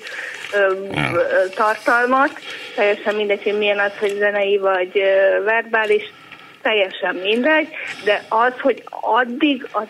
ja. 0.92 1.12
tartalmat, 1.56 2.32
teljesen 2.76 3.16
mindegy, 3.16 3.44
hogy 3.44 3.58
milyen 3.58 3.80
az, 3.80 3.92
hogy 4.00 4.16
zenei 4.18 4.58
vagy 4.58 5.02
verbális, 5.44 6.14
teljesen 6.62 7.16
mindegy, 7.16 7.68
de 8.04 8.26
az, 8.30 8.54
hogy 8.62 8.84
addig 8.90 9.68
az 9.72 9.88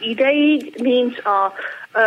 ideig 0.00 0.74
nincs 0.76 1.18
a, 1.18 1.52
ö, 1.92 2.00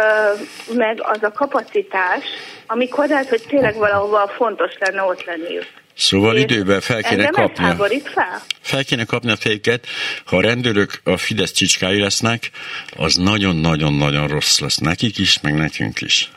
meg 0.74 1.02
az 1.02 1.24
a 1.24 1.32
kapacitás, 1.32 2.24
amikor 2.68 3.08
lehet, 3.08 3.30
hogy 3.30 3.44
tényleg 3.48 3.76
valahova 3.76 4.28
fontos 4.28 4.74
lenne 4.80 5.04
ott 5.04 5.24
lenniük. 5.24 5.68
Szóval 5.96 6.38
időben 6.38 6.82
fel 6.82 7.02
kéne 7.02 7.28
kapni. 7.28 8.02
Fel? 8.04 8.42
fel 8.62 8.84
kéne 8.84 9.04
kapni 9.04 9.32
a 9.32 9.36
fejüket. 9.36 9.88
Ha 10.26 10.38
a 10.38 10.42
rendőrök 10.42 11.02
a 11.04 11.18
Fidesz 11.18 11.52
csicskái 11.52 12.00
lesznek, 12.00 12.52
az 12.98 13.16
nagyon-nagyon-nagyon 13.16 14.28
rossz 14.28 14.60
lesz 14.60 14.78
nekik 14.78 15.18
is, 15.18 15.42
meg 15.42 15.54
nekünk 15.54 16.02
is. 16.02 16.32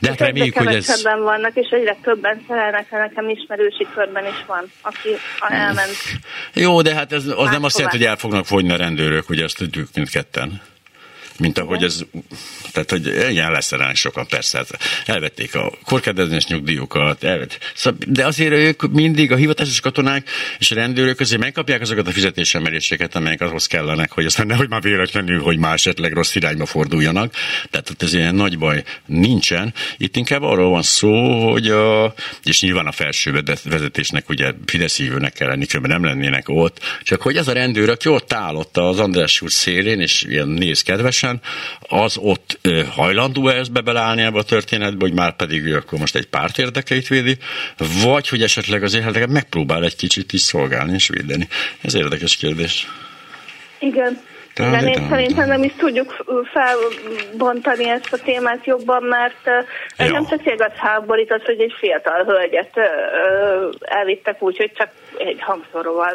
De 0.00 0.08
hát 0.08 0.20
reméljük, 0.20 0.56
hogy 0.56 0.74
ez... 0.74 1.02
vannak, 1.02 1.54
és 1.54 1.68
egyre 1.70 1.96
többen 2.02 2.44
szerelnek, 2.48 2.90
nekem 2.90 3.28
ismerősi 3.28 3.86
körben 3.94 4.26
is 4.26 4.44
van, 4.46 4.72
aki 4.80 5.08
elment. 5.48 5.96
Jó, 6.54 6.82
de 6.82 6.94
hát 6.94 7.12
ez, 7.12 7.24
az 7.26 7.50
nem 7.50 7.64
azt 7.64 7.76
jelenti, 7.76 7.98
hogy 7.98 8.06
el 8.06 8.16
fognak 8.16 8.46
fogyni 8.46 8.72
a 8.72 8.76
rendőrök, 8.76 9.28
ugye 9.28 9.44
azt 9.44 9.56
tudjuk 9.56 9.88
mindketten 9.94 10.60
mint 11.38 11.58
ahogy 11.58 11.82
ez, 11.82 12.00
tehát 12.72 12.90
hogy 12.90 13.06
ilyen 13.06 13.50
leszerelnek 13.50 13.96
sokan, 13.96 14.26
persze, 14.26 14.58
hát 14.58 14.78
elvették 15.06 15.54
a 15.54 15.72
korkedvezményes 15.84 16.46
nyugdíjukat, 16.46 17.24
elvet, 17.24 17.58
szóval, 17.74 17.98
de 18.06 18.26
azért 18.26 18.52
ők 18.52 18.92
mindig, 18.92 19.32
a 19.32 19.36
hivatásos 19.36 19.80
katonák 19.80 20.30
és 20.58 20.70
a 20.70 20.74
rendőrök 20.74 21.20
azért 21.20 21.40
megkapják 21.40 21.80
azokat 21.80 22.06
a 22.06 22.10
fizetésemeléseket, 22.10 23.14
amelyek 23.14 23.40
ahhoz 23.40 23.66
kellenek, 23.66 24.12
hogy 24.12 24.24
aztán 24.24 24.46
nehogy 24.46 24.68
már 24.68 24.82
véletlenül, 24.82 25.42
hogy 25.42 25.58
már 25.58 25.72
esetleg 25.72 26.12
rossz 26.12 26.34
irányba 26.34 26.66
forduljanak. 26.66 27.34
Tehát 27.70 27.90
ott 27.90 28.02
ez 28.02 28.14
ilyen 28.14 28.34
nagy 28.34 28.58
baj 28.58 28.82
nincsen. 29.06 29.74
Itt 29.96 30.16
inkább 30.16 30.42
arról 30.42 30.70
van 30.70 30.82
szó, 30.82 31.50
hogy 31.50 31.66
a, 31.70 32.14
és 32.42 32.60
nyilván 32.60 32.86
a 32.86 32.92
felső 32.92 33.42
vezetésnek 33.64 34.28
ugye 34.28 34.52
Fidesz 34.66 34.96
hívőnek 34.96 35.32
kell 35.32 35.48
lenni, 35.48 35.66
nem 35.82 36.04
lennének 36.04 36.48
ott, 36.48 36.80
csak 37.02 37.22
hogy 37.22 37.36
ez 37.36 37.48
a 37.48 37.52
rendőr, 37.52 37.88
aki 37.88 38.08
ott 38.08 38.32
állott 38.32 38.76
az 38.76 38.98
András 38.98 39.40
úr 39.40 39.50
szélén, 39.50 40.00
és 40.00 40.22
ilyen 40.22 40.48
néz 40.48 40.82
kedvesen, 40.82 41.25
teljesen, 41.26 41.40
az 41.88 42.16
ott 42.16 42.58
hajlandó 42.94 43.48
ezt 43.48 43.72
bebeleállni 43.72 44.22
ebbe 44.22 44.38
a 44.38 44.42
történetbe, 44.42 45.04
hogy 45.04 45.14
már 45.14 45.36
pedig 45.36 45.64
ő 45.64 45.76
akkor 45.76 45.98
most 45.98 46.16
egy 46.16 46.26
párt 46.26 46.58
érdekeit 46.58 47.08
védi, 47.08 47.36
vagy 48.04 48.28
hogy 48.28 48.42
esetleg 48.42 48.82
az 48.82 48.96
hát 48.96 49.26
megpróbál 49.26 49.84
egy 49.84 49.96
kicsit 49.96 50.32
is 50.32 50.40
szolgálni 50.40 50.92
és 50.92 51.08
védeni. 51.08 51.48
Ez 51.82 51.94
érdekes 51.94 52.36
kérdés. 52.36 52.86
Igen. 53.78 54.20
Igen, 54.58 54.86
én 54.86 55.08
szerintem 55.08 55.48
nem 55.48 55.62
is 55.62 55.72
tudjuk 55.76 56.24
felbontani 56.52 57.88
ezt 57.88 58.12
a 58.12 58.16
témát 58.16 58.64
jobban, 58.64 59.02
mert 59.02 59.46
ez 59.96 60.10
nem 60.10 60.26
csak 60.26 60.46
igaz 60.46 60.72
háborít 60.76 61.32
az, 61.32 61.42
hogy 61.44 61.60
egy 61.60 61.74
fiatal 61.78 62.24
hölgyet 62.24 62.70
elvittek 63.80 64.42
úgy, 64.42 64.56
hogy 64.56 64.72
csak 64.76 64.88
egy 65.18 65.42
hangszóróval 65.42 66.14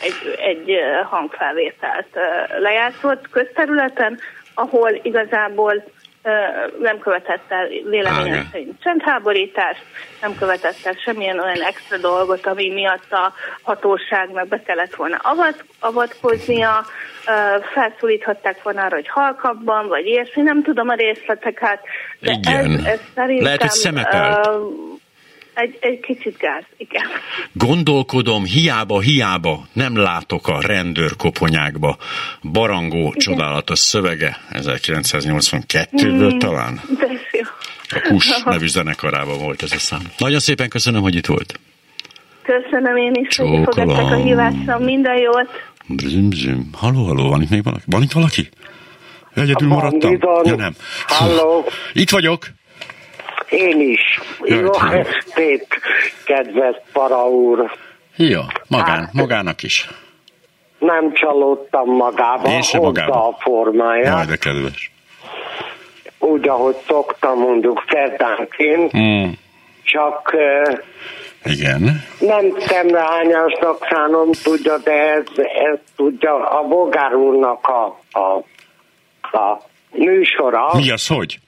egy, 0.00 0.14
egy 0.38 0.76
hangfelvételt 1.04 2.08
lejátszott 2.58 3.28
közterületen, 3.30 4.18
ahol 4.58 5.00
igazából 5.02 5.84
nem 6.78 6.98
követett 6.98 7.44
el 7.48 7.68
véleményem 7.68 8.48
szerint 8.52 8.82
csendháborítást, 8.82 9.82
nem 10.20 10.34
követett 10.38 10.76
el 10.84 10.96
semmilyen 11.04 11.40
olyan 11.40 11.62
extra 11.62 11.96
dolgot, 11.96 12.46
ami 12.46 12.70
miatt 12.72 13.12
a 13.12 13.32
hatóságnak 13.62 14.48
be 14.48 14.62
kellett 14.62 14.94
volna 14.94 15.16
avat, 15.22 15.64
avatkoznia, 15.80 16.84
felszólíthatták 17.74 18.62
volna 18.62 18.82
arra, 18.82 18.94
hogy 18.94 19.08
halkabban, 19.08 19.88
vagy 19.88 20.06
ilyesmi, 20.06 20.42
nem 20.42 20.62
tudom 20.62 20.88
a 20.88 20.94
részleteket, 20.94 21.80
de 22.20 22.32
Igen. 22.32 22.54
ez, 22.54 22.84
ez 22.84 23.00
szerintem... 23.14 23.44
Lehet, 23.44 23.60
hogy 23.60 23.70
szemetelt. 23.70 24.46
Uh, 24.46 24.97
egy, 25.58 25.78
egy 25.80 26.00
kicsit 26.00 26.36
gáz, 26.36 26.64
igen. 26.76 27.02
Gondolkodom, 27.52 28.44
hiába, 28.44 29.00
hiába 29.00 29.66
nem 29.72 29.96
látok 29.96 30.48
a 30.48 30.60
rendőr 30.60 31.16
koponyákba. 31.16 31.96
Barangó 32.52 32.98
igen. 32.98 33.12
csodálatos 33.16 33.78
szövege, 33.78 34.36
1982-ből 34.52 36.34
mm, 36.34 36.38
talán. 36.38 36.80
De 36.98 37.06
jó. 37.32 37.40
A 37.90 38.08
KUS 38.08 38.42
nevű 38.44 38.66
zenekarában 38.66 39.38
volt 39.38 39.62
ez 39.62 39.72
a 39.72 39.78
szám. 39.78 40.02
Nagyon 40.18 40.38
szépen 40.38 40.68
köszönöm, 40.68 41.02
hogy 41.02 41.14
itt 41.14 41.26
volt. 41.26 41.60
Köszönöm 42.42 42.96
én 42.96 43.12
is, 43.14 43.28
Csókolom. 43.28 43.64
hogy 43.64 43.74
fogadtak 43.74 44.10
a 44.10 44.22
hívásra. 44.22 44.78
Minden 44.78 45.16
jót. 45.16 45.48
Bzim, 45.88 46.28
bzim. 46.28 46.68
Halló, 46.72 47.04
halló, 47.04 47.28
van 47.28 47.42
itt 47.42 47.50
még 47.50 47.62
valaki? 47.62 47.82
Van 47.86 48.02
itt 48.02 48.12
valaki? 48.12 48.48
Egyedül 49.34 49.68
maradtam? 49.68 50.18
Ja, 50.44 50.56
nem. 50.56 50.74
Halló. 51.06 51.64
Itt 51.92 52.10
vagyok. 52.10 52.46
Én 53.50 53.80
is. 53.80 54.20
Jó 54.44 54.72
estét, 54.90 55.66
kedves 56.24 56.76
para 56.92 57.28
úr. 57.28 57.70
Jó, 58.16 58.40
magán, 58.68 59.08
magának 59.12 59.62
is. 59.62 59.88
Nem 60.78 61.12
csalódtam 61.12 61.88
magába, 61.90 62.48
Én 62.50 62.62
sem 62.62 62.80
magába. 62.80 63.28
a 63.28 63.36
formáját. 63.38 64.04
Jaj, 64.16 64.24
de 64.26 64.36
kedves. 64.36 64.92
Úgy, 66.18 66.48
ahogy 66.48 66.76
szoktam 66.86 67.38
mondjuk 67.38 67.84
szerdánként, 67.88 68.92
Mm. 68.96 69.30
csak 69.82 70.36
Igen. 71.44 72.04
nem 72.18 72.54
szemrehányásnak 72.58 73.86
szánom, 73.90 74.30
tudja, 74.42 74.78
de 74.78 74.92
ez, 74.92 75.24
ez 75.70 75.78
tudja 75.96 76.48
a 76.48 76.62
Bogár 76.62 77.14
úrnak 77.14 77.66
a, 77.66 77.98
a, 78.18 78.36
a 79.36 79.62
műsora. 79.90 80.70
Mi 80.74 80.90
az, 80.90 81.06
hogy? 81.06 81.38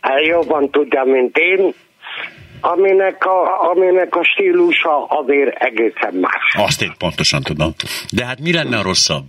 Hát 0.00 0.26
jobban 0.26 0.70
tudja, 0.70 1.04
mint 1.04 1.36
én, 1.36 1.74
aminek 2.60 3.24
a, 3.24 3.68
aminek 3.70 4.16
a 4.16 4.24
stílusa 4.24 5.06
azért 5.06 5.56
egészen 5.56 6.14
más. 6.14 6.54
Azt 6.56 6.82
én 6.82 6.92
pontosan 6.98 7.42
tudom. 7.42 7.74
De 8.12 8.24
hát 8.24 8.40
mi 8.40 8.52
lenne 8.52 8.78
a 8.78 8.82
rosszabb? 8.82 9.26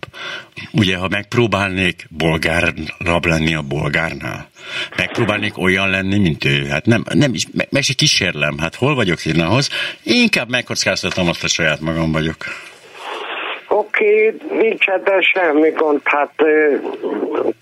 Ugye, 0.72 0.98
ha 0.98 1.08
megpróbálnék 1.08 2.08
bolgárabb 2.10 3.26
lenni 3.26 3.56
a 3.56 3.62
bolgárnál? 3.62 4.50
Megpróbálnék 4.98 5.58
olyan 5.58 5.90
lenni, 5.90 6.18
mint 6.18 6.46
ő? 6.46 6.66
Hát 6.66 6.86
nem, 6.86 7.04
nem 7.14 7.34
is, 7.34 7.46
meg, 7.54 7.68
meg 7.70 7.82
se 7.82 7.94
kísérlem. 7.94 8.58
Hát 8.58 8.76
hol 8.76 8.96
vagyok 8.96 9.26
én 9.26 9.42
ahhoz? 9.42 9.70
Inkább 10.04 10.50
megkockáztatom 10.50 11.28
azt, 11.28 11.42
hogy 11.42 11.50
saját 11.50 11.80
magam 11.80 12.12
vagyok. 12.12 12.38
Oké, 13.74 14.28
okay, 14.28 14.60
nincs 14.60 14.88
ebben 14.88 15.22
semmi 15.22 15.70
gond, 15.70 16.02
hát 16.04 16.34
ö, 16.36 16.76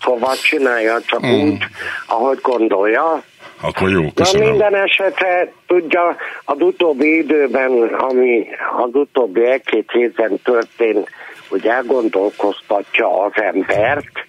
szóval 0.00 0.34
csinálja 0.34 1.00
csak 1.00 1.20
Hmm. 1.20 1.40
úgy, 1.40 1.64
ahogy 2.06 2.38
gondolja. 2.42 3.22
Akkor 3.62 3.90
jó, 3.90 4.02
Na 4.02 4.10
köszönöm. 4.14 4.48
minden 4.48 4.74
esetre 4.74 5.52
tudja, 5.66 6.16
az 6.44 6.60
utóbbi 6.60 7.16
időben, 7.16 7.72
ami 7.82 8.46
az 8.76 8.90
utóbbi 8.92 9.44
egy-két 9.46 9.90
héten 9.92 10.38
történt, 10.44 11.08
hogy 11.48 11.66
elgondolkoztatja 11.66 13.22
az 13.22 13.32
embert, 13.34 14.26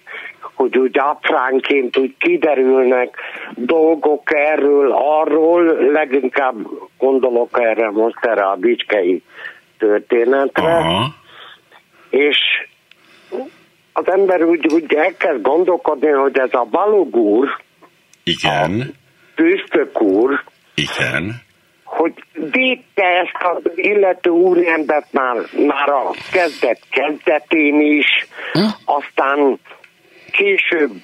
hogy 0.54 0.78
úgy 0.78 0.98
apránként 0.98 1.96
úgy 1.96 2.14
kiderülnek 2.18 3.16
dolgok 3.54 4.34
erről, 4.34 4.92
arról, 4.92 5.62
leginkább 5.92 6.54
gondolok 6.98 7.58
erre 7.60 7.90
most 7.90 8.18
erre 8.24 8.42
a 8.44 8.54
bicskei 8.54 9.22
történetre, 9.78 10.76
Aha. 10.76 11.20
És 12.12 12.38
az 13.92 14.08
ember 14.08 14.42
úgy, 14.42 14.72
úgy 14.72 14.94
elkezd 14.94 15.42
gondolkodni, 15.42 16.08
hogy 16.08 16.38
ez 16.38 16.52
a 16.52 16.66
Balog 16.70 17.16
úr, 17.16 17.60
Igen. 18.22 18.94
püspök 19.34 20.00
úr, 20.00 20.42
Igen. 20.74 21.42
hogy 21.84 22.12
védte 22.34 23.04
ezt 23.04 23.56
az 23.56 23.70
illető 23.74 24.30
úriembert 24.30 25.12
már, 25.12 25.36
már 25.66 25.88
a 25.88 26.10
kezdet 26.32 26.80
kezdetén 26.90 27.80
is, 27.80 28.26
aztán 28.84 29.58
később 30.32 30.94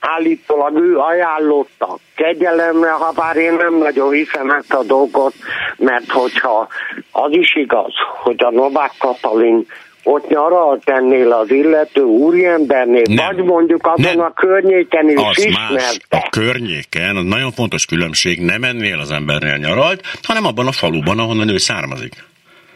állítólag 0.00 0.76
ő 0.76 0.98
ajánlotta 0.98 1.98
kegyelemre, 2.16 2.90
ha 2.90 3.12
bár 3.12 3.36
én 3.36 3.52
nem 3.52 3.74
nagyon 3.74 4.12
hiszem 4.12 4.50
ezt 4.50 4.72
a 4.72 4.82
dolgot, 4.82 5.34
mert 5.76 6.10
hogyha 6.10 6.68
az 7.12 7.32
is 7.32 7.56
igaz, 7.56 7.92
hogy 8.22 8.42
a 8.44 8.50
Novák 8.50 8.92
Katalin 8.98 9.66
ott 10.08 10.28
nyaralt 10.28 10.88
ennél 10.90 11.32
az 11.32 11.50
illető 11.50 12.02
úriembernél, 12.02 13.02
vagy 13.16 13.44
mondjuk 13.44 13.86
azon 13.86 14.20
a 14.20 14.32
környéken 14.32 15.08
is 15.08 15.16
Az 15.16 15.22
más. 15.22 15.36
ismerte. 15.36 16.16
A 16.16 16.28
környéken, 16.30 17.16
az 17.16 17.24
nagyon 17.24 17.52
fontos 17.52 17.84
különbség, 17.86 18.40
nem 18.40 18.62
ennél 18.64 18.98
az 18.98 19.10
embernél 19.10 19.56
nyaralt, 19.56 20.00
hanem 20.22 20.44
abban 20.46 20.66
a 20.66 20.72
faluban, 20.72 21.18
ahonnan 21.18 21.48
ő 21.48 21.56
származik. 21.56 22.12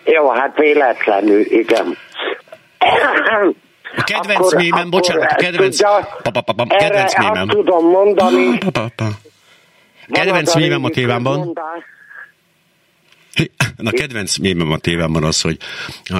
Jó, 0.05 0.31
hát 0.31 0.57
véletlenül, 0.57 1.41
igen. 1.41 1.97
A 3.97 4.03
kedvenc 4.05 4.55
mémem, 4.55 4.91
bocsánat, 4.91 5.31
a 5.31 5.35
kedvenc, 5.35 5.81
pa, 6.23 6.31
pa, 6.33 6.41
pa, 6.41 6.53
pa, 6.53 6.65
kedvenc 6.67 7.19
mémem. 7.19 7.49
tudom 7.49 7.87
mondani, 7.87 8.59
Pa, 8.59 8.71
pa, 8.71 8.87
pa. 8.97 9.05
Van 9.05 10.25
Kedvenc 10.25 10.55
mémem 10.55 10.85
a 10.85 10.87
régi 10.87 11.01
tévámban. 11.01 11.53
Közmondás, 13.35 13.51
A 13.85 13.91
kedvenc 13.91 14.37
mémem 14.37 14.71
a 14.71 14.79
tévában 14.79 15.25
az, 15.25 15.41
hogy 15.41 15.57
a, 16.05 16.17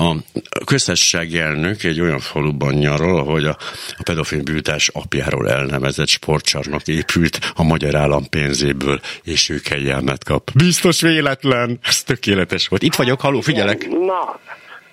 a 0.00 0.16
köztársasági 0.64 1.38
elnök 1.38 1.82
egy 1.82 2.00
olyan 2.00 2.18
faluban 2.18 2.74
nyarol, 2.74 3.18
ahogy 3.18 3.44
a, 3.44 3.56
a 3.98 4.02
pedofil 4.04 4.42
bűtás 4.42 4.88
apjáról 4.88 5.48
elnevezett 5.50 6.08
sportcsarnok 6.08 6.86
épült 6.86 7.38
a 7.54 7.62
magyar 7.62 7.94
állam 7.94 8.28
pénzéből, 8.28 9.00
és 9.22 9.48
ő 9.48 9.58
kegyelmet 9.58 10.24
kap. 10.24 10.50
Biztos 10.54 11.00
véletlen. 11.00 11.78
Ez 11.82 12.02
tökéletes 12.02 12.68
volt. 12.68 12.82
Itt 12.82 12.94
vagyok, 12.94 13.20
haló, 13.20 13.40
figyelek. 13.40 13.88
Na, 13.88 14.38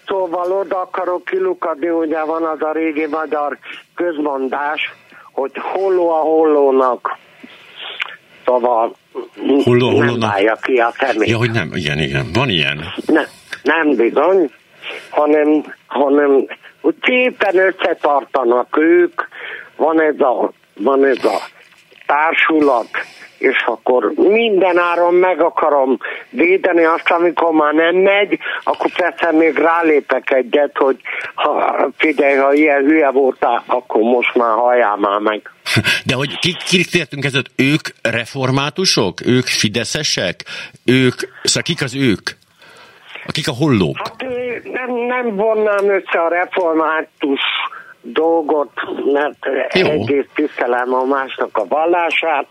szóval 0.07 0.51
oda 0.51 0.81
akarok 0.81 1.25
kilukadni, 1.25 1.89
ugye 1.89 2.23
van 2.23 2.43
az 2.43 2.61
a 2.61 2.71
régi 2.71 3.05
magyar 3.05 3.57
közmondás, 3.95 4.93
hogy 5.31 5.51
holló 5.55 6.09
a 6.09 6.19
hollónak. 6.19 7.17
Szóval 8.45 8.95
Holló 9.63 9.99
a 9.99 10.03
nem 10.03 10.19
válja 10.19 10.57
ki 10.61 10.77
a 10.77 10.93
szemét. 10.99 11.29
Ja, 11.29 11.37
hogy 11.37 11.51
nem, 11.51 11.71
igen, 11.73 11.99
igen. 11.99 12.25
Van 12.33 12.49
ilyen. 12.49 12.93
Ne, 13.05 13.23
nem 13.63 13.95
bizony, 13.95 14.51
hanem, 15.09 15.63
hanem 15.87 16.45
szépen 17.01 17.57
összetartanak 17.57 18.77
ők, 18.77 19.21
van 19.75 20.01
ez 20.01 20.19
a, 20.19 20.51
van 20.73 21.05
ez 21.05 21.23
a 21.23 21.41
társulat, 22.05 22.89
és 23.39 23.63
akkor 23.65 24.13
minden 24.15 24.77
áron 24.77 25.13
meg 25.13 25.41
akarom 25.41 25.97
védeni 26.29 26.83
azt, 26.83 27.09
amikor 27.11 27.51
már 27.51 27.73
nem 27.73 27.95
megy, 27.95 28.39
akkor 28.63 28.91
persze 28.95 29.31
még 29.31 29.57
rálépek 29.57 30.31
egyet, 30.31 30.77
hogy 30.77 31.01
ha, 31.33 31.75
figyelj, 31.97 32.35
ha 32.35 32.53
ilyen 32.53 32.83
hülye 32.83 33.09
voltál, 33.09 33.63
akkor 33.65 34.01
most 34.01 34.35
már 34.35 34.53
halljál 34.53 34.97
már 34.97 35.19
meg. 35.19 35.41
De 36.05 36.15
hogy 36.15 36.39
ki, 36.39 36.55
kik 36.69 36.85
tértünk 36.85 37.25
ezzel, 37.25 37.43
ők 37.55 37.87
reformátusok? 38.01 39.25
Ők 39.25 39.45
fideszesek? 39.45 40.43
Ők, 40.85 41.19
szóval 41.43 41.63
kik 41.63 41.81
az 41.81 41.95
ők? 41.95 42.29
Akik 43.25 43.47
a 43.47 43.51
hollók? 43.51 43.97
Hát 43.97 44.25
nem, 44.63 44.95
nem 45.07 45.35
vonnám 45.35 45.89
össze 45.89 46.19
a 46.19 46.27
református 46.27 47.41
dolgot, 48.01 48.71
mert 49.13 49.37
Jó. 49.73 49.87
egyrészt 49.87 50.29
tisztelem 50.35 50.93
a 50.93 51.03
másnak 51.03 51.57
a 51.57 51.65
vallását, 51.67 52.47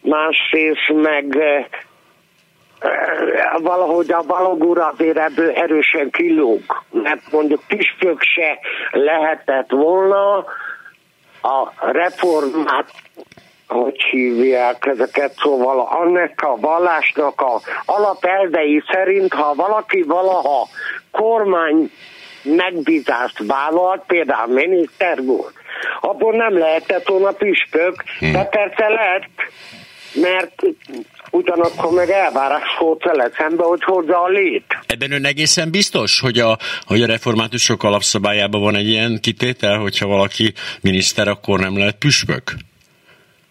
másrészt 0.00 0.92
meg 1.02 1.34
ö, 1.34 1.58
ö, 2.80 2.88
valahogy 3.62 4.12
a 4.12 4.22
Balog 4.22 4.64
úr 4.64 4.78
azért 4.78 5.18
ebből 5.18 5.50
erősen 5.50 6.10
kilóg, 6.10 6.60
mert 6.90 7.32
mondjuk 7.32 7.62
Püspök 7.68 8.22
se 8.22 8.58
lehetett 8.90 9.70
volna 9.70 10.36
a 11.42 11.72
reformát 11.80 12.90
hogy 13.72 14.02
hívják 14.10 14.86
ezeket, 14.86 15.32
szóval 15.32 15.80
annak 15.80 16.40
a 16.40 16.56
vallásnak 16.56 17.40
a 17.40 17.60
alapelvei 17.84 18.82
szerint, 18.92 19.32
ha 19.32 19.54
valaki 19.54 20.02
valaha 20.02 20.68
kormány 21.10 21.90
megbízást 22.42 23.38
vállalt, 23.46 24.02
például 24.06 24.52
miniszter 24.52 25.22
volt, 25.24 25.52
abból 26.00 26.36
nem 26.36 26.58
lehetett 26.58 27.08
volna 27.08 27.30
püspök, 27.30 28.04
de 28.20 28.44
persze 28.44 28.88
lett, 28.88 29.50
mert 30.14 30.62
ugyanakkor 31.30 31.92
meg 31.92 32.10
elvárás 32.10 32.76
volt 32.78 33.02
vele 33.04 33.30
szembe, 33.36 33.64
hogy 33.64 33.82
hozza 33.82 34.22
a 34.22 34.28
lét. 34.28 34.78
Ebben 34.86 35.12
ön 35.12 35.24
egészen 35.24 35.70
biztos, 35.70 36.20
hogy 36.20 36.38
a, 36.38 36.58
hogy 36.86 37.02
a 37.02 37.06
reformátusok 37.06 37.82
alapszabályában 37.82 38.60
van 38.60 38.74
egy 38.74 38.88
ilyen 38.88 39.18
kitétel, 39.20 39.78
hogyha 39.78 40.06
valaki 40.06 40.52
miniszter, 40.80 41.28
akkor 41.28 41.60
nem 41.60 41.78
lehet 41.78 41.96
püspök? 41.98 42.42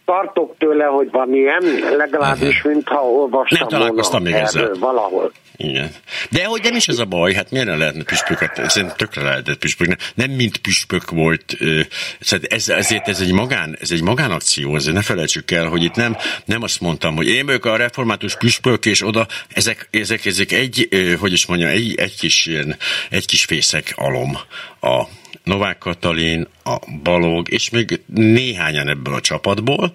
tartok 0.06 0.56
tőle, 0.58 0.86
hogy 0.86 1.12
van 1.12 1.34
ilyen, 1.34 1.64
legalábbis, 1.98 2.62
mintha 2.62 3.06
olvastam 3.06 3.58
Nem 3.60 3.68
találkoztam 3.68 4.24
még 4.24 4.34
ezzel. 4.34 4.72
valahol. 4.80 5.32
Igen. 5.64 5.92
De 6.30 6.46
hogy 6.46 6.62
nem 6.64 6.76
is 6.76 6.88
ez 6.88 7.00
a 7.00 7.06
baj, 7.06 7.34
hát 7.34 7.52
miért 7.52 7.66
ne 7.66 7.76
lehetne 7.76 8.04
püspöket? 8.04 8.70
Szerintem 8.70 8.98
tökre 8.98 9.22
lehetett 9.22 9.58
püspök. 9.58 9.96
Nem 10.16 10.32
mint 10.32 10.58
püspök 10.58 11.10
volt. 11.10 11.58
Ez, 12.20 12.70
ezért 12.70 13.08
ez 13.08 13.20
egy, 13.20 13.32
magán, 13.32 13.78
ez 13.82 13.92
egy 13.92 14.02
magánakció, 14.02 14.76
ezért 14.76 14.96
ne 14.96 15.02
felejtsük 15.02 15.52
el, 15.52 15.66
hogy 15.66 15.84
itt 15.84 15.96
nem, 15.96 16.18
nem 16.46 16.62
azt 16.62 16.80
mondtam, 16.80 17.16
hogy 17.16 17.28
én 17.28 17.46
vagyok 17.46 17.66
a 17.66 17.76
református 17.76 18.36
püspök, 18.36 18.86
és 18.86 19.06
oda 19.06 19.28
ezek, 19.48 19.88
ezek, 19.92 20.26
ezek 20.26 20.52
egy, 20.52 20.88
hogy 21.20 21.32
is 21.32 21.46
mondja, 21.46 21.68
egy, 21.68 21.96
egy 21.96 22.16
kis, 22.16 22.50
egy 23.10 23.26
kis 23.26 23.46
fészek 23.46 23.94
alom 23.96 24.38
a 24.82 25.08
Novák 25.44 25.78
Katalin, 25.78 26.48
a 26.64 26.76
Balog, 27.04 27.52
és 27.52 27.70
még 27.70 28.02
néhányan 28.16 28.88
ebből 28.88 29.14
a 29.14 29.20
csapatból, 29.20 29.92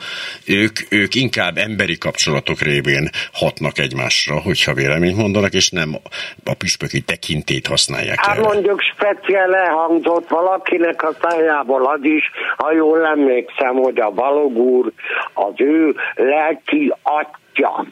ők, 0.47 0.77
ők 0.91 1.15
inkább 1.15 1.57
emberi 1.57 1.99
kapcsolatok 1.99 2.61
révén 2.61 3.09
hatnak 3.33 3.79
egymásra, 3.79 4.41
hogyha 4.41 4.75
véleményt 4.75 5.17
mondanak, 5.17 5.55
és 5.55 5.71
nem 5.71 5.97
a 6.45 6.55
püspöki 6.55 7.01
tekintét 7.01 7.67
használják 7.67 8.25
Hát 8.25 8.39
mondjuk 8.39 8.81
speciál 8.81 9.55
elhangzott 9.55 10.29
valakinek 10.29 11.03
a 11.03 11.17
szájából 11.23 11.87
az 11.87 12.01
is, 12.03 12.31
ha 12.57 12.73
jól 12.73 13.07
emlékszem, 13.07 13.75
hogy 13.75 13.99
a 13.99 14.11
Balog 14.11 14.57
úr 14.57 14.93
az 15.35 15.55
ő 15.57 15.95
lelki 16.15 16.93
atya. 17.03 17.87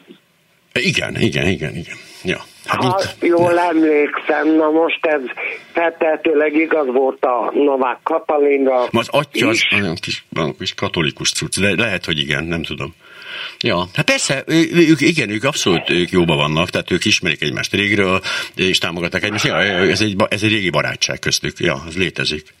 Igen, 0.73 1.15
igen, 1.19 1.47
igen, 1.47 1.75
igen. 1.75 1.95
Ja. 2.25 2.45
Hát 2.65 2.81
ha 2.81 3.01
itt... 3.03 3.27
jól 3.27 3.59
emlékszem, 3.59 4.55
na 4.55 4.69
most 4.69 5.05
ez 5.05 5.21
feltehetőleg 5.73 6.55
igaz 6.55 6.87
volt 6.87 7.23
a 7.23 7.51
Novák 7.53 7.99
Katalinra. 8.03 8.83
Az 8.83 9.07
atya 9.09 9.47
az 9.47 9.61
olyan 9.73 9.95
kis, 9.95 10.25
olyan 10.37 10.55
kis 10.57 10.73
katolikus 10.73 11.31
cucc, 11.31 11.59
de 11.59 11.75
lehet, 11.75 12.05
hogy 12.05 12.19
igen, 12.19 12.43
nem 12.43 12.63
tudom. 12.63 12.93
Ja, 13.59 13.87
hát 13.93 14.05
persze, 14.05 14.43
ők, 14.47 15.01
igen, 15.01 15.29
ők 15.29 15.43
abszolút 15.43 15.89
ők 15.89 16.09
jóban 16.09 16.37
vannak, 16.37 16.69
tehát 16.69 16.91
ők 16.91 17.05
ismerik 17.05 17.41
egymást 17.41 17.73
régről, 17.73 18.21
és 18.55 18.77
támogatják 18.77 19.23
egymást. 19.23 19.45
Ja, 19.45 19.57
ez 19.57 20.01
egy, 20.01 20.15
ez 20.29 20.43
egy 20.43 20.51
régi 20.51 20.69
barátság 20.69 21.19
köztük, 21.19 21.59
ja, 21.59 21.83
az 21.87 21.97
létezik. 21.97 22.53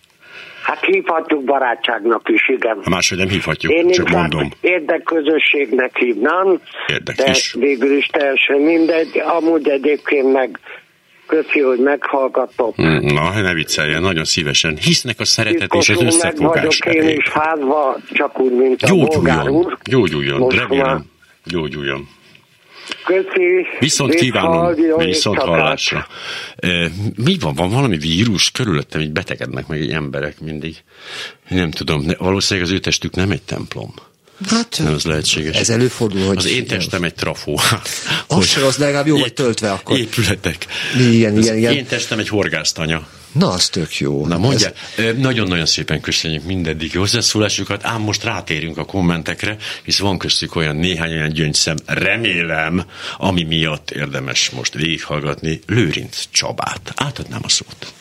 Hát 0.65 0.85
hívhatjuk 0.85 1.43
barátságnak 1.43 2.29
is, 2.29 2.49
igen. 2.49 2.79
Ha 2.83 2.89
máshogy 2.89 3.17
nem 3.17 3.27
hívhatjuk, 3.27 3.71
Én 3.71 3.89
csak 3.89 4.09
mondom. 4.09 4.49
érdekközösségnek 4.61 5.97
hívnám, 5.97 6.59
Érdek 6.87 7.15
de 7.15 7.29
is. 7.29 7.53
végül 7.59 7.97
is 7.97 8.05
teljesen 8.05 8.59
mindegy. 8.59 9.21
Amúgy 9.37 9.67
egyébként 9.69 10.31
meg 10.33 10.59
köszi, 11.27 11.59
hogy 11.59 11.79
meghallgatott. 11.79 12.75
Hmm, 12.75 12.99
na, 13.13 13.41
ne 13.41 13.53
vicceljen, 13.53 14.01
nagyon 14.01 14.23
szívesen. 14.23 14.75
Hisznek 14.77 15.19
a 15.19 15.25
szeretet 15.25 15.73
és 15.73 15.89
az 15.89 16.01
összefogás. 16.01 16.77
vagyok 16.79 16.95
én 16.95 17.17
is 17.17 17.29
házva, 17.29 17.97
csak 18.13 18.39
úgy, 18.39 18.51
mint 18.51 18.81
a 18.83 18.95
bolgár 18.95 19.49
úr. 19.49 19.77
Gyógyuljon, 19.89 20.39
Most 20.39 20.57
remélem. 20.57 21.05
Gyógyuljon. 21.43 22.07
Köszi. 23.05 23.65
Viszont 23.79 24.15
kívánom, 24.15 24.75
viszont 24.97 25.37
hallásra. 25.37 26.07
E, 26.55 26.91
Mi 27.15 27.37
van, 27.39 27.53
van 27.53 27.69
valami 27.69 27.97
vírus 27.97 28.51
körülöttem, 28.51 29.01
így 29.01 29.11
betegednek 29.11 29.67
meg 29.67 29.81
így 29.81 29.91
emberek 29.91 30.39
mindig. 30.39 30.75
Nem 31.49 31.71
tudom, 31.71 32.05
valószínűleg 32.17 32.69
az 32.69 32.75
ő 32.75 32.79
testük 32.79 33.15
nem 33.15 33.31
egy 33.31 33.41
templom. 33.41 33.93
Hát, 34.49 34.79
nem, 34.83 34.93
az 34.93 35.03
lehetséges. 35.03 35.55
ez 35.57 35.69
előfordul, 35.69 36.27
hogy- 36.27 36.37
Az 36.37 36.45
én 36.45 36.67
testem 36.67 37.03
egy 37.03 37.13
trafó. 37.13 37.59
Az 38.27 38.45
se, 38.47 38.65
az 38.65 38.77
legalább 38.77 39.07
jó 39.07 39.17
vagy 39.17 39.33
töltve 39.33 39.71
akkor. 39.71 39.97
Épületek. 39.97 40.65
Igen, 40.97 41.37
igen, 41.37 41.57
igen. 41.57 41.73
Én 41.73 41.85
testem 41.85 42.19
egy 42.19 42.27
horgásztanya. 42.29 43.07
Na, 43.31 43.49
az 43.49 43.69
tök 43.69 43.97
jó. 43.97 44.27
Na 44.27 44.37
mondja, 44.37 44.71
ez... 44.97 45.03
nagyon-nagyon 45.17 45.65
szépen 45.65 46.01
köszönjük 46.01 46.43
mindeddig 46.43 46.97
hozzászólásukat, 46.97 47.85
ám 47.85 48.01
most 48.01 48.23
rátérünk 48.23 48.77
a 48.77 48.85
kommentekre, 48.85 49.57
hisz 49.83 49.99
van 49.99 50.17
köztük 50.17 50.55
olyan 50.55 50.75
néhány 50.75 51.11
olyan 51.11 51.29
gyöngyszem, 51.33 51.75
remélem, 51.85 52.85
ami 53.17 53.43
miatt 53.43 53.91
érdemes 53.91 54.49
most 54.49 54.73
végighallgatni 54.73 55.59
Lőrinc 55.67 56.23
Csabát. 56.31 56.91
Átadnám 56.95 57.41
a 57.43 57.49
szót. 57.49 57.93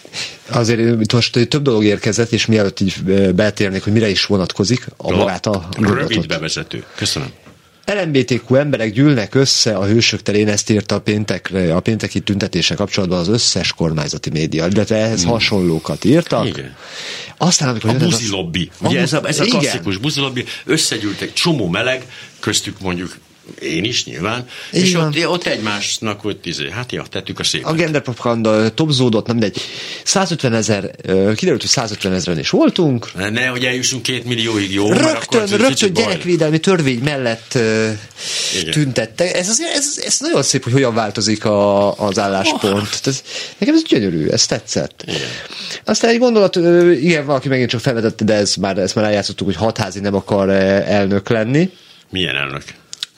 Azért 0.51 1.12
most 1.12 1.49
több 1.49 1.62
dolog 1.62 1.85
érkezett, 1.85 2.32
és 2.32 2.47
mielőtt 2.47 2.81
így 2.81 2.95
ö, 3.07 3.32
betérnék, 3.32 3.82
hogy 3.85 3.93
mire 3.93 4.09
is 4.09 4.24
vonatkozik 4.27 4.86
a 4.97 5.11
magát 5.16 5.47
a 5.47 5.69
Rövid 5.73 5.89
gondolatot. 5.89 6.27
bevezető. 6.27 6.85
Köszönöm. 6.95 7.28
LMBTQ 7.86 8.55
emberek 8.55 8.93
gyűlnek 8.93 9.35
össze 9.35 9.77
a 9.77 9.85
hősök 9.86 10.23
terén, 10.23 10.49
ezt 10.49 10.70
írta 10.70 10.95
a, 10.95 11.01
péntekre, 11.01 11.74
a 11.74 11.81
pénteki 11.81 12.20
tüntetése 12.20 12.74
kapcsolatban 12.74 13.19
az 13.19 13.28
összes 13.28 13.73
kormányzati 13.73 14.31
média, 14.31 14.66
illetve 14.66 14.97
ehhez 14.97 15.23
Hmm. 15.23 15.31
hasonlókat 15.31 16.05
írtak. 16.05 16.47
Igen. 16.47 16.74
Aztán, 17.36 17.69
amikor 17.69 17.91
A 17.91 17.93
jön 17.93 18.03
ez 18.03 18.09
buzi 18.11 18.31
lobby. 18.31 18.70
Ugye 18.81 19.01
ez 19.01 19.12
a, 19.12 19.20
ez 19.27 19.41
a 19.41 19.45
klasszikus 19.45 19.97
buzi 19.97 20.20
lobby. 20.20 20.45
Összegyűlt 20.65 21.20
egy 21.20 21.32
csomó 21.32 21.69
meleg, 21.69 22.07
köztük 22.41 22.81
mondjuk 22.81 23.16
én 23.61 23.85
is 23.85 24.05
nyilván, 24.05 24.47
Így 24.73 24.83
és 24.83 24.95
van. 24.95 25.07
ott, 25.07 25.27
ott 25.27 25.47
egymásnak, 25.47 26.21
hogy 26.21 26.39
izé, 26.43 26.71
hát 26.71 26.93
ja, 26.93 27.03
tettük 27.11 27.39
a 27.39 27.45
szép. 27.45 27.66
A 27.66 27.73
genderpropaganda 27.73 28.75
topzódott, 28.75 29.27
nem 29.27 29.37
mindegy. 29.37 29.61
150 30.05 30.53
ezer, 30.53 30.91
kiderült, 31.35 31.61
hogy 31.61 31.71
150 31.71 32.12
ezeren 32.12 32.39
is 32.39 32.51
voltunk. 32.51 33.31
Ne, 33.31 33.47
hogy 33.47 33.65
eljussunk 33.65 34.03
két 34.03 34.25
millióig, 34.25 34.73
jó? 34.73 34.89
mert 34.89 35.03
akkor 35.03 35.39
Rögtön, 35.39 35.61
egy 35.61 35.66
rögtön 35.66 35.93
gyerekvédelmi 35.93 36.59
törvény 36.59 36.99
mellett 36.99 37.59
Igen. 38.61 38.71
tüntettek. 38.71 39.37
Ez, 39.37 39.59
ez, 39.75 40.01
ez 40.05 40.16
nagyon 40.21 40.43
szép, 40.43 40.65
hogy 40.65 40.73
hogyan 40.73 40.95
változik 40.95 41.45
a, 41.45 41.93
az 41.99 42.19
álláspont. 42.19 43.01
Ez, 43.05 43.23
nekem 43.59 43.75
ez 43.75 43.83
gyönyörű, 43.83 44.29
ez 44.29 44.47
tetszett. 44.47 45.03
Igen. 45.07 45.21
Aztán 45.85 46.11
egy 46.11 46.19
gondolat, 46.19 46.57
igen, 47.01 47.27
valaki 47.27 47.49
megint 47.49 47.71
csak 47.71 47.81
felvetette, 47.81 48.25
de 48.25 48.35
ez 48.35 48.55
már, 48.55 48.79
ezt 48.79 48.95
már 48.95 49.05
eljátszottuk, 49.05 49.47
hogy 49.47 49.57
hatházi 49.57 50.01
nem 50.01 50.15
akar 50.15 50.49
elnök 50.51 51.29
lenni. 51.29 51.71
Milyen 52.11 52.37
elnök? 52.37 52.62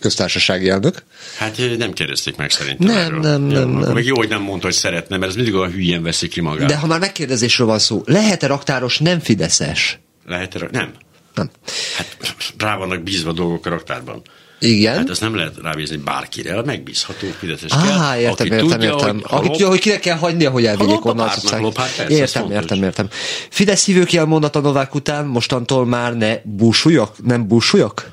Köztársasági 0.07 0.69
elnök. 0.69 1.03
Hát 1.39 1.61
nem 1.79 1.93
kérdezték 1.93 2.37
meg 2.37 2.51
szerintem 2.51 2.87
Nem, 2.87 2.97
erről. 2.97 3.21
nem, 3.21 3.43
nem, 3.43 3.71
akkor 3.71 3.85
nem. 3.85 3.93
Meg 3.93 4.05
jó, 4.05 4.17
hogy 4.17 4.29
nem 4.29 4.43
mondta, 4.43 4.67
hogy 4.67 4.75
szeretne, 4.75 5.17
mert 5.17 5.31
ez 5.31 5.37
mindig 5.37 5.55
olyan 5.55 5.71
hülyén 5.71 6.03
veszik 6.03 6.31
ki 6.31 6.41
magát. 6.41 6.69
De 6.69 6.77
ha 6.77 6.87
már 6.87 6.99
megkérdezésről 6.99 7.67
van 7.67 7.79
szó, 7.79 8.03
lehet-e 8.05 8.47
raktáros 8.47 8.99
nem 8.99 9.21
fideszes? 9.21 9.99
Lehet 10.27 10.55
erre? 10.55 10.69
Nem. 10.73 10.93
Nem. 11.35 11.51
Hát 11.97 12.17
rá 12.59 12.77
vannak 12.77 13.03
bízva 13.03 13.33
dolgok 13.33 13.67
a 13.67 13.71
raktárban. 13.71 14.23
Igen. 14.59 14.97
Hát 14.97 15.11
ezt 15.11 15.21
nem 15.21 15.37
lehet 15.37 15.55
rábízni 15.63 15.97
bárkire, 15.97 16.63
megbízható 16.63 17.27
Fideszes 17.39 17.71
Á, 17.73 17.83
kell. 17.87 18.21
értem, 18.21 18.33
aki 18.47 18.55
értem, 18.55 18.69
tudja, 18.69 18.91
értem. 18.93 19.15
Hogy, 19.15 19.23
Aki 19.25 19.35
lop- 19.35 19.51
tudja, 19.51 19.69
hogy 19.69 19.79
kinek 19.81 20.01
kell 20.01 20.17
hagynia, 20.17 20.51
hogy 20.51 20.67
elvigyék 20.67 21.05
onnan 21.05 21.29
az 21.29 21.37
utcán. 21.45 21.61
lop, 21.61 21.77
hát 21.79 21.97
persze, 21.97 22.13
Értem, 22.15 22.43
fontos. 22.43 22.61
értem, 22.63 22.83
értem. 22.83 23.09
Fidesz 23.51 23.85
hívők 23.85 24.13
elmondat 24.13 24.57
a 24.57 24.61
Novák 24.61 24.95
után, 24.95 25.27
mostantól 25.27 25.87
már 25.87 26.17
ne 26.17 26.37
búsuljak? 26.45 27.17
Nem 27.25 27.47
búsuljak? 27.49 28.11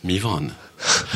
Mi 0.00 0.18
van? 0.18 0.56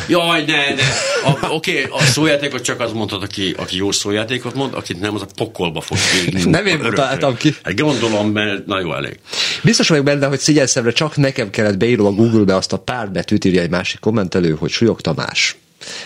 Jaj, 0.08 0.44
ne, 0.44 0.74
ne. 0.74 1.48
Oké, 1.48 1.86
a 1.90 2.02
szójátékot 2.02 2.62
csak 2.62 2.80
az 2.80 2.92
mondhat, 2.92 3.22
aki, 3.22 3.54
aki 3.56 3.76
jó 3.76 3.92
szójátékot 3.92 4.54
mond, 4.54 4.74
akit 4.74 5.00
nem, 5.00 5.14
az 5.14 5.22
a 5.22 5.26
pokolba 5.36 5.80
fog 5.80 5.98
végni. 6.14 6.50
Nem 6.50 6.66
én 6.66 6.78
mutattam 6.78 7.36
ki. 7.36 7.54
Hát 7.62 7.80
gondolom, 7.80 8.30
mert 8.30 8.66
na 8.66 8.80
jó, 8.80 8.94
elég. 8.94 9.18
Biztos 9.62 9.88
vagyok 9.88 10.04
benne, 10.04 10.26
hogy 10.26 10.38
szigyelszemre 10.38 10.92
csak 10.92 11.16
nekem 11.16 11.50
kellett 11.50 11.76
beírnom 11.76 12.06
a 12.06 12.10
Google-be 12.10 12.54
azt 12.54 12.72
a 12.72 12.76
pár 12.76 13.10
betűt, 13.10 13.44
írja 13.44 13.62
egy 13.62 13.70
másik 13.70 14.00
kommentelő, 14.00 14.56
hogy 14.58 14.70
Súlyog 14.70 15.00
Tamás. 15.00 15.56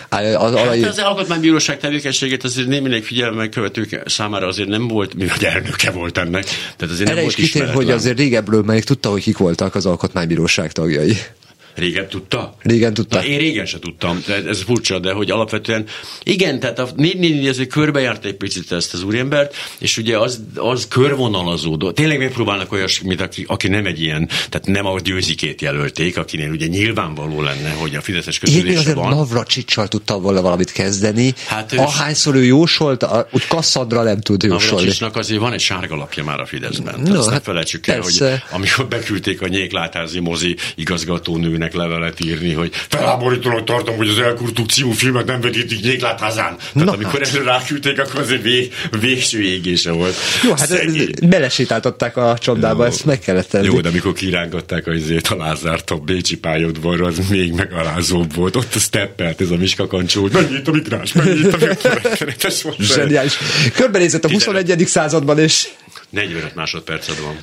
Az, 0.09 0.17
Hát 0.17 0.35
alai... 0.35 0.83
az 0.83 0.97
alkotmánybíróság 0.97 1.79
tevékenységét 1.79 2.43
azért 2.43 2.67
némileg 2.67 3.03
figyelemmel 3.03 3.49
követők 3.49 4.01
számára 4.05 4.47
azért 4.47 4.69
nem 4.69 4.87
volt, 4.87 5.13
mi 5.13 5.27
vagy 5.27 5.43
elnöke 5.43 5.91
volt 5.91 6.17
ennek. 6.17 6.43
Tehát 6.77 6.93
azért 6.93 7.09
Erre 7.09 7.19
nem 7.19 7.29
is 7.29 7.35
volt 7.35 7.47
kitér, 7.47 7.69
hogy 7.73 7.91
azért 7.91 8.17
régebbről 8.17 8.63
még 8.63 8.83
tudta, 8.83 9.09
hogy 9.09 9.21
kik 9.21 9.37
voltak 9.37 9.75
az 9.75 9.85
alkotmánybíróság 9.85 10.71
tagjai. 10.71 11.17
Régen 11.75 12.07
tudta? 12.07 12.55
Régen 12.61 12.93
tudta. 12.93 13.17
Na, 13.17 13.25
én 13.25 13.37
régen 13.37 13.65
se 13.65 13.79
tudtam, 13.79 14.23
de 14.27 14.43
ez 14.47 14.61
furcsa, 14.61 14.99
de 14.99 15.11
hogy 15.11 15.31
alapvetően, 15.31 15.85
igen, 16.23 16.59
tehát 16.59 16.79
a 16.79 16.87
444 16.95 17.47
azért 17.47 17.69
körbejárt 17.69 18.25
egy 18.25 18.35
picit 18.35 18.71
ezt 18.71 18.93
az 18.93 19.03
úriembert, 19.03 19.55
és 19.79 19.97
ugye 19.97 20.17
az, 20.17 20.41
az 20.55 20.87
körvonalazódó. 20.87 21.91
Tényleg 21.91 22.17
megpróbálnak 22.19 22.71
olyasmit, 22.71 23.21
aki, 23.21 23.43
aki 23.47 23.67
nem 23.67 23.85
egy 23.85 24.01
ilyen, 24.01 24.27
tehát 24.27 24.65
nem 24.65 24.85
a 24.85 24.99
győzikét 24.99 25.61
jelölték, 25.61 26.17
akinél 26.17 26.49
ugye 26.51 26.67
nyilvánvaló 26.67 27.41
lenne, 27.41 27.69
hogy 27.69 27.95
a 27.95 28.01
Fideszes 28.01 28.39
közülése 28.39 28.79
azért 28.79 28.95
van. 28.95 29.09
Navracsicsal 29.09 29.87
tudtam 29.87 30.21
volna 30.21 30.41
valamit 30.41 30.71
kezdeni. 30.71 31.33
Hát 31.47 31.73
ő- 31.73 31.77
Ahányszor 31.77 32.35
ő 32.35 32.43
jósolt, 32.43 33.03
a- 33.03 33.27
úgy 33.31 33.47
Kasszandra 33.47 34.03
nem 34.03 34.21
tud 34.21 34.43
jósolni. 34.43 34.65
Navracsicsnak 34.71 35.15
azért 35.15 35.39
van 35.39 35.53
egy 35.53 35.59
sárga 35.59 35.95
lapja 35.95 36.23
már 36.23 36.39
a 36.39 36.45
Fideszben. 36.45 36.93
No, 36.97 37.03
Tehát 37.03 37.17
azt 37.17 37.27
ne 37.27 37.33
hát 37.33 37.43
felejtsük 37.43 37.87
el, 37.87 38.01
hogy 38.01 38.23
amikor 38.51 38.87
beküldték 38.87 39.41
a 39.41 39.47
nyéklátházi 39.47 40.19
mozi 40.19 40.55
igazgatónőnek 40.75 41.68
levelet 41.73 42.25
írni, 42.25 42.53
hogy 42.53 42.71
feláborítónak 42.89 43.63
tartom, 43.63 43.95
hogy 43.95 44.07
az 44.07 44.19
elkurtuk 44.19 44.69
című 44.69 44.91
filmet 44.91 45.25
nem 45.25 45.41
vetítik 45.41 45.81
nyéklátházán. 45.81 46.57
Tehát 46.57 46.73
Na 46.73 46.91
amikor 46.91 47.19
hát. 47.19 47.33
erre 47.35 47.43
ráküldték, 47.43 47.99
akkor 47.99 48.19
azért 48.19 48.41
vég, 48.41 48.73
végső 48.99 49.41
égése 49.41 49.91
volt. 49.91 50.15
Jó, 50.43 50.49
hát 50.49 50.67
Szegény. 50.67 51.13
belesétáltatták 51.21 52.17
a 52.17 52.37
csapdába, 52.37 52.85
ezt 52.85 53.05
meg 53.05 53.19
kellett 53.19 53.49
tenni. 53.49 53.65
Jó, 53.65 53.81
de 53.81 53.89
amikor 53.89 54.13
kirángatták 54.13 54.87
a 54.87 54.93
izét 54.93 55.27
a 55.27 55.35
Lázárt 55.35 55.89
a 55.89 55.95
Bécsi 55.95 56.37
pályaudvarra, 56.37 57.05
az 57.05 57.17
még 57.29 57.53
megalázóbb 57.53 58.35
volt. 58.35 58.55
Ott 58.55 58.75
a 58.75 58.79
steppelt 58.79 59.41
ez 59.41 59.49
a 59.49 59.55
Miska 59.55 59.87
Kancsó, 59.87 60.21
hogy 60.21 60.31
mennyit 60.31 60.67
a 60.67 60.71
migrás, 60.71 61.13
mennyit 61.13 61.53
a 61.53 61.57
migrás. 61.57 62.65
Zseniális. 62.79 63.37
Körbenézett 63.73 64.25
a 64.25 64.29
21. 64.29 64.83
században, 64.87 65.39
és 65.39 65.67
45 66.09 66.55
másodperced 66.55 67.15
van. 67.21 67.37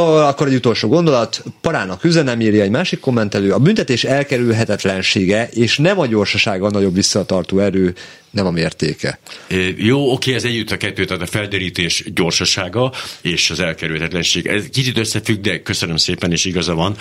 Ó, 0.00 0.04
akkor 0.04 0.46
egy 0.46 0.54
utolsó 0.54 0.88
gondolat. 0.88 1.42
Parának 1.60 2.04
üzenem 2.04 2.40
írja 2.40 2.62
egy 2.62 2.70
másik 2.70 3.00
kommentelő. 3.00 3.52
A 3.52 3.58
büntetés 3.58 4.04
elkerülhetetlensége 4.04 5.48
és 5.48 5.78
nem 5.78 5.98
a 5.98 6.06
gyorsasága 6.06 6.66
a 6.66 6.70
nagyobb 6.70 6.94
visszatartó 6.94 7.58
erő, 7.58 7.94
nem 8.34 8.46
a 8.46 8.50
mértéke. 8.50 9.18
Jó, 9.76 10.12
oké, 10.12 10.34
ez 10.34 10.44
együtt 10.44 10.70
a 10.70 10.76
kettő, 10.76 11.04
tehát 11.04 11.22
a 11.22 11.26
felderítés 11.26 12.04
gyorsasága 12.14 12.92
és 13.20 13.50
az 13.50 13.60
elkerülhetetlenség. 13.60 14.46
Ez 14.46 14.64
kicsit 14.72 14.98
összefügg, 14.98 15.40
de 15.40 15.62
köszönöm 15.62 15.96
szépen, 15.96 16.32
és 16.32 16.44
igaza 16.44 16.74
van. 16.74 16.96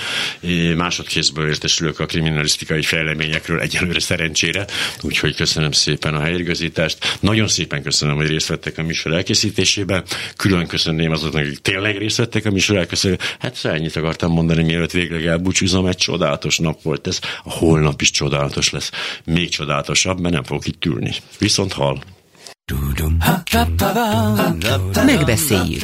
Másodkézből 0.75 1.47
értesülök 1.47 1.99
a 1.99 2.05
kriminalisztikai 2.05 2.81
fejleményekről 2.81 3.59
egyelőre 3.59 3.99
szerencsére, 3.99 4.65
úgyhogy 5.01 5.35
köszönöm 5.35 5.71
szépen 5.71 6.13
a 6.13 6.19
helyigazítást. 6.19 7.17
Nagyon 7.19 7.47
szépen 7.47 7.83
köszönöm, 7.83 8.15
hogy 8.15 8.27
részt 8.27 8.47
vettek 8.47 8.77
a 8.77 8.83
műsor 8.83 9.13
elkészítésében. 9.13 10.03
Külön 10.37 10.67
köszönném 10.67 11.11
azoknak, 11.11 11.45
akik 11.45 11.59
tényleg 11.59 11.97
részt 11.97 12.17
vettek 12.17 12.45
a 12.45 12.51
műsor 12.51 12.77
elkészítésében. 12.77 13.37
Hát 13.39 13.65
ennyit 13.65 13.95
akartam 13.95 14.31
mondani, 14.31 14.63
mielőtt 14.63 14.91
végleg 14.91 15.25
elbúcsúzom, 15.25 15.85
egy 15.85 15.97
csodálatos 15.97 16.57
nap 16.57 16.81
volt 16.81 17.07
ez. 17.07 17.19
A 17.43 17.51
holnap 17.51 18.01
is 18.01 18.11
csodálatos 18.11 18.69
lesz. 18.69 18.91
Még 19.25 19.49
csodálatosabb, 19.49 20.19
mert 20.19 20.33
nem 20.33 20.43
fogok 20.43 20.67
itt 20.67 20.85
ülni. 20.85 21.13
Viszont 21.39 21.73
hall. 21.73 21.97
Megbeszéljük. 25.05 25.83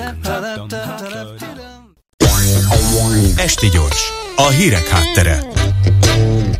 Esti 3.36 3.70
gyors, 3.70 4.10
a 4.36 4.48
hírek 4.48 4.88
háttere. 4.88 5.44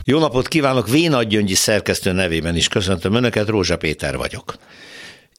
Jó 0.04 0.20
napot 0.20 0.48
kívánok, 0.48 0.90
Vénagy 0.90 1.28
Gyöngyi 1.28 1.54
szerkesztő 1.54 2.12
nevében 2.12 2.56
is 2.56 2.68
köszöntöm 2.68 3.14
Önöket, 3.14 3.48
Rózsa 3.48 3.78
Péter 3.78 4.18
vagyok. 4.18 4.56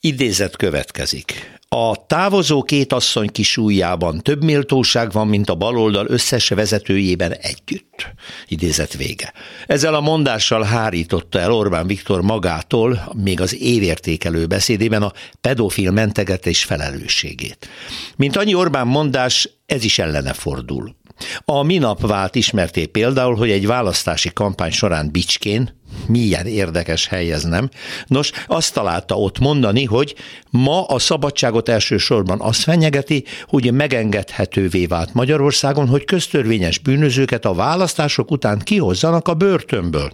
Idézet 0.03 0.57
következik. 0.57 1.59
A 1.69 2.07
távozó 2.07 2.63
két 2.63 2.93
asszony 2.93 3.29
kisújjában 3.33 4.21
több 4.23 4.45
méltóság 4.45 5.13
van, 5.13 5.29
mint 5.29 5.49
a 5.51 5.55
baloldal 5.55 6.07
összes 6.09 6.49
vezetőjében 6.49 7.33
együtt. 7.33 8.13
Idézet 8.47 8.97
vége. 8.97 9.33
Ezzel 9.67 9.95
a 9.95 10.01
mondással 10.01 10.63
hárította 10.63 11.39
el 11.39 11.53
Orbán 11.53 11.87
Viktor 11.87 12.23
magától, 12.23 13.13
még 13.17 13.41
az 13.41 13.61
évértékelő 13.61 14.47
beszédében 14.47 15.03
a 15.03 15.13
pedofil 15.41 15.91
mentegetés 15.91 16.65
felelősségét. 16.65 17.69
Mint 18.17 18.37
annyi 18.37 18.55
Orbán 18.55 18.87
mondás, 18.87 19.49
ez 19.67 19.85
is 19.85 19.99
ellene 19.99 20.33
fordul. 20.33 20.95
A 21.45 21.63
minap 21.63 22.07
vált 22.07 22.35
ismerté 22.35 22.87
például, 22.87 23.35
hogy 23.35 23.51
egy 23.51 23.67
választási 23.67 24.31
kampány 24.33 24.71
során 24.71 25.11
Bicskén, 25.11 25.79
milyen 26.07 26.47
érdekes 26.47 27.07
hely 27.07 27.33
ez 27.33 27.45
nem, 27.45 27.69
nos, 28.07 28.31
azt 28.47 28.75
találta 28.75 29.15
ott 29.15 29.39
mondani, 29.39 29.85
hogy 29.85 30.15
ma 30.51 30.85
a 30.87 30.99
szabadságot 30.99 31.69
elsősorban 31.69 32.41
az 32.41 32.63
fenyegeti, 32.63 33.25
hogy 33.47 33.73
megengedhetővé 33.73 34.87
vált 34.87 35.15
Magyarországon, 35.15 35.89
hogy 35.89 36.05
köztörvényes 36.05 36.79
bűnözőket 36.79 37.45
a 37.45 37.55
választások 37.55 38.31
után 38.31 38.59
kihozzanak 38.59 39.29
a 39.29 39.35
börtönből. 39.35 40.11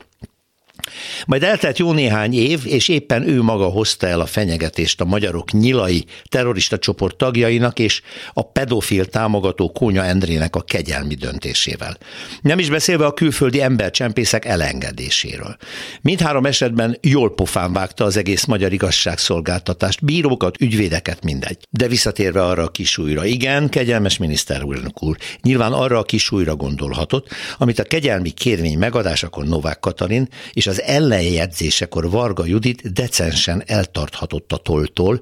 Majd 1.27 1.43
eltelt 1.43 1.79
jó 1.79 1.93
néhány 1.93 2.35
év, 2.35 2.61
és 2.65 2.89
éppen 2.89 3.29
ő 3.29 3.43
maga 3.43 3.67
hozta 3.67 4.07
el 4.07 4.21
a 4.21 4.27
fenyegetést 4.27 5.01
a 5.01 5.05
magyarok 5.05 5.53
nyilai 5.53 6.05
terrorista 6.29 6.79
csoport 6.79 7.17
tagjainak 7.17 7.79
és 7.79 8.03
a 8.33 8.43
pedofil 8.43 9.07
támogató 9.07 9.71
Kónya 9.71 10.05
Endrének 10.05 10.57
a 10.57 10.63
kegyelmi 10.63 11.15
döntésével. 11.15 11.99
Nem 12.41 12.59
is 12.59 12.71
beszélve 12.71 13.07
a 13.07 13.13
külföldi 13.15 13.63
embercsempészek 13.63 14.45
elengedéséről. 14.45 15.57
Mindhárom 16.01 16.47
esetben 16.47 16.99
jól 17.03 17.35
pofán 17.35 17.73
vágta 17.73 18.05
az 18.05 18.17
egész 18.17 18.45
magyar 18.45 18.73
igazságszolgáltatást, 18.73 20.05
bírókat, 20.05 20.61
ügyvédeket, 20.61 21.25
mindegy. 21.25 21.59
De 21.71 21.89
visszatérve 21.89 22.45
arra 22.45 22.63
a 22.63 22.69
kisújra, 22.69 23.25
igen, 23.25 23.69
kegyelmes 23.69 24.19
miniszter 24.19 24.63
úr, 25.01 25.17
nyilván 25.43 25.73
arra 25.73 25.99
a 25.99 26.03
kisújra 26.03 26.57
gondolhatott, 26.57 27.29
amit 27.59 27.79
a 27.79 27.85
kegyelmi 27.85 28.31
kérvény 28.31 28.79
megadásakor 28.79 29.45
Novák 29.45 29.81
Katalin 29.81 30.29
és 30.53 30.67
az 30.77 30.83
ellenjegyzésekor 30.83 32.11
Varga 32.11 32.45
Judit 32.45 32.93
decensen 32.93 33.63
eltarthatott 33.67 34.53
a 34.53 34.57
toltól, 34.57 35.21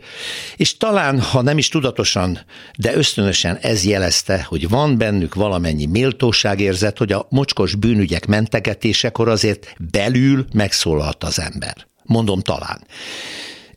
és 0.57 0.77
talán, 0.77 1.21
ha 1.21 1.43
nem 1.43 1.59
is 1.59 1.69
tudatosan, 1.69 2.39
de 2.79 2.95
ösztönösen 2.95 3.57
ez 3.57 3.85
jelezte, 3.85 4.43
hogy 4.49 4.69
van 4.69 4.99
bennük 4.99 5.35
valamennyi 5.35 5.87
méltóságérzet, 5.87 6.99
hogy 6.99 7.13
a 7.13 7.27
mocskos 7.31 7.75
bűnügyek 7.75 8.27
mentegetésekor 8.27 9.29
azért 9.29 9.75
belül 9.91 10.45
megszólalt 10.53 11.25
az 11.25 11.41
ember. 11.41 11.87
Mondom 12.03 12.41
talán. 12.41 12.87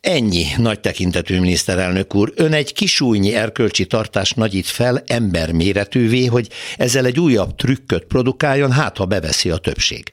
Ennyi, 0.00 0.46
nagy 0.56 0.80
tekintetű 0.80 1.40
miniszterelnök 1.40 2.14
úr. 2.14 2.32
Ön 2.36 2.52
egy 2.52 2.72
kisújnyi 2.72 3.34
erkölcsi 3.34 3.86
tartást 3.86 4.36
nagyít 4.36 4.66
fel 4.66 5.02
emberméretűvé, 5.06 6.24
hogy 6.24 6.48
ezzel 6.76 7.06
egy 7.06 7.20
újabb 7.20 7.54
trükköt 7.54 8.04
produkáljon, 8.04 8.72
hát 8.72 8.96
ha 8.96 9.04
beveszi 9.04 9.50
a 9.50 9.56
többség. 9.56 10.12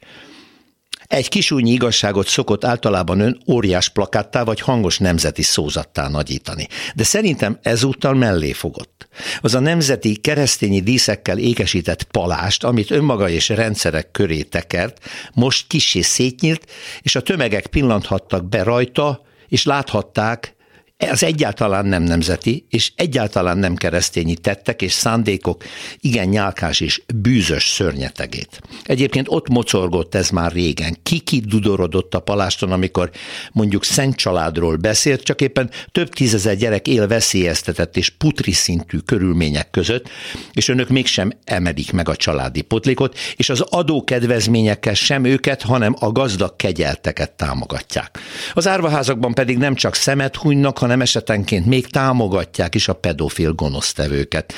Egy 1.08 1.30
kisúnyi 1.30 1.72
igazságot 1.72 2.28
szokott 2.28 2.66
általában 2.66 3.20
ön 3.20 3.42
óriás 3.48 3.90
plakáttá 3.90 4.44
vagy 4.44 4.60
hangos 4.60 4.98
nemzeti 4.98 5.42
szózattá 5.42 6.08
nagyítani. 6.08 6.68
De 6.96 7.04
szerintem 7.04 7.60
ezúttal 7.62 8.14
mellé 8.14 8.52
fogott. 8.52 9.08
Az 9.42 9.56
a 9.56 9.60
nemzeti 9.60 10.16
keresztényi 10.16 10.80
díszekkel 10.82 11.38
ékesített 11.38 12.04
palást, 12.04 12.64
amit 12.64 12.92
önmaga 12.92 13.30
és 13.30 13.50
rendszerek 13.50 14.12
köré 14.12 14.42
tekert, 14.42 15.00
most 15.34 15.68
kissé 15.68 16.02
szétnyílt, 16.02 16.66
és 17.02 17.16
a 17.16 17.22
tömegek 17.22 17.68
pillanthattak 17.68 18.50
be 18.50 18.64
rajta, 18.64 19.22
és 19.48 19.66
láthatták, 19.66 20.55
az 20.98 21.24
egyáltalán 21.24 21.86
nem 21.86 22.04
nemzeti, 22.04 22.66
és 22.70 22.92
egyáltalán 22.96 23.58
nem 23.58 23.76
keresztényi 23.76 24.36
tettek 24.36 24.82
és 24.82 24.92
szándékok 24.92 25.64
igen 26.00 26.28
nyálkás 26.28 26.80
és 26.80 27.02
bűzös 27.16 27.68
szörnyetegét. 27.68 28.62
Egyébként 28.84 29.28
ott 29.30 29.48
mocorgott 29.48 30.16
ez 30.16 30.30
már 30.30 30.52
régen. 30.52 30.98
Kiki 31.04 31.40
dudorodott 31.40 32.14
a 32.14 32.20
paláston, 32.20 32.72
amikor 32.72 33.10
mondjuk 33.52 33.84
szent 33.84 34.16
családról 34.16 34.76
beszélt, 34.76 35.24
csak 35.24 35.42
éppen 35.42 35.70
több 35.92 36.10
tízezer 36.10 36.56
gyerek 36.56 36.88
él 36.88 37.08
veszélyeztetett 37.08 37.98
és 37.98 38.10
putri 38.10 38.52
szintű 38.52 38.98
körülmények 38.98 39.70
között, 39.70 40.10
és 40.54 40.68
önök 40.68 40.90
mégsem 40.90 41.32
emelik 41.44 41.92
meg 41.92 42.10
a 42.10 42.16
családi 42.16 42.62
potlékot, 42.62 43.18
és 43.36 43.50
az 43.50 43.62
adókedvezményekkel 43.62 44.94
sem 44.94 45.24
őket, 45.24 45.62
hanem 45.62 45.96
a 46.00 46.12
gazdag 46.12 46.56
kegyelteket 46.56 47.32
támogatják. 47.32 48.20
Az 48.54 48.68
árvaházakban 48.68 49.34
pedig 49.34 49.58
nem 49.58 49.76
csak 49.76 49.96
szemet 49.96 50.36
hunynak, 50.36 50.84
hanem 50.86 51.02
esetenként 51.02 51.66
még 51.66 51.88
támogatják 51.88 52.76
is 52.76 52.88
a 52.88 52.94
pedofil 52.94 53.54
gonosztevőket. 53.54 54.54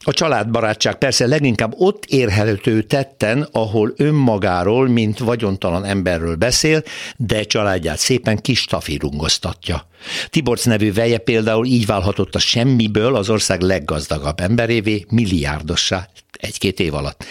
A 0.00 0.12
családbarátság 0.12 0.94
persze 0.94 1.26
leginkább 1.26 1.74
ott 1.76 2.04
érhető 2.04 2.82
tetten, 2.82 3.48
ahol 3.52 3.92
önmagáról, 3.96 4.88
mint 4.88 5.18
vagyontalan 5.18 5.84
emberről 5.84 6.36
beszél, 6.36 6.82
de 7.16 7.42
családját 7.42 7.98
szépen 7.98 8.36
kis 8.36 8.64
tafirungoztatja. 8.64 9.86
Tiborc 10.28 10.64
nevű 10.64 10.92
veje 10.92 11.18
például 11.18 11.66
így 11.66 11.86
válhatott 11.86 12.34
a 12.34 12.38
semmiből 12.38 13.16
az 13.16 13.30
ország 13.30 13.60
leggazdagabb 13.60 14.40
emberévé, 14.40 15.04
milliárdossá 15.08 16.08
egy-két 16.38 16.80
év 16.80 16.94
alatt. 16.94 17.24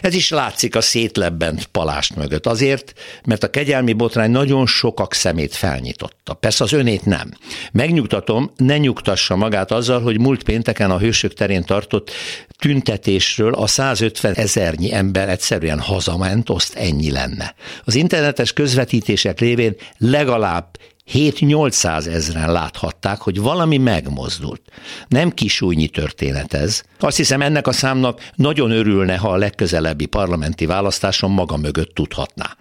Ez 0.00 0.14
is 0.14 0.30
látszik 0.30 0.76
a 0.76 0.80
szétlebbent 0.80 1.66
palást 1.66 2.16
mögött. 2.16 2.46
Azért, 2.46 2.92
mert 3.24 3.42
a 3.42 3.50
kegyelmi 3.50 3.92
botrány 3.92 4.30
nagyon 4.30 4.66
sokak 4.66 5.14
szemét 5.14 5.54
felnyitotta. 5.54 6.34
Persze 6.34 6.64
az 6.64 6.72
önét 6.72 7.04
nem. 7.04 7.30
Megnyugtatom, 7.72 8.52
ne 8.56 8.78
nyugtassa 8.78 9.36
magát 9.36 9.70
azzal, 9.70 10.00
hogy 10.00 10.20
múlt 10.20 10.42
pénteken 10.42 10.90
a 10.90 10.98
Hősök 10.98 11.34
terén 11.34 11.64
tartott 11.64 12.10
tüntetésről 12.58 13.54
a 13.54 13.66
150 13.66 14.34
ezernyi 14.34 14.92
ember 14.92 15.28
egyszerűen 15.28 15.80
hazament, 15.80 16.50
azt 16.50 16.74
ennyi 16.74 17.10
lenne. 17.10 17.54
Az 17.84 17.94
internetes 17.94 18.52
közvetítések 18.52 19.38
révén 19.40 19.76
legalább 19.98 20.66
7-800 21.12 22.06
ezren 22.06 22.52
láthatták, 22.52 23.20
hogy 23.20 23.40
valami 23.40 23.76
megmozdult. 23.76 24.62
Nem 25.08 25.30
kisújnyi 25.30 25.88
történet 25.88 26.54
ez. 26.54 26.82
Azt 27.00 27.16
hiszem 27.16 27.42
ennek 27.42 27.66
a 27.66 27.72
számnak 27.72 28.30
nagyon 28.34 28.70
örülne, 28.70 29.16
ha 29.16 29.30
a 29.30 29.36
legközelebbi 29.36 30.06
parlamenti 30.06 30.66
választáson 30.66 31.30
maga 31.30 31.56
mögött 31.56 31.94
tudhatná. 31.94 32.56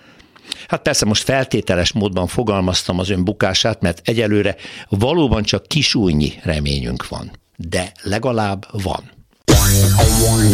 Hát 0.67 0.81
persze 0.81 1.05
most 1.05 1.23
feltételes 1.23 1.91
módban 1.91 2.27
fogalmaztam 2.27 2.99
az 2.99 3.09
ön 3.09 3.23
bukását, 3.23 3.81
mert 3.81 4.01
egyelőre 4.03 4.55
valóban 4.89 5.43
csak 5.43 5.67
kisújnyi 5.67 6.33
reményünk 6.43 7.07
van. 7.07 7.31
De 7.55 7.91
legalább 8.01 8.65
van. 8.71 9.11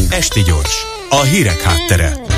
Esti 0.09 0.41
gyors, 0.41 0.83
a 1.09 1.21
hírek 1.21 1.61
háttere. 1.61 2.36